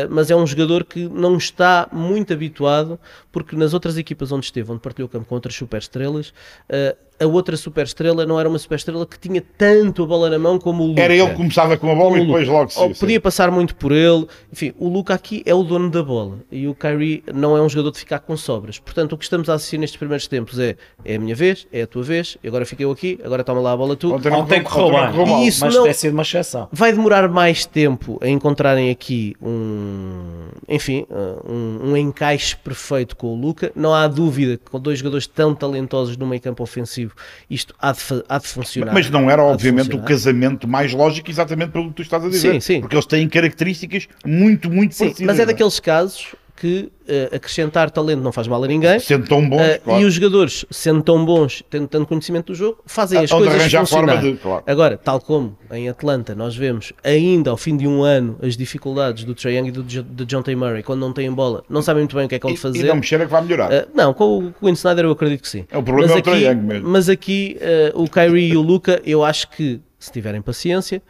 mas 0.09 0.29
é 0.29 0.35
um 0.35 0.45
jogador 0.45 0.83
que 0.83 1.07
não 1.07 1.37
está 1.37 1.87
muito 1.91 2.33
habituado, 2.33 2.99
porque 3.31 3.55
nas 3.55 3.73
outras 3.73 3.97
equipas 3.97 4.31
onde 4.31 4.45
esteve, 4.45 4.71
onde 4.71 4.81
partilhou 4.81 5.07
campo 5.07 5.25
com 5.25 5.35
outras 5.35 5.55
superestrelas, 5.55 6.33
uh, 6.69 7.11
a 7.21 7.27
outra 7.27 7.55
superestrela 7.55 8.25
não 8.25 8.39
era 8.39 8.49
uma 8.49 8.57
superestrela 8.57 9.05
que 9.05 9.19
tinha 9.19 9.43
tanto 9.55 10.03
a 10.03 10.07
bola 10.07 10.29
na 10.29 10.39
mão 10.39 10.57
como 10.57 10.83
o 10.83 10.87
Luca. 10.87 11.01
Era 11.01 11.15
ele 11.15 11.29
que 11.29 11.35
começava 11.35 11.77
com 11.77 11.91
a 11.91 11.95
bola 11.95 12.17
e 12.17 12.25
depois 12.25 12.47
logo 12.47 12.71
se 12.71 12.99
Podia 12.99 13.21
passar 13.21 13.51
muito 13.51 13.75
por 13.75 13.91
ele. 13.91 14.25
Enfim, 14.51 14.73
o 14.79 14.89
Luca 14.89 15.13
aqui 15.13 15.43
é 15.45 15.53
o 15.53 15.61
dono 15.61 15.91
da 15.91 16.01
bola 16.01 16.39
e 16.51 16.67
o 16.67 16.73
Kyrie 16.73 17.23
não 17.31 17.55
é 17.55 17.61
um 17.61 17.69
jogador 17.69 17.90
de 17.91 17.99
ficar 17.99 18.19
com 18.19 18.35
sobras. 18.35 18.79
Portanto, 18.79 19.13
o 19.13 19.17
que 19.17 19.23
estamos 19.23 19.49
a 19.49 19.53
assistir 19.53 19.77
nestes 19.77 19.97
primeiros 19.97 20.27
tempos 20.27 20.59
é 20.59 20.75
é 21.03 21.15
a 21.15 21.19
minha 21.19 21.35
vez, 21.35 21.67
é 21.71 21.81
a 21.81 21.87
tua 21.87 22.03
vez, 22.03 22.37
agora 22.45 22.65
fiquei 22.65 22.85
eu 22.85 22.91
aqui, 22.91 23.19
agora 23.23 23.43
toma 23.43 23.59
lá 23.59 23.73
a 23.73 23.77
bola 23.77 23.95
tu. 23.95 24.13
Ontem 24.13 24.29
não 24.29 24.45
tem 24.45 24.63
que 24.63 24.69
roubar, 24.69 25.13
e 25.13 25.47
isso 25.47 25.65
mas 25.65 25.75
não, 25.75 25.83
tem 25.83 25.93
sido 25.93 26.13
uma 26.13 26.21
exceção. 26.21 26.69
Vai 26.71 26.91
demorar 26.91 27.27
mais 27.29 27.65
tempo 27.65 28.19
a 28.21 28.27
encontrarem 28.27 28.89
aqui 28.89 29.35
um, 29.41 30.49
enfim, 30.67 31.05
uh, 31.09 31.51
um, 31.51 31.91
um 31.91 31.97
encaixe 31.97 32.55
perfeito 32.55 33.15
com 33.15 33.27
o 33.27 33.35
Luca. 33.35 33.71
Não 33.75 33.93
há 33.93 34.07
dúvida 34.07 34.57
que 34.57 34.69
com 34.69 34.79
dois 34.79 34.99
jogadores 34.99 35.27
tão 35.27 35.55
talentosos 35.55 36.17
no 36.17 36.27
meio 36.27 36.41
campo 36.41 36.63
ofensivo 36.63 37.13
isto 37.49 37.73
há 37.79 37.91
de, 37.91 37.99
há 38.27 38.37
de 38.37 38.47
funcionar. 38.47 38.93
Mas 38.93 39.09
não 39.09 39.29
era, 39.29 39.43
obviamente, 39.43 39.95
o 39.95 40.01
casamento 40.01 40.67
mais 40.67 40.93
lógico, 40.93 41.29
exatamente 41.29 41.71
pelo 41.71 41.89
que 41.89 41.95
tu 41.95 42.01
estás 42.01 42.23
a 42.23 42.29
dizer. 42.29 42.53
Sim, 42.53 42.59
sim. 42.59 42.81
Porque 42.81 42.95
eles 42.95 43.05
têm 43.05 43.27
características 43.27 44.07
muito, 44.25 44.69
muito 44.69 44.93
sim, 44.93 45.05
parecidas. 45.05 45.35
Mas 45.35 45.39
é 45.39 45.45
daqueles 45.45 45.79
casos 45.79 46.35
que 46.55 46.91
uh, 47.07 47.35
acrescentar 47.35 47.89
talento 47.91 48.21
não 48.21 48.31
faz 48.31 48.47
mal 48.47 48.63
a 48.63 48.67
ninguém. 48.67 48.99
Sendo 48.99 49.27
tão 49.27 49.47
bons, 49.47 49.61
uh, 49.61 49.81
claro. 49.83 50.01
E 50.01 50.05
os 50.05 50.13
jogadores, 50.13 50.65
sendo 50.69 51.01
tão 51.01 51.23
bons, 51.25 51.63
tendo 51.69 51.87
tanto 51.87 52.07
conhecimento 52.07 52.47
do 52.47 52.55
jogo, 52.55 52.79
fazem 52.85 53.19
as 53.19 53.31
coisas 53.31 53.71
funcionar. 53.71 54.21
De, 54.21 54.33
claro. 54.33 54.63
Agora, 54.65 54.97
tal 54.97 55.19
como 55.19 55.57
em 55.71 55.89
Atlanta 55.89 56.35
nós 56.35 56.55
vemos 56.55 56.93
ainda 57.03 57.49
ao 57.51 57.57
fim 57.57 57.75
de 57.75 57.87
um 57.87 58.03
ano 58.03 58.37
as 58.41 58.55
dificuldades 58.55 59.23
do 59.23 59.33
Trae 59.33 59.57
Young 59.57 59.67
e 59.67 59.71
do, 59.71 59.83
do 59.83 60.25
John 60.25 60.41
T. 60.41 60.55
Murray 60.55 60.83
quando 60.83 60.99
não 60.99 61.13
têm 61.13 61.31
bola, 61.31 61.63
não 61.69 61.81
sabem 61.81 62.01
muito 62.01 62.15
bem 62.15 62.25
o 62.25 62.29
que 62.29 62.35
é 62.35 62.39
que 62.39 62.47
vão 62.47 62.55
fazer. 62.55 62.79
E 62.79 62.83
não 62.83 62.95
mexer 62.95 63.21
é 63.21 63.25
que 63.25 63.31
vai 63.31 63.41
melhorar. 63.41 63.71
Uh, 63.71 63.87
não, 63.93 64.13
com 64.13 64.37
o 64.37 64.53
Quinn 64.53 64.73
Snyder 64.73 65.05
eu 65.05 65.11
acredito 65.11 65.41
que 65.41 65.49
sim. 65.49 65.65
É 65.71 65.77
o 65.77 65.83
problema 65.83 66.13
mas 66.13 66.17
é 66.17 66.19
o 66.19 66.23
Trae 66.23 66.45
Young 66.45 66.61
mesmo. 66.61 66.89
Mas 66.89 67.09
aqui 67.09 67.57
o 67.93 68.07
Kyrie 68.07 68.51
e 68.51 68.57
o 68.57 68.61
Luca, 68.61 69.01
eu 69.05 69.23
acho 69.23 69.49
que 69.49 69.79
se 69.99 70.11
tiverem 70.11 70.41
paciência, 70.41 71.01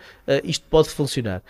isto 0.43 0.65
pode 0.69 0.89
funcionar 0.89 1.41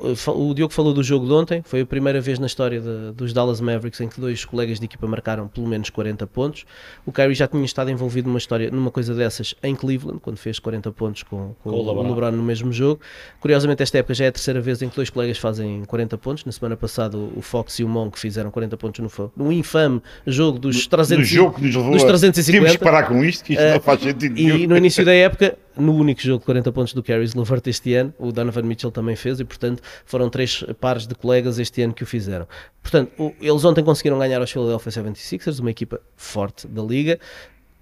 o 0.00 0.54
Diogo 0.54 0.72
falou 0.72 0.94
do 0.94 1.02
jogo 1.02 1.26
de 1.26 1.32
ontem, 1.32 1.62
foi 1.64 1.82
a 1.82 1.86
primeira 1.86 2.20
vez 2.20 2.38
na 2.38 2.46
história 2.46 2.80
de, 2.80 3.12
dos 3.12 3.32
Dallas 3.32 3.60
Mavericks 3.60 4.00
em 4.00 4.08
que 4.08 4.20
dois 4.20 4.44
colegas 4.44 4.78
de 4.78 4.86
equipa 4.86 5.06
marcaram 5.06 5.46
pelo 5.46 5.66
menos 5.66 5.90
40 5.90 6.26
pontos. 6.26 6.64
O 7.04 7.12
Kyrie 7.12 7.34
já 7.34 7.46
tinha 7.46 7.64
estado 7.64 7.90
envolvido 7.90 8.28
numa 8.28 8.38
história, 8.38 8.70
numa 8.70 8.90
coisa 8.90 9.14
dessas 9.14 9.54
em 9.62 9.74
Cleveland, 9.74 10.20
quando 10.20 10.36
fez 10.36 10.58
40 10.58 10.90
pontos 10.92 11.22
com, 11.22 11.54
com, 11.62 11.70
com 11.70 11.76
o, 11.76 11.86
LeBron. 11.86 12.08
LeBron 12.08 12.30
no 12.32 12.42
mesmo 12.42 12.72
jogo. 12.72 13.00
Curiosamente, 13.40 13.82
esta 13.82 13.98
época 13.98 14.14
já 14.14 14.24
é 14.24 14.28
a 14.28 14.32
terceira 14.32 14.60
vez 14.60 14.80
em 14.82 14.88
que 14.88 14.96
dois 14.96 15.10
colegas 15.10 15.38
fazem 15.38 15.84
40 15.84 16.18
pontos. 16.18 16.44
Na 16.44 16.52
semana 16.52 16.76
passada, 16.76 17.16
o 17.16 17.42
Fox 17.42 17.78
e 17.78 17.84
o 17.84 17.88
Monk 17.88 18.18
fizeram 18.18 18.50
40 18.50 18.76
pontos 18.76 19.00
no, 19.00 19.32
no 19.36 19.52
infame 19.52 20.00
jogo 20.26 20.58
dos 20.58 20.86
300, 20.86 21.18
no 21.18 21.24
jogo 21.24 21.56
que 21.56 21.62
nos 21.62 21.74
levou 21.74 21.92
dos 21.92 22.04
350. 22.04 22.64
Temos 22.64 22.76
que 22.78 22.84
parar 22.84 23.02
com 23.04 23.24
isto, 23.24 23.44
que 23.44 23.52
isto 23.52 23.62
uh, 23.62 23.74
não 23.74 23.80
faz 23.80 24.00
sentido. 24.00 24.38
E 24.38 24.66
no 24.66 24.76
início 24.76 25.04
da 25.04 25.12
época, 25.12 25.56
no 25.76 25.94
único 25.94 26.20
jogo 26.20 26.40
de 26.40 26.46
40 26.46 26.72
pontos 26.72 26.92
do 26.94 27.02
Caris 27.02 27.34
Levert 27.34 27.66
este 27.66 27.94
ano, 27.94 28.12
o 28.18 28.32
Donovan 28.32 28.62
Mitchell 28.62 28.90
também 28.90 29.16
fez 29.16 29.40
e, 29.40 29.44
portanto, 29.44 29.82
foram 30.04 30.28
três 30.28 30.64
pares 30.80 31.06
de 31.06 31.14
colegas 31.14 31.58
este 31.58 31.82
ano 31.82 31.94
que 31.94 32.02
o 32.02 32.06
fizeram. 32.06 32.46
Portanto, 32.82 33.12
o, 33.18 33.34
eles 33.40 33.64
ontem 33.64 33.84
conseguiram 33.84 34.18
ganhar 34.18 34.40
aos 34.40 34.50
Philadelphia 34.50 34.90
76ers, 34.90 35.60
uma 35.60 35.70
equipa 35.70 36.00
forte 36.16 36.66
da 36.66 36.82
liga, 36.82 37.18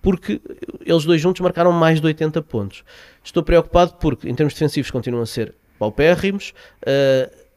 porque 0.02 0.40
eles 0.84 1.04
dois 1.04 1.20
juntos 1.20 1.40
marcaram 1.40 1.72
mais 1.72 2.00
de 2.00 2.06
80 2.06 2.42
pontos. 2.42 2.84
Estou 3.22 3.42
preocupado 3.42 3.94
porque, 3.94 4.28
em 4.28 4.34
termos 4.34 4.54
defensivos, 4.54 4.90
continuam 4.90 5.22
a 5.22 5.26
ser 5.26 5.54
paupérrimos. 5.78 6.52
Uh, 6.82 7.48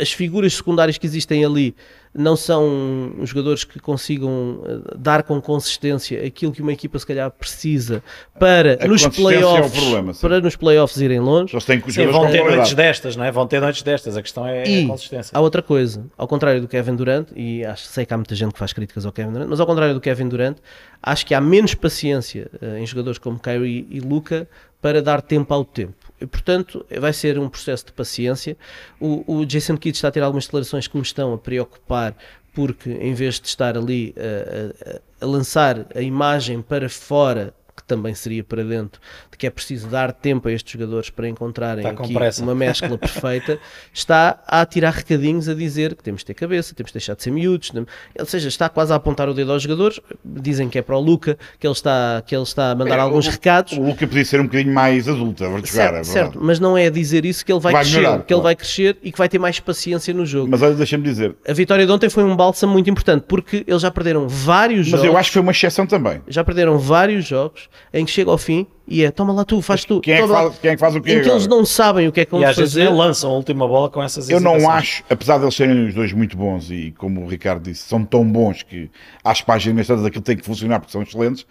as 0.00 0.12
figuras 0.12 0.54
secundárias 0.54 0.96
que 0.96 1.06
existem 1.06 1.44
ali 1.44 1.74
não 2.14 2.36
são 2.36 3.14
jogadores 3.22 3.64
que 3.64 3.78
consigam 3.78 4.62
eh, 4.66 4.94
dar 4.96 5.22
com 5.22 5.40
consistência 5.40 6.24
aquilo 6.26 6.52
que 6.52 6.62
uma 6.62 6.72
equipa 6.72 6.98
se 6.98 7.06
calhar 7.06 7.30
precisa 7.30 8.02
para 8.38 8.78
a 8.82 8.88
nos 8.88 9.06
playoffs 9.06 9.76
é 9.76 9.80
problema, 9.80 10.14
para 10.14 10.40
nos 10.40 10.56
playoffs 10.56 11.00
irem 11.00 11.20
longe. 11.20 11.54
Eles 11.54 11.64
têm 11.64 11.80
que 11.80 11.92
sim, 11.92 12.06
vão 12.06 12.30
ter 12.30 12.44
noites 12.44 12.74
destas, 12.74 13.16
não 13.16 13.24
é? 13.24 13.30
Vão 13.30 13.46
ter 13.46 13.60
noites 13.60 13.82
destas. 13.82 14.16
A 14.16 14.22
questão 14.22 14.46
é 14.46 14.68
e 14.68 14.84
a 14.84 14.88
consistência. 14.88 15.36
Há 15.36 15.40
outra 15.40 15.62
coisa, 15.62 16.04
ao 16.16 16.26
contrário 16.26 16.60
do 16.60 16.68
Kevin 16.68 16.96
Durant 16.96 17.28
e 17.34 17.64
acho 17.64 17.86
sei 17.86 18.04
que 18.04 18.14
há 18.14 18.16
muita 18.16 18.34
gente 18.34 18.52
que 18.52 18.58
faz 18.58 18.72
críticas 18.72 19.04
ao 19.06 19.12
Kevin 19.12 19.32
Durant, 19.32 19.48
mas 19.48 19.60
ao 19.60 19.66
contrário 19.66 19.94
do 19.94 20.00
Kevin 20.00 20.28
Durant, 20.28 20.58
acho 21.02 21.26
que 21.26 21.34
há 21.34 21.40
menos 21.40 21.74
paciência 21.74 22.50
uh, 22.60 22.76
em 22.76 22.86
jogadores 22.86 23.18
como 23.18 23.38
Kyrie 23.38 23.86
e 23.90 24.00
Luca 24.00 24.48
para 24.80 25.02
dar 25.02 25.20
tempo 25.22 25.52
ao 25.52 25.64
tempo. 25.64 25.94
Portanto, 26.26 26.84
vai 26.98 27.12
ser 27.12 27.38
um 27.38 27.48
processo 27.48 27.86
de 27.86 27.92
paciência. 27.92 28.56
O, 29.00 29.40
o 29.40 29.46
Jason 29.46 29.76
Kidd 29.76 29.96
está 29.96 30.08
a 30.08 30.10
ter 30.10 30.22
algumas 30.22 30.44
declarações 30.44 30.86
que 30.86 30.96
me 30.96 31.02
estão 31.02 31.32
a 31.32 31.38
preocupar, 31.38 32.16
porque 32.52 32.90
em 32.90 33.14
vez 33.14 33.38
de 33.38 33.46
estar 33.46 33.76
ali 33.76 34.14
a, 34.16 34.96
a, 34.96 35.24
a 35.24 35.28
lançar 35.28 35.86
a 35.94 36.00
imagem 36.00 36.60
para 36.60 36.88
fora 36.88 37.54
também 37.88 38.14
seria 38.14 38.44
para 38.44 38.62
dentro, 38.62 39.00
de 39.30 39.38
que 39.38 39.46
é 39.46 39.50
preciso 39.50 39.88
dar 39.88 40.12
tempo 40.12 40.46
a 40.46 40.52
estes 40.52 40.72
jogadores 40.72 41.08
para 41.10 41.26
encontrarem 41.26 41.84
aqui 41.86 42.14
uma 42.40 42.54
mescla 42.54 42.96
perfeita, 42.98 43.58
está 43.92 44.40
a 44.46 44.64
tirar 44.66 44.92
recadinhos 44.92 45.48
a 45.48 45.54
dizer 45.54 45.96
que 45.96 46.02
temos 46.04 46.20
de 46.20 46.26
ter 46.26 46.34
cabeça, 46.34 46.74
temos 46.74 46.90
de 46.90 46.94
deixar 46.94 47.16
de 47.16 47.22
ser 47.22 47.30
miúdos, 47.30 47.72
ou 48.18 48.26
seja, 48.26 48.48
está 48.48 48.68
quase 48.68 48.92
a 48.92 48.96
apontar 48.96 49.28
o 49.28 49.34
dedo 49.34 49.50
aos 49.52 49.62
jogadores, 49.62 49.98
dizem 50.24 50.68
que 50.68 50.78
é 50.78 50.82
para 50.82 50.96
o 50.96 51.00
Luca, 51.00 51.38
que 51.58 51.66
ele 51.66 51.72
está, 51.72 52.22
que 52.26 52.36
ele 52.36 52.42
está 52.42 52.72
a 52.72 52.74
mandar 52.74 52.98
é, 52.98 53.00
alguns 53.00 53.26
o, 53.26 53.30
recados. 53.30 53.72
O 53.72 53.82
Luca 53.82 54.06
podia 54.06 54.24
ser 54.24 54.40
um 54.40 54.44
bocadinho 54.44 54.74
mais 54.74 55.08
adulto, 55.08 55.44
a 55.44 55.48
certo, 55.48 55.66
jogar, 55.66 55.94
é 55.94 56.04
certo, 56.04 56.38
mas 56.40 56.60
não 56.60 56.76
é 56.76 56.86
a 56.86 56.90
dizer 56.90 57.24
isso 57.24 57.44
que 57.44 57.50
ele 57.50 57.60
vai, 57.60 57.72
vai 57.72 57.82
crescer, 57.82 57.98
melhorar, 57.98 58.18
que 58.18 58.26
claro. 58.26 58.40
ele 58.40 58.42
vai 58.42 58.56
crescer 58.56 58.98
e 59.02 59.10
que 59.10 59.18
vai 59.18 59.28
ter 59.28 59.38
mais 59.38 59.58
paciência 59.58 60.12
no 60.12 60.26
jogo. 60.26 60.48
Mas 60.50 60.60
olha, 60.60 60.74
deixa-me 60.74 61.02
dizer. 61.02 61.34
A 61.48 61.52
vitória 61.54 61.86
de 61.86 61.90
ontem 61.90 62.10
foi 62.10 62.22
um 62.22 62.36
bálsamo 62.36 62.72
muito 62.72 62.90
importante, 62.90 63.24
porque 63.26 63.64
eles 63.66 63.80
já 63.80 63.90
perderam 63.90 64.28
vários 64.28 64.80
mas 64.80 64.88
jogos. 64.88 65.04
Mas 65.04 65.12
eu 65.12 65.18
acho 65.18 65.30
que 65.30 65.32
foi 65.34 65.42
uma 65.42 65.52
exceção 65.52 65.86
também. 65.86 66.20
Já 66.28 66.44
perderam 66.44 66.78
vários 66.78 67.26
jogos 67.26 67.68
em 67.92 68.04
que 68.04 68.10
chega 68.10 68.30
ao 68.30 68.38
fim 68.38 68.66
e 68.86 69.04
é 69.04 69.10
toma 69.10 69.32
lá 69.32 69.44
tu, 69.44 69.60
faz 69.60 69.84
tu. 69.84 70.00
Quem 70.00 70.14
é, 70.14 70.22
que 70.22 70.28
faz, 70.28 70.58
quem 70.58 70.70
é 70.70 70.74
que 70.74 70.80
faz 70.80 70.96
o 70.96 71.00
quê? 71.00 71.12
Em 71.12 71.22
que 71.22 71.28
eles 71.28 71.46
não 71.46 71.64
sabem 71.64 72.08
o 72.08 72.12
que 72.12 72.20
é 72.20 72.24
que 72.24 72.30
vão 72.30 72.40
fazer. 72.40 72.62
Vezes 72.62 72.90
lançam 72.90 73.30
a 73.30 73.34
última 73.34 73.68
bola 73.68 73.90
com 73.90 74.02
essas 74.02 74.28
Eu 74.28 74.40
não 74.40 74.70
acho, 74.70 75.04
apesar 75.10 75.38
de 75.38 75.44
eles 75.44 75.54
serem 75.54 75.86
os 75.86 75.94
dois 75.94 76.12
muito 76.12 76.36
bons 76.36 76.70
e 76.70 76.94
como 76.96 77.24
o 77.24 77.28
Ricardo 77.28 77.62
disse, 77.62 77.82
são 77.88 78.04
tão 78.04 78.24
bons 78.24 78.62
que 78.62 78.90
acho 79.22 79.42
que 79.42 79.46
para 79.46 79.56
as 79.56 79.62
gimnastas 79.62 80.04
aquilo 80.04 80.22
tem 80.22 80.36
que 80.36 80.44
funcionar 80.44 80.80
porque 80.80 80.92
são 80.92 81.02
excelentes. 81.02 81.46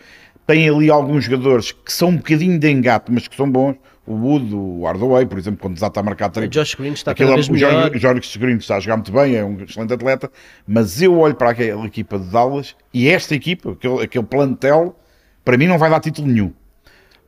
Tem 0.46 0.70
ali 0.70 0.90
alguns 0.90 1.26
jogadores 1.26 1.74
que 1.74 1.92
são 1.92 2.10
um 2.10 2.16
bocadinho 2.16 2.58
de 2.58 2.72
engate, 2.72 3.12
mas 3.12 3.28
que 3.28 3.36
são 3.36 3.50
bons. 3.52 3.76
O 4.08 4.14
Wood, 4.14 4.56
o 4.56 4.86
Hardaway, 4.86 5.26
por 5.26 5.38
exemplo, 5.38 5.60
quando 5.60 5.74
desata 5.74 6.00
a 6.00 6.04
marcar. 6.04 6.32
O 6.38 6.48
Josh 6.48 6.76
Green 6.76 6.94
está 6.94 7.12
aquele, 7.12 7.28
cada 7.28 7.36
vez 7.36 7.50
melhor. 7.50 7.92
O 7.94 8.00
Josh 8.00 8.38
Green 8.38 8.56
está 8.56 8.78
a 8.78 8.80
jogar 8.80 8.96
muito 8.96 9.12
bem, 9.12 9.36
é 9.36 9.44
um 9.44 9.62
excelente 9.62 9.94
atleta, 9.94 10.32
mas 10.66 11.02
eu 11.02 11.20
olho 11.20 11.36
para 11.36 11.50
aquela 11.50 11.86
equipa 11.86 12.18
de 12.18 12.26
Dallas 12.28 12.74
e 12.94 13.10
esta 13.10 13.36
equipa, 13.36 13.74
aquele, 13.74 14.02
aquele 14.02 14.24
plantel, 14.24 14.96
para 15.48 15.58
mim 15.58 15.66
não 15.66 15.78
vai 15.78 15.90
dar 15.90 16.02
título 16.02 16.28
nenhum. 16.28 16.52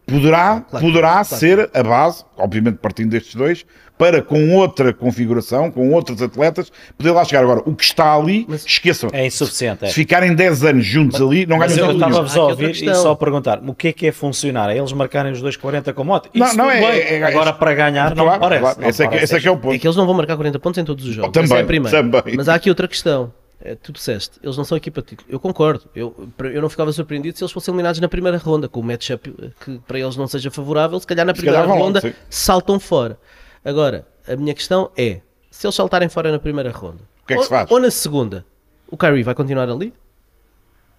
Poderá, 0.06 0.66
claro, 0.70 0.86
poderá 0.86 1.12
claro. 1.12 1.26
ser 1.26 1.70
a 1.74 1.82
base, 1.82 2.26
obviamente 2.38 2.78
partindo 2.80 3.12
destes 3.12 3.34
dois, 3.34 3.66
para 3.98 4.22
com 4.22 4.56
outra 4.56 4.92
configuração, 4.92 5.72
com 5.72 5.94
outros 5.94 6.22
atletas, 6.22 6.70
poder 6.98 7.12
lá 7.12 7.24
chegar. 7.24 7.44
Agora, 7.44 7.62
o 7.66 7.74
que 7.74 7.84
está 7.86 8.14
ali, 8.14 8.46
mas 8.50 8.66
esqueçam. 8.66 9.10
É 9.14 9.26
insuficiente. 9.26 9.80
Se, 9.80 9.86
é. 9.86 9.90
ficarem 9.90 10.36
10 10.36 10.66
anos 10.66 10.86
juntos 10.86 11.18
mas, 11.18 11.30
ali, 11.30 11.46
não 11.46 11.60
ganham 11.60 11.78
nada. 11.78 11.92
Eu 11.92 11.94
estava-vos 11.94 12.36
a 12.36 12.44
ouvir 12.44 12.72
e 12.72 12.96
só 12.96 13.16
perguntar: 13.16 13.62
o 13.66 13.74
que 13.74 13.88
é 13.88 13.94
que 13.94 14.08
é 14.08 14.12
funcionar? 14.12 14.70
É 14.70 14.78
eles 14.78 14.92
marcarem 14.92 15.32
os 15.32 15.42
2,40 15.42 15.94
com 15.94 16.04
moto? 16.04 16.30
Isso 16.34 16.58
não, 16.58 16.66
não 16.66 16.72
é, 16.72 16.82
é, 16.82 17.20
é, 17.20 17.24
Agora, 17.24 17.54
para 17.54 17.74
ganhar, 17.74 18.14
claro, 18.14 18.32
não 18.32 18.40
parece. 18.40 18.62
Claro. 18.62 18.82
Não 18.82 18.90
esse, 18.90 18.98
parece. 18.98 19.04
É 19.04 19.08
que, 19.08 19.24
esse 19.24 19.48
é, 19.48 19.50
é 19.50 19.52
o 19.52 19.58
ponto. 19.58 19.76
É 19.76 19.80
que 19.80 19.88
eles 19.88 19.96
não 19.96 20.06
vão 20.06 20.16
marcar 20.16 20.36
40 20.36 20.60
pontos 20.60 20.78
em 20.78 20.84
todos 20.84 21.06
os 21.06 21.14
jogos. 21.16 21.32
Também, 21.32 21.58
é 21.58 21.90
também. 21.90 22.36
Mas 22.36 22.50
há 22.50 22.56
aqui 22.56 22.68
outra 22.68 22.86
questão 22.86 23.32
é, 23.62 23.76
tu 23.76 23.92
disseste, 23.92 24.40
eles 24.42 24.56
não 24.56 24.64
são 24.64 24.78
equipa 24.78 25.02
título. 25.02 25.30
Eu 25.30 25.40
concordo. 25.40 25.86
Eu, 25.94 26.30
eu 26.40 26.62
não 26.62 26.70
ficava 26.70 26.92
surpreendido 26.92 27.38
se 27.38 27.44
eles 27.44 27.52
fossem 27.52 27.72
eliminados 27.74 28.00
na 28.00 28.08
primeira 28.08 28.38
ronda, 28.38 28.70
com 28.70 28.80
o 28.80 28.84
matchup 28.84 29.34
que 29.64 29.80
para 29.88 30.00
eles 30.00 30.16
não 30.16 30.28
seja 30.28 30.50
favorável. 30.50 31.00
Se 31.00 31.08
calhar 31.08 31.26
na 31.26 31.34
primeira 31.34 31.62
calhar 31.62 31.78
ronda 31.78 32.02
lá, 32.04 32.14
saltam 32.30 32.80
fora. 32.80 33.20
Agora, 33.64 34.08
a 34.28 34.36
minha 34.36 34.54
questão 34.54 34.92
é: 34.98 35.22
se 35.52 35.68
eles 35.68 35.76
saltarem 35.76 36.10
fora 36.10 36.32
na 36.32 36.40
primeira 36.40 36.72
ronda, 36.72 37.02
que 37.30 37.34
é 37.34 37.38
que 37.38 37.54
ou, 37.54 37.66
ou 37.70 37.80
na 37.80 37.92
segunda, 37.92 38.46
o 38.90 38.98
Kyrie 38.98 39.24
vai 39.24 39.36
continuar 39.36 39.70
ali? 39.70 39.94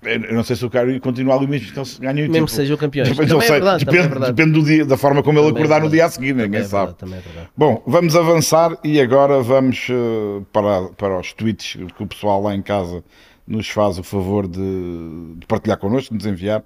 Eu 0.02 0.34
não 0.34 0.42
sei 0.42 0.56
se 0.56 0.64
o 0.64 0.70
Kyrie 0.70 0.98
continua 0.98 1.36
ali 1.36 1.46
mesmo 1.46 1.68
então 1.70 1.84
se 1.84 2.00
ganha 2.00 2.26
o 2.26 2.30
Mesmo 2.30 2.46
que 2.46 2.52
seja 2.52 2.74
o 2.74 2.78
campeão. 2.78 3.04
Depende, 3.04 3.34
é 3.34 3.38
verdade, 3.38 3.84
depende, 3.84 4.16
é 4.16 4.26
depende 4.32 4.52
do 4.52 4.62
dia, 4.64 4.84
da 4.86 4.96
forma 4.96 5.22
como 5.22 5.38
também 5.38 5.50
ele 5.50 5.58
acordar 5.58 5.80
é 5.80 5.84
no 5.84 5.90
dia 5.90 6.06
a 6.06 6.10
seguir, 6.10 6.34
ninguém 6.34 6.60
é 6.60 6.64
sabe. 6.64 6.94
Verdade, 6.98 7.48
Bom, 7.54 7.82
vamos 7.86 8.16
avançar 8.16 8.78
e 8.82 8.98
agora 8.98 9.42
vamos 9.42 9.88
uh, 9.90 10.44
para, 10.50 10.88
para 10.96 11.20
os 11.20 11.34
tweets 11.34 11.76
que 11.96 12.02
o 12.02 12.06
pessoal 12.06 12.42
lá 12.42 12.54
em 12.54 12.62
casa 12.62 13.04
nos 13.46 13.68
faz 13.68 13.98
o 13.98 14.02
favor 14.02 14.46
de, 14.46 15.34
de 15.36 15.46
partilhar 15.46 15.76
connosco, 15.76 16.16
de 16.16 16.24
nos 16.24 16.32
enviar. 16.32 16.62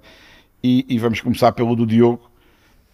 E, 0.63 0.85
e, 0.87 0.97
vamos 0.97 1.19
começar 1.19 1.51
pelo 1.51 1.75
do 1.75 1.85
Diogo. 1.85 2.21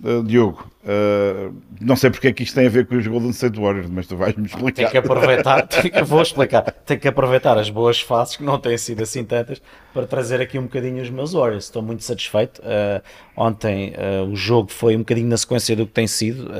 Uh, 0.03 0.23
Diogo, 0.23 0.67
uh, 0.83 1.55
não 1.79 1.95
sei 1.95 2.09
porque 2.09 2.29
é 2.29 2.33
que 2.33 2.41
isto 2.41 2.55
tem 2.55 2.65
a 2.65 2.69
ver 2.69 2.87
com 2.87 2.95
os 2.95 3.05
Golden 3.05 3.29
State 3.29 3.59
Warriors, 3.59 3.87
mas 3.87 4.07
tu 4.07 4.17
vais-me 4.17 4.47
explicar. 4.47 4.81
Tem 4.81 4.89
que 4.89 4.97
aproveitar, 4.97 5.61
tem 5.69 5.91
que, 5.91 6.01
vou 6.01 6.23
explicar, 6.23 6.63
tem 6.63 6.97
que 6.97 7.07
aproveitar 7.07 7.55
as 7.55 7.69
boas 7.69 8.01
fases, 8.01 8.35
que 8.35 8.43
não 8.43 8.57
têm 8.57 8.75
sido 8.79 9.03
assim 9.03 9.23
tantas, 9.23 9.61
para 9.93 10.07
trazer 10.07 10.41
aqui 10.41 10.57
um 10.57 10.63
bocadinho 10.63 11.03
os 11.03 11.09
meus 11.11 11.33
Warriors. 11.33 11.65
Estou 11.65 11.83
muito 11.83 12.03
satisfeito. 12.03 12.63
Uh, 12.63 12.99
ontem 13.37 13.93
o 14.27 14.35
jogo 14.35 14.71
foi 14.71 14.95
um 14.95 14.99
bocadinho 14.99 15.27
na 15.27 15.37
sequência 15.37 15.75
do 15.75 15.85
que 15.85 15.93
tem 15.93 16.05
sido, 16.05 16.51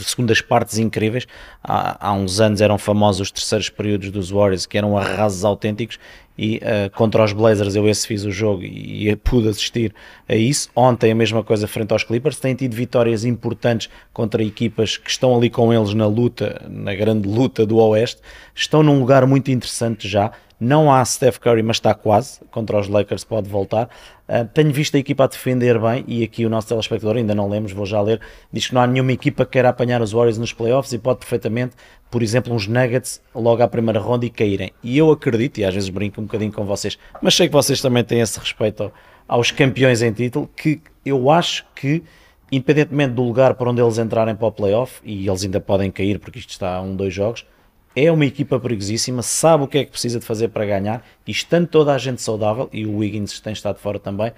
segundas 0.00 0.40
partes 0.40 0.78
incríveis. 0.78 1.26
Há, 1.62 2.08
há 2.08 2.12
uns 2.12 2.40
anos 2.40 2.60
eram 2.60 2.78
famosos 2.78 3.22
os 3.22 3.30
terceiros 3.30 3.68
períodos 3.68 4.10
dos 4.10 4.30
Warriors, 4.30 4.66
que 4.66 4.78
eram 4.78 4.96
arrasos 4.96 5.44
autênticos, 5.44 5.98
e 6.42 6.56
uh, 6.56 6.90
contra 6.96 7.22
os 7.22 7.34
Blazers 7.34 7.76
eu 7.76 7.86
esse 7.86 8.06
fiz 8.06 8.24
o 8.24 8.30
jogo 8.30 8.62
e, 8.62 9.10
e, 9.10 9.14
pude 9.14 9.46
assistir 9.46 9.94
a 10.26 10.34
isso. 10.34 10.70
Ontem 10.74 11.12
a 11.12 11.14
mesma 11.14 11.44
coisa 11.44 11.68
frente 11.68 11.92
aos 11.92 12.02
Clippers, 12.02 12.40
têm 12.40 12.54
tido 12.54 12.74
vitórias 12.74 13.26
importantes 13.26 13.90
contra 14.10 14.42
equipas 14.42 14.96
que 14.96 15.10
estão 15.10 15.36
ali 15.36 15.50
com 15.50 15.70
eles 15.70 15.92
na 15.92 16.06
luta, 16.06 16.62
na 16.66 16.94
grande 16.94 17.28
luta 17.28 17.66
do 17.66 17.76
Oeste, 17.76 18.22
estão 18.54 18.82
num 18.82 18.98
lugar 18.98 19.26
muito 19.26 19.50
interessante 19.50 20.08
já. 20.08 20.32
Não 20.58 20.90
há 20.90 21.04
Steph 21.04 21.36
Curry, 21.36 21.62
mas 21.62 21.76
está 21.76 21.92
quase. 21.92 22.40
Contra 22.50 22.78
os 22.78 22.88
Lakers 22.88 23.22
pode 23.22 23.46
voltar. 23.46 23.90
Uh, 24.30 24.46
tenho 24.54 24.72
visto 24.72 24.94
a 24.94 25.00
equipa 25.00 25.24
a 25.24 25.26
defender 25.26 25.76
bem 25.80 26.04
e 26.06 26.22
aqui 26.22 26.46
o 26.46 26.48
nosso 26.48 26.68
telespectador, 26.68 27.16
ainda 27.16 27.34
não 27.34 27.48
lemos, 27.48 27.72
vou 27.72 27.84
já 27.84 28.00
ler, 28.00 28.20
diz 28.52 28.68
que 28.68 28.74
não 28.74 28.80
há 28.80 28.86
nenhuma 28.86 29.10
equipa 29.10 29.44
que 29.44 29.50
queira 29.50 29.70
apanhar 29.70 30.00
os 30.00 30.12
Warriors 30.12 30.38
nos 30.38 30.52
playoffs 30.52 30.92
e 30.92 30.98
pode 30.98 31.18
perfeitamente, 31.18 31.74
por 32.08 32.22
exemplo, 32.22 32.54
uns 32.54 32.68
Nuggets 32.68 33.20
logo 33.34 33.60
à 33.60 33.66
primeira 33.66 33.98
ronda 33.98 34.24
e 34.24 34.30
caírem. 34.30 34.70
E 34.84 34.96
eu 34.96 35.10
acredito, 35.10 35.58
e 35.58 35.64
às 35.64 35.74
vezes 35.74 35.88
brinco 35.88 36.20
um 36.20 36.24
bocadinho 36.26 36.52
com 36.52 36.64
vocês, 36.64 36.96
mas 37.20 37.34
sei 37.34 37.48
que 37.48 37.52
vocês 37.52 37.80
também 37.80 38.04
têm 38.04 38.20
esse 38.20 38.38
respeito 38.38 38.92
aos 39.26 39.50
campeões 39.50 40.00
em 40.00 40.12
título, 40.12 40.48
que 40.54 40.80
eu 41.04 41.28
acho 41.28 41.66
que 41.74 42.04
independentemente 42.52 43.14
do 43.14 43.22
lugar 43.22 43.54
para 43.54 43.70
onde 43.70 43.80
eles 43.80 43.98
entrarem 43.98 44.34
para 44.34 44.46
o 44.46 44.52
playoff, 44.52 45.00
e 45.04 45.28
eles 45.28 45.44
ainda 45.44 45.60
podem 45.60 45.90
cair 45.90 46.18
porque 46.18 46.38
isto 46.38 46.50
está 46.50 46.76
a 46.76 46.82
um, 46.82 46.94
dois 46.94 47.14
jogos, 47.14 47.44
é 47.94 48.10
uma 48.10 48.24
equipa 48.24 48.58
perigosíssima, 48.58 49.22
sabe 49.22 49.64
o 49.64 49.68
que 49.68 49.78
é 49.78 49.84
que 49.84 49.90
precisa 49.90 50.20
de 50.20 50.24
fazer 50.24 50.48
para 50.48 50.64
ganhar 50.64 51.04
e 51.26 51.30
estando 51.30 51.66
toda 51.66 51.94
a 51.94 51.98
gente 51.98 52.22
saudável, 52.22 52.68
e 52.72 52.86
o 52.86 52.98
Wiggins 52.98 53.40
tem 53.40 53.52
estado 53.52 53.78
fora 53.78 53.98
também, 53.98 54.32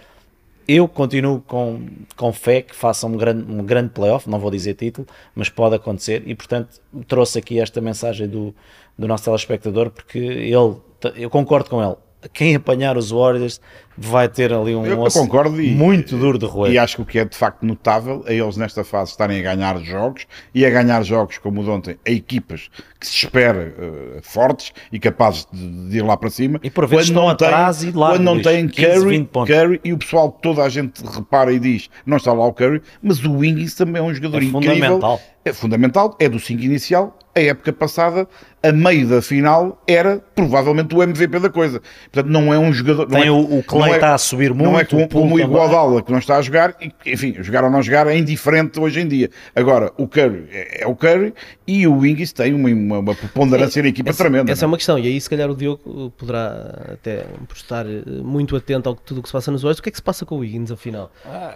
eu 0.66 0.86
continuo 0.86 1.40
com, 1.40 1.86
com 2.16 2.32
fé 2.32 2.62
que 2.62 2.74
faça 2.74 3.06
um 3.06 3.16
grande, 3.16 3.50
um 3.50 3.64
grande 3.64 3.90
playoff, 3.90 4.28
não 4.30 4.38
vou 4.38 4.50
dizer 4.50 4.74
título, 4.74 5.06
mas 5.34 5.48
pode 5.48 5.74
acontecer 5.74 6.22
e 6.26 6.34
portanto 6.34 6.80
trouxe 7.06 7.38
aqui 7.38 7.58
esta 7.58 7.80
mensagem 7.80 8.28
do, 8.28 8.54
do 8.96 9.08
nosso 9.08 9.24
telespectador 9.24 9.90
porque 9.90 10.18
ele, 10.18 10.76
eu 11.16 11.28
concordo 11.28 11.68
com 11.68 11.82
ele, 11.82 11.96
quem 12.32 12.54
apanhar 12.54 12.96
os 12.96 13.10
Warriors 13.10 13.60
vai 13.96 14.28
ter 14.28 14.52
ali 14.52 14.74
um 14.74 14.86
eu, 14.86 15.04
eu 15.04 15.10
concordo 15.10 15.60
e, 15.60 15.70
muito 15.70 16.16
duro 16.16 16.38
de 16.38 16.46
roer. 16.46 16.72
E 16.72 16.78
acho 16.78 16.96
que 16.96 17.02
o 17.02 17.04
que 17.04 17.18
é 17.18 17.24
de 17.24 17.36
facto 17.36 17.64
notável 17.64 18.24
é 18.26 18.34
eles 18.34 18.56
nesta 18.56 18.82
fase 18.82 19.10
estarem 19.10 19.38
a 19.40 19.54
ganhar 19.54 19.78
jogos 19.80 20.26
e 20.54 20.64
a 20.64 20.70
ganhar 20.70 21.02
jogos 21.02 21.38
como 21.38 21.60
o 21.60 21.64
de 21.64 21.70
ontem 21.70 21.98
a 22.06 22.10
equipas 22.10 22.70
que 22.98 23.06
se 23.06 23.26
espera 23.26 23.74
uh, 23.76 24.22
fortes 24.22 24.72
e 24.90 24.98
capazes 24.98 25.46
de, 25.52 25.88
de, 25.90 25.98
ir 25.98 26.02
lá 26.02 26.16
para 26.16 26.30
cima. 26.30 26.58
E 26.62 26.70
por 26.70 26.86
vezes 26.86 27.08
estão 27.08 27.28
atrás 27.28 27.82
e 27.82 27.90
lá 27.90 28.12
Quando 28.12 28.22
não 28.22 28.40
têm 28.40 28.68
Curry, 28.68 29.28
Curry 29.46 29.80
e 29.84 29.92
o 29.92 29.98
pessoal 29.98 30.30
toda 30.30 30.62
a 30.62 30.68
gente 30.68 31.02
repara 31.04 31.52
e 31.52 31.58
diz 31.58 31.90
não 32.06 32.16
está 32.16 32.32
lá 32.32 32.46
o 32.46 32.52
Curry, 32.52 32.80
mas 33.02 33.22
o 33.24 33.36
Wiggins 33.38 33.74
também 33.74 34.00
é 34.00 34.04
um 34.04 34.14
jogador 34.14 34.40
é 34.40 34.44
incrível. 34.44 34.70
Fundamental. 34.72 35.20
É 35.44 35.52
fundamental, 35.52 36.16
é 36.18 36.28
do 36.28 36.38
5 36.38 36.62
inicial 36.62 37.16
a 37.34 37.40
época 37.40 37.72
passada, 37.72 38.28
a 38.62 38.70
meio 38.70 39.08
da 39.08 39.22
final, 39.22 39.82
era 39.86 40.22
provavelmente 40.34 40.94
o 40.94 41.02
MVP 41.02 41.38
da 41.40 41.48
coisa. 41.48 41.80
Portanto, 42.12 42.30
não 42.30 42.52
é 42.52 42.58
um 42.58 42.72
jogador. 42.72 43.06
Tem 43.06 43.26
é, 43.26 43.30
o, 43.30 43.58
o 43.58 43.62
Clay 43.62 43.94
está 43.94 44.08
é, 44.08 44.12
a 44.12 44.18
subir 44.18 44.52
muito. 44.52 44.70
Não 44.70 44.78
é 44.78 44.84
como, 44.84 45.08
como 45.08 45.34
o 45.36 45.40
Iguodala, 45.40 46.02
que 46.02 46.12
não 46.12 46.18
está 46.18 46.36
a 46.36 46.42
jogar, 46.42 46.76
e, 46.80 46.92
enfim, 47.06 47.34
jogar 47.40 47.64
ou 47.64 47.70
não 47.70 47.82
jogar 47.82 48.06
é 48.06 48.16
indiferente 48.16 48.78
hoje 48.78 49.00
em 49.00 49.08
dia. 49.08 49.30
Agora, 49.56 49.90
o 49.96 50.06
Curry 50.06 50.46
é, 50.52 50.82
é 50.82 50.86
o 50.86 50.94
Curry 50.94 51.32
e 51.66 51.86
o 51.86 52.00
Wingis 52.00 52.32
tem 52.32 52.52
uma, 52.52 52.68
uma, 52.68 52.98
uma 52.98 53.14
preponderância 53.14 53.80
é, 53.80 53.82
na 53.82 53.88
equipa 53.88 54.10
essa, 54.10 54.22
tremenda. 54.22 54.52
Essa 54.52 54.64
é? 54.64 54.66
é 54.66 54.68
uma 54.68 54.76
questão, 54.76 54.98
e 54.98 55.06
aí 55.06 55.20
se 55.20 55.30
calhar 55.30 55.50
o 55.50 55.56
Diogo 55.56 56.12
poderá 56.18 56.92
até 56.92 57.24
estar 57.54 57.86
eh, 57.86 58.02
muito 58.22 58.54
atento 58.54 58.90
ao 58.90 58.94
que 58.94 59.02
tudo 59.02 59.18
o 59.18 59.22
que 59.22 59.28
se 59.28 59.32
passa 59.32 59.50
nos 59.50 59.64
olhos. 59.64 59.78
O 59.78 59.82
que 59.82 59.88
é 59.88 59.92
que 59.92 59.98
se 59.98 60.02
passa 60.02 60.26
com 60.26 60.36
o 60.36 60.38
Wiggins, 60.38 60.70
afinal? 60.70 61.10
Ah, 61.24 61.54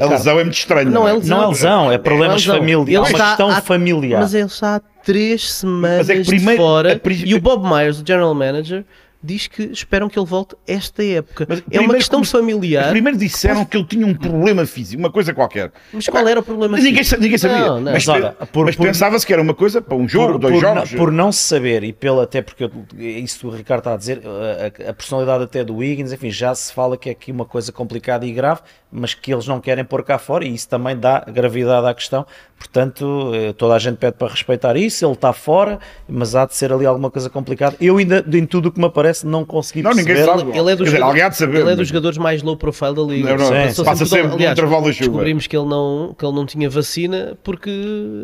a 0.00 0.06
lesão 0.06 0.38
é 0.40 0.42
muito 0.42 0.58
estranha. 0.58 0.90
Não 0.90 1.08
é 1.08 1.12
lesão, 1.12 1.38
não 1.38 1.44
é, 1.44 1.48
lesão, 1.48 1.92
é 1.92 1.98
problemas 1.98 2.44
familiares. 2.44 2.92
É 2.92 3.16
questão 3.28 3.62
familiar. 3.62 4.20
Mas 4.20 4.34
ele 4.34 4.46
está 4.46 4.80
três 5.04 5.52
semanas 5.52 6.08
é 6.08 6.22
primeiro, 6.22 6.62
fora 6.62 7.00
e 7.24 7.34
o 7.34 7.40
Bob 7.40 7.64
Myers, 7.68 8.00
o 8.00 8.06
general 8.06 8.34
manager, 8.34 8.84
diz 9.22 9.46
que 9.46 9.64
esperam 9.64 10.08
que 10.08 10.18
ele 10.18 10.26
volte 10.26 10.56
esta 10.66 11.04
época. 11.04 11.46
Mas 11.48 11.62
é 11.70 11.80
uma 11.80 11.94
questão 11.94 12.24
familiar. 12.24 12.90
Primeiro 12.90 13.18
disseram 13.18 13.64
que 13.64 13.76
ele 13.76 13.84
tinha 13.84 14.06
um 14.06 14.14
problema 14.14 14.66
físico, 14.66 15.00
uma 15.00 15.10
coisa 15.10 15.32
qualquer. 15.32 15.72
Mas 15.92 16.08
qual 16.08 16.26
era 16.26 16.40
o 16.40 16.42
problema 16.42 16.76
ninguém, 16.76 16.98
físico? 16.98 17.20
Ninguém 17.20 17.38
sabia. 17.38 17.58
Não, 17.58 17.80
não. 17.80 17.92
Mas, 17.92 18.06
mas, 18.06 18.34
mas 18.54 18.76
pensava-se 18.76 19.26
que 19.26 19.32
era 19.32 19.40
uma 19.40 19.54
coisa 19.54 19.80
para 19.80 19.96
um 19.96 20.08
jogo, 20.08 20.32
por, 20.32 20.38
dois 20.38 20.54
por 20.54 20.60
jogos. 20.60 20.92
Não, 20.92 20.98
por 20.98 21.12
não 21.12 21.32
se 21.32 21.42
saber, 21.42 21.84
e 21.84 21.92
pelo, 21.92 22.20
até 22.20 22.42
porque 22.42 22.70
isso 22.98 23.40
que 23.40 23.46
o 23.46 23.50
Ricardo 23.50 23.80
está 23.80 23.94
a 23.94 23.96
dizer, 23.96 24.22
a, 24.24 24.90
a, 24.90 24.94
personalidade 24.94 25.44
até 25.44 25.64
do 25.64 25.76
Wiggins, 25.76 26.12
enfim, 26.12 26.30
já 26.30 26.54
se 26.54 26.72
fala 26.72 26.96
que 26.96 27.08
é 27.08 27.12
aqui 27.12 27.30
uma 27.30 27.44
coisa 27.44 27.70
complicada 27.70 28.26
e 28.26 28.32
grave, 28.32 28.60
mas 28.90 29.14
que 29.14 29.32
eles 29.32 29.46
não 29.46 29.60
querem 29.60 29.84
pôr 29.84 30.02
cá 30.04 30.18
fora, 30.18 30.44
e 30.44 30.54
isso 30.54 30.68
também 30.68 30.96
dá 30.96 31.20
gravidade 31.20 31.86
à 31.86 31.94
questão. 31.94 32.26
Portanto, 32.58 33.32
eh, 33.34 33.52
toda 33.54 33.74
a 33.74 33.78
gente 33.78 33.96
pede 33.96 34.16
para 34.16 34.28
respeitar 34.28 34.76
isso, 34.76 35.04
ele 35.04 35.14
está 35.14 35.32
fora, 35.32 35.80
mas 36.08 36.36
há 36.36 36.46
de 36.46 36.54
ser 36.54 36.72
ali 36.72 36.86
alguma 36.86 37.10
coisa 37.10 37.28
complicada. 37.28 37.76
Eu 37.80 37.96
ainda, 37.96 38.24
em 38.32 38.46
tudo 38.46 38.68
o 38.68 38.72
que 38.72 38.78
me 38.78 38.86
aparece, 38.86 39.11
não 39.24 39.44
consegui 39.44 39.82
não, 39.82 39.92
ninguém 39.92 40.16
sabe. 40.16 40.56
Ele, 40.56 40.72
é 40.72 40.76
dos, 40.76 40.86
dizer, 40.86 41.02
alguém 41.02 41.22
há 41.22 41.28
de 41.28 41.36
saber, 41.36 41.60
ele 41.60 41.72
é 41.72 41.76
dos 41.76 41.88
jogadores 41.88 42.18
mais 42.18 42.42
low 42.42 42.56
profile 42.56 42.94
da 42.94 43.02
liga. 43.02 43.36
Não, 43.36 43.50
não, 43.50 43.70
Sim. 43.70 43.84
Passa 43.84 44.06
sempre, 44.06 44.32
aliás, 44.32 44.40
no 44.40 44.52
intervalo 44.52 44.86
da 44.86 44.92
chuva. 44.92 45.10
Descobrimos 45.10 45.46
que 45.46 45.56
ele, 45.56 45.66
não, 45.66 46.14
que 46.18 46.24
ele 46.24 46.34
não 46.34 46.46
tinha 46.46 46.68
vacina 46.70 47.36
porque, 47.42 47.70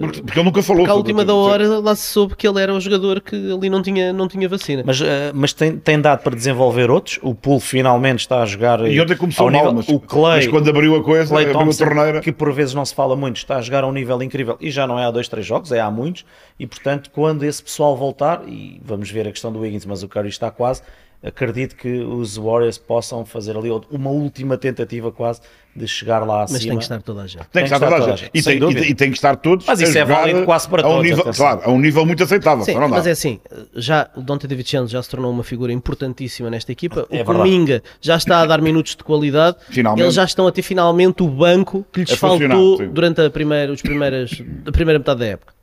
porque, 0.01 0.23
porque 0.23 0.39
ele 0.39 0.45
nunca 0.45 0.63
falou. 0.63 0.83
Porque 0.83 0.93
à 0.93 0.95
última 0.95 1.25
da 1.25 1.35
hora 1.35 1.81
lá 1.81 1.95
se 1.95 2.09
soube 2.09 2.37
que 2.37 2.47
ele 2.47 2.61
era 2.61 2.73
o 2.73 2.81
jogador 2.81 3.21
que 3.21 3.53
ali 3.53 3.69
não 3.69 3.83
tinha, 3.83 4.13
não 4.13 4.29
tinha 4.29 4.49
vacina. 4.49 4.83
Mas, 4.85 5.01
uh, 5.01 5.05
mas 5.35 5.53
tem, 5.53 5.77
tem 5.77 6.01
dado 6.01 6.23
para 6.23 6.35
desenvolver 6.35 6.91
outros. 6.91 7.19
O 7.23 7.35
Pool 7.35 7.61
finalmente 7.61 8.21
está 8.21 8.43
a 8.43 8.47
jogar. 8.47 8.87
E 8.87 9.01
ontem 9.01 9.17
começou 9.17 9.51
mal, 9.51 9.61
nível, 9.61 9.75
mas, 9.75 9.89
o 9.89 10.01
Clay, 10.01 10.37
mas 10.37 10.47
quando 10.47 10.69
abriu 10.69 10.97
a 10.97 11.03
coisa, 11.03 11.29
Clay 11.29 11.45
abriu 11.45 11.59
Thompson, 11.59 11.85
a 11.85 11.87
torneira. 11.87 12.21
Que 12.21 12.33
por 12.33 12.53
vezes 12.53 12.75
não 12.75 12.85
se 12.85 12.95
fala 12.95 13.17
muito, 13.17 13.37
está 13.37 13.57
a 13.57 13.61
jogar 13.61 13.85
a 13.85 13.87
um 13.87 13.93
nível 13.93 14.23
incrível 14.23 14.57
e 14.61 14.71
já 14.71 14.87
não 14.87 14.99
é 14.99 15.05
há 15.05 15.11
dois, 15.11 15.29
três 15.29 15.47
jogos, 15.47 15.73
é 15.73 15.81
há 15.81 15.91
muitos. 15.91 16.25
E 16.59 16.67
portanto, 16.67 17.11
quando 17.11 17.45
esse 17.45 17.63
pessoal 17.63 17.97
voltar, 17.97 18.43
e 18.47 18.81
vamos 18.85 19.11
ver 19.11 19.27
a 19.27 19.31
questão 19.31 19.53
do 19.53 19.61
Wiggins, 19.61 19.87
mas 19.87 20.03
o 20.03 20.09
Curry 20.09 20.29
está 20.29 20.51
quase 20.51 20.78
acredito 21.23 21.75
que 21.75 21.99
os 21.99 22.37
Warriors 22.37 22.79
possam 22.79 23.25
fazer 23.25 23.57
ali 23.57 23.69
uma 23.91 24.11
última 24.11 24.57
tentativa 24.57 25.11
quase 25.11 25.41
de 25.75 25.87
chegar 25.87 26.25
lá 26.25 26.45
acima. 26.45 26.59
Mas 26.59 26.67
tem 26.67 26.77
que 26.77 26.83
estar 26.85 27.03
toda 27.03 27.23
a 27.23 27.27
gente. 27.27 27.39
Tem, 27.39 27.49
tem 27.51 27.65
que 27.65 27.75
estar 27.75 27.89
toda 27.89 27.97
a 27.97 28.17
gente. 28.17 28.21
gente. 28.21 28.31
E, 28.35 28.43
tem, 28.43 28.59
e, 28.59 28.91
e, 28.91 28.95
tem, 28.95 29.11
que 29.11 29.17
estar 29.17 29.37
todos 29.37 29.67
Mas 29.67 29.81
isso 29.81 29.99
é 29.99 30.05
válido 30.05 30.45
quase 30.45 30.69
para 30.69 30.81
a 30.81 30.85
todos. 30.85 30.99
Um 30.99 31.03
nível, 31.03 31.33
claro, 31.35 31.61
a 31.65 31.71
um 31.71 31.79
nível 31.79 32.07
muito 32.07 32.23
aceitável. 32.23 32.65
Sim, 32.65 32.75
mas 32.89 33.07
é 33.07 33.11
assim, 33.11 33.41
já 33.75 34.09
o 34.17 34.23
Dante 34.23 34.47
DiVincenzo 34.47 34.93
já 34.93 35.03
se 35.03 35.11
tornou 35.11 35.31
uma 35.31 35.45
figura 35.45 35.73
importantíssima 35.73 36.51
nesta 36.51 36.71
equipa. 36.71 37.07
É 37.11 37.23
o 37.23 37.25
Cominga 37.25 37.83
já 38.01 38.17
está 38.17 38.41
a 38.41 38.47
dar 38.47 38.61
minutos 38.61 38.95
de 38.95 39.03
qualidade. 39.03 39.57
Finalmente. 39.71 40.05
Eles 40.05 40.15
já 40.15 40.25
estão 40.25 40.47
a 40.47 40.53
ter 40.53 40.63
finalmente 40.63 41.23
o 41.23 41.29
banco 41.29 41.85
que 41.93 42.01
lhes 42.01 42.13
faltou 42.13 42.79
durante 42.89 43.21
a 43.21 43.31
primeira, 43.31 43.73
os 43.73 43.83
primeiras, 43.83 44.43
a 44.67 44.73
primeira 44.73 44.99
metade 44.99 45.21
da 45.21 45.27
época. 45.27 45.55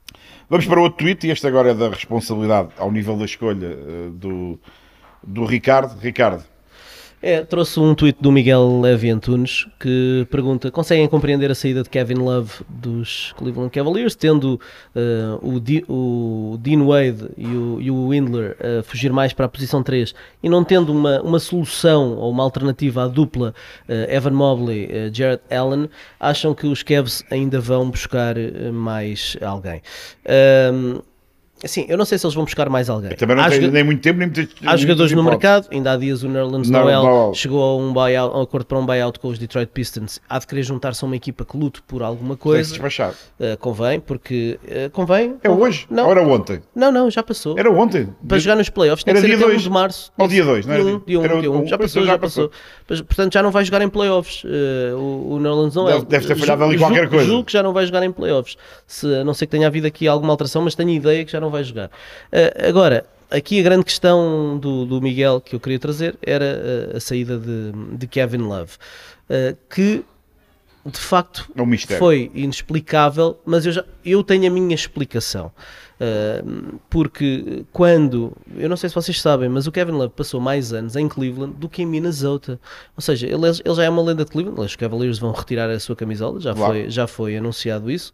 Vamos 0.49 0.65
para 0.65 0.79
outro 0.79 0.99
tweet 0.99 1.25
e 1.25 1.31
este 1.31 1.47
agora 1.47 1.71
é 1.71 1.73
da 1.73 1.89
responsabilidade 1.89 2.69
ao 2.77 2.91
nível 2.91 3.17
da 3.17 3.25
escolha 3.25 3.67
uh, 3.67 4.11
do 4.11 4.59
do 5.25 5.45
Ricardo. 5.45 5.97
Ricardo. 5.99 6.43
É, 7.21 7.43
trouxe 7.43 7.79
um 7.79 7.95
tweet 7.95 8.19
do 8.21 8.31
Miguel 8.31 8.81
Levy 8.81 9.09
Antunes 9.09 9.65
que 9.79 10.27
pergunta: 10.29 10.69
conseguem 10.69 11.07
compreender 11.07 11.49
a 11.49 11.55
saída 11.55 11.81
de 11.81 11.89
Kevin 11.89 12.19
Love 12.19 12.51
dos 12.69 13.33
Cleveland 13.35 13.71
Cavaliers, 13.71 14.13
tendo 14.13 14.59
uh, 14.95 15.39
o, 15.41 15.59
D, 15.59 15.83
o, 15.89 16.55
Dean 16.59 16.85
Wade 16.85 17.31
e 17.35 17.47
o, 17.47 17.81
e 17.81 17.89
o 17.89 18.09
Windler 18.09 18.55
a 18.59 18.83
fugir 18.83 19.11
mais 19.11 19.33
para 19.33 19.47
a 19.47 19.49
posição 19.49 19.81
3 19.81 20.13
e 20.43 20.47
não 20.47 20.63
tendo 20.63 20.91
uma, 20.91 21.19
uma 21.21 21.39
solução 21.39 22.15
ou 22.15 22.29
uma 22.29 22.43
alternativa 22.43 23.05
à 23.05 23.07
dupla 23.07 23.55
uh, 23.89 24.11
Evan 24.13 24.29
Mobley, 24.29 24.85
uh, 24.85 25.11
Jared 25.11 25.41
Allen, 25.49 25.89
acham 26.19 26.53
que 26.53 26.67
os 26.67 26.83
Cavs 26.83 27.23
ainda 27.31 27.59
vão 27.59 27.89
buscar 27.89 28.35
mais 28.71 29.35
alguém? 29.41 29.81
Assim, 31.65 31.85
eu 31.89 31.97
não 31.97 32.05
sei 32.05 32.19
se 32.19 32.25
eles 32.25 32.35
vão 32.35 32.45
buscar 32.45 32.69
mais 32.69 32.91
alguém. 32.91 33.09
Eu 33.09 33.17
também 33.17 33.35
não 33.35 33.43
há 33.43 33.49
tem 33.49 33.71
nem 33.71 33.83
muito 33.83 33.99
tempo, 33.99 34.19
nem 34.19 34.27
muito 34.27 34.55
Há 34.63 34.77
jogadores 34.77 35.11
no 35.13 35.23
mercado, 35.23 35.67
ainda 35.71 35.93
há 35.93 35.97
dias 35.97 36.21
o 36.21 36.29
Nerlens 36.29 36.69
Noel 36.69 37.33
chegou 37.33 37.63
a 37.63 37.75
um, 37.75 37.91
buyout, 37.91 38.35
a 38.35 38.37
um 38.37 38.41
acordo 38.43 38.67
para 38.67 38.77
um 38.77 38.85
buyout 38.85 39.19
com 39.19 39.29
os 39.29 39.39
Detroit 39.39 39.71
Pistons. 39.73 40.21
Há 40.29 40.37
de 40.37 40.45
querer 40.45 40.61
juntar-se 40.61 41.03
a 41.03 41.07
uma 41.07 41.15
equipa 41.15 41.43
que 41.43 41.57
lute 41.57 41.81
por 41.81 42.03
alguma 42.03 42.37
coisa. 42.37 42.75
Uh, 42.75 43.57
convém, 43.59 43.99
porque 43.99 44.59
uh, 44.63 44.91
convém. 44.91 45.37
É 45.41 45.49
hoje? 45.49 45.87
Não. 45.89 46.05
Ou 46.05 46.11
era 46.11 46.21
ontem? 46.21 46.61
Não, 46.75 46.91
não, 46.91 47.09
já 47.09 47.23
passou. 47.23 47.57
Era 47.57 47.71
ontem. 47.71 48.09
Para 48.27 48.37
jogar 48.37 48.55
nos 48.57 48.69
playoffs, 48.69 49.03
era 49.07 49.19
dia 49.19 49.35
2 49.35 49.63
de 49.63 49.69
março. 49.69 50.11
Ou 50.19 50.27
dia 50.27 50.45
2, 50.45 50.67
não 50.67 50.73
era? 50.73 50.83
Dia 50.83 50.95
1, 50.95 50.99
dia 50.99 51.19
1, 51.19 51.23
um, 51.23 51.41
dia 51.41 51.51
um. 51.51 51.65
Já 51.65 51.77
passou, 51.79 52.05
já 52.05 52.19
passou. 52.19 52.51
passou. 52.87 53.05
Portanto, 53.05 53.33
já 53.33 53.41
não 53.41 53.49
vai 53.49 53.65
jogar 53.65 53.81
em 53.81 53.89
playoffs. 53.89 54.43
Uh, 54.43 54.95
o, 54.97 55.33
o 55.33 55.39
Nerlens 55.39 55.73
Noel. 55.73 56.03
Deve, 56.03 56.05
deve 56.05 56.27
ter 56.27 56.35
falhado 56.35 56.63
ali 56.63 56.77
qualquer 56.77 57.09
coisa. 57.09 57.25
Julgo 57.25 57.45
que 57.45 57.53
já 57.53 57.63
não 57.63 57.73
vai 57.73 57.87
jogar 57.87 58.03
em 58.03 58.11
playoffs. 58.11 58.55
Se, 58.85 59.07
a 59.15 59.23
não 59.23 59.33
ser 59.33 59.47
que 59.47 59.51
tenha 59.51 59.65
havido 59.65 59.87
aqui 59.87 60.07
alguma 60.07 60.31
alteração, 60.31 60.61
mas 60.61 60.75
tenho 60.75 60.91
ideia 60.91 61.25
que 61.25 61.31
já 61.31 61.39
não 61.39 61.49
vai 61.49 61.54
jogar. 61.63 61.87
Uh, 61.87 62.67
agora, 62.67 63.05
aqui 63.29 63.59
a 63.59 63.63
grande 63.63 63.85
questão 63.85 64.57
do, 64.57 64.85
do, 64.85 65.01
Miguel 65.01 65.41
que 65.41 65.55
eu 65.55 65.59
queria 65.59 65.79
trazer 65.79 66.17
era 66.21 66.45
a, 66.45 66.93
eh, 66.93 66.97
a 66.97 66.99
saída 66.99 67.37
de, 67.37 67.71
de, 67.97 68.07
Kevin 68.07 68.37
Love, 68.37 68.73
uh, 69.29 69.57
que 69.69 70.03
de 70.85 70.99
facto 70.99 71.49
é 71.55 71.61
um 71.61 71.77
foi 71.97 72.31
inexplicável, 72.33 73.39
mas 73.43 73.65
eu, 73.65 73.71
já, 73.71 73.83
eu 74.03 74.23
tenho 74.23 74.47
a 74.47 74.49
minha 74.49 74.75
explicação. 74.75 75.51
Uh, 75.95 76.77
porque 76.89 77.65
quando, 77.71 78.33
eu 78.55 78.67
não 78.67 78.75
sei 78.75 78.89
se 78.89 78.95
vocês 78.95 79.19
sabem, 79.19 79.47
mas 79.47 79.65
o 79.65 79.71
Kevin 79.71 79.93
Love 79.93 80.13
passou 80.15 80.41
mais 80.41 80.73
anos 80.73 80.95
em 80.95 81.07
Cleveland 81.07 81.55
do 81.55 81.69
que 81.69 81.81
em 81.81 81.85
Minnesota. 81.85 82.59
Ou 82.95 83.01
seja, 83.01 83.25
ele, 83.25 83.47
ele 83.47 83.75
já 83.75 83.83
é 83.83 83.89
uma 83.89 84.01
lenda 84.01 84.25
de 84.25 84.31
Cleveland. 84.31 84.61
Os 84.61 84.75
Cavaliers 84.75 85.17
vão 85.17 85.31
retirar 85.31 85.69
a 85.69 85.79
sua 85.79 85.95
camisola, 85.95 86.39
já, 86.39 86.53
claro. 86.53 86.73
foi, 86.73 86.89
já 86.89 87.07
foi 87.07 87.37
anunciado 87.37 87.89
isso. 87.89 88.13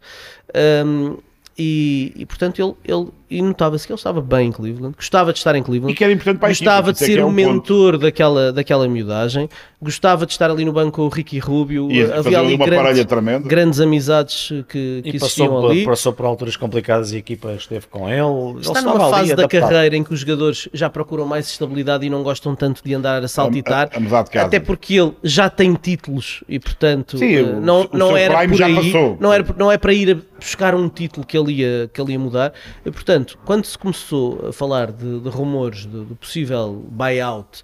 Um, 0.86 1.18
e, 1.58 2.12
e, 2.16 2.26
portanto 2.26 2.60
ele, 2.60 2.74
ele 2.84 3.08
e 3.28 3.42
notava-se 3.42 3.86
que 3.86 3.92
ele 3.92 3.98
estava 3.98 4.20
bem 4.20 4.48
em 4.48 4.52
Cleveland, 4.52 4.94
gostava 4.96 5.32
de 5.32 5.38
estar 5.38 5.54
em 5.54 5.62
Cleveland, 5.62 5.92
e 5.92 5.96
que 5.96 6.04
era 6.04 6.12
importante 6.12 6.38
para 6.38 6.48
gostava 6.48 6.90
equipe, 6.90 7.04
de 7.04 7.12
ser 7.12 7.18
é 7.18 7.24
o 7.24 7.28
um 7.28 7.30
mentor 7.30 7.98
daquela, 7.98 8.52
daquela 8.52 8.88
miudagem, 8.88 9.48
gostava 9.82 10.24
de 10.24 10.32
estar 10.32 10.48
ali 10.48 10.64
no 10.64 10.72
banco 10.72 10.92
com 10.92 11.02
o 11.02 11.08
Ricky 11.08 11.40
Rubio, 11.40 11.90
e 11.90 12.02
havia 12.04 12.38
ali 12.38 12.56
grande, 12.56 13.48
grandes 13.48 13.80
amizades 13.80 14.48
que, 14.68 15.02
que 15.02 15.16
existiam 15.16 15.48
passou 15.48 15.70
ali. 15.70 15.84
Por, 15.84 15.90
passou 15.90 16.12
por 16.12 16.26
alturas 16.26 16.56
complicadas 16.56 17.12
e 17.12 17.16
a 17.16 17.18
equipa 17.18 17.52
esteve 17.54 17.86
com 17.88 18.08
ele. 18.08 18.60
Está 18.60 18.78
ele 18.78 18.88
numa 18.88 19.10
fase 19.10 19.34
da 19.34 19.48
carreira 19.48 19.96
em 19.96 20.04
que 20.04 20.14
os 20.14 20.20
jogadores 20.20 20.68
já 20.72 20.88
procuram 20.88 21.26
mais 21.26 21.48
estabilidade 21.48 22.06
e 22.06 22.10
não 22.10 22.22
gostam 22.22 22.54
tanto 22.54 22.82
de 22.84 22.94
andar 22.94 23.24
a 23.24 23.28
saltitar, 23.28 23.90
a, 23.92 24.38
a, 24.38 24.44
até 24.44 24.60
porque 24.60 24.94
ele 24.94 25.14
já 25.22 25.50
tem 25.50 25.74
títulos 25.74 26.44
e 26.48 26.60
portanto 26.60 27.18
Sim, 27.18 27.40
uh, 27.40 27.60
não, 27.60 27.82
o, 27.82 27.96
não 27.96 28.12
o 28.12 28.16
era 28.16 28.48
por 28.48 28.62
aí, 28.62 28.92
não, 29.18 29.32
era, 29.32 29.44
não 29.58 29.72
é 29.72 29.78
para 29.78 29.92
ir 29.92 30.22
buscar 30.38 30.74
um 30.74 30.88
título 30.88 31.26
que 31.26 31.36
ele 31.36 31.52
ia, 31.52 31.90
que 31.92 32.00
ele 32.00 32.12
ia 32.12 32.18
mudar, 32.18 32.52
e 32.84 32.90
portanto, 32.90 33.38
quando 33.44 33.64
se 33.64 33.76
começou 33.76 34.48
a 34.48 34.52
falar 34.52 34.92
de, 34.92 35.20
de 35.20 35.28
rumores 35.28 35.86
de 35.86 36.14
possível 36.16 36.84
buyout 36.88 37.62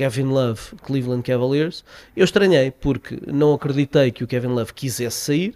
Kevin 0.00 0.28
Love, 0.28 0.60
Cleveland 0.82 1.22
Cavaliers, 1.22 1.84
eu 2.16 2.24
estranhei 2.24 2.70
porque 2.70 3.18
não 3.26 3.52
acreditei 3.52 4.10
que 4.10 4.24
o 4.24 4.26
Kevin 4.26 4.46
Love 4.46 4.72
quisesse 4.72 5.18
sair 5.18 5.50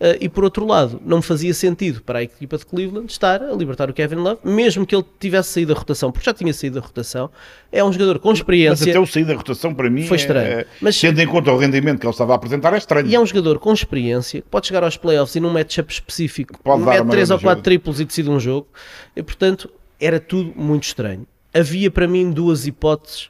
uh, 0.00 0.16
e 0.18 0.26
por 0.26 0.42
outro 0.42 0.64
lado 0.64 0.98
não 1.04 1.18
me 1.18 1.22
fazia 1.22 1.52
sentido 1.52 2.00
para 2.00 2.20
a 2.20 2.22
equipa 2.22 2.56
de 2.56 2.64
Cleveland 2.64 3.12
estar 3.12 3.42
a 3.42 3.52
libertar 3.52 3.90
o 3.90 3.92
Kevin 3.92 4.14
Love, 4.14 4.40
mesmo 4.42 4.86
que 4.86 4.96
ele 4.96 5.04
tivesse 5.18 5.50
saído 5.50 5.74
da 5.74 5.78
rotação, 5.78 6.10
porque 6.10 6.24
já 6.24 6.32
tinha 6.32 6.50
saído 6.54 6.80
da 6.80 6.86
rotação, 6.86 7.30
é 7.70 7.84
um 7.84 7.92
jogador 7.92 8.18
com 8.20 8.32
experiência. 8.32 8.86
Mas 8.86 8.88
até 8.88 8.98
o 8.98 9.06
sair 9.06 9.24
da 9.24 9.34
rotação 9.34 9.74
para 9.74 9.90
mim 9.90 10.06
foi 10.06 10.16
estranho. 10.16 10.50
É, 10.50 10.66
mas, 10.80 10.98
tendo 10.98 11.20
em 11.20 11.26
conta 11.26 11.52
o 11.52 11.58
rendimento 11.58 12.00
que 12.00 12.06
ele 12.06 12.10
estava 12.10 12.32
a 12.32 12.36
apresentar 12.36 12.72
é 12.72 12.78
estranho. 12.78 13.06
E 13.06 13.14
é 13.14 13.20
um 13.20 13.26
jogador 13.26 13.58
com 13.58 13.70
experiência 13.70 14.40
que 14.40 14.48
pode 14.48 14.66
chegar 14.66 14.82
aos 14.82 14.96
playoffs 14.96 15.36
e 15.36 15.40
num 15.40 15.50
matchup 15.50 15.92
específico 15.92 16.58
pode 16.64 16.82
mete 16.82 17.06
3 17.06 17.30
ou 17.32 17.38
4 17.38 17.62
triplos 17.62 18.00
e 18.00 18.06
decide 18.06 18.30
um 18.30 18.40
jogo 18.40 18.66
e 19.14 19.22
portanto 19.22 19.70
era 20.00 20.18
tudo 20.18 20.54
muito 20.56 20.84
estranho. 20.84 21.26
Havia 21.52 21.90
para 21.90 22.08
mim 22.08 22.30
duas 22.30 22.66
hipóteses 22.66 23.28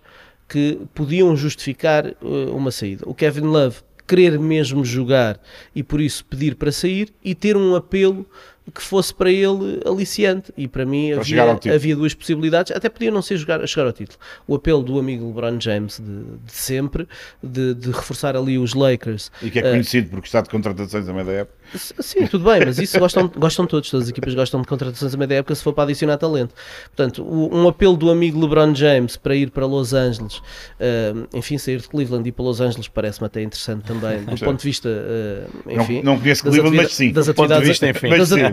que 0.51 0.80
podiam 0.92 1.36
justificar 1.36 2.09
uh, 2.20 2.57
uma 2.57 2.72
saída. 2.72 3.05
O 3.07 3.14
Kevin 3.14 3.42
Love 3.42 3.76
querer 4.07 4.36
mesmo 4.40 4.84
jogar 4.84 5.40
e 5.72 5.84
por 5.84 6.01
isso 6.01 6.24
pedir 6.24 6.57
para 6.57 6.72
sair 6.72 7.11
e 7.24 7.32
ter 7.32 7.57
um 7.57 7.76
apelo 7.76 8.26
que 8.70 8.82
fosse 8.82 9.14
para 9.14 9.30
ele 9.30 9.80
aliciante. 9.84 10.52
E 10.56 10.68
para 10.68 10.84
mim 10.84 11.10
para 11.12 11.20
havia, 11.20 11.74
havia 11.74 11.96
duas 11.96 12.14
possibilidades, 12.14 12.72
até 12.72 12.88
podia 12.88 13.10
não 13.10 13.22
ser 13.22 13.36
jogar, 13.36 13.66
chegar 13.66 13.86
ao 13.86 13.92
título. 13.92 14.18
O 14.46 14.54
apelo 14.54 14.82
do 14.82 14.98
amigo 14.98 15.26
LeBron 15.26 15.60
James 15.60 15.98
de, 15.98 16.36
de 16.44 16.52
sempre, 16.52 17.08
de, 17.42 17.74
de, 17.74 17.90
reforçar 17.90 18.36
ali 18.36 18.58
os 18.58 18.74
Lakers. 18.74 19.30
E 19.42 19.50
que 19.50 19.58
é 19.58 19.62
conhecido 19.62 20.08
uh, 20.08 20.10
porque 20.10 20.26
está 20.26 20.40
de 20.40 20.48
contratações 20.48 21.08
a 21.08 21.12
meio 21.12 21.26
da 21.26 21.32
época. 21.32 21.60
Sim, 21.74 22.26
tudo 22.26 22.44
bem, 22.44 22.64
mas 22.64 22.78
isso 22.78 22.98
gostam, 22.98 23.28
gostam 23.36 23.66
todos, 23.66 23.88
todas 23.90 24.04
as 24.04 24.10
equipas 24.10 24.34
gostam 24.34 24.60
de 24.60 24.66
contratações 24.66 25.14
a 25.14 25.16
meio 25.16 25.28
da 25.28 25.36
época 25.36 25.54
se 25.54 25.62
for 25.62 25.72
para 25.72 25.84
adicionar 25.84 26.16
talento. 26.16 26.54
Portanto, 26.94 27.22
o, 27.22 27.54
um 27.54 27.68
apelo 27.68 27.96
do 27.96 28.10
amigo 28.10 28.40
LeBron 28.40 28.74
James 28.74 29.16
para 29.16 29.34
ir 29.36 29.50
para 29.50 29.66
Los 29.66 29.92
Angeles, 29.92 30.38
uh, 30.38 31.28
enfim, 31.32 31.58
sair 31.58 31.80
de 31.80 31.88
Cleveland 31.88 32.26
e 32.26 32.30
ir 32.30 32.32
para 32.32 32.44
Los 32.44 32.60
Angeles 32.60 32.88
parece-me 32.88 33.26
até 33.26 33.42
interessante 33.42 33.84
também, 33.84 34.24
do 34.24 34.36
ponto 34.38 34.58
de 34.58 34.64
vista, 34.64 34.88
uh, 34.88 35.70
enfim... 35.70 36.02
Não, 36.02 36.14
não 36.14 36.20
conheço 36.20 36.42
Cleveland, 36.42 36.76
mas 36.76 36.94
sim, 36.94 37.12
das 37.12 37.28
atividades, 37.28 37.68
vista, 37.68 37.88
enfim. 37.88 38.08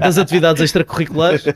Das, 0.08 0.18
atividades 0.18 0.62
extracurriculares, 0.62 1.45
uh, 1.45 1.53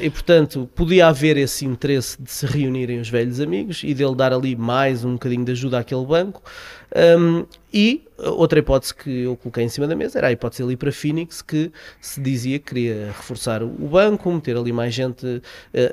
e 0.00 0.08
portanto, 0.10 0.68
podia 0.74 1.08
haver 1.08 1.36
esse 1.36 1.64
interesse 1.64 2.20
de 2.20 2.30
se 2.30 2.46
reunirem 2.46 3.00
os 3.00 3.08
velhos 3.08 3.40
amigos 3.40 3.82
e 3.84 3.92
dele 3.92 4.14
dar 4.14 4.32
ali 4.32 4.54
mais 4.56 5.04
um 5.04 5.12
bocadinho 5.12 5.44
de 5.44 5.52
ajuda 5.52 5.78
àquele 5.78 6.04
banco, 6.04 6.42
um, 7.18 7.44
e 7.72 8.04
outra 8.18 8.58
hipótese 8.58 8.94
que 8.94 9.22
eu 9.22 9.36
coloquei 9.36 9.64
em 9.64 9.68
cima 9.68 9.86
da 9.86 9.94
mesa 9.94 10.18
era 10.18 10.28
a 10.28 10.32
hipótese 10.32 10.62
ali 10.62 10.76
para 10.76 10.92
Phoenix, 10.92 11.42
que 11.42 11.70
se 12.00 12.20
dizia 12.20 12.58
que 12.58 12.66
queria 12.66 13.06
reforçar 13.08 13.62
o 13.62 13.68
banco, 13.68 14.32
meter 14.32 14.56
ali 14.56 14.72
mais 14.72 14.94
gente, 14.94 15.26
uh, 15.26 15.42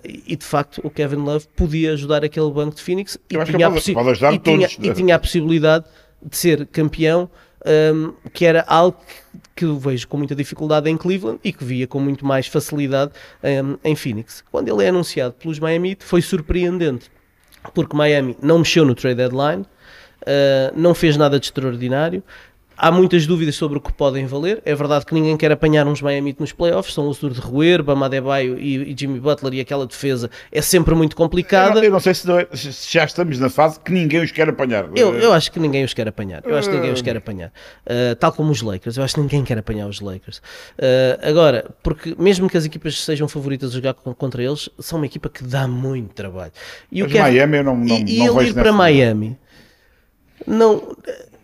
e 0.03 0.35
de 0.35 0.45
facto 0.45 0.79
o 0.83 0.89
Kevin 0.89 1.17
Love 1.17 1.47
podia 1.55 1.93
ajudar 1.93 2.23
aquele 2.23 2.49
banco 2.51 2.75
de 2.75 2.81
Phoenix 2.81 3.17
e, 3.29 3.37
tinha, 3.45 3.69
pode 3.69 3.91
e, 4.35 4.39
tinha, 4.39 4.67
e 4.79 4.93
tinha 4.93 5.15
a 5.15 5.19
possibilidade 5.19 5.85
de 6.21 6.37
ser 6.37 6.65
campeão. 6.67 7.29
Um, 7.65 8.13
que 8.33 8.45
era 8.45 8.65
algo 8.67 8.97
que 9.55 9.63
eu 9.63 9.79
vejo 9.79 10.07
com 10.07 10.17
muita 10.17 10.35
dificuldade 10.35 10.89
em 10.89 10.97
Cleveland 10.97 11.39
e 11.43 11.53
que 11.53 11.63
via 11.63 11.87
com 11.87 11.99
muito 11.99 12.25
mais 12.25 12.47
facilidade 12.47 13.13
um, 13.41 13.77
em 13.83 13.95
Phoenix. 13.95 14.43
Quando 14.51 14.67
ele 14.67 14.83
é 14.83 14.89
anunciado 14.89 15.33
pelos 15.35 15.59
Miami, 15.59 15.97
foi 15.99 16.21
surpreendente, 16.21 17.09
porque 17.73 17.95
Miami 17.95 18.35
não 18.41 18.59
mexeu 18.59 18.83
no 18.83 18.93
trade 18.93 19.15
deadline, 19.15 19.61
uh, 19.61 20.73
não 20.75 20.93
fez 20.93 21.15
nada 21.15 21.39
de 21.39 21.45
extraordinário. 21.45 22.21
Há 22.77 22.91
muitas 22.91 23.25
dúvidas 23.27 23.55
sobre 23.55 23.77
o 23.77 23.81
que 23.81 23.91
podem 23.93 24.25
valer. 24.25 24.61
É 24.65 24.73
verdade 24.73 25.05
que 25.05 25.13
ninguém 25.13 25.37
quer 25.37 25.51
apanhar 25.51 25.87
uns 25.87 26.01
Miami 26.01 26.35
nos 26.39 26.51
playoffs. 26.51 26.93
São 26.93 27.07
o 27.07 27.13
Sur 27.13 27.31
de 27.31 27.39
Roer, 27.39 27.83
Bam 27.83 28.03
Adebayo 28.03 28.57
e, 28.59 28.91
e, 28.91 28.95
Jimmy 28.97 29.19
Butler 29.19 29.53
e 29.53 29.59
aquela 29.59 29.85
defesa 29.85 30.29
é 30.51 30.61
sempre 30.61 30.95
muito 30.95 31.15
complicada. 31.15 31.69
Eu 31.69 31.75
não, 31.75 31.83
eu 31.83 31.91
não 31.91 31.99
sei 31.99 32.13
se, 32.13 32.27
não 32.27 32.39
é, 32.39 32.47
se, 32.53 32.71
já 32.91 33.03
estamos 33.03 33.39
na 33.39 33.49
fase 33.49 33.79
que 33.79 33.91
ninguém 33.91 34.23
os 34.23 34.31
quer 34.31 34.49
apanhar. 34.49 34.89
Eu, 34.95 35.13
eu 35.15 35.33
acho 35.33 35.51
que 35.51 35.59
ninguém 35.59 35.83
os 35.83 35.93
quer 35.93 36.07
apanhar. 36.07 36.41
Eu 36.45 36.57
acho 36.57 36.69
que 36.69 36.75
ninguém 36.75 36.91
os 36.91 37.01
quer 37.01 37.17
apanhar. 37.17 37.51
Uh, 37.85 38.15
tal 38.15 38.31
como 38.31 38.51
os 38.51 38.61
Lakers. 38.61 38.97
Eu 38.97 39.03
acho 39.03 39.15
que 39.15 39.21
ninguém 39.21 39.43
quer 39.43 39.57
apanhar 39.57 39.87
os 39.87 40.01
Lakers. 40.01 40.37
Uh, 40.37 41.27
agora, 41.27 41.69
porque 41.81 42.15
mesmo 42.17 42.49
que 42.49 42.57
as 42.57 42.65
equipas 42.65 42.99
sejam 42.99 43.27
favoritas 43.27 43.71
a 43.71 43.73
jogar 43.75 43.93
contra 43.93 44.43
eles, 44.43 44.69
são 44.79 44.99
uma 44.99 45.05
equipa 45.05 45.29
que 45.29 45.43
dá 45.43 45.67
muito 45.67 46.13
trabalho. 46.13 46.51
E 46.91 47.01
Mas 47.01 47.11
o 47.11 47.13
Kevin, 47.13 47.31
Miami 47.31 47.57
eu 47.57 47.63
não, 47.63 47.77
não, 47.77 47.85
e, 47.85 47.99
não 47.99 48.07
e 48.07 48.39
ele 48.39 48.49
ir 48.49 48.53
para 48.53 48.71
Miami 48.71 49.37
não, 50.45 50.95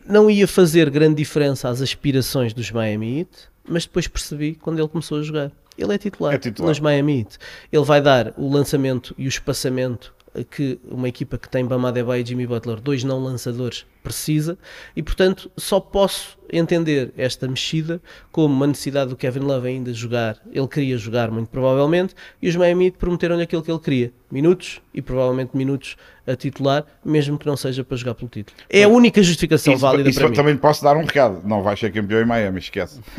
não 0.10 0.30
ia 0.30 0.48
fazer 0.48 0.90
grande 0.90 1.16
diferença 1.16 1.70
às 1.70 1.82
aspirações 1.82 2.52
dos 2.54 2.72
Miami 2.72 3.20
Heat, 3.20 3.30
mas 3.68 3.86
depois 3.86 4.08
percebi 4.08 4.56
quando 4.56 4.80
ele 4.80 4.88
começou 4.88 5.20
a 5.20 5.22
jogar. 5.22 5.52
Ele 5.78 5.94
é 5.94 5.98
titular, 5.98 6.34
é 6.34 6.38
titular. 6.38 6.70
nos 6.70 6.80
Miami 6.80 7.20
Heat. 7.20 7.38
Ele 7.72 7.86
vai 7.86 8.02
dar 8.02 8.34
o 8.36 8.52
lançamento 8.52 9.14
e 9.18 9.28
o 9.28 9.30
espaçamento 9.30 10.14
que 10.50 10.80
uma 10.84 11.08
equipa 11.08 11.38
que 11.38 11.48
tem 11.48 11.66
Bam 11.66 11.88
Adebayo 11.88 12.22
e 12.22 12.26
Jimmy 12.26 12.48
Butler, 12.48 12.80
dois 12.80 13.04
não 13.04 13.24
lançadores, 13.24 13.86
precisa 14.04 14.58
e 14.96 15.04
portanto 15.04 15.52
só 15.58 15.80
posso 15.80 16.39
entender 16.52 17.12
esta 17.18 17.48
mexida 17.48 18.02
como 18.32 18.54
uma 18.54 18.68
necessidade 18.68 19.10
do 19.10 19.16
Kevin 19.16 19.40
Love 19.40 19.68
ainda 19.68 19.94
jogar, 19.94 20.38
ele 20.52 20.68
queria 20.68 20.98
jogar 20.98 21.32
muito 21.32 21.50
provavelmente 21.50 22.14
e 22.42 22.50
os 22.50 22.56
Miami 22.56 22.92
prometeram-lhe 22.92 23.44
aquilo 23.44 23.62
que 23.62 23.72
ele 23.72 23.80
queria, 23.80 24.14
minutos 24.32 24.82
e 24.94 25.02
provavelmente 25.02 25.56
minutos 25.56 25.96
a 26.28 26.36
titular, 26.36 26.86
mesmo 27.04 27.38
que 27.40 27.48
não 27.48 27.58
seja 27.58 27.84
para 27.84 27.98
jogar 27.98 28.14
pelo 28.14 28.30
título. 28.30 28.56
É 28.70 28.84
a 28.84 28.88
única 28.88 29.22
justificação 29.24 29.74
isso, 29.74 29.82
válida 29.82 30.10
isso 30.10 30.20
para 30.20 30.30
mim. 30.30 30.36
também 30.36 30.58
posso 30.58 30.84
dar 30.84 30.96
um 30.96 31.04
recado, 31.04 31.42
não 31.44 31.64
vai 31.64 31.76
ser 31.76 31.92
campeão 31.92 32.22
em 32.22 32.26
Miami, 32.26 32.60
esquece. 32.60 33.00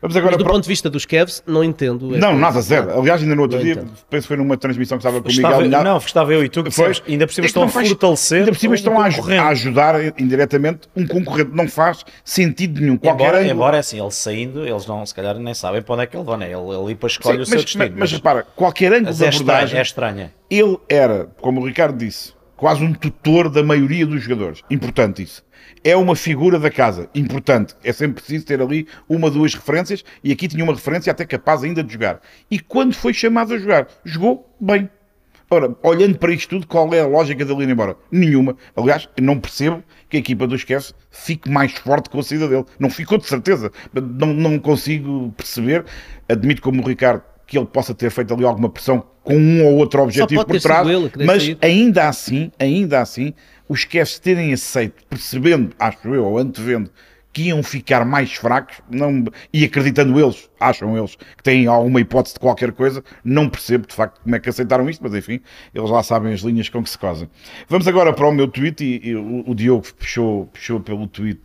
Vamos 0.00 0.16
agora 0.16 0.32
Mas 0.32 0.38
do 0.38 0.44
para... 0.44 0.52
ponto 0.52 0.62
de 0.62 0.68
vista 0.68 0.88
dos 0.88 1.04
Cavs, 1.04 1.42
não 1.44 1.64
entendo. 1.64 2.16
Não, 2.16 2.38
nada, 2.38 2.60
zero. 2.60 2.96
Aliás, 2.96 3.20
ainda 3.20 3.34
no 3.34 3.42
outro 3.42 3.56
não 3.56 3.64
dia, 3.64 3.72
entendo. 3.74 3.90
penso 4.08 4.22
que 4.22 4.28
foi 4.28 4.36
numa 4.36 4.56
transmissão 4.56 4.96
que 4.96 5.04
estava 5.04 5.20
com 5.20 5.28
o 5.28 5.32
Miguel 5.32 5.60
Milhar. 5.62 5.82
Não, 5.82 5.96
estava 5.96 6.32
eu 6.32 6.44
e 6.44 6.48
tu 6.48 6.62
que 6.62 6.70
foi. 6.70 6.92
Ainda 7.08 7.26
por 7.26 7.32
cima 7.32 7.46
é 7.46 7.48
estão 7.48 7.64
a 7.64 7.68
fortalecer. 7.68 8.38
Ainda 8.40 8.52
por 8.52 8.58
cima 8.58 8.74
estão 8.76 9.00
a, 9.00 9.06
a, 9.06 9.48
ajudar 9.48 10.20
indiretamente 10.20 10.82
um 10.94 11.04
concorrente. 11.04 11.50
Não 11.62 11.68
faz 11.68 12.04
sentido 12.24 12.80
nenhum. 12.80 12.96
Qualquer 12.96 13.24
embora, 13.24 13.46
embora 13.46 13.78
assim, 13.78 14.00
ele 14.00 14.10
saindo, 14.10 14.66
eles 14.66 14.86
não, 14.86 15.04
se 15.04 15.14
calhar 15.14 15.36
nem 15.38 15.54
sabem 15.54 15.82
para 15.82 15.94
onde 15.94 16.04
é 16.04 16.06
que 16.06 16.16
ele 16.16 16.24
vai, 16.24 16.36
né? 16.38 16.46
Ele, 16.46 16.76
ele 16.76 16.86
depois 16.88 17.12
escolhe 17.12 17.36
Sim, 17.36 17.42
o 17.42 17.46
seu 17.46 17.60
destino. 17.62 17.84
Mas, 17.84 17.94
mas, 17.98 18.12
repara, 18.12 18.46
qualquer 18.56 18.92
ângulo 18.92 19.14
de 19.14 19.24
é 19.24 19.28
abordagem. 19.28 19.78
É 19.78 19.82
estranha. 19.82 20.32
Ele 20.50 20.78
era, 20.88 21.28
como 21.40 21.60
o 21.60 21.66
Ricardo 21.66 21.98
disse, 21.98 22.32
quase 22.56 22.82
um 22.82 22.92
tutor 22.92 23.50
da 23.50 23.62
maioria 23.62 24.06
dos 24.06 24.22
jogadores. 24.22 24.62
Importante 24.70 25.22
isso 25.22 25.42
é 25.84 25.96
uma 25.96 26.16
figura 26.16 26.58
da 26.58 26.70
casa, 26.70 27.08
importante. 27.14 27.74
É 27.82 27.92
sempre 27.92 28.22
preciso 28.22 28.44
ter 28.44 28.60
ali 28.60 28.86
uma, 29.08 29.30
duas 29.30 29.54
referências, 29.54 30.04
e 30.22 30.32
aqui 30.32 30.48
tinha 30.48 30.64
uma 30.64 30.74
referência 30.74 31.10
até 31.10 31.24
capaz 31.24 31.62
ainda 31.62 31.82
de 31.82 31.92
jogar. 31.92 32.20
E 32.50 32.58
quando 32.58 32.94
foi 32.94 33.12
chamado 33.12 33.54
a 33.54 33.58
jogar, 33.58 33.88
jogou 34.04 34.48
bem. 34.60 34.88
Ora, 35.50 35.74
olhando 35.82 36.18
para 36.18 36.32
isto 36.32 36.50
tudo, 36.50 36.66
qual 36.66 36.92
é 36.92 37.00
a 37.00 37.06
lógica 37.06 37.44
dele 37.44 37.62
ir 37.62 37.70
embora? 37.70 37.96
Nenhuma. 38.10 38.56
Aliás, 38.76 39.08
não 39.20 39.40
percebo 39.40 39.82
que 40.08 40.18
a 40.18 40.20
equipa 40.20 40.46
do 40.46 40.54
Esquece 40.54 40.92
fique 41.10 41.50
mais 41.50 41.72
forte 41.72 42.10
com 42.10 42.18
a 42.18 42.22
saída 42.22 42.46
dele. 42.48 42.64
Não 42.78 42.90
ficou 42.90 43.16
de 43.16 43.26
certeza. 43.26 43.72
Não, 43.94 44.34
não 44.34 44.58
consigo 44.58 45.32
perceber. 45.36 45.84
Admito 46.28 46.60
como 46.60 46.82
o 46.82 46.86
Ricardo 46.86 47.22
que 47.46 47.56
ele 47.56 47.66
possa 47.66 47.94
ter 47.94 48.10
feito 48.10 48.34
ali 48.34 48.44
alguma 48.44 48.68
pressão 48.68 49.02
com 49.24 49.34
um 49.34 49.64
ou 49.64 49.76
outro 49.76 50.02
objetivo 50.02 50.44
por 50.44 50.60
trás, 50.60 50.86
ele, 50.86 51.10
mas 51.24 51.42
sair. 51.42 51.58
ainda 51.62 52.06
assim, 52.06 52.52
ainda 52.58 53.00
assim, 53.00 53.32
os 53.66 53.84
Cavs 53.84 54.18
terem 54.18 54.52
aceito, 54.52 55.02
percebendo, 55.08 55.70
acho 55.78 56.14
eu, 56.14 56.26
ou 56.26 56.38
antevendo, 56.38 56.90
que 57.32 57.42
iam 57.48 57.62
ficar 57.62 58.04
mais 58.04 58.32
fracos, 58.32 58.76
não, 58.90 59.24
e 59.52 59.64
acreditando 59.64 60.18
eles, 60.18 60.48
acham 60.58 60.96
eles, 60.96 61.14
que 61.14 61.42
têm 61.42 61.66
alguma 61.66 62.00
hipótese 62.00 62.34
de 62.34 62.40
qualquer 62.40 62.72
coisa, 62.72 63.04
não 63.22 63.48
percebo 63.48 63.86
de 63.86 63.94
facto 63.94 64.20
como 64.22 64.34
é 64.34 64.40
que 64.40 64.48
aceitaram 64.48 64.88
isto, 64.88 65.02
mas 65.02 65.14
enfim, 65.14 65.40
eles 65.74 65.90
lá 65.90 66.02
sabem 66.02 66.32
as 66.32 66.40
linhas 66.40 66.68
com 66.68 66.82
que 66.82 66.90
se 66.90 66.98
cosem. 66.98 67.28
Vamos 67.68 67.86
agora 67.86 68.12
para 68.12 68.26
o 68.26 68.32
meu 68.32 68.48
tweet, 68.48 68.82
e, 68.82 69.08
e 69.08 69.14
o, 69.14 69.44
o, 69.46 69.54
Diogo 69.54 69.86
puxou, 69.98 70.46
puxou 70.46 70.80
pelo 70.80 71.06
tweet 71.06 71.40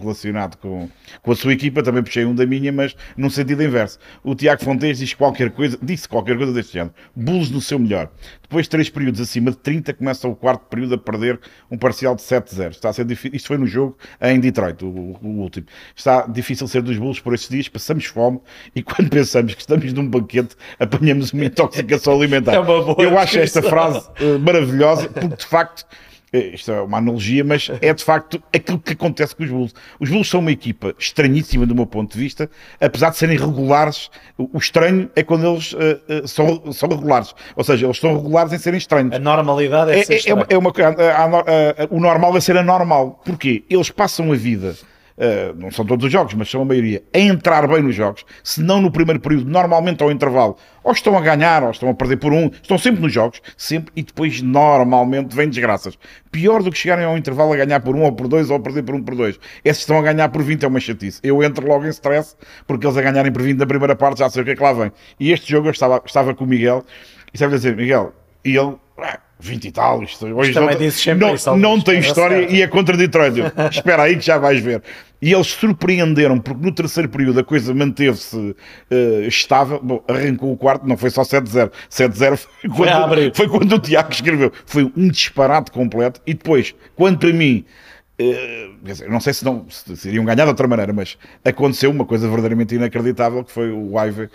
relacionado 0.00 0.56
com, 0.58 0.88
com 1.22 1.32
a 1.32 1.36
sua 1.36 1.52
equipa, 1.52 1.82
também 1.82 2.02
puxei 2.02 2.24
um 2.24 2.34
da 2.34 2.46
minha, 2.46 2.70
mas 2.70 2.94
num 3.16 3.30
sentido 3.30 3.62
inverso. 3.62 3.98
O 4.22 4.34
Tiago 4.34 4.62
Fontes 4.62 4.98
diz 4.98 5.14
qualquer 5.14 5.50
coisa, 5.50 5.78
disse 5.82 6.08
qualquer 6.08 6.36
coisa 6.36 6.52
deste 6.52 6.74
género, 6.74 6.94
Bulls 7.16 7.50
no 7.50 7.60
seu 7.60 7.78
melhor. 7.78 8.10
Depois 8.52 8.66
de 8.66 8.70
três 8.70 8.90
períodos 8.90 9.18
acima 9.18 9.50
de 9.50 9.56
30, 9.56 9.94
começa 9.94 10.28
o 10.28 10.36
quarto 10.36 10.66
período 10.66 10.94
a 10.96 10.98
perder 10.98 11.40
um 11.70 11.78
parcial 11.78 12.14
de 12.14 12.20
7-0. 12.20 12.72
Está 12.72 12.90
a 12.90 12.92
ser 12.92 13.06
difícil. 13.06 13.34
Isto 13.34 13.48
foi 13.48 13.56
no 13.56 13.66
jogo 13.66 13.96
em 14.20 14.38
Detroit, 14.38 14.84
o, 14.84 14.88
o, 15.22 15.40
último. 15.40 15.64
Está 15.96 16.26
difícil 16.26 16.68
ser 16.68 16.82
dos 16.82 16.98
Bulls 16.98 17.18
por 17.18 17.32
estes 17.32 17.48
dias, 17.48 17.66
passamos 17.70 18.04
fome 18.04 18.42
e 18.76 18.82
quando 18.84 19.08
pensamos 19.08 19.54
que 19.54 19.62
estamos 19.62 19.90
num 19.94 20.06
banquete, 20.06 20.54
apanhamos 20.78 21.32
uma 21.32 21.46
intoxicação 21.46 22.12
alimentar. 22.12 22.52
É 22.52 22.58
Eu 23.02 23.18
acho 23.18 23.38
esta 23.38 23.62
frase 23.62 24.06
uh, 24.20 24.38
maravilhosa, 24.38 25.08
porque 25.08 25.34
de 25.34 25.46
facto 25.46 25.86
isto 26.32 26.72
é 26.72 26.80
uma 26.80 26.98
analogia, 26.98 27.44
mas 27.44 27.70
é 27.80 27.92
de 27.92 28.02
facto 28.02 28.42
aquilo 28.52 28.78
que 28.78 28.92
acontece 28.92 29.36
com 29.36 29.44
os 29.44 29.50
Bulls. 29.50 29.74
Os 30.00 30.08
Bulls 30.08 30.28
são 30.28 30.40
uma 30.40 30.50
equipa 30.50 30.94
estranhíssima 30.98 31.66
do 31.66 31.74
meu 31.74 31.86
ponto 31.86 32.12
de 32.12 32.18
vista, 32.18 32.50
apesar 32.80 33.10
de 33.10 33.18
serem 33.18 33.36
regulares. 33.36 34.10
O 34.38 34.56
estranho 34.58 35.10
é 35.14 35.22
quando 35.22 35.46
eles 35.46 35.72
uh, 35.72 35.76
uh, 35.76 36.28
são, 36.28 36.72
são 36.72 36.88
regulares, 36.88 37.34
ou 37.54 37.62
seja, 37.62 37.86
eles 37.86 37.98
são 37.98 38.16
regulares 38.16 38.52
em 38.52 38.58
serem 38.58 38.78
estranhos. 38.78 39.12
A 39.14 39.18
normalidade 39.18 39.92
é, 39.92 40.00
é 40.00 40.04
ser 40.04 40.14
é, 40.14 40.54
é 40.54 40.58
uma, 40.58 40.70
a, 40.70 41.24
a, 41.24 41.88
O 41.90 42.00
normal 42.00 42.36
é 42.36 42.40
ser 42.40 42.56
anormal. 42.56 43.20
Porquê? 43.24 43.64
Eles 43.68 43.90
passam 43.90 44.32
a 44.32 44.36
vida 44.36 44.74
Uh, 45.16 45.54
não 45.56 45.70
são 45.70 45.84
todos 45.84 46.06
os 46.06 46.12
jogos, 46.12 46.34
mas 46.34 46.50
são 46.50 46.62
a 46.62 46.64
maioria, 46.64 47.02
a 47.14 47.18
entrar 47.18 47.66
bem 47.68 47.82
nos 47.82 47.94
jogos, 47.94 48.24
se 48.42 48.62
não 48.62 48.80
no 48.80 48.90
primeiro 48.90 49.20
período, 49.20 49.48
normalmente 49.50 50.02
ao 50.02 50.10
intervalo, 50.10 50.56
ou 50.82 50.92
estão 50.92 51.16
a 51.16 51.20
ganhar, 51.20 51.62
ou 51.62 51.70
estão 51.70 51.88
a 51.90 51.94
perder 51.94 52.16
por 52.16 52.32
um, 52.32 52.46
estão 52.46 52.78
sempre 52.78 53.02
nos 53.02 53.12
jogos, 53.12 53.40
sempre, 53.56 53.92
e 53.94 54.02
depois 54.02 54.40
normalmente 54.40 55.36
vem 55.36 55.48
desgraças. 55.48 55.98
Pior 56.30 56.62
do 56.62 56.70
que 56.70 56.78
chegarem 56.78 57.04
ao 57.04 57.16
intervalo 57.16 57.52
a 57.52 57.56
ganhar 57.56 57.80
por 57.80 57.94
um 57.94 58.02
ou 58.02 58.12
por 58.12 58.26
dois, 58.26 58.50
ou 58.50 58.56
a 58.56 58.60
perder 58.60 58.82
por 58.82 58.94
um 58.94 59.02
por 59.02 59.14
dois. 59.14 59.38
Esses 59.64 59.82
estão 59.82 59.98
a 59.98 60.02
ganhar 60.02 60.28
por 60.30 60.42
20 60.42 60.64
é 60.64 60.68
uma 60.68 60.80
chatice. 60.80 61.20
Eu 61.22 61.42
entro 61.42 61.66
logo 61.66 61.84
em 61.84 61.90
stress, 61.90 62.34
porque 62.66 62.86
eles 62.86 62.96
a 62.96 63.02
ganharem 63.02 63.30
por 63.30 63.42
20 63.42 63.58
da 63.58 63.66
primeira 63.66 63.94
parte 63.94 64.18
já 64.18 64.30
sei 64.30 64.42
o 64.42 64.44
que 64.44 64.52
é 64.52 64.56
que 64.56 64.62
lá 64.62 64.72
vem. 64.72 64.90
E 65.20 65.30
este 65.30 65.50
jogo 65.50 65.68
eu 65.68 65.72
estava, 65.72 66.02
estava 66.04 66.34
com 66.34 66.44
o 66.44 66.46
Miguel, 66.46 66.84
e 67.32 67.38
sabe 67.38 67.54
dizer, 67.54 67.76
Miguel, 67.76 68.12
e 68.44 68.56
ele 68.56 68.76
20 69.42 69.64
e 69.64 69.72
tal. 69.72 70.02
Isto, 70.04 70.26
hoje 70.26 70.54
não, 70.54 71.56
não, 71.56 71.76
não 71.76 71.80
tem 71.80 71.98
história 71.98 72.46
e 72.48 72.62
é 72.62 72.66
contra 72.68 72.96
Detroit. 72.96 73.34
Espera 73.70 74.04
aí 74.04 74.16
que 74.16 74.24
já 74.24 74.38
vais 74.38 74.62
ver. 74.62 74.82
e 75.20 75.32
eles 75.32 75.48
surpreenderam 75.48 76.38
porque 76.38 76.64
no 76.64 76.72
terceiro 76.72 77.08
período 77.08 77.40
a 77.40 77.44
coisa 77.44 77.74
manteve-se 77.74 78.36
uh, 78.36 78.56
estável. 79.26 79.80
Bom, 79.82 80.02
arrancou 80.06 80.52
o 80.52 80.56
quarto, 80.56 80.86
não 80.86 80.96
foi 80.96 81.10
só 81.10 81.22
7-0. 81.22 81.72
7-0 81.90 82.36
foi, 82.36 82.70
quando, 82.70 83.34
foi 83.34 83.48
quando 83.48 83.72
o 83.74 83.78
Tiago 83.80 84.12
escreveu. 84.12 84.52
Foi 84.64 84.90
um 84.96 85.08
disparate 85.08 85.72
completo. 85.72 86.20
E 86.24 86.34
depois, 86.34 86.72
quanto 86.94 87.26
a 87.26 87.32
mim, 87.32 87.64
dizer, 88.82 89.08
não 89.08 89.20
sei 89.20 89.32
se, 89.32 89.44
não, 89.44 89.64
se 89.68 90.08
iriam 90.08 90.24
ganhar 90.24 90.44
de 90.44 90.50
outra 90.50 90.68
maneira, 90.68 90.92
mas 90.92 91.16
aconteceu 91.44 91.90
uma 91.90 92.04
coisa 92.04 92.26
verdadeiramente 92.26 92.74
inacreditável, 92.74 93.42
que 93.42 93.50
foi 93.50 93.70
o 93.70 93.98
Ive 93.98 94.24
uh, 94.24 94.30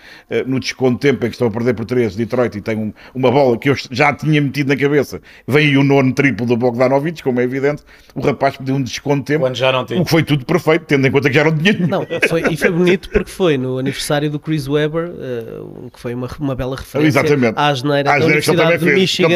no 0.46 0.60
desconto 0.60 1.00
tempo 1.00 1.26
em 1.26 1.30
que 1.30 1.36
estão 1.36 1.48
a 1.48 1.52
perder 1.52 1.74
por 1.74 1.86
3 1.86 2.16
Detroit 2.16 2.58
e 2.58 2.62
tem 2.62 2.76
um, 2.78 2.94
uma 3.14 3.32
bola 3.32 3.58
que 3.58 3.70
eu 3.70 3.76
já 3.92 4.14
tinha 4.14 4.42
metido 4.42 4.70
na 4.70 4.76
cabeça, 4.76 5.22
vem 5.48 5.78
o 5.78 5.84
nono 5.84 6.14
triplo 6.14 6.46
do 6.46 6.58
Bogdanovich, 6.58 7.24
como 7.24 7.40
é 7.40 7.44
evidente, 7.44 7.84
o 8.16 8.22
rapaz 8.22 8.58
pediu 8.58 8.76
um 8.76 8.82
desconto 8.82 9.24
tempo, 9.24 9.42
Quando 9.42 9.56
já 9.56 9.72
não 9.72 9.86
tinha. 9.86 10.02
o 10.02 10.06
que 10.06 10.12
foi 10.12 10.24
tudo 10.24 10.46
perfeito, 10.46 10.86
tendo 10.86 11.06
em 11.06 11.12
conta 11.12 11.30
que 11.30 11.36
já 11.36 11.44
não 11.44 11.56
tinha 11.56 11.88
Não, 11.88 12.06
foi, 12.28 12.44
e 12.52 12.58
foi 12.58 12.72
bonito 12.72 13.10
porque 13.10 13.30
foi 13.30 13.58
no 13.58 13.78
aniversário 13.78 14.30
do 14.30 14.40
Chris 14.40 14.68
Webber, 14.68 15.10
uh, 15.10 15.90
que 15.92 16.00
foi 16.00 16.14
uma, 16.14 16.28
uma 16.40 16.56
bela 16.56 16.76
referência 16.76 17.20
Exatamente. 17.20 17.58
à 17.58 17.74
geneira 17.74 18.20
da 18.20 18.26
Universidade 18.26 18.78
de 18.84 18.92
Michigan. 18.92 19.28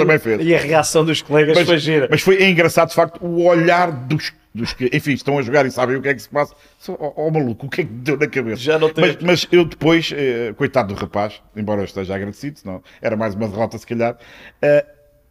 E 0.41 0.55
a 0.55 0.59
reação 0.59 1.05
dos 1.05 1.21
colegas 1.21 1.55
mas, 1.55 1.67
foi 1.67 1.77
gira. 1.77 2.07
Mas 2.09 2.21
foi 2.21 2.43
engraçado, 2.43 2.89
de 2.89 2.95
facto, 2.95 3.23
o 3.23 3.43
olhar 3.45 3.91
dos 3.91 4.31
dos 4.53 4.73
que, 4.73 4.89
enfim, 4.93 5.13
estão 5.13 5.37
a 5.37 5.41
jogar 5.41 5.65
e 5.65 5.71
sabem 5.71 5.95
o 5.95 6.01
que 6.01 6.09
é 6.09 6.13
que 6.13 6.21
se 6.21 6.29
passa. 6.29 6.53
Ó 6.89 6.93
oh, 6.99 7.27
oh, 7.27 7.31
maluco, 7.31 7.67
o 7.67 7.69
que 7.69 7.81
é 7.81 7.83
que 7.83 7.91
deu 7.91 8.17
na 8.17 8.27
cabeça? 8.27 8.61
Já 8.61 8.77
não 8.77 8.91
mas, 8.95 9.17
mas, 9.21 9.47
eu 9.51 9.63
depois, 9.63 10.11
eh, 10.13 10.53
coitado 10.57 10.93
do 10.93 10.99
rapaz, 10.99 11.41
embora 11.55 11.81
eu 11.81 11.85
esteja 11.85 12.15
agradecido, 12.15 12.59
senão 12.59 12.83
era 13.01 13.15
mais 13.15 13.33
uma 13.33 13.47
derrota 13.47 13.77
se 13.77 13.87
calhar, 13.87 14.17
eh, 14.61 14.85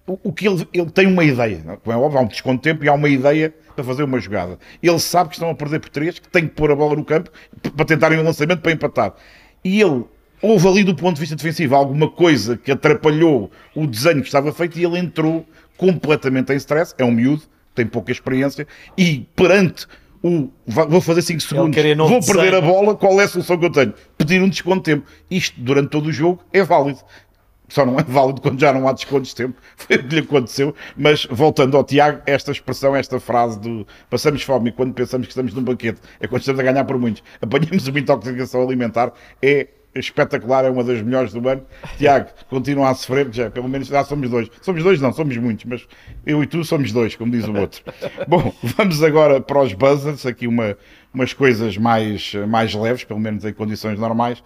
o, 0.07 0.19
o, 0.25 0.33
que 0.33 0.49
ele, 0.49 0.67
ele 0.73 0.91
tem 0.91 1.07
uma 1.07 1.23
ideia, 1.23 1.63
não? 1.65 1.93
é 1.93 1.97
óbvio, 1.97 2.19
há 2.19 2.23
um 2.23 2.27
desconto 2.27 2.57
de 2.57 2.63
tempo 2.63 2.85
e 2.85 2.89
há 2.89 2.93
uma 2.93 3.09
ideia 3.09 3.55
para 3.75 3.85
fazer 3.85 4.03
uma 4.03 4.19
jogada. 4.19 4.59
Ele 4.83 4.99
sabe 4.99 5.31
que 5.31 5.37
estão 5.37 5.51
a 5.51 5.55
perder 5.55 5.81
por 5.81 5.91
três, 5.91 6.19
que 6.19 6.29
tem 6.29 6.49
que 6.49 6.55
pôr 6.55 6.71
a 6.71 6.77
bola 6.77 6.97
no 6.97 7.05
campo 7.05 7.31
para 7.77 7.85
tentarem 7.85 8.19
um 8.19 8.23
lançamento 8.23 8.61
para 8.61 8.73
empatar. 8.73 9.15
E 9.63 9.81
ele 9.81 10.05
houve 10.43 10.67
ali 10.67 10.85
do 10.85 10.95
ponto 10.95 11.15
de 11.15 11.21
vista 11.21 11.37
defensivo 11.37 11.75
alguma 11.75 12.11
coisa 12.11 12.57
que 12.57 12.73
atrapalhou 12.73 13.51
o 13.75 13.87
desenho 13.87 14.21
que 14.21 14.27
estava 14.27 14.53
feito 14.53 14.79
e 14.79 14.85
ele 14.85 14.99
entrou 14.99 15.47
completamente 15.77 16.53
em 16.53 16.57
stress. 16.57 16.95
É 16.99 17.05
um 17.05 17.13
miúdo, 17.13 17.43
tem 17.75 17.87
pouca 17.87 18.13
experiência, 18.13 18.67
e 18.97 19.27
perante 19.35 19.87
o 20.23 20.51
vou 20.67 21.01
fazer 21.01 21.23
5 21.23 21.41
segundos, 21.41 21.77
vou 22.09 22.21
perder 22.21 22.55
a 22.55 22.61
bola, 22.61 22.95
qual 22.95 23.21
é 23.21 23.25
a 23.25 23.29
solução 23.29 23.59
que 23.59 23.65
eu 23.65 23.73
tenho? 23.73 23.95
Pedir 24.19 24.43
um 24.43 24.49
desconto 24.49 24.79
de 24.79 24.97
tempo. 24.97 25.07
Isto 25.31 25.59
durante 25.61 25.89
todo 25.89 26.07
o 26.07 26.13
jogo 26.13 26.43
é 26.53 26.63
válido. 26.63 27.01
Só 27.71 27.87
não 27.87 27.99
é 27.99 28.03
válido 28.03 28.41
quando 28.41 28.61
já 28.61 28.73
não 28.73 28.87
há 28.87 28.93
descontos 28.93 29.31
de 29.31 29.37
tempo. 29.37 29.59
Foi 29.77 29.97
o 29.97 30.07
que 30.07 30.15
lhe 30.17 30.21
aconteceu. 30.21 30.75
Mas 30.97 31.25
voltando 31.31 31.77
ao 31.77 31.85
Tiago, 31.85 32.21
esta 32.27 32.51
expressão, 32.51 32.95
esta 32.95 33.19
frase 33.19 33.59
do 33.61 33.87
passamos 34.11 34.43
fome 34.43 34.73
quando 34.73 34.93
pensamos 34.93 35.27
que 35.27 35.33
estamos 35.33 35.55
num 35.55 35.63
banquete, 35.63 36.01
é 36.19 36.27
quando 36.27 36.41
estamos 36.41 36.61
a 36.61 36.65
ganhar 36.65 36.85
por 36.85 36.99
muitos, 36.99 37.23
apanhamos 37.41 37.87
uma 37.87 37.99
intoxicação 37.99 38.63
alimentar, 38.63 39.13
é 39.41 39.69
espetacular, 39.95 40.65
é 40.65 40.71
uma 40.71 40.85
das 40.85 41.03
melhores 41.03 41.33
do 41.33 41.47
ano. 41.49 41.63
Tiago, 41.99 42.31
continua 42.49 42.91
a 42.91 42.95
sofrer, 42.95 43.29
já, 43.33 43.51
pelo 43.51 43.69
menos 43.69 43.89
já 43.89 44.05
somos 44.05 44.31
dois. 44.31 44.49
Somos 44.63 44.83
dois, 44.83 45.01
não, 45.01 45.13
somos 45.13 45.37
muitos, 45.37 45.65
mas 45.65 45.87
eu 46.25 46.43
e 46.43 46.47
tu 46.47 46.65
somos 46.65 46.93
dois, 46.93 47.17
como 47.17 47.33
diz 47.33 47.47
o 47.47 47.55
outro. 47.55 47.83
Bom, 48.29 48.55
vamos 48.63 49.03
agora 49.03 49.41
para 49.41 49.61
os 49.61 49.73
buzzers, 49.73 50.27
aqui 50.27 50.47
uma, 50.47 50.77
umas 51.13 51.33
coisas 51.33 51.77
mais, 51.77 52.35
mais 52.49 52.75
leves, 52.75 53.05
pelo 53.05 53.21
menos 53.21 53.45
em 53.45 53.53
condições 53.53 53.99
normais, 53.99 54.43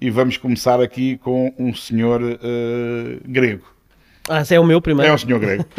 e 0.00 0.10
vamos 0.10 0.36
começar 0.36 0.80
aqui 0.80 1.18
com 1.18 1.52
um 1.58 1.74
senhor 1.74 2.22
uh, 2.22 3.20
grego. 3.24 3.74
Ah, 4.28 4.40
esse 4.40 4.54
é 4.54 4.60
o 4.60 4.64
meu 4.64 4.80
primeiro. 4.80 5.10
É 5.10 5.14
o 5.14 5.18
senhor 5.18 5.38
grego. 5.38 5.64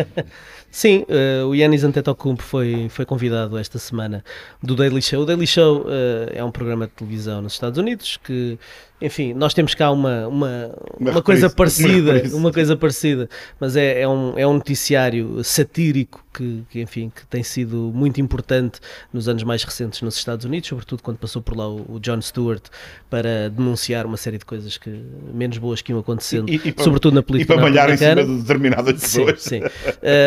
Sim, 0.76 1.06
uh, 1.08 1.48
o 1.48 1.56
Yannis 1.56 1.86
Antetokounmpo 1.86 2.44
foi, 2.44 2.88
foi 2.90 3.06
convidado 3.06 3.58
esta 3.58 3.80
semana 3.80 4.22
do 4.62 4.76
Daily 4.76 5.02
Show. 5.02 5.24
O 5.24 5.26
Daily 5.26 5.48
Show 5.48 5.84
uh, 5.84 5.88
é 6.34 6.44
um 6.44 6.52
programa 6.52 6.86
de 6.86 6.92
televisão 6.92 7.42
nos 7.42 7.54
Estados 7.54 7.80
Unidos 7.80 8.18
que 8.22 8.60
enfim, 9.02 9.34
nós 9.34 9.54
temos 9.54 9.76
cá 9.76 9.92
uma, 9.92 10.28
uma, 10.28 10.72
uma, 10.98 11.12
uma 11.12 11.22
coisa 11.22 11.50
parecida, 11.50 12.24
uma, 12.30 12.38
uma, 12.38 12.52
coisa 12.54 12.78
parecida, 12.78 13.30
mas 13.60 13.76
é, 13.76 14.02
é, 14.02 14.08
um, 14.08 14.34
é 14.38 14.48
um 14.48 14.54
noticiário 14.54 15.44
satírico 15.44 16.24
que, 16.34 16.64
que, 16.70 16.82
enfim, 16.82 17.12
que 17.14 17.26
tem 17.28 17.44
sido 17.44 17.92
muito 17.94 18.20
importante 18.22 18.80
nos 19.12 19.28
anos 19.28 19.44
mais 19.44 19.64
recentes 19.64 20.02
nos 20.02 20.16
Estados 20.16 20.46
Unidos, 20.46 20.70
sobretudo 20.70 21.04
quando 21.04 21.18
passou 21.18 21.42
por 21.42 21.58
lá 21.58 21.68
o, 21.68 21.96
o 21.96 22.00
John 22.00 22.22
Stewart 22.22 22.64
para 23.10 23.50
denunciar 23.50 24.06
uma 24.06 24.18
série 24.18 24.38
de 24.38 24.46
coisas 24.46 24.78
que, 24.78 24.90
menos 25.34 25.58
boas 25.58 25.82
que 25.82 25.92
iam 25.92 26.00
acontecendo, 26.00 26.50
e, 26.50 26.56
e, 26.56 26.76
e 26.78 26.84
sobretudo 26.84 27.14
para, 27.14 27.16
na 27.16 27.24
política 27.24 27.54
E 27.54 27.56
para 27.56 27.64
malhar 27.64 27.90
em 27.90 27.98
cima 27.98 28.24
de 28.24 28.38
determinadas 28.38 29.02
pessoas. 29.02 29.42
Sim, 29.42 29.62
sim. 29.62 29.68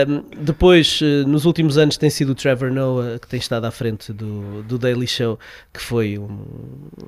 um, 0.09 0.45
depois, 0.45 1.01
eh, 1.03 1.25
nos 1.27 1.45
últimos 1.45 1.79
anos, 1.79 1.97
tem 1.97 2.11
sido 2.11 2.33
o 2.33 2.35
Trevor 2.35 2.71
Noah 2.71 3.19
que 3.19 3.27
tem 3.27 3.39
estado 3.39 3.64
à 3.64 3.71
frente 3.71 4.12
do, 4.12 4.62
do 4.62 4.79
Daily 4.79 5.07
Show, 5.07 5.39
que 5.73 5.81
foi 5.81 6.19
um, 6.19 6.45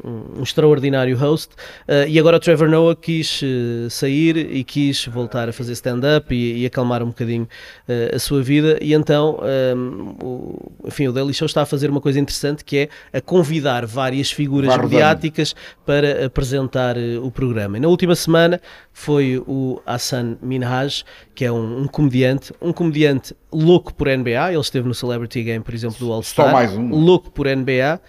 um, 0.04 0.38
um 0.38 0.42
extraordinário 0.42 1.16
host, 1.16 1.49
Uh, 1.88 2.08
e 2.08 2.18
agora 2.18 2.36
o 2.36 2.40
Trevor 2.40 2.68
Noah 2.68 2.96
quis 2.96 3.42
uh, 3.42 3.90
sair 3.90 4.36
e 4.36 4.64
quis 4.64 5.06
voltar 5.06 5.48
a 5.48 5.52
fazer 5.52 5.72
stand-up 5.72 6.34
e, 6.34 6.62
e, 6.62 6.66
acalmar 6.66 7.02
um 7.02 7.08
bocadinho 7.08 7.48
uh, 7.88 8.16
a 8.16 8.18
sua 8.18 8.42
vida. 8.42 8.78
E 8.80 8.94
então, 8.94 9.38
um, 9.40 9.46
ehm, 9.46 10.16
o, 10.22 10.72
enfim, 10.86 11.08
o 11.08 11.12
Daily 11.12 11.34
Show 11.34 11.46
está 11.46 11.62
a 11.62 11.66
fazer 11.66 11.90
uma 11.90 12.00
coisa 12.00 12.18
interessante 12.18 12.64
que 12.64 12.76
é 12.78 12.88
a 13.12 13.20
convidar 13.20 13.86
várias 13.86 14.30
figuras 14.30 14.76
mediáticas 14.76 15.54
para 15.84 16.26
apresentar 16.26 16.96
o 17.22 17.30
programa. 17.30 17.76
E 17.76 17.80
na 17.80 17.88
última 17.88 18.14
semana 18.14 18.60
foi 18.92 19.42
o 19.46 19.80
Hassan 19.86 20.36
Minhaj, 20.42 21.04
que 21.34 21.44
é 21.44 21.52
um, 21.52 21.82
um, 21.82 21.86
comediante, 21.86 22.52
um 22.60 22.72
comediante 22.72 23.34
louco 23.52 23.94
por 23.94 24.08
NBA. 24.08 24.52
Ele 24.52 24.60
esteve 24.60 24.86
no 24.86 24.94
Celebrity 24.94 25.42
Game, 25.42 25.64
por 25.64 25.74
exemplo, 25.74 25.98
do 25.98 26.12
All-Star. 26.12 26.46
Só 26.46 26.52
mais 26.52 26.72
um. 26.72 26.90
Louco 26.90 27.30
por 27.30 27.46
NBA, 27.46 28.00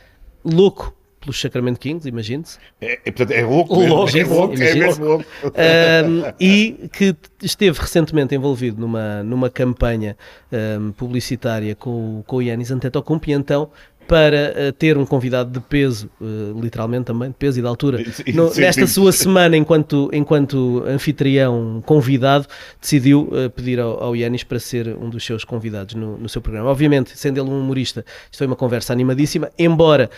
louco 0.44 0.96
pelos 1.22 1.40
Sacramento 1.40 1.80
Kings, 1.80 2.08
imagine-se. 2.08 2.58
É, 2.82 2.94
é, 3.06 3.12
portanto, 3.12 3.32
é 3.32 3.46
louco, 3.46 3.76
louco, 3.76 4.18
é 4.18 4.24
louco, 4.24 4.54
é 4.56 4.74
mesmo 4.74 5.06
louco. 5.06 5.26
Um, 5.46 6.34
e 6.40 6.90
que 6.92 7.16
esteve 7.42 7.80
recentemente 7.80 8.36
envolvido 8.36 8.82
numa, 8.82 9.24
numa 9.24 9.50
campanha 9.50 10.18
um, 10.52 10.92
publicitária 10.92 11.76
com, 11.76 12.24
com 12.26 12.38
o 12.38 12.42
Yannis 12.42 12.72
Antetokounmpo 12.72 13.30
e 13.30 13.34
então 13.34 13.70
para 14.12 14.54
uh, 14.68 14.74
ter 14.74 14.98
um 14.98 15.06
convidado 15.06 15.50
de 15.50 15.66
peso, 15.66 16.12
uh, 16.20 16.62
literalmente 16.62 17.06
também, 17.06 17.30
de 17.30 17.36
peso 17.36 17.60
e 17.60 17.62
de 17.62 17.68
altura, 17.70 18.04
no, 18.36 18.54
nesta 18.56 18.86
sua 18.86 19.14
semana, 19.14 19.56
enquanto, 19.56 20.10
enquanto 20.12 20.84
anfitrião 20.86 21.82
convidado, 21.86 22.46
decidiu 22.82 23.30
uh, 23.32 23.50
pedir 23.50 23.80
ao, 23.80 24.04
ao 24.04 24.14
Yanis 24.14 24.44
para 24.44 24.60
ser 24.60 24.90
um 24.98 25.10
dos 25.10 25.24
seus 25.24 25.46
convidados 25.46 25.96
no, 25.96 26.18
no, 26.18 26.28
seu 26.28 26.42
programa. 26.42 26.70
Obviamente, 26.70 27.18
sendo 27.18 27.40
ele 27.40 27.50
um 27.50 27.62
humorista, 27.62 28.04
isto 28.26 28.38
foi 28.38 28.48
uma 28.48 28.56
conversa 28.58 28.92
animadíssima, 28.92 29.50
embora 29.58 30.10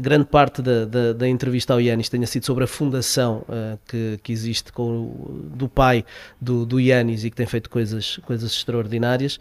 grande 0.00 0.24
parte 0.24 0.62
da, 0.62 0.86
da, 0.86 1.12
da, 1.12 1.28
entrevista 1.28 1.74
ao 1.74 1.80
Yanis 1.80 2.08
tenha 2.08 2.26
sido 2.26 2.46
sobre 2.46 2.64
a 2.64 2.66
fundação 2.66 3.44
que, 3.88 4.18
que 4.22 4.32
existe 4.32 4.72
com, 4.72 5.50
do 5.54 5.68
pai 5.68 6.04
do, 6.40 6.64
do 6.64 6.80
Yanis 6.80 7.24
e 7.24 7.30
que 7.30 7.36
tem 7.36 7.46
feito 7.46 7.68
coisas, 7.68 8.18
coisas 8.24 8.52
extraordinárias. 8.52 9.38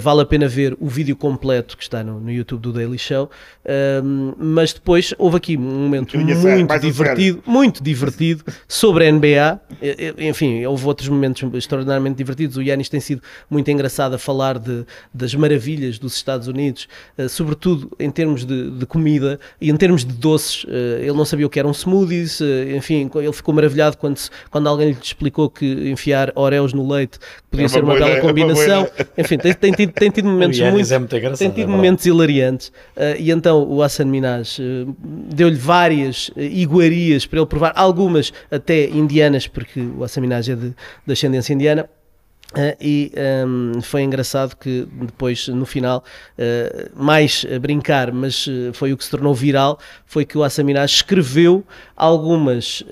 vale 0.00 0.22
a 0.22 0.26
pena 0.26 0.48
ver 0.48 0.76
o 0.80 0.88
vídeo 0.88 1.14
completo 1.14 1.76
que 1.76 1.82
está 1.82 2.02
no, 2.02 2.18
no 2.18 2.32
YouTube 2.32 2.62
do 2.62 2.72
Daily 2.72 2.98
Show 2.98 3.30
mas 4.36 4.72
depois 4.72 5.14
houve 5.18 5.36
aqui 5.36 5.56
um 5.56 5.60
momento 5.60 6.16
muito 6.18 6.80
divertido, 6.80 7.42
muito 7.46 7.82
divertido 7.82 8.44
sobre 8.68 9.08
a 9.08 9.12
NBA. 9.12 9.60
Enfim, 10.18 10.64
houve 10.66 10.86
outros 10.86 11.08
momentos 11.08 11.42
extraordinariamente 11.54 12.16
divertidos. 12.16 12.56
O 12.56 12.62
Yanis 12.62 12.88
tem 12.88 13.00
sido 13.00 13.22
muito 13.48 13.70
engraçado 13.70 14.14
a 14.14 14.18
falar 14.18 14.58
de, 14.58 14.84
das 15.12 15.34
maravilhas 15.34 15.98
dos 15.98 16.14
Estados 16.16 16.48
Unidos, 16.48 16.88
uh, 17.18 17.28
sobretudo 17.28 17.90
em 17.98 18.10
termos 18.10 18.44
de, 18.44 18.70
de, 18.70 18.86
comida 18.86 19.38
e 19.60 19.70
em 19.70 19.76
termos 19.76 20.04
de 20.04 20.12
doces. 20.12 20.64
Uh, 20.64 21.00
ele 21.00 21.12
não 21.12 21.24
sabia 21.24 21.46
o 21.46 21.50
que 21.50 21.58
eram 21.58 21.72
smoothies, 21.72 22.40
uh, 22.40 22.44
enfim, 22.76 23.10
ele 23.14 23.32
ficou 23.32 23.54
maravilhado 23.54 23.96
quando, 23.96 24.18
quando 24.50 24.68
alguém 24.68 24.90
lhe 24.90 24.98
explicou 25.00 25.50
que 25.50 25.66
enfiar 25.90 26.32
Oreos 26.34 26.72
no 26.72 26.90
leite 26.90 27.18
podia 27.50 27.66
é 27.66 27.68
ser 27.68 27.84
uma, 27.84 27.94
bela 27.94 28.10
é 28.10 28.20
combinação. 28.20 28.88
É 29.16 29.20
enfim, 29.20 29.38
tem, 29.38 29.54
tem, 29.54 29.72
tido, 29.72 29.92
tem 29.92 30.10
tido 30.10 30.26
momentos 30.28 30.58
muito, 30.58 30.92
é 30.92 30.98
muito 30.98 31.36
tem 31.38 31.50
tido 31.50 31.68
momentos 31.68 32.04
hilariantes. 32.06 32.72
e 33.18 33.30
então 33.34 33.62
o 33.68 33.82
Hassan 33.82 34.06
Minaj 34.06 34.58
uh, 34.60 34.96
deu-lhe 35.00 35.56
várias 35.56 36.28
uh, 36.28 36.40
iguarias 36.40 37.26
para 37.26 37.40
ele 37.40 37.46
provar, 37.46 37.72
algumas 37.76 38.32
até 38.50 38.88
indianas, 38.88 39.46
porque 39.46 39.80
o 39.80 40.02
Hassan 40.02 40.20
Minaj 40.20 40.50
é 40.50 40.56
de, 40.56 40.74
de 41.06 41.12
ascendência 41.12 41.52
indiana. 41.52 41.88
Uh, 42.54 42.76
e 42.80 43.12
um, 43.16 43.72
ehm, 43.74 43.80
foi 43.80 44.02
engraçado 44.02 44.54
que 44.54 44.86
depois, 44.92 45.48
no 45.48 45.66
final, 45.66 46.04
uh, 46.38 47.02
mais 47.02 47.44
a 47.52 47.58
brincar, 47.58 48.12
mas 48.12 48.46
uh, 48.46 48.72
foi 48.72 48.92
o 48.92 48.96
que 48.96 49.04
se 49.04 49.10
tornou 49.10 49.34
viral, 49.34 49.76
foi 50.06 50.24
que 50.24 50.38
o 50.38 50.44
Assaminaj 50.44 50.94
escreveu 50.94 51.64
algumas 51.96 52.84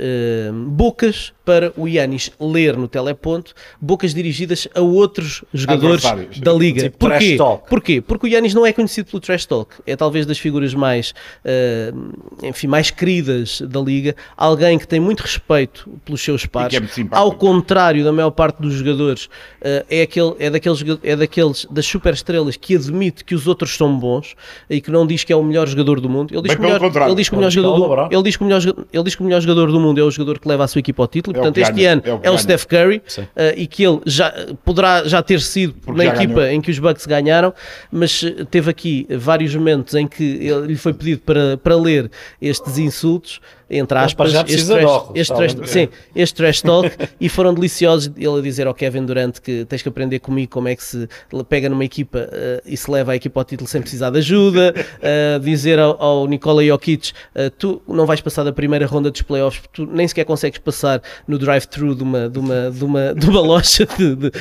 bocas 0.69 1.33
para 1.45 1.73
o 1.77 1.89
Yanis 1.89 2.31
ler 2.41 2.77
no 2.77 2.89
teleponto 2.89 3.55
bocas 3.81 4.15
dirigidas 4.15 4.69
a 4.75 4.81
outros 4.81 5.45
jogadores 5.53 6.03
da 6.39 6.53
liga. 6.53 6.83
Tipo 6.83 6.99
Porquê? 6.99 7.37
Porquê? 7.69 8.01
Porque 8.01 8.27
o 8.27 8.29
Yanis 8.29 8.55
não 8.55 8.65
é 8.65 8.73
conhecido 8.73 9.11
pelo 9.11 9.21
trash 9.21 9.47
talk. 9.47 9.75
É 9.87 9.97
talvez 9.97 10.27
das 10.27 10.39
figuras 10.39 10.75
mais, 10.75 11.15
uh, 11.45 12.47
enfim, 12.47 12.67
mais 12.67 12.91
queridas 12.91 13.61
da 13.63 13.81
liga. 13.81 14.15
Alguém 14.37 14.79
que 14.79 14.87
tem 14.87 15.01
muito 15.01 15.21
respeito 15.21 15.89
pelos 16.05 16.21
seus 16.23 16.47
pares. 16.47 16.79
É 16.79 17.07
Ao 17.11 17.33
contrário 17.33 18.05
da 18.05 18.13
maior 18.13 18.31
parte 18.31 18.61
dos 18.61 18.75
jogadores, 18.75 19.27
uh, 19.27 19.85
é, 19.91 20.03
aquele, 20.03 20.35
é, 20.39 20.51
daqueles, 20.51 20.85
é 21.03 21.17
daqueles 21.17 21.67
das 21.71 21.87
super 21.87 22.15
estrelas 22.15 22.57
que 22.57 22.77
admite 22.77 23.25
que 23.25 23.35
os 23.35 23.47
outros 23.47 23.77
são 23.77 23.99
bons 23.99 24.35
e 24.69 24.81
que 24.81 24.91
não 24.91 25.07
diz 25.07 25.25
que 25.25 25.33
é 25.33 25.37
o 25.37 25.43
melhor 25.43 25.67
jogador 25.67 26.01
do 26.01 26.09
mundo. 26.09 26.33
Ele 26.33 26.43
diz, 26.43 26.55
que, 26.55 26.61
melhor, 26.61 26.81
ele 26.83 27.15
diz 27.15 27.29
que 27.29 27.35
o 27.35 27.39
melhor 27.39 27.51
jogador 27.51 28.09
do, 28.09 28.15
ele 28.15 28.23
diz 28.23 28.37
que 28.37 28.43
o 28.43 28.47
melhor, 28.47 28.63
ele 28.93 29.05
diz 29.05 29.15
que 29.15 29.23
o 29.23 29.25
melhor 29.25 29.41
jogador 29.41 29.71
do 29.71 29.81
mundo 29.81 30.01
é 30.01 30.05
o 30.05 30.11
jogador 30.11 30.39
que 30.39 30.49
leva 30.49 30.65
a 30.65 30.69
sua 30.69 30.79
equipa 30.79 31.03
ao 31.03 31.09
título. 31.09 31.32
É 31.33 31.35
Portanto, 31.35 31.59
este 31.59 31.85
ano 31.85 32.03
é 32.05 32.13
o, 32.13 32.21
é 32.23 32.31
o 32.31 32.39
Steph 32.39 32.65
Curry 32.65 32.99
uh, 32.99 33.23
e 33.57 33.67
que 33.67 33.85
ele 33.85 34.01
já 34.07 34.33
poderá 34.65 35.05
já 35.05 35.23
ter 35.23 35.41
sido 35.41 35.75
Porque 35.75 35.99
na 35.99 36.05
equipa 36.05 36.35
ganhou. 36.35 36.53
em 36.53 36.61
que 36.61 36.71
os 36.71 36.79
Bucks 36.79 37.07
ganharam, 37.07 37.53
mas 37.91 38.25
teve 38.51 38.71
aqui 38.71 39.07
vários 39.11 39.55
momentos 39.55 39.95
em 39.95 40.07
que 40.07 40.23
ele, 40.23 40.69
lhe 40.69 40.77
foi 40.77 40.93
pedido 40.93 41.21
para, 41.23 41.57
para 41.57 41.77
ler 41.77 42.11
estes 42.41 42.79
insultos 42.79 43.41
entre 43.73 43.99
aspas, 43.99 44.33
já 44.33 44.43
este, 44.43 44.67
trash, 44.67 44.85
óculos, 44.85 45.21
este, 45.21 45.35
trash, 45.35 45.57
sim, 45.65 45.89
este 46.15 46.35
trash 46.35 46.61
talk. 46.61 46.91
E 47.21 47.29
foram 47.29 47.55
deliciosos 47.55 48.13
ele 48.17 48.39
a 48.39 48.43
dizer 48.43 48.67
ao 48.67 48.75
Kevin 48.75 49.05
Durant 49.07 49.39
que 49.41 49.65
tens 49.65 49.83
que 49.83 49.89
aprender 49.89 50.19
comigo 50.19 50.53
como 50.53 50.69
é 50.69 50.77
que 50.77 50.85
se 50.85 51.09
pega 51.49 51.69
numa 51.69 51.85
equipa 51.85 52.19
uh, 52.19 52.63
e 52.67 52.77
se 52.77 52.91
leva 52.91 53.13
a 53.13 53.17
equipa 53.17 53.41
ao 53.41 53.45
título 53.45 53.69
sem 53.69 53.81
precisar 53.81 54.11
de 54.11 54.19
ajuda, 54.19 54.75
uh, 54.77 55.41
dizer 55.41 55.79
ao, 55.79 56.03
ao 56.03 56.27
Nikola 56.27 56.65
Jokic 56.65 57.13
uh, 57.35 57.51
tu 57.59 57.83
não 57.89 58.05
vais 58.05 58.21
passar 58.21 58.45
da 58.45 58.53
primeira 58.53 58.87
ronda 58.87 59.11
dos 59.11 59.23
playoffs, 59.23 59.63
tu 59.73 59.87
nem 59.87 60.07
sequer 60.07 60.25
consegues 60.25 60.59
passar 60.59 61.01
no 61.27 61.39
drive-thru 61.39 61.95
de 61.95 62.03
uma, 62.03 62.29
de, 62.29 62.39
uma, 62.39 62.71
de, 62.71 62.85
uma, 62.85 63.15
de 63.15 63.27
uma 63.31 63.41
loja 63.41 63.87
de, 63.87 64.15
de, 64.17 64.31
de 64.31 64.33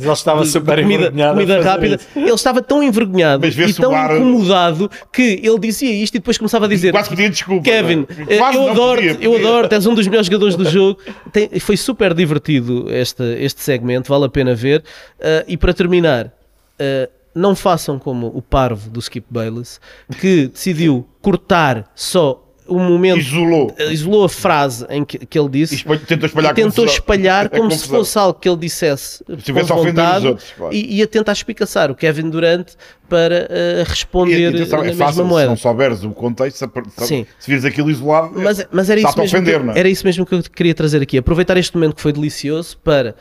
ele 0.00 0.12
estava 0.12 0.42
de, 0.42 0.48
super 0.48 0.80
comida, 0.80 1.10
comida 1.10 1.62
rápida, 1.62 1.96
isso. 1.96 2.06
ele 2.14 2.30
estava 2.30 2.62
tão 2.62 2.82
envergonhado 2.82 3.46
e 3.46 3.74
tão 3.74 3.92
incomodado 3.92 4.90
que 5.12 5.40
ele 5.42 5.58
dizia 5.58 5.92
isto 5.92 6.14
e 6.14 6.18
depois 6.18 6.38
começava 6.38 6.64
a 6.64 6.68
dizer 6.68 6.92
desculpa 7.30 7.62
Kevin, 7.62 8.06
eu 8.54 8.70
adoro, 8.70 9.00
eu 9.00 9.36
adoro, 9.36 9.68
és 9.70 9.86
um 9.86 9.94
dos 9.94 10.06
melhores 10.06 10.26
jogadores 10.26 10.56
do 10.56 10.64
jogo. 10.68 10.98
Tem, 11.32 11.48
foi 11.60 11.76
super 11.76 12.14
divertido 12.14 12.86
este, 12.90 13.22
este 13.38 13.62
segmento, 13.62 14.08
vale 14.08 14.26
a 14.26 14.28
pena 14.28 14.54
ver. 14.54 14.80
Uh, 15.18 15.44
e 15.46 15.56
para 15.56 15.72
terminar, 15.74 16.26
uh, 16.26 17.10
não 17.34 17.54
façam 17.54 17.98
como 17.98 18.28
o 18.28 18.40
parvo 18.40 18.88
do 18.88 19.00
Skip 19.00 19.26
Bayless, 19.28 19.78
que 20.20 20.48
decidiu 20.48 21.06
cortar 21.20 21.90
só 21.94 22.45
o 22.68 22.78
momento 22.78 23.18
isolou, 23.18 23.74
isolou 23.90 24.24
a 24.24 24.28
frase 24.28 24.86
em 24.88 25.04
que, 25.04 25.24
que 25.24 25.38
ele 25.38 25.48
disse 25.48 25.76
e 25.76 25.98
tentou 25.98 26.26
espalhar, 26.26 26.54
tentou 26.54 26.84
espalhar 26.84 27.48
como 27.48 27.70
se 27.70 27.86
fosse 27.86 28.18
algo 28.18 28.38
que 28.38 28.48
ele 28.48 28.58
dissesse 28.58 29.24
se 29.42 29.52
com 29.52 29.62
vontade 29.64 30.26
outros, 30.26 30.54
e, 30.72 30.98
e, 30.98 31.02
a 31.02 31.06
tentar 31.06 31.32
explicar 31.32 31.90
o 31.90 31.94
Kevin 31.94 32.30
Durant 32.30 32.68
para 33.08 33.48
uh, 33.48 33.88
responder 33.88 34.40
e, 34.40 34.46
atenção, 34.46 34.78
na 34.78 34.84
é 34.84 34.88
mesma 34.88 35.06
fácil, 35.06 35.24
moeda. 35.24 35.44
Se 35.44 35.50
não 35.50 35.56
souberes 35.56 36.02
o 36.04 36.10
contexto, 36.10 36.58
se, 36.58 37.06
Sim. 37.06 37.26
se 37.38 37.48
vires 37.48 37.64
aquilo 37.64 37.90
isolado, 37.90 38.32
mas, 38.34 38.66
mas 38.70 38.90
era, 38.90 39.00
isso 39.00 39.18
mesmo 39.18 39.24
ofender, 39.24 39.62
que, 39.62 39.70
é? 39.70 39.78
era 39.78 39.88
isso 39.88 40.04
mesmo 40.04 40.26
que 40.26 40.34
eu 40.34 40.42
queria 40.42 40.74
trazer 40.74 41.02
aqui. 41.02 41.18
Aproveitar 41.18 41.56
este 41.56 41.74
momento 41.74 41.94
que 41.94 42.02
foi 42.02 42.12
delicioso 42.12 42.76
para 42.78 43.14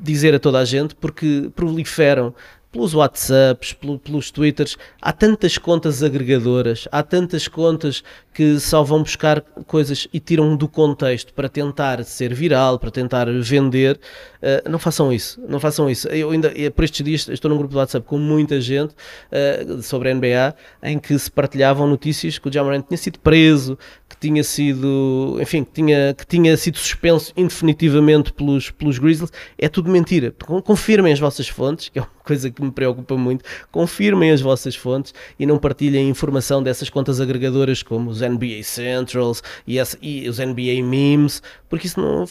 dizer 0.00 0.34
a 0.34 0.38
toda 0.38 0.58
a 0.58 0.64
gente, 0.64 0.94
porque 0.94 1.50
proliferam 1.54 2.34
pelos 2.70 2.94
WhatsApps, 2.94 3.74
pelos 4.04 4.30
Twitters, 4.30 4.76
há 5.00 5.12
tantas 5.12 5.56
contas 5.56 6.02
agregadoras, 6.02 6.86
há 6.92 7.02
tantas 7.02 7.48
contas 7.48 8.02
que 8.38 8.60
só 8.60 8.84
vão 8.84 9.02
buscar 9.02 9.40
coisas 9.66 10.06
e 10.12 10.20
tiram 10.20 10.54
do 10.54 10.68
contexto 10.68 11.34
para 11.34 11.48
tentar 11.48 12.04
ser 12.04 12.32
viral, 12.32 12.78
para 12.78 12.88
tentar 12.88 13.26
vender. 13.42 13.98
Uh, 14.40 14.70
não 14.70 14.78
façam 14.78 15.12
isso, 15.12 15.42
não 15.48 15.58
façam 15.58 15.90
isso. 15.90 16.06
Eu 16.06 16.30
ainda, 16.30 16.52
por 16.72 16.84
estes 16.84 17.04
dias, 17.04 17.28
estou 17.28 17.50
num 17.50 17.56
grupo 17.56 17.72
de 17.72 17.78
WhatsApp 17.78 18.06
com 18.06 18.16
muita 18.16 18.60
gente 18.60 18.94
uh, 18.94 19.82
sobre 19.82 20.12
a 20.12 20.14
NBA 20.14 20.54
em 20.84 21.00
que 21.00 21.18
se 21.18 21.28
partilhavam 21.28 21.88
notícias 21.88 22.38
que 22.38 22.48
o 22.48 22.52
Jamarant 22.52 22.84
tinha 22.86 22.96
sido 22.96 23.18
preso, 23.18 23.76
que 24.08 24.16
tinha 24.16 24.44
sido, 24.44 25.36
enfim, 25.40 25.64
que 25.64 25.72
tinha, 25.72 26.14
que 26.14 26.24
tinha 26.24 26.56
sido 26.56 26.78
suspenso 26.78 27.32
indefinitivamente 27.36 28.32
pelos, 28.32 28.70
pelos 28.70 29.00
Grizzlies. 29.00 29.32
É 29.58 29.68
tudo 29.68 29.90
mentira. 29.90 30.32
Confirmem 30.64 31.12
as 31.12 31.18
vossas 31.18 31.48
fontes, 31.48 31.88
que 31.88 31.98
é 31.98 32.02
uma 32.02 32.10
coisa 32.24 32.48
que 32.50 32.62
me 32.62 32.70
preocupa 32.70 33.16
muito. 33.16 33.44
Confirmem 33.72 34.30
as 34.30 34.40
vossas 34.40 34.76
fontes 34.76 35.12
e 35.36 35.44
não 35.44 35.58
partilhem 35.58 36.08
informação 36.08 36.62
dessas 36.62 36.88
contas 36.88 37.20
agregadoras 37.20 37.82
como 37.82 38.10
os 38.10 38.22
NBA 38.28 38.62
Centrals 38.62 39.42
e, 39.66 39.78
e 40.02 40.28
os 40.28 40.38
NBA 40.38 40.82
Memes, 40.82 41.42
porque 41.68 41.86
isso 41.86 42.00
não 42.00 42.24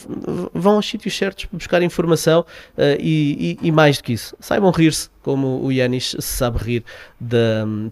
vão 0.54 0.76
aos 0.76 0.88
sítios 0.88 1.16
certos 1.16 1.46
para 1.46 1.56
buscar 1.56 1.82
informação 1.82 2.40
uh, 2.40 2.82
e, 2.98 3.58
e, 3.62 3.68
e, 3.68 3.72
mais 3.72 3.98
do 3.98 4.04
que 4.04 4.12
isso, 4.12 4.36
saibam 4.40 4.70
rir-se 4.70 5.10
como 5.22 5.62
o 5.62 5.70
Yanis 5.70 6.16
se 6.18 6.22
sabe 6.22 6.58
rir 6.58 6.84
de, 7.20 7.36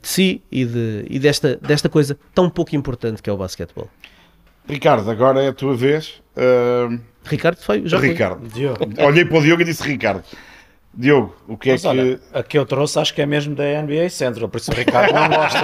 de 0.00 0.08
si 0.08 0.42
e, 0.50 0.64
de, 0.64 1.06
e 1.08 1.18
desta, 1.18 1.56
desta 1.56 1.88
coisa 1.88 2.18
tão 2.34 2.48
pouco 2.48 2.74
importante 2.74 3.22
que 3.22 3.28
é 3.28 3.32
o 3.32 3.36
basquetebol. 3.36 3.88
Ricardo, 4.68 5.08
agora 5.10 5.42
é 5.42 5.48
a 5.48 5.52
tua 5.52 5.76
vez. 5.76 6.20
Uh... 6.36 6.98
Ricardo 7.24 7.58
foi? 7.58 7.82
Já 7.86 7.98
Ricardo. 7.98 8.48
Foi. 8.48 9.04
Olhei 9.04 9.24
para 9.24 9.38
o 9.38 9.42
Diogo 9.42 9.62
e 9.62 9.64
disse 9.64 9.82
Ricardo. 9.82 10.24
Diogo, 10.98 11.36
o 11.46 11.58
que 11.58 11.68
é 11.68 11.72
Mas, 11.72 11.84
é 11.84 11.88
olha, 11.88 12.16
que. 12.16 12.38
A 12.38 12.42
que 12.42 12.56
eu 12.56 12.64
trouxe 12.64 12.98
acho 12.98 13.12
que 13.12 13.20
é 13.20 13.26
mesmo 13.26 13.54
da 13.54 13.64
NBA 13.82 14.08
Central, 14.08 14.48
por 14.48 14.56
isso 14.56 14.72
o 14.72 14.74
Ricardo 14.74 15.12
não 15.12 15.28
gosta. 15.28 15.60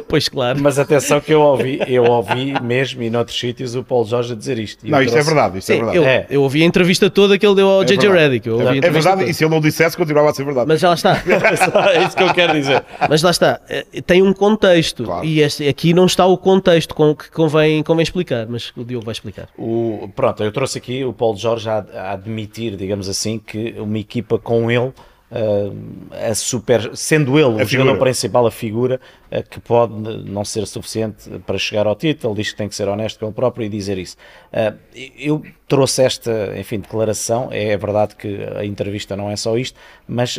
pois 0.08 0.26
claro. 0.26 0.58
Mas 0.62 0.78
atenção 0.78 1.20
que 1.20 1.34
eu 1.34 1.42
ouvi, 1.42 1.80
eu 1.86 2.04
ouvi 2.04 2.58
mesmo 2.62 3.02
e 3.02 3.10
noutros 3.10 3.38
sítios 3.38 3.74
o 3.74 3.84
Paulo 3.84 4.06
Jorge 4.06 4.32
a 4.32 4.36
dizer 4.36 4.58
isto. 4.58 4.88
Não, 4.88 5.02
isto 5.02 5.10
é 5.10 5.12
trouxe... 5.12 5.30
é 5.30 5.34
verdade, 5.34 5.58
isto 5.58 5.70
é 5.70 5.74
Sim, 5.74 5.80
é 5.80 5.84
verdade. 5.84 5.98
Eu, 5.98 6.04
é. 6.10 6.26
eu 6.30 6.42
ouvi 6.42 6.62
a 6.62 6.64
entrevista 6.64 7.10
toda 7.10 7.38
que 7.38 7.46
ele 7.46 7.56
deu 7.56 7.68
ao 7.68 7.82
é 7.82 7.84
JJ 7.84 8.08
Redick. 8.10 8.48
É, 8.48 8.86
é 8.86 8.90
verdade, 8.90 9.24
e 9.28 9.34
se 9.34 9.44
ele 9.44 9.50
não 9.50 9.60
dissesse, 9.60 9.98
continuava 9.98 10.30
a 10.30 10.34
ser 10.34 10.44
verdade. 10.44 10.66
Mas 10.66 10.80
já 10.80 10.88
lá 10.88 10.94
está. 10.94 11.20
é 11.92 12.04
isso 12.04 12.16
que 12.16 12.22
eu 12.22 12.32
quero 12.32 12.54
dizer. 12.54 12.82
Mas 13.06 13.20
lá 13.22 13.30
está, 13.30 13.60
eh, 13.68 13.84
tem 14.06 14.22
um 14.22 14.32
contexto 14.32 15.04
claro. 15.04 15.26
e 15.26 15.42
este, 15.42 15.68
aqui 15.68 15.92
não 15.92 16.06
está 16.06 16.24
o 16.24 16.38
contexto 16.38 16.94
com, 16.94 17.14
que 17.14 17.30
convém, 17.30 17.82
convém 17.82 18.02
explicar, 18.02 18.46
mas 18.48 18.72
o 18.74 18.82
Diogo 18.82 19.04
vai 19.04 19.12
explicar. 19.12 19.48
O, 19.58 20.08
pronto, 20.16 20.42
eu 20.42 20.50
trouxe 20.50 20.78
aqui 20.78 21.04
o 21.04 21.12
Paulo 21.12 21.36
Jorge 21.36 21.68
a, 21.68 21.84
a 21.94 22.12
admitir, 22.12 22.76
digamos 22.76 23.09
assim, 23.10 23.38
que 23.38 23.74
uma 23.78 23.98
equipa 23.98 24.38
com 24.38 24.70
ele 24.70 24.92
Uh, 25.30 26.12
a 26.28 26.34
super, 26.34 26.90
sendo 26.96 27.38
ele 27.38 27.44
a 27.44 27.48
o 27.48 27.52
figura. 27.52 27.68
jogador 27.68 27.98
principal, 28.00 28.46
a 28.48 28.50
figura, 28.50 29.00
uh, 29.30 29.48
que 29.48 29.60
pode 29.60 29.94
não 30.28 30.44
ser 30.44 30.66
suficiente 30.66 31.30
para 31.46 31.56
chegar 31.56 31.86
ao 31.86 31.94
título, 31.94 32.34
diz 32.34 32.50
que 32.50 32.56
tem 32.56 32.68
que 32.68 32.74
ser 32.74 32.88
honesto 32.88 33.20
com 33.20 33.26
ele 33.26 33.32
próprio 33.32 33.64
e 33.64 33.68
dizer 33.68 33.96
isso. 33.96 34.16
Uh, 34.52 34.76
eu 35.16 35.40
trouxe 35.68 36.02
esta, 36.02 36.58
enfim, 36.58 36.80
declaração, 36.80 37.48
é, 37.52 37.68
é, 37.68 37.76
verdade 37.76 38.16
que 38.16 38.40
a 38.56 38.64
entrevista 38.64 39.16
não 39.16 39.30
é 39.30 39.36
só 39.36 39.56
isto, 39.56 39.78
mas 40.08 40.36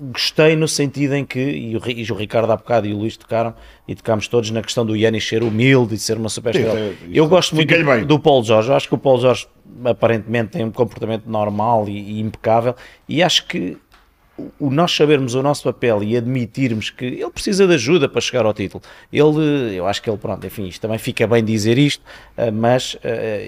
gostei 0.00 0.56
no 0.56 0.66
sentido 0.66 1.14
em 1.14 1.24
que, 1.24 1.40
e 1.40 1.76
o, 1.76 1.82
e 1.88 2.10
o, 2.10 2.14
Ricardo 2.14 2.50
há 2.50 2.56
bocado 2.56 2.86
e 2.86 2.92
o 2.92 2.98
Luís 2.98 3.16
tocaram, 3.16 3.54
e 3.86 3.94
tocámos 3.94 4.26
todos 4.28 4.50
na 4.50 4.62
questão 4.62 4.84
do 4.84 4.96
Yannis 4.96 5.26
ser 5.26 5.42
humilde 5.42 5.94
e 5.94 5.98
ser 5.98 6.16
uma 6.16 6.28
super 6.28 6.54
estrela. 6.54 6.78
É, 6.78 6.94
eu 7.12 7.28
gosto 7.28 7.54
muito 7.54 7.74
do, 7.74 8.06
do 8.06 8.18
Paulo 8.18 8.44
Jorge, 8.44 8.70
eu 8.70 8.74
acho 8.74 8.88
que 8.88 8.94
o 8.94 8.98
Paulo 8.98 9.20
Jorge 9.20 9.46
aparentemente 9.84 10.52
tem 10.52 10.64
um 10.64 10.70
comportamento 10.70 11.26
normal 11.26 11.88
e, 11.88 12.16
e 12.16 12.20
impecável, 12.20 12.74
e 13.08 13.22
acho 13.22 13.46
que 13.46 13.76
o 14.58 14.70
nós 14.70 14.94
sabermos 14.94 15.34
o 15.34 15.42
nosso 15.42 15.64
papel 15.64 16.02
e 16.02 16.16
admitirmos 16.16 16.90
que 16.90 17.04
ele 17.04 17.30
precisa 17.30 17.66
de 17.66 17.74
ajuda 17.74 18.08
para 18.08 18.20
chegar 18.20 18.44
ao 18.44 18.54
título. 18.54 18.82
Ele, 19.12 19.76
eu 19.76 19.86
acho 19.86 20.02
que 20.02 20.08
ele, 20.08 20.18
pronto, 20.18 20.46
enfim, 20.46 20.66
isto 20.66 20.80
também 20.80 20.98
fica 20.98 21.26
bem 21.26 21.44
dizer 21.44 21.78
isto, 21.78 22.02
eh, 22.36 22.50
mas 22.50 22.94
uh, 22.94 22.98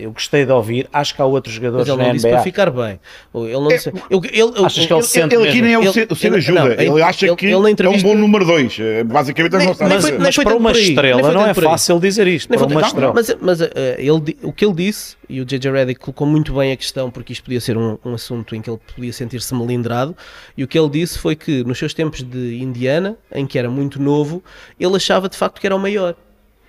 eu 0.01 0.12
gostei 0.12 0.45
de 0.45 0.53
ouvir. 0.53 0.88
Acho 0.93 1.14
que 1.14 1.22
há 1.22 1.24
outros 1.24 1.55
jogadores 1.55 1.88
mas 1.88 1.99
ele 1.99 2.07
não 2.07 2.12
disse 2.12 2.28
para 2.28 2.43
ficar 2.43 2.70
bem. 2.70 3.01
Ele 3.34 3.53
não 3.53 3.68
disse. 3.68 3.88
É, 3.88 3.93
eu, 4.11 4.20
ele, 4.24 4.64
Achas 4.64 4.86
que 4.86 4.93
ele, 4.93 5.24
ele, 5.24 5.34
ele 5.34 5.49
aqui 5.49 5.62
nem 5.62 5.72
é 5.74 5.78
o 5.78 5.93
ser, 5.93 6.07
o 6.11 6.16
ser 6.16 6.34
ajuda. 6.34 6.61
Não, 6.61 6.72
ele 6.72 7.03
acha 7.03 7.34
que 7.34 7.47
é 7.47 7.57
um 7.57 7.99
bom 8.03 8.14
número 8.14 8.45
2. 8.45 8.78
Eh, 8.78 9.05
basicamente, 9.05 9.57
nem, 9.57 9.66
não 9.66 9.72
está 9.72 9.88
mas, 9.88 10.05
mas, 10.05 10.18
mas 10.18 10.36
para 10.36 10.57
uma 10.57 10.72
estrela 10.72 11.32
não 11.32 11.47
é 11.47 11.55
fácil 11.55 11.99
dizer 11.99 12.26
isto. 12.26 12.49
Para 12.49 12.66
uma 12.66 12.80
estrela. 12.80 13.12
Mas, 13.14 13.36
mas 13.40 13.61
uh, 13.61 13.68
ele, 13.99 14.36
o 14.43 14.53
que 14.53 14.64
ele 14.64 14.74
disse, 14.74 15.16
e 15.28 15.40
o 15.40 15.45
JJ 15.45 15.70
Redick 15.70 16.01
colocou 16.01 16.26
muito 16.26 16.55
bem 16.55 16.72
a 16.72 16.76
questão, 16.76 17.11
porque 17.11 17.32
isto 17.32 17.43
podia 17.45 17.61
ser 17.61 17.76
um, 17.76 17.99
um 18.05 18.14
assunto 18.14 18.55
em 18.55 18.61
que 18.61 18.68
ele 18.68 18.78
podia 18.95 19.12
sentir-se 19.12 19.55
melindrado, 19.55 20.14
e 20.57 20.64
o 20.64 20.68
que 20.68 20.78
ele 20.78 20.82
disse 20.89 21.18
foi 21.18 21.37
que 21.37 21.64
nos 21.64 21.78
seus 21.78 21.95
tempos 21.95 22.22
de 22.22 22.59
Indiana, 22.62 23.16
em 23.33 23.47
que 23.47 23.59
era 23.59 23.70
muito 23.70 24.01
novo, 24.01 24.43
ele 24.78 24.97
achava 24.97 25.28
de 25.28 25.37
facto 25.37 25.61
que 25.61 25.66
era 25.66 25.76
o 25.76 25.78
maior 25.78 26.14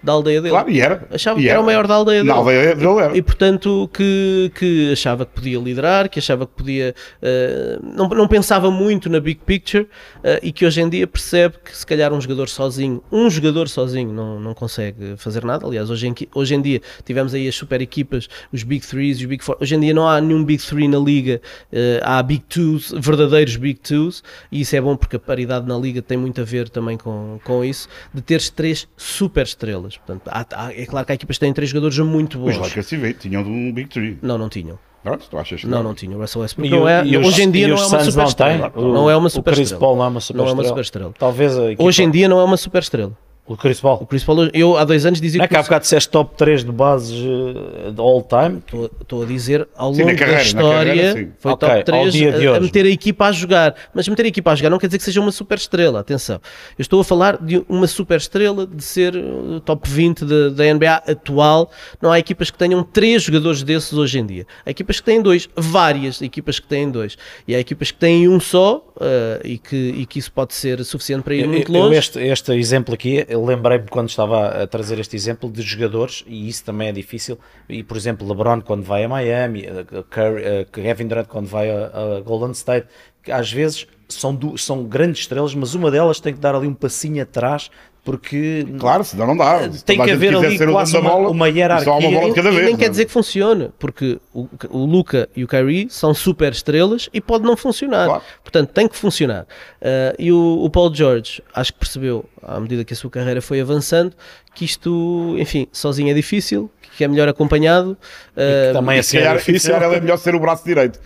da 0.04 0.12
aldeia 0.12 0.42
dele. 0.42 0.52
Claro, 0.52 0.70
e 0.70 0.82
era. 0.82 1.08
Achava 1.10 1.40
e 1.40 1.44
que 1.44 1.50
era. 1.50 1.62
o 1.62 1.64
maior 1.64 1.88
da 1.88 1.96
aldeia 1.96 2.20
dele. 2.20 2.30
Na 2.30 2.36
aldeia 2.40 2.76
dele 2.76 3.00
era. 3.00 3.18
E 3.18 3.22
portanto 3.22 3.90
que, 3.94 4.52
que 4.54 4.92
achava 4.92 5.26
que 5.26 5.32
podia 5.32 5.58
liderar, 5.58 6.10
que 6.10 6.20
achava 6.20 6.46
que 6.46 6.52
podia. 6.54 6.94
Uh, 7.22 7.96
não, 7.96 8.10
não 8.10 8.28
pensava 8.28 8.70
muito 8.70 9.10
na 9.10 9.22
big 9.22 9.40
picture 9.46 9.84
uh, 9.84 10.40
e 10.44 10.52
que 10.52 10.66
hoje 10.66 10.82
em 10.82 10.90
dia 10.90 11.08
percebe 11.08 11.56
que 11.64 11.76
se 11.76 11.86
calhar 11.86 12.12
um 12.12 12.20
jogador 12.20 12.50
sozinho, 12.50 13.02
um 13.10 13.30
jogador 13.30 13.70
sozinho 13.70 14.12
não, 14.12 14.40
não 14.40 14.54
consegue 14.54 15.16
fazer 15.16 15.46
nada. 15.46 15.66
Aliás, 15.66 15.90
hoje 15.90 16.08
em, 16.08 16.16
hoje 16.36 16.54
em 16.54 16.62
dia 16.62 16.82
tivemos 17.06 17.34
aí 17.34 17.48
as 17.48 17.56
super 17.56 17.82
equipas, 17.82 18.28
os 18.52 18.64
Big 18.64 18.86
Threes 18.86 19.20
e 19.20 19.22
os 19.22 19.30
Big 19.30 19.44
Four. 19.44 19.58
Hoje 19.62 19.76
em 19.76 19.80
dia 19.80 19.94
não 19.94 20.08
há 20.08 20.20
nenhum 20.20 20.44
Big 20.44 20.62
Three 20.62 20.90
na 20.90 21.00
liga, 21.00 21.42
uh, 21.72 21.78
há 22.02 22.22
Big 22.22 22.44
Twos, 22.50 22.94
verdadeiros 22.98 23.56
Big 23.56 23.80
Twos, 23.80 24.22
e 24.52 24.62
isso 24.62 24.76
é 24.76 24.82
bom 24.82 24.98
porque 24.98 25.16
a 25.16 25.20
paridade 25.20 25.66
na 25.66 25.78
liga 25.78 26.02
tem 26.02 26.18
muito 26.18 26.42
a 26.42 26.44
ver 26.44 26.68
também 26.68 26.98
com, 26.98 27.40
com 27.46 27.64
isso, 27.64 27.88
de 28.14 28.22
teres 28.22 28.50
três 28.50 28.86
super 28.98 29.44
estrelas 29.44 29.93
estrelas. 29.94 29.98
Portanto, 29.98 30.28
há, 30.28 30.66
há, 30.66 30.74
é 30.74 30.86
claro 30.86 31.06
que 31.06 31.12
há 31.12 31.16
equipas 31.16 31.38
que 31.38 31.42
têm 31.42 31.54
três 31.54 31.70
jogadores 31.70 31.98
muito 32.00 32.38
bons. 32.38 32.58
Os 32.58 32.58
Lakers 32.58 33.20
tinham 33.20 33.42
um 33.44 33.72
Big 33.72 33.90
Three. 33.90 34.18
Não, 34.22 34.38
não 34.38 34.50
tinham. 34.50 34.78
Pronto, 35.04 35.28
tu 35.30 35.38
achas 35.38 35.64
não, 35.66 35.84
não 35.84 35.94
tinha. 35.94 36.16
O 36.16 36.22
Russell 36.22 36.42
Westbrook 36.44 36.70
não 36.72 36.88
é, 36.88 37.06
e 37.06 37.18
hoje 37.18 37.44
em 37.44 37.52
dia 37.52 37.68
não 37.68 37.76
é 37.76 37.86
uma 37.86 38.00
super 38.00 38.24
estrela. 38.24 38.74
Não 38.74 39.10
é 39.10 39.18
uma 39.18 39.30
super 39.30 39.52
estrela. 39.52 39.68
O 39.68 39.70
Chris 39.70 39.72
Paul 39.74 39.98
não 39.98 40.06
é 40.06 40.08
uma 40.08 40.22
super 40.22 40.40
estrela. 40.40 40.46
Não 40.46 40.50
é 40.50 40.54
uma 40.54 40.64
super 40.64 40.82
estrela. 40.82 41.14
Talvez 41.20 41.54
Hoje 41.78 42.04
em 42.04 42.10
dia 42.10 42.30
não 42.30 42.40
é 42.40 42.44
uma 42.44 42.56
super 42.56 42.82
estrela. 42.82 43.12
O 43.46 43.58
Chris 43.58 43.82
Paul. 43.82 43.98
O 44.02 44.06
Chris 44.06 44.24
Paul, 44.24 44.50
eu 44.54 44.78
há 44.78 44.86
dois 44.86 45.06
anos 45.06 45.20
dizia 45.20 45.40
não 45.40 45.44
é 45.44 45.48
que. 45.50 45.54
Não 45.54 45.60
é 45.60 45.64
que 45.64 45.66
há 45.66 45.68
bocado 45.68 45.84
disseste 45.84 46.10
top 46.10 46.34
3 46.38 46.64
de 46.64 46.72
bases 46.72 47.20
uh, 47.20 47.92
de 47.92 48.00
all 48.00 48.22
time? 48.22 48.64
Estou 49.02 49.24
a 49.24 49.26
dizer, 49.26 49.68
ao 49.76 49.92
longo 49.92 50.10
sim, 50.10 50.16
carreira, 50.16 50.36
da 50.36 50.42
história, 50.42 50.96
carreira, 50.96 51.32
foi 51.40 51.52
okay, 51.52 51.70
top 51.70 51.84
3 51.84 52.16
a, 52.16 52.56
a, 52.56 52.60
meter 52.62 52.86
a 52.86 52.90
equipa 52.90 53.26
a 53.26 53.32
jogar. 53.34 53.76
Mas 53.94 54.08
meter 54.08 54.26
a 54.26 54.28
equipa 54.30 54.52
a 54.52 54.56
jogar 54.56 54.70
não 54.70 54.80
quer 54.80 54.88
dizer 54.88 54.98
que 54.98 55.04
seja 55.04 55.20
uma 55.20 55.32
super 55.32 55.58
estrela, 55.58 56.00
atenção. 56.00 56.40
Eu 56.78 56.82
estou 56.82 57.02
a 57.02 57.04
falar 57.04 57.36
de 57.36 57.66
uma 57.68 57.86
super 57.86 58.16
estrela, 58.16 58.66
de 58.66 58.82
ser 58.82 59.14
uh, 59.14 59.60
top 59.60 59.90
20 59.90 60.24
da 60.52 60.74
NBA 60.74 61.04
atual. 61.06 61.70
Não 62.02 62.14
há 62.14 62.20
equipas 62.20 62.50
que 62.50 62.58
tenham 62.58 62.82
3 62.82 63.24
jogadores 63.24 63.62
desses 63.62 63.92
hoje 63.92 64.20
em 64.20 64.26
dia. 64.26 64.48
Há 64.66 64.70
equipas 64.70 65.02
que 65.02 65.06
têm 65.06 65.22
dois, 65.22 65.50
várias 65.54 66.22
equipas 66.22 66.62
que 66.62 66.68
têm 66.68 66.90
dois. 66.90 67.18
E 67.46 67.54
há 67.54 67.60
equipas 67.60 67.92
que 67.92 67.98
têm 67.98 68.30
um 68.30 68.40
só 68.40 68.78
uh, 68.96 69.46
e, 69.46 69.58
que, 69.58 69.76
e 69.76 70.06
que 70.06 70.18
isso 70.18 70.32
pode 70.32 70.54
ser 70.54 70.82
suficiente 70.86 71.24
para 71.24 71.36
ir 71.36 71.46
muito 71.46 71.70
longe. 71.70 71.94
Eu 71.94 72.00
este, 72.00 72.20
este 72.20 72.54
exemplo 72.54 72.94
aqui 72.94 73.33
eu 73.34 73.44
lembrei-me 73.44 73.88
quando 73.88 74.10
estava 74.10 74.64
a 74.64 74.68
trazer 74.68 75.00
este 75.00 75.16
exemplo 75.16 75.52
de 75.52 75.62
jogadores, 75.64 76.24
e 76.28 76.48
isso 76.48 76.64
também 76.64 76.90
é 76.90 76.92
difícil, 76.92 77.40
e 77.68 77.84
por 77.84 77.98
exemplo, 77.98 78.28
LeBron 78.28 78.62
quando 78.62 78.84
vai 78.84 79.04
a 79.04 79.10
Miami, 79.10 79.66
Curry, 80.10 80.66
Kevin 80.72 81.08
Durant 81.08 81.28
quando 81.28 81.48
vai 81.48 81.70
a, 81.72 82.18
a 82.18 82.22
Golden 82.22 82.52
State, 82.52 82.88
às 83.30 83.52
vezes 83.52 83.88
são, 84.08 84.38
são 84.56 84.84
grandes 84.84 85.22
estrelas, 85.22 85.56
mas 85.56 85.74
uma 85.74 85.90
delas 85.90 86.20
tem 86.20 86.34
que 86.34 86.40
dar 86.40 86.54
ali 86.54 86.68
um 86.68 86.76
passinho 86.76 87.24
atrás 87.24 87.72
porque 88.04 88.68
claro, 88.80 89.04
senão 89.04 89.28
não 89.28 89.38
dá. 89.38 89.70
Tem 89.86 90.02
que 90.02 90.12
haver 90.12 90.36
ali 90.36 90.58
quase 90.58 90.98
uma, 90.98 91.10
bola, 91.10 91.30
uma 91.30 91.48
hierarquia. 91.48 91.94
Uma 91.94 92.12
bola 92.12 92.30
de 92.30 92.36
cada 92.36 92.52
vez, 92.52 92.66
nem 92.66 92.76
quer 92.76 92.88
é? 92.88 92.90
dizer 92.90 93.06
que 93.06 93.12
funcione, 93.12 93.70
porque 93.80 94.20
o, 94.34 94.48
o 94.70 94.86
Luca 94.86 95.30
e 95.34 95.44
o 95.44 95.48
Kyrie 95.48 95.88
são 95.90 96.14
super 96.14 96.52
estrelas 96.52 97.10
e 97.14 97.22
pode 97.22 97.46
não 97.46 97.56
funcionar. 97.56 98.06
Claro. 98.06 98.24
Portanto, 98.44 98.72
tem 98.72 98.90
que 98.90 98.98
funcionar. 98.98 99.44
Uh, 99.44 100.16
e 100.20 100.34
o, 100.34 100.64
o 100.64 100.70
Paul 100.70 100.94
George, 100.94 101.42
acho 101.54 101.72
que 101.72 101.80
percebeu, 101.80 102.26
à 102.42 102.60
medida 102.60 102.84
que 102.84 102.94
a 102.94 102.96
sua 102.96 103.10
carreira 103.10 103.42
foi 103.42 103.62
avançando, 103.62 104.14
que 104.54 104.66
isto, 104.66 105.36
enfim, 105.40 105.68
sozinho 105.72 106.12
é 106.12 106.14
difícil, 106.14 106.70
que 106.98 107.04
é 107.04 107.08
melhor 107.08 107.28
acompanhado. 107.28 107.98
Uh, 108.32 108.74
também 108.74 109.00
é 109.00 109.04
calhar, 109.04 109.38
difícil. 109.38 109.76
é 109.76 110.00
melhor 110.00 110.18
ser 110.18 110.36
o 110.36 110.40
braço 110.40 110.64
direito. 110.64 111.00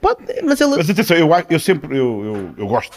Pode, 0.00 0.20
mas, 0.42 0.60
ele... 0.60 0.76
mas 0.76 0.90
atenção, 0.90 1.16
eu, 1.16 1.30
eu 1.48 1.58
sempre 1.58 1.96
eu, 1.96 2.24
eu, 2.24 2.50
eu 2.58 2.66
gosto, 2.66 2.96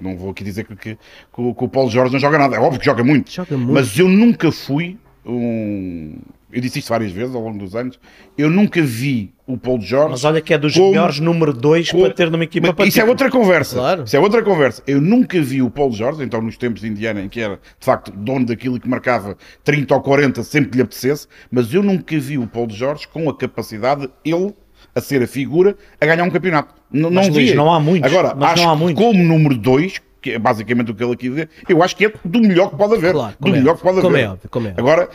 não 0.00 0.16
vou 0.16 0.30
aqui 0.30 0.44
dizer 0.44 0.64
que, 0.64 0.74
que, 0.76 0.94
que, 0.94 1.40
o, 1.40 1.54
que 1.54 1.64
o 1.64 1.68
Paulo 1.68 1.90
Jorge 1.90 2.12
não 2.12 2.20
joga 2.20 2.38
nada, 2.38 2.56
é 2.56 2.58
óbvio 2.58 2.78
que 2.78 2.86
joga 2.86 3.04
muito, 3.04 3.30
joga 3.30 3.56
muito. 3.56 3.72
mas 3.72 3.98
eu 3.98 4.08
nunca 4.08 4.50
fui 4.50 4.98
um. 5.28 6.16
Eu 6.50 6.62
disse 6.62 6.78
isto 6.78 6.88
várias 6.88 7.12
vezes 7.12 7.34
ao 7.34 7.42
longo 7.42 7.58
dos 7.58 7.76
anos. 7.76 8.00
Eu 8.36 8.48
nunca 8.48 8.80
vi 8.80 9.34
o 9.46 9.58
Paulo 9.58 9.82
Jorge. 9.82 10.12
Mas 10.12 10.24
olha 10.24 10.40
que 10.40 10.54
é 10.54 10.58
dos 10.58 10.74
como, 10.74 10.88
melhores 10.88 11.20
número 11.20 11.52
2 11.52 11.92
para 11.92 12.10
ter 12.10 12.30
numa 12.30 12.44
equipa 12.44 12.72
para 12.72 12.86
Isso 12.86 13.00
é 13.00 13.04
outra 13.04 13.30
conversa. 13.30 13.76
Claro. 13.76 14.04
Isso 14.04 14.16
é 14.16 14.18
outra 14.18 14.42
conversa. 14.42 14.82
Eu 14.86 15.00
nunca 15.00 15.40
vi 15.42 15.60
o 15.60 15.70
Paulo 15.70 15.92
Jorge, 15.92 16.24
então 16.24 16.40
nos 16.40 16.56
tempos 16.56 16.80
de 16.80 16.88
Indiana, 16.88 17.20
em 17.20 17.28
que 17.28 17.40
era 17.40 17.56
de 17.56 17.84
facto 17.84 18.10
dono 18.12 18.46
daquilo 18.46 18.80
que 18.80 18.88
marcava 18.88 19.36
30 19.62 19.94
ou 19.94 20.00
40 20.00 20.42
sempre 20.42 20.70
que 20.70 20.76
lhe 20.76 20.82
apetecesse, 20.82 21.28
mas 21.50 21.72
eu 21.74 21.82
nunca 21.82 22.18
vi 22.18 22.38
o 22.38 22.46
Paulo 22.46 22.72
Jorge 22.72 23.06
com 23.06 23.28
a 23.28 23.36
capacidade, 23.36 24.08
ele 24.24 24.54
a 24.94 25.00
ser 25.00 25.22
a 25.22 25.26
figura, 25.26 25.76
a 26.00 26.06
ganhar 26.06 26.24
um 26.24 26.30
campeonato. 26.30 26.74
N 26.92 27.10
não 27.10 27.30
vi. 27.30 27.54
Não 27.54 27.72
há 27.72 27.78
muitos. 27.78 28.10
Agora, 28.10 28.34
acho 28.46 28.62
não 28.62 28.70
há 28.70 28.76
muitos. 28.76 29.02
como 29.02 29.22
número 29.22 29.56
2, 29.56 30.00
que 30.20 30.32
é 30.32 30.38
basicamente 30.38 30.90
o 30.90 30.94
que 30.94 31.02
ele 31.02 31.12
aqui 31.12 31.28
diz, 31.30 31.48
eu 31.68 31.82
acho 31.82 31.96
que 31.96 32.06
é 32.06 32.12
do 32.24 32.40
melhor 32.40 32.70
que 32.70 32.76
pode 32.76 32.94
haver. 32.94 33.12
Claro, 33.12 33.36
do 33.38 33.48
é 33.48 33.52
melhor 33.52 33.76
que 33.76 33.82
pode 33.82 34.00
como 34.00 34.16
haver. 34.16 34.24
É 34.24 34.30
óbvio, 34.30 34.50
como 34.50 34.68
é 34.68 34.74
Agora, 34.76 35.08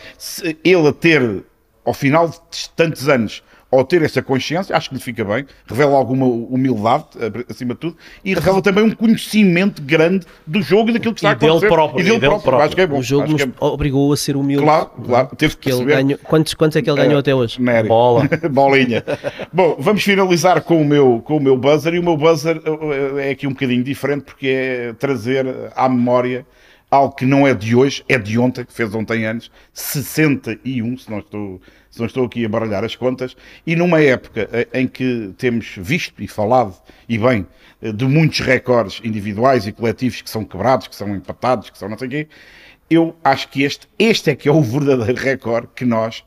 ele 0.64 0.88
a 0.88 0.92
ter, 0.92 1.44
ao 1.84 1.94
final 1.94 2.28
de 2.28 2.70
tantos 2.74 3.08
anos, 3.08 3.42
ao 3.78 3.84
ter 3.84 4.02
essa 4.02 4.22
consciência, 4.22 4.76
acho 4.76 4.88
que 4.88 4.94
lhe 4.94 5.00
fica 5.00 5.24
bem, 5.24 5.46
revela 5.66 5.96
alguma 5.96 6.26
humildade, 6.26 7.04
eh, 7.18 7.44
acima 7.48 7.74
de 7.74 7.80
tudo, 7.80 7.96
e 8.24 8.34
revela 8.34 8.62
também 8.62 8.84
um 8.84 8.90
conhecimento 8.90 9.82
grande 9.82 10.26
do 10.46 10.62
jogo 10.62 10.90
e 10.90 10.92
daquilo 10.94 11.14
que 11.14 11.20
está 11.20 11.30
e 11.30 11.32
a 11.32 11.36
acontecer. 11.36 11.68
Próprio, 11.68 12.00
e 12.00 12.02
dele, 12.04 12.18
dele 12.18 12.20
próprio. 12.20 12.42
próprio. 12.42 12.66
Acho 12.66 12.74
que 12.74 12.80
é 12.80 12.86
bom. 12.86 12.98
O 12.98 13.02
jogo 13.02 13.28
nos 13.28 13.42
é... 13.42 13.48
obrigou 13.60 14.12
a 14.12 14.16
ser 14.16 14.36
humilde. 14.36 14.64
Claro, 14.64 14.90
claro. 15.04 15.36
Teve 15.36 15.56
que 15.56 15.70
ele 15.70 15.84
ganhou, 15.84 16.18
quantos, 16.22 16.54
quantos 16.54 16.76
é 16.76 16.82
que 16.82 16.90
ele 16.90 16.96
ganhou 16.96 17.16
é, 17.16 17.20
até 17.20 17.34
hoje? 17.34 17.60
Nery. 17.60 17.88
Bola. 17.88 18.28
Bolinha. 18.50 19.04
bom, 19.52 19.76
vamos 19.78 20.02
finalizar 20.02 20.60
com 20.62 20.80
o, 20.80 20.84
meu, 20.84 21.22
com 21.24 21.36
o 21.36 21.40
meu 21.40 21.56
buzzer, 21.56 21.94
e 21.94 21.98
o 21.98 22.02
meu 22.02 22.16
buzzer 22.16 22.60
eh, 22.64 23.28
é 23.28 23.30
aqui 23.30 23.46
um 23.46 23.50
bocadinho 23.50 23.82
diferente, 23.82 24.22
porque 24.22 24.48
é 24.48 24.92
trazer 24.94 25.46
à 25.74 25.88
memória 25.88 26.46
algo 26.94 27.14
que 27.14 27.26
não 27.26 27.46
é 27.46 27.54
de 27.54 27.74
hoje, 27.74 28.04
é 28.08 28.18
de 28.18 28.38
ontem, 28.38 28.64
que 28.64 28.72
fez 28.72 28.94
ontem 28.94 29.26
anos, 29.26 29.50
61, 29.72 30.96
se 30.96 31.10
não 31.10 31.18
estou 31.18 31.60
se 31.94 32.00
não 32.00 32.06
estou 32.06 32.24
aqui 32.24 32.44
a 32.44 32.48
baralhar 32.48 32.82
as 32.82 32.96
contas, 32.96 33.36
e 33.64 33.76
numa 33.76 34.00
época 34.00 34.48
eh, 34.52 34.66
em 34.74 34.88
que 34.88 35.32
temos 35.38 35.76
visto 35.78 36.20
e 36.20 36.26
falado, 36.26 36.74
e 37.08 37.16
bem, 37.16 37.46
eh, 37.80 37.92
de 37.92 38.04
muitos 38.04 38.40
recordes 38.40 39.00
individuais 39.04 39.64
e 39.68 39.72
coletivos 39.72 40.20
que 40.20 40.28
são 40.28 40.44
quebrados, 40.44 40.88
que 40.88 40.96
são 40.96 41.14
empatados, 41.14 41.70
que 41.70 41.78
são 41.78 41.88
não 41.88 41.96
sei 41.96 42.08
o 42.08 42.10
quê, 42.10 42.26
eu 42.90 43.14
acho 43.22 43.48
que 43.48 43.62
este, 43.62 43.88
este 43.96 44.30
é 44.30 44.34
que 44.34 44.48
é 44.48 44.52
o 44.52 44.60
verdadeiro 44.60 45.22
recorde 45.22 45.68
que 45.76 45.84
nós 45.84 46.24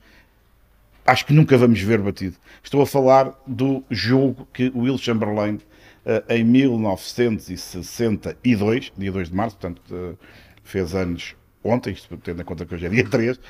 acho 1.05 1.25
que 1.25 1.33
nunca 1.33 1.57
vamos 1.57 1.81
ver 1.81 1.99
batido. 1.99 2.37
Estou 2.63 2.81
a 2.81 2.87
falar 2.87 3.33
do 3.45 3.83
jogo 3.91 4.47
que 4.53 4.71
o 4.73 4.83
Will 4.83 4.97
Chamberlain, 4.97 5.59
eh, 6.05 6.23
em 6.29 6.45
1962, 6.45 8.93
dia 8.97 9.11
2 9.11 9.29
de 9.29 9.35
março, 9.35 9.57
portanto, 9.57 10.17
fez 10.63 10.95
anos 10.95 11.35
ontem, 11.63 11.93
isto 11.93 12.15
tendo 12.17 12.41
em 12.41 12.45
conta 12.45 12.65
que 12.65 12.73
hoje 12.73 12.85
é 12.85 12.89
dia 12.89 13.07
3, 13.07 13.37
eh, 13.37 13.41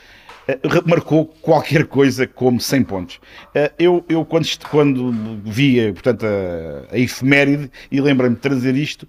marcou 0.86 1.26
qualquer 1.42 1.86
coisa 1.86 2.26
como 2.26 2.60
100 2.60 2.84
pontos. 2.84 3.20
Eh, 3.54 3.72
eu, 3.78 4.04
eu 4.08 4.24
quando, 4.26 4.48
quando 4.70 5.12
portanto, 5.94 6.26
a, 6.26 6.96
a 6.96 6.98
efeméride 6.98 7.70
e 7.92 8.00
lembrei-me 8.00 8.36
de 8.36 8.42
trazer 8.42 8.76
isto, 8.76 9.06
eh, 9.06 9.08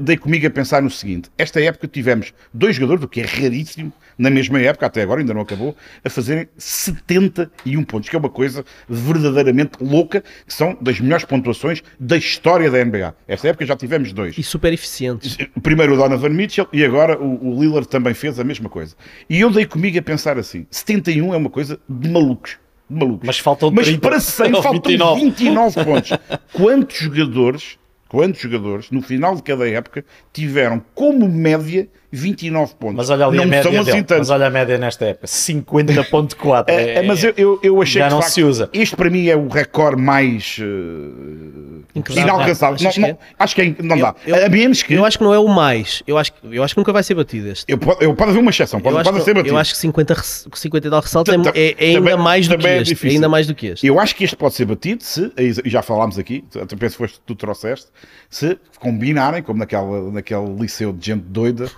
dei 0.00 0.16
comigo 0.16 0.46
a 0.46 0.50
pensar 0.50 0.82
no 0.82 0.90
seguinte: 0.90 1.30
esta 1.36 1.60
época 1.60 1.88
tivemos 1.88 2.32
dois 2.52 2.76
jogadores, 2.76 3.04
o 3.04 3.08
que 3.08 3.20
é 3.20 3.24
raríssimo, 3.24 3.92
na 4.18 4.30
mesma 4.30 4.60
época, 4.60 4.86
até 4.86 5.02
agora, 5.02 5.20
ainda 5.20 5.34
não 5.34 5.42
acabou, 5.42 5.76
a 6.04 6.10
fazerem 6.10 6.48
71 6.56 7.84
pontos, 7.84 8.08
que 8.08 8.16
é 8.16 8.18
uma 8.18 8.28
coisa 8.28 8.64
verdadeiramente 8.88 9.72
louca, 9.80 10.22
que 10.46 10.54
são 10.54 10.76
das 10.80 11.00
melhores 11.00 11.24
pontuações 11.24 11.82
da 11.98 12.16
história 12.16 12.70
da 12.70 12.84
NBA. 12.84 13.14
Esta 13.26 13.48
época 13.48 13.66
já 13.66 13.76
tivemos 13.76 14.12
dois. 14.12 14.36
E 14.38 14.42
super 14.42 14.72
eficientes. 14.72 15.36
Primeiro 15.62 15.94
o 15.94 15.96
Donovan 15.96 16.30
Mitchell 16.30 16.68
e 16.72 16.84
agora 16.84 17.18
o, 17.18 17.48
o 17.48 17.60
Lillard 17.60 17.88
também 17.88 18.14
fez 18.14 18.38
a 18.38 18.44
mesma 18.44 18.68
coisa. 18.68 18.94
E 19.28 19.40
eu 19.40 19.50
dei 19.50 19.66
comigo 19.66 19.98
a 19.98 20.02
pensar 20.02 20.38
assim: 20.38 20.66
71 20.70 21.34
é 21.34 21.36
uma 21.36 21.50
coisa 21.50 21.78
de 21.88 22.08
malucos. 22.08 22.58
De 22.88 22.96
malucos. 22.98 23.26
Mas 23.26 23.38
faltam 23.38 23.70
Mas 23.70 23.96
para 23.96 24.20
100 24.20 24.52
faltam 24.62 24.72
29. 24.72 25.20
29 25.20 25.84
pontos. 25.84 26.10
Quantos 26.52 26.98
jogadores 26.98 27.78
quantos 28.14 28.40
jogadores, 28.40 28.92
no 28.92 29.02
final 29.02 29.34
de 29.34 29.42
cada 29.42 29.68
época, 29.68 30.04
tiveram 30.32 30.80
como 30.94 31.28
média 31.28 31.88
29 32.14 32.74
pontos. 32.76 32.96
Mas 32.96 33.10
olha 33.10 33.26
ali 33.26 33.36
não 33.36 33.44
a 33.44 33.46
média 33.46 33.80
assim 33.80 34.02
dele. 34.02 34.06
Mas 34.18 34.30
olha 34.30 34.46
a 34.46 34.50
média 34.50 34.78
nesta 34.78 35.06
época, 35.06 35.26
50.4. 35.26 36.64
é, 36.68 36.94
é, 36.94 37.02
mas 37.02 37.24
eu, 37.24 37.34
eu, 37.36 37.60
eu 37.62 37.82
achei 37.82 38.00
já 38.00 38.08
que 38.08 38.14
não 38.14 38.20
facto, 38.20 38.32
se 38.32 38.42
usa. 38.42 38.70
Este 38.72 38.96
para 38.96 39.10
mim 39.10 39.26
é 39.26 39.36
o 39.36 39.48
recorde 39.48 40.00
mais 40.00 40.58
uh, 40.60 41.84
inalcançável. 42.16 42.76
Não, 42.82 43.02
não, 43.02 43.08
é? 43.08 43.18
acho 43.38 43.54
que 43.54 43.62
é, 43.62 43.74
não 43.82 43.98
dá. 43.98 44.14
Eu, 44.26 44.46
a 44.46 44.48
menos 44.48 44.82
que. 44.82 44.94
Eu 44.94 45.04
acho 45.04 45.18
que 45.18 45.24
não 45.24 45.34
é 45.34 45.38
o 45.38 45.48
mais. 45.48 46.02
Eu 46.06 46.16
acho, 46.16 46.32
eu 46.50 46.62
acho 46.62 46.74
que 46.74 46.80
nunca 46.80 46.92
vai 46.92 47.02
ser 47.02 47.14
batido 47.14 47.48
este. 47.48 47.64
Eu, 47.70 47.78
eu 48.00 48.14
pode 48.14 48.30
haver 48.30 48.40
uma 48.40 48.50
exceção, 48.50 48.80
pode, 48.80 49.02
pode 49.02 49.24
ser 49.24 49.34
batido. 49.34 49.54
Eu 49.54 49.58
acho 49.58 49.72
que 49.72 49.78
50, 49.78 50.14
59 50.54 51.04
ressaltos 51.04 51.34
é, 51.54 51.60
é, 51.60 51.92
é, 51.92 51.96
ainda 51.96 52.16
mais 52.16 52.46
do 52.46 52.56
que 52.56 52.66
é 52.66 52.82
este. 52.82 53.06
É 53.06 53.10
ainda 53.10 53.28
mais 53.28 53.46
do 53.46 53.54
que 53.54 53.66
este. 53.66 53.86
Eu 53.86 53.98
acho 53.98 54.14
que 54.14 54.24
este 54.24 54.36
pode 54.36 54.54
ser 54.54 54.64
batido 54.64 55.02
se, 55.02 55.32
e 55.36 55.68
já 55.68 55.82
falámos 55.82 56.18
aqui, 56.18 56.44
até 56.54 56.76
penso 56.76 56.96
que 56.96 57.02
foste 57.02 57.20
tu 57.26 57.34
trouxeste, 57.34 57.88
se 58.30 58.58
combinarem, 58.78 59.42
como 59.42 59.58
naquela, 59.58 60.10
naquele 60.10 60.54
liceu 60.60 60.92
de 60.92 61.06
gente 61.06 61.22
doida, 61.22 61.70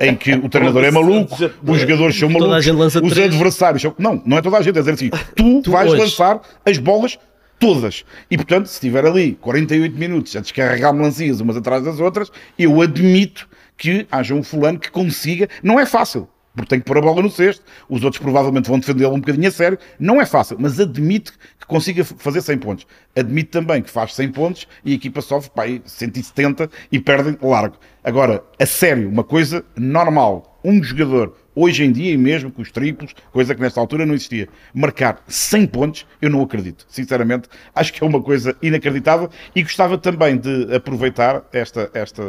em 0.00 0.14
que 0.14 0.34
o 0.34 0.48
treinador 0.48 0.84
é 0.84 0.90
maluco, 0.90 1.36
os 1.66 1.80
jogadores 1.80 2.18
são 2.18 2.28
malucos, 2.28 2.66
os 3.02 3.18
adversários 3.18 3.82
são... 3.82 3.94
Não, 3.98 4.22
não 4.24 4.38
é 4.38 4.42
toda 4.42 4.56
a 4.56 4.62
gente, 4.62 4.76
é 4.78 4.80
dizer 4.80 4.92
assim, 4.92 5.10
tu, 5.34 5.62
tu 5.62 5.70
vais 5.70 5.90
hoje. 5.90 6.02
lançar 6.02 6.40
as 6.64 6.78
bolas 6.78 7.18
todas. 7.58 8.04
E 8.30 8.36
portanto, 8.36 8.66
se 8.66 8.74
estiver 8.74 9.06
ali 9.06 9.34
48 9.40 9.96
minutos 9.96 10.34
a 10.34 10.40
descarregar 10.40 10.92
melancias 10.92 11.40
umas 11.40 11.56
atrás 11.56 11.84
das 11.84 12.00
outras, 12.00 12.32
eu 12.58 12.80
admito 12.80 13.48
que 13.76 14.06
haja 14.10 14.34
um 14.34 14.42
fulano 14.42 14.78
que 14.78 14.90
consiga, 14.90 15.48
não 15.62 15.78
é 15.78 15.86
fácil, 15.86 16.28
porque 16.54 16.68
tem 16.68 16.80
que 16.80 16.86
pôr 16.86 16.98
a 16.98 17.00
bola 17.00 17.22
no 17.22 17.30
cesto, 17.30 17.64
os 17.88 18.02
outros 18.02 18.20
provavelmente 18.20 18.68
vão 18.68 18.78
defendê-lo 18.78 19.14
um 19.14 19.20
bocadinho 19.20 19.48
a 19.48 19.50
sério, 19.50 19.78
não 19.98 20.20
é 20.20 20.26
fácil, 20.26 20.56
mas 20.58 20.80
admite 20.80 21.32
que 21.32 21.66
consiga 21.66 22.04
fazer 22.04 22.40
100 22.40 22.58
pontos. 22.58 22.86
Admite 23.14 23.50
também 23.50 23.82
que 23.82 23.90
faz 23.90 24.14
100 24.14 24.32
pontos 24.32 24.68
e 24.84 24.92
a 24.92 24.94
equipa 24.94 25.20
sofre 25.20 25.50
pá, 25.50 25.64
170 25.84 26.70
e 26.90 26.98
perdem 26.98 27.36
largo. 27.40 27.76
Agora, 28.02 28.42
a 28.58 28.66
sério, 28.66 29.08
uma 29.08 29.22
coisa 29.22 29.64
normal, 29.76 30.58
um 30.64 30.82
jogador, 30.82 31.36
hoje 31.54 31.84
em 31.84 31.92
dia, 31.92 32.12
e 32.12 32.16
mesmo 32.16 32.50
com 32.50 32.62
os 32.62 32.70
triplos, 32.70 33.14
coisa 33.32 33.54
que 33.54 33.60
nesta 33.60 33.80
altura 33.80 34.06
não 34.06 34.14
existia, 34.14 34.48
marcar 34.72 35.22
100 35.28 35.66
pontos, 35.66 36.06
eu 36.20 36.30
não 36.30 36.42
acredito. 36.42 36.86
Sinceramente, 36.88 37.48
acho 37.74 37.92
que 37.92 38.02
é 38.02 38.06
uma 38.06 38.22
coisa 38.22 38.56
inacreditável 38.62 39.28
e 39.54 39.62
gostava 39.62 39.98
também 39.98 40.36
de 40.36 40.74
aproveitar 40.74 41.44
esta, 41.52 41.90
esta 41.92 42.22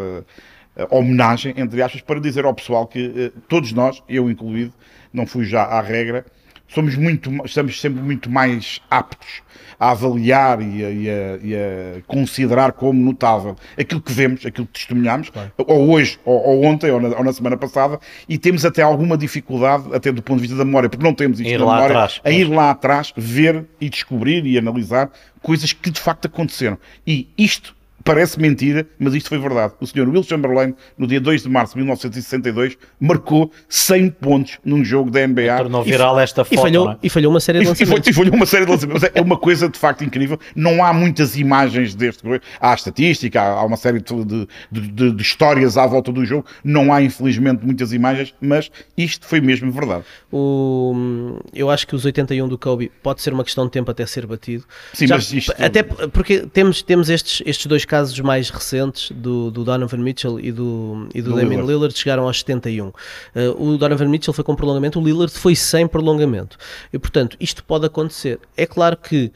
homenagem, 0.89 1.53
entre 1.57 1.81
aspas, 1.81 2.01
para 2.01 2.19
dizer 2.19 2.45
ao 2.45 2.53
pessoal 2.53 2.87
que 2.87 3.05
uh, 3.07 3.41
todos 3.47 3.71
nós, 3.71 4.01
eu 4.07 4.29
incluído, 4.29 4.73
não 5.13 5.25
fui 5.25 5.45
já 5.45 5.63
à 5.63 5.81
regra, 5.81 6.25
somos 6.67 6.95
muito, 6.95 7.29
estamos 7.45 7.79
sempre 7.79 8.01
muito 8.01 8.29
mais 8.29 8.81
aptos 8.89 9.41
a 9.79 9.91
avaliar 9.91 10.61
e 10.61 10.85
a, 10.85 10.89
e, 10.91 11.09
a, 11.09 11.39
e 11.41 11.55
a, 11.55 12.01
considerar 12.05 12.71
como 12.71 13.01
notável 13.03 13.55
aquilo 13.77 13.99
que 13.99 14.13
vemos, 14.13 14.45
aquilo 14.45 14.67
que 14.67 14.73
testemunhamos, 14.73 15.29
claro. 15.31 15.51
ou 15.57 15.89
hoje, 15.89 16.19
ou, 16.23 16.37
ou 16.37 16.63
ontem, 16.63 16.91
ou 16.91 17.01
na, 17.01 17.17
ou 17.17 17.23
na, 17.23 17.33
semana 17.33 17.57
passada, 17.57 17.99
e 18.29 18.37
temos 18.37 18.63
até 18.63 18.83
alguma 18.83 19.17
dificuldade, 19.17 19.85
até 19.91 20.11
do 20.11 20.21
ponto 20.21 20.37
de 20.37 20.43
vista 20.43 20.55
da 20.55 20.63
memória, 20.63 20.87
porque 20.87 21.03
não 21.03 21.15
temos 21.15 21.39
isto 21.39 21.51
na 21.51 21.57
memória, 21.57 21.85
atrás, 21.85 22.21
a 22.23 22.29
ir 22.29 22.45
lá 22.45 22.69
atrás, 22.69 23.11
ver 23.17 23.65
e 23.79 23.89
descobrir 23.89 24.45
e 24.45 24.57
analisar 24.57 25.09
coisas 25.41 25.73
que 25.73 25.89
de 25.89 25.99
facto 25.99 26.27
aconteceram. 26.27 26.77
E 27.05 27.27
isto 27.35 27.75
Parece 28.03 28.39
mentira, 28.39 28.87
mas 28.97 29.13
isto 29.13 29.29
foi 29.29 29.37
verdade. 29.37 29.73
O 29.79 29.87
senhor 29.87 30.07
Will 30.07 30.23
Chamberlain, 30.23 30.73
no 30.97 31.07
dia 31.07 31.19
2 31.19 31.43
de 31.43 31.49
março 31.49 31.73
de 31.73 31.79
1962, 31.79 32.77
marcou 32.99 33.51
100 33.69 34.09
pontos 34.11 34.59
num 34.63 34.83
jogo 34.83 35.09
da 35.09 35.25
NBA. 35.25 35.57
Tornou 35.57 35.83
viral 35.83 36.19
esta 36.19 36.43
foto. 36.43 36.53
E 36.53 36.57
falhou, 36.57 36.91
é? 36.91 36.97
e 37.03 37.09
falhou 37.09 37.31
uma 37.31 37.39
série 37.39 37.59
de 37.59 37.67
lançamentos. 37.67 38.07
E, 38.07 38.13
falhou 38.13 38.33
uma 38.33 38.45
série 38.45 38.65
de 38.65 38.71
lançamentos. 38.71 39.03
é 39.13 39.21
uma 39.21 39.37
coisa 39.37 39.69
de 39.69 39.77
facto 39.77 40.03
incrível. 40.03 40.39
Não 40.55 40.83
há 40.83 40.93
muitas 40.93 41.35
imagens 41.35 41.95
deste. 41.95 42.21
Há 42.59 42.73
estatística, 42.73 43.41
há 43.41 43.63
uma 43.63 43.77
série 43.77 43.99
de, 43.99 44.25
de, 44.25 44.47
de, 44.71 45.11
de, 45.11 45.21
histórias 45.21 45.77
à 45.77 45.85
volta 45.85 46.11
do 46.11 46.25
jogo. 46.25 46.45
Não 46.63 46.93
há, 46.93 47.01
infelizmente, 47.01 47.65
muitas 47.65 47.93
imagens, 47.93 48.33
mas 48.41 48.71
isto 48.97 49.25
foi 49.27 49.41
mesmo 49.41 49.71
verdade. 49.71 50.03
O, 50.31 51.39
eu 51.53 51.69
acho 51.69 51.87
que 51.87 51.95
os 51.95 52.05
81 52.05 52.47
do 52.47 52.57
Kobe 52.57 52.91
pode 53.03 53.21
ser 53.21 53.33
uma 53.33 53.43
questão 53.43 53.65
de 53.65 53.71
tempo 53.71 53.91
até 53.91 54.05
ser 54.05 54.25
batido. 54.25 54.63
Sim, 54.93 55.07
Já, 55.07 55.15
mas 55.15 55.31
isto... 55.33 55.53
Até 55.57 55.83
porque 55.83 56.47
temos, 56.53 56.81
temos 56.81 57.09
estes, 57.09 57.41
estes 57.45 57.65
dois 57.65 57.85
casos 57.91 58.17
mais 58.21 58.49
recentes 58.49 59.11
do, 59.11 59.51
do 59.51 59.65
Donovan 59.65 59.97
Mitchell 59.97 60.39
e 60.39 60.49
do, 60.49 61.09
e 61.13 61.21
do, 61.21 61.31
do 61.31 61.35
Damian 61.35 61.57
Lillard. 61.57 61.67
Lillard 61.73 61.97
chegaram 61.97 62.23
aos 62.23 62.39
71. 62.39 62.87
Uh, 62.87 62.93
o 63.57 63.77
Donovan 63.77 64.07
Mitchell 64.07 64.33
foi 64.33 64.45
com 64.45 64.55
prolongamento, 64.55 64.97
o 64.97 65.03
Lillard 65.03 65.33
foi 65.33 65.57
sem 65.57 65.85
prolongamento. 65.85 66.57
E 66.93 66.97
portanto, 66.97 67.35
isto 67.37 67.61
pode 67.65 67.85
acontecer. 67.85 68.39
É 68.55 68.65
claro 68.65 68.95
que. 68.95 69.29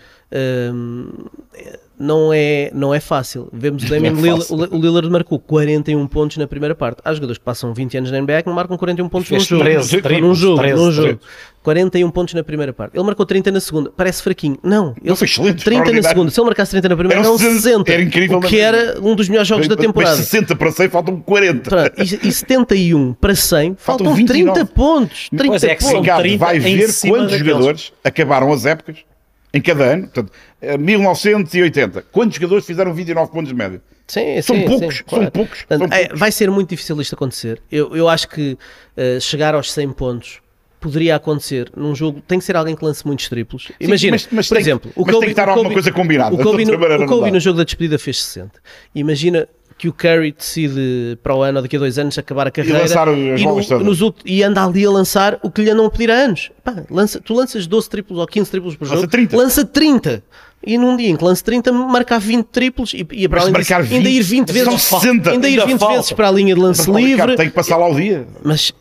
Não 1.97 2.31
é, 2.33 2.69
não 2.73 2.93
é 2.93 2.99
fácil. 2.99 3.47
Vemos 3.51 3.83
o 3.83 3.89
Damian 3.89 4.11
é 4.11 4.13
Lillard, 4.13 4.45
o 4.51 4.77
Lillard 4.77 5.09
marcou 5.09 5.39
41 5.39 6.07
pontos 6.07 6.37
na 6.37 6.47
primeira 6.47 6.75
parte. 6.75 6.99
Há 7.03 7.13
jogadores 7.13 7.37
que 7.37 7.43
passam 7.43 7.73
20 7.73 7.97
anos 7.97 8.11
na 8.11 8.21
NBA 8.21 8.43
que 8.43 8.47
não 8.47 8.55
marcam 8.55 8.77
41 8.77 9.09
pontos 9.09 9.29
num 9.29 9.39
jogo. 9.39 9.63
13, 9.63 10.01
13, 10.01 10.21
num 10.21 10.35
jogo, 10.35 10.57
13, 10.59 10.75
num 10.75 10.91
jogo. 10.91 11.19
41 11.63 12.11
pontos 12.11 12.33
na 12.35 12.43
primeira 12.43 12.71
parte. 12.71 12.95
Ele 12.95 13.03
marcou 13.03 13.25
30 13.25 13.51
na 13.51 13.59
segunda. 13.59 13.91
Parece 13.95 14.21
fraquinho. 14.21 14.57
Não, 14.61 14.93
ele 15.03 15.15
foi 15.15 15.25
excelente, 15.25 15.63
30 15.63 15.91
na 15.93 16.03
segunda. 16.03 16.31
Se 16.31 16.39
ele 16.39 16.45
marcasse 16.45 16.71
30 16.71 16.89
na 16.89 16.95
primeira, 16.95 17.23
não 17.23 17.37
60. 17.37 17.91
Era 17.91 18.01
incrível. 18.01 18.37
O 18.37 18.41
que 18.41 18.59
era 18.59 18.99
um 19.01 19.15
dos 19.15 19.27
melhores 19.27 19.47
jogos 19.47 19.67
da 19.67 19.75
temporada. 19.75 20.15
Mas 20.15 20.25
60 20.27 20.55
para 20.55 20.71
100 20.71 20.89
faltam 20.89 21.19
40. 21.19 21.93
E, 21.97 22.27
e 22.27 22.31
71 22.31 23.13
para 23.13 23.35
100 23.35 23.75
faltam, 23.79 24.07
faltam 24.07 24.25
30 24.25 24.65
pontos. 24.65 25.29
30 25.29 25.47
pois 25.47 25.63
é, 25.63 25.75
que 25.75 25.83
pontos. 25.83 26.15
30 26.17 26.37
vai 26.37 26.59
ver 26.59 26.89
quantos 27.07 27.37
jogadores 27.39 27.93
acabaram 28.03 28.51
as 28.53 28.65
épocas 28.65 28.97
em 29.55 29.61
cada 29.61 29.85
ano, 29.85 30.03
portanto, 30.03 30.33
1980, 30.77 31.99
eh, 31.99 32.03
quantos 32.11 32.35
jogadores 32.35 32.65
fizeram 32.65 32.93
29 32.93 33.31
pontos 33.31 33.49
de 33.49 33.55
média? 33.55 33.81
Sim, 34.07 34.41
são, 34.41 34.55
sim, 34.55 34.65
poucos, 34.65 34.97
sim, 34.97 35.03
são 35.07 35.17
claro. 35.17 35.31
poucos, 35.31 35.59
portanto, 35.59 35.79
são 35.79 35.89
poucos. 35.89 36.13
É, 36.13 36.15
vai 36.15 36.31
ser 36.31 36.51
muito 36.51 36.69
difícil 36.69 36.99
isto 37.01 37.15
acontecer. 37.15 37.61
Eu, 37.71 37.95
eu 37.95 38.07
acho 38.07 38.27
que 38.27 38.57
uh, 38.97 39.19
chegar 39.19 39.55
aos 39.55 39.71
100 39.71 39.93
pontos 39.93 40.41
poderia 40.79 41.15
acontecer 41.15 41.71
num 41.75 41.95
jogo. 41.95 42.21
Tem 42.21 42.37
que 42.37 42.45
ser 42.45 42.55
alguém 42.55 42.75
que 42.75 42.85
lance 42.85 43.05
muitos 43.05 43.27
triplos. 43.27 43.71
Imagina, 43.79 44.11
mas, 44.11 44.27
mas 44.31 44.47
por 44.47 44.55
tem, 44.55 44.61
exemplo, 44.61 44.91
o 44.95 45.03
Kobe, 45.03 45.11
tem 45.11 45.21
que 45.21 45.29
estar 45.31 45.49
alguma 45.49 45.71
coisa 45.71 45.91
combinada. 45.91 46.35
O 46.35 46.37
Kobe, 46.37 46.63
no, 46.65 47.03
o 47.03 47.07
Kobe 47.07 47.31
no 47.31 47.39
jogo 47.39 47.57
da 47.57 47.63
despedida 47.63 47.97
fez 47.97 48.23
60. 48.23 48.59
Imagina 48.93 49.47
que 49.77 49.89
o 49.89 49.93
Curry 49.93 50.31
decide 50.31 51.17
para 51.21 51.35
o 51.35 51.41
ano 51.41 51.57
ou 51.57 51.61
daqui 51.61 51.75
a 51.75 51.79
dois 51.79 51.99
anos 51.99 52.17
acabar 52.17 52.47
a 52.47 52.51
carreira 52.51 52.77
e, 52.77 52.81
lançar 52.81 53.07
e, 53.09 53.43
no, 53.43 53.83
nos, 53.83 53.99
e 54.25 54.41
anda 54.41 54.63
ali 54.63 54.85
a 54.85 54.89
lançar 54.89 55.37
o 55.43 55.51
que 55.51 55.61
lhe 55.61 55.69
andam 55.69 55.85
a 55.85 55.89
pedir 55.89 56.09
há 56.09 56.15
anos. 56.15 56.51
Pá, 56.63 56.83
lança, 56.89 57.19
tu 57.19 57.33
lanças 57.33 57.67
12 57.67 57.89
triplos 57.89 58.19
ou 58.19 58.25
15 58.25 58.51
triplos 58.51 58.75
por 58.75 58.85
jogo, 58.85 59.01
lança 59.01 59.07
30. 59.09 59.37
Lança 59.37 59.65
30 59.65 60.23
e 60.65 60.77
num 60.77 60.97
dia 60.97 61.09
em 61.09 61.15
que 61.15 61.23
lance 61.23 61.43
30 61.43 61.71
marcar 61.71 62.19
20 62.19 62.45
triplos 62.45 62.93
e, 62.93 63.05
e 63.11 63.27
para 63.27 63.41
além 63.41 63.53
disso, 63.53 63.73
20, 63.81 63.93
ainda 63.93 64.09
ir 64.09 64.21
20 64.23 64.51
vezes 64.51 64.81
60, 64.81 65.31
ainda 65.31 65.49
ir 65.49 65.65
20 65.65 65.87
vezes 65.87 66.11
para 66.13 66.27
a 66.27 66.31
linha 66.31 66.55
de 66.55 66.61
lance 66.61 66.89
livre. 66.89 67.35
tem 67.35 67.49
que 67.49 67.55
passar 67.55 67.77
lá 67.77 67.87
o 67.87 67.95
dia. 67.95 68.25
Mas 68.43 68.73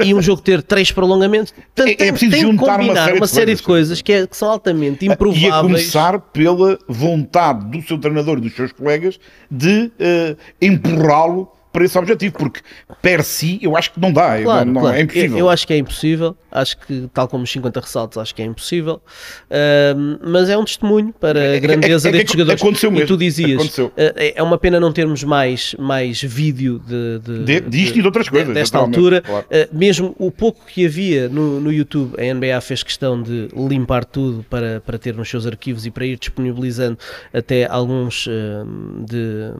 e, 0.00 0.08
e 0.08 0.14
um 0.14 0.22
jogo 0.22 0.40
ter 0.40 0.62
3 0.62 0.92
prolongamentos 0.92 1.54
é, 1.76 2.08
é 2.08 2.12
preciso 2.12 2.32
tem 2.32 2.42
juntar 2.42 2.78
combinar 2.78 2.92
uma 2.92 3.04
série, 3.04 3.18
uma 3.18 3.26
série 3.26 3.54
de, 3.54 3.62
coisas, 3.62 3.98
de 3.98 4.02
coisas 4.02 4.02
que, 4.02 4.12
é, 4.12 4.26
que, 4.26 4.36
são 4.36 4.50
altamente 4.50 5.06
improváveis 5.06 5.42
e 5.42 5.50
a 5.50 5.60
começar 5.60 6.18
pela 6.18 6.78
vontade 6.88 7.70
do 7.70 7.86
seu 7.86 7.98
treinador 7.98 8.38
e 8.38 8.42
dos 8.42 8.54
seus 8.54 8.72
colegas 8.72 9.18
de 9.50 9.86
uh, 9.86 10.36
empurrá-lo 10.60 11.50
para 11.72 11.84
esse 11.84 11.98
objetivo, 11.98 12.34
porque 12.36 12.60
per 13.00 13.24
si 13.24 13.58
eu 13.62 13.76
acho 13.76 13.92
que 13.92 14.00
não 14.00 14.12
dá, 14.12 14.40
claro, 14.42 14.70
não, 14.70 14.82
claro. 14.82 14.96
é 14.96 15.00
impossível. 15.00 15.38
Eu, 15.38 15.38
eu, 15.38 15.50
acho 15.50 15.66
que 15.66 15.72
é 15.72 15.78
impossível, 15.78 16.36
acho 16.50 16.76
que 16.78 17.08
tal 17.14 17.26
como 17.26 17.44
os 17.44 17.50
50 17.50 17.80
ressaltos, 17.80 18.18
acho 18.18 18.34
que 18.34 18.42
é 18.42 18.44
impossível, 18.44 19.00
uh, 19.50 20.28
mas 20.28 20.50
é 20.50 20.58
um 20.58 20.64
testemunho 20.64 21.14
para 21.18 21.40
a 21.40 21.44
é, 21.44 21.56
é, 21.56 21.60
grandeza 21.60 22.08
é, 22.08 22.10
é, 22.10 22.12
destes 22.12 22.32
jogadores. 22.32 22.60
Aconteceu 22.60 22.90
mesmo. 22.90 23.04
E 23.04 23.08
tu 23.08 23.16
dizias, 23.16 23.78
uh, 23.78 23.92
é 23.96 24.42
uma 24.42 24.58
pena 24.58 24.78
não 24.78 24.92
termos 24.92 25.24
mais, 25.24 25.74
mais 25.78 26.20
vídeo 26.22 26.78
de, 26.78 27.18
de, 27.20 27.44
de, 27.44 27.60
disto 27.70 27.94
de, 27.94 27.98
e 28.00 28.02
de 28.02 28.06
outras 28.06 28.28
coisas. 28.28 28.52
Desta 28.52 28.76
altura, 28.76 29.22
claro. 29.22 29.46
uh, 29.46 29.76
mesmo 29.76 30.14
o 30.18 30.30
pouco 30.30 30.66
que 30.66 30.84
havia 30.84 31.28
no, 31.28 31.58
no 31.58 31.72
YouTube, 31.72 32.14
a 32.20 32.34
NBA 32.34 32.60
fez 32.60 32.82
questão 32.82 33.22
de 33.22 33.48
limpar 33.56 34.04
tudo 34.04 34.44
para, 34.50 34.80
para 34.80 34.98
ter 34.98 35.14
nos 35.14 35.30
seus 35.30 35.46
arquivos 35.46 35.86
e 35.86 35.90
para 35.90 36.04
ir 36.04 36.18
disponibilizando 36.18 36.98
até 37.32 37.66
alguns 37.66 38.28
de, 39.06 39.52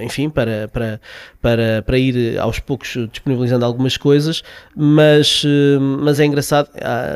enfim, 0.00 0.30
para, 0.30 0.68
para, 0.68 1.00
para 1.40 1.49
para, 1.50 1.82
para 1.82 1.98
ir 1.98 2.38
aos 2.38 2.60
poucos 2.60 2.96
disponibilizando 3.10 3.64
algumas 3.64 3.96
coisas, 3.96 4.42
mas, 4.76 5.42
eh, 5.44 5.78
mas 5.78 6.20
é 6.20 6.24
engraçado, 6.24 6.68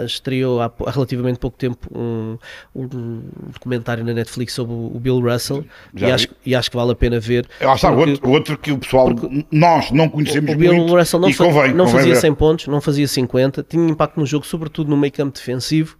estreou 0.04 0.60
há, 0.60 0.72
relativamente 0.86 1.38
pouco 1.38 1.56
tempo 1.56 1.88
um, 1.96 2.36
um, 2.74 3.20
documentário 3.52 4.04
na 4.04 4.12
Netflix 4.12 4.52
sobre 4.52 4.74
o 4.74 4.98
Bill 4.98 5.20
Russell 5.20 5.64
e 5.94 6.04
acho, 6.04 6.28
e 6.44 6.54
acho, 6.54 6.70
que 6.70 6.76
vale 6.76 6.92
a 6.92 6.94
pena 6.96 7.20
ver. 7.20 7.46
Lá 7.60 7.74
está, 7.74 7.92
porque, 7.92 8.10
outro, 8.10 8.30
outro 8.30 8.58
que 8.58 8.72
o 8.72 8.78
pessoal, 8.78 9.10
nós 9.52 9.92
não 9.92 10.08
conhecemos 10.08 10.52
o, 10.52 10.56
Bill 10.56 10.74
muito 10.74 10.96
Russell 10.96 11.20
não, 11.20 11.32
fa 11.32 11.44
convém, 11.44 11.74
não 11.74 11.84
convém 11.84 12.00
fazia 12.00 12.14
ver. 12.14 12.20
100 12.20 12.34
pontos, 12.34 12.66
não 12.66 12.80
fazia 12.80 13.06
50, 13.06 13.62
tinha 13.62 13.88
impacto 13.88 14.18
no 14.18 14.26
jogo, 14.26 14.44
sobretudo 14.44 14.90
no 14.90 14.96
meio 14.96 15.12
campo 15.12 15.32
defensivo, 15.32 15.96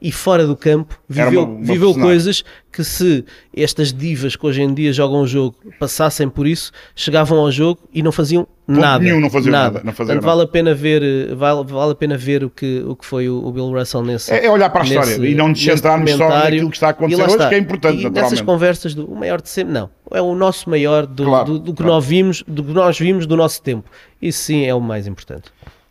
e 0.00 0.10
fora 0.10 0.46
do 0.46 0.56
campo 0.56 0.98
viveu, 1.08 1.44
uma, 1.44 1.52
uma 1.52 1.64
viveu 1.64 1.94
coisas 1.94 2.44
que 2.72 2.82
se 2.84 3.24
estas 3.54 3.92
divas 3.92 4.36
que 4.36 4.46
hoje 4.46 4.62
em 4.62 4.72
dia 4.72 4.92
jogam 4.92 5.22
o 5.22 5.26
jogo 5.26 5.56
passassem 5.78 6.28
por 6.28 6.46
isso, 6.46 6.72
chegavam 6.94 7.38
ao 7.38 7.50
jogo 7.50 7.80
e 7.92 8.02
não 8.02 8.12
faziam 8.12 8.46
Ponto 8.70 8.80
nada. 8.80 9.02
Nenhum, 9.02 9.20
não 9.20 9.28
faziam 9.28 9.52
nada. 9.52 9.64
nada. 9.64 9.84
Não 9.84 9.92
faziam 9.92 10.14
Portanto, 10.14 10.24
nada. 10.24 10.36
vale 10.36 10.42
a 10.42 10.46
pena 10.46 10.74
ver, 10.74 11.34
vale, 11.34 11.64
vale 11.64 11.92
a 11.92 11.94
pena 11.94 12.16
ver 12.16 12.44
o 12.44 12.50
que, 12.50 12.84
o 12.86 12.94
que 12.94 13.04
foi 13.04 13.28
o, 13.28 13.44
o 13.44 13.50
Bill 13.50 13.68
Russell 13.72 14.02
nesse 14.02 14.32
É, 14.32 14.46
é 14.46 14.50
olhar 14.50 14.70
para 14.70 14.82
a 14.82 14.84
história 14.84 15.26
e 15.26 15.34
não 15.34 15.48
nos 15.48 15.62
centrarmos 15.62 16.10
só 16.12 16.28
naquilo 16.28 16.70
que 16.70 16.76
está 16.76 16.86
a 16.86 16.90
acontecer 16.90 17.22
hoje, 17.22 17.48
que 17.48 17.54
é 17.54 17.58
importante. 17.58 18.06
E 18.06 18.10
nessas 18.10 18.40
conversas 18.40 18.94
do 18.94 19.06
o 19.10 19.16
maior 19.16 19.40
de 19.40 19.48
sempre, 19.48 19.72
não. 19.72 19.90
É 20.12 20.22
o 20.22 20.34
nosso 20.34 20.70
maior 20.70 21.06
do, 21.06 21.24
claro, 21.24 21.44
do, 21.46 21.58
do 21.58 21.72
que 21.72 21.78
claro. 21.78 21.94
nós 21.94 22.04
vimos, 22.04 22.44
do 22.46 22.62
que 22.62 22.72
nós 22.72 22.98
vimos 22.98 23.26
do 23.26 23.36
nosso 23.36 23.60
tempo. 23.60 23.90
Isso 24.22 24.38
sim 24.44 24.64
é 24.64 24.74
o 24.74 24.80
mais 24.80 25.06
importante. 25.06 25.50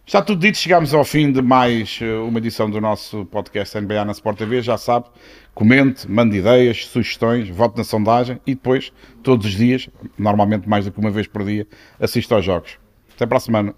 Está 0.09 0.23
tudo 0.23 0.41
dito, 0.41 0.57
chegamos 0.57 0.91
ao 0.91 1.05
fim 1.05 1.31
de 1.31 1.39
mais 1.39 1.99
eh, 2.01 2.15
uma 2.15 2.39
edição 2.39 2.67
do 2.67 2.81
nosso 2.81 3.27
podcast 3.27 3.79
NBA 3.79 4.05
na 4.05 4.11
Sport 4.11 4.39
TV. 4.39 4.59
Já 4.59 4.75
sabe, 4.75 5.05
comente, 5.53 6.09
mande 6.09 6.35
ideias, 6.35 6.87
sugestões, 6.87 7.47
vote 7.47 7.77
na 7.77 7.83
sondagem 7.83 8.41
e 8.43 8.55
depois, 8.55 8.91
todos 9.21 9.45
os 9.45 9.51
dias, 9.53 9.87
normalmente 10.17 10.67
mais 10.67 10.85
do 10.85 10.91
que 10.91 10.99
uma 10.99 11.11
vez 11.11 11.27
por 11.27 11.45
dia, 11.45 11.67
assista 11.99 12.33
aos 12.33 12.43
jogos. 12.43 12.79
Até 13.15 13.27
para 13.27 13.37
a 13.37 13.39
semana. 13.39 13.75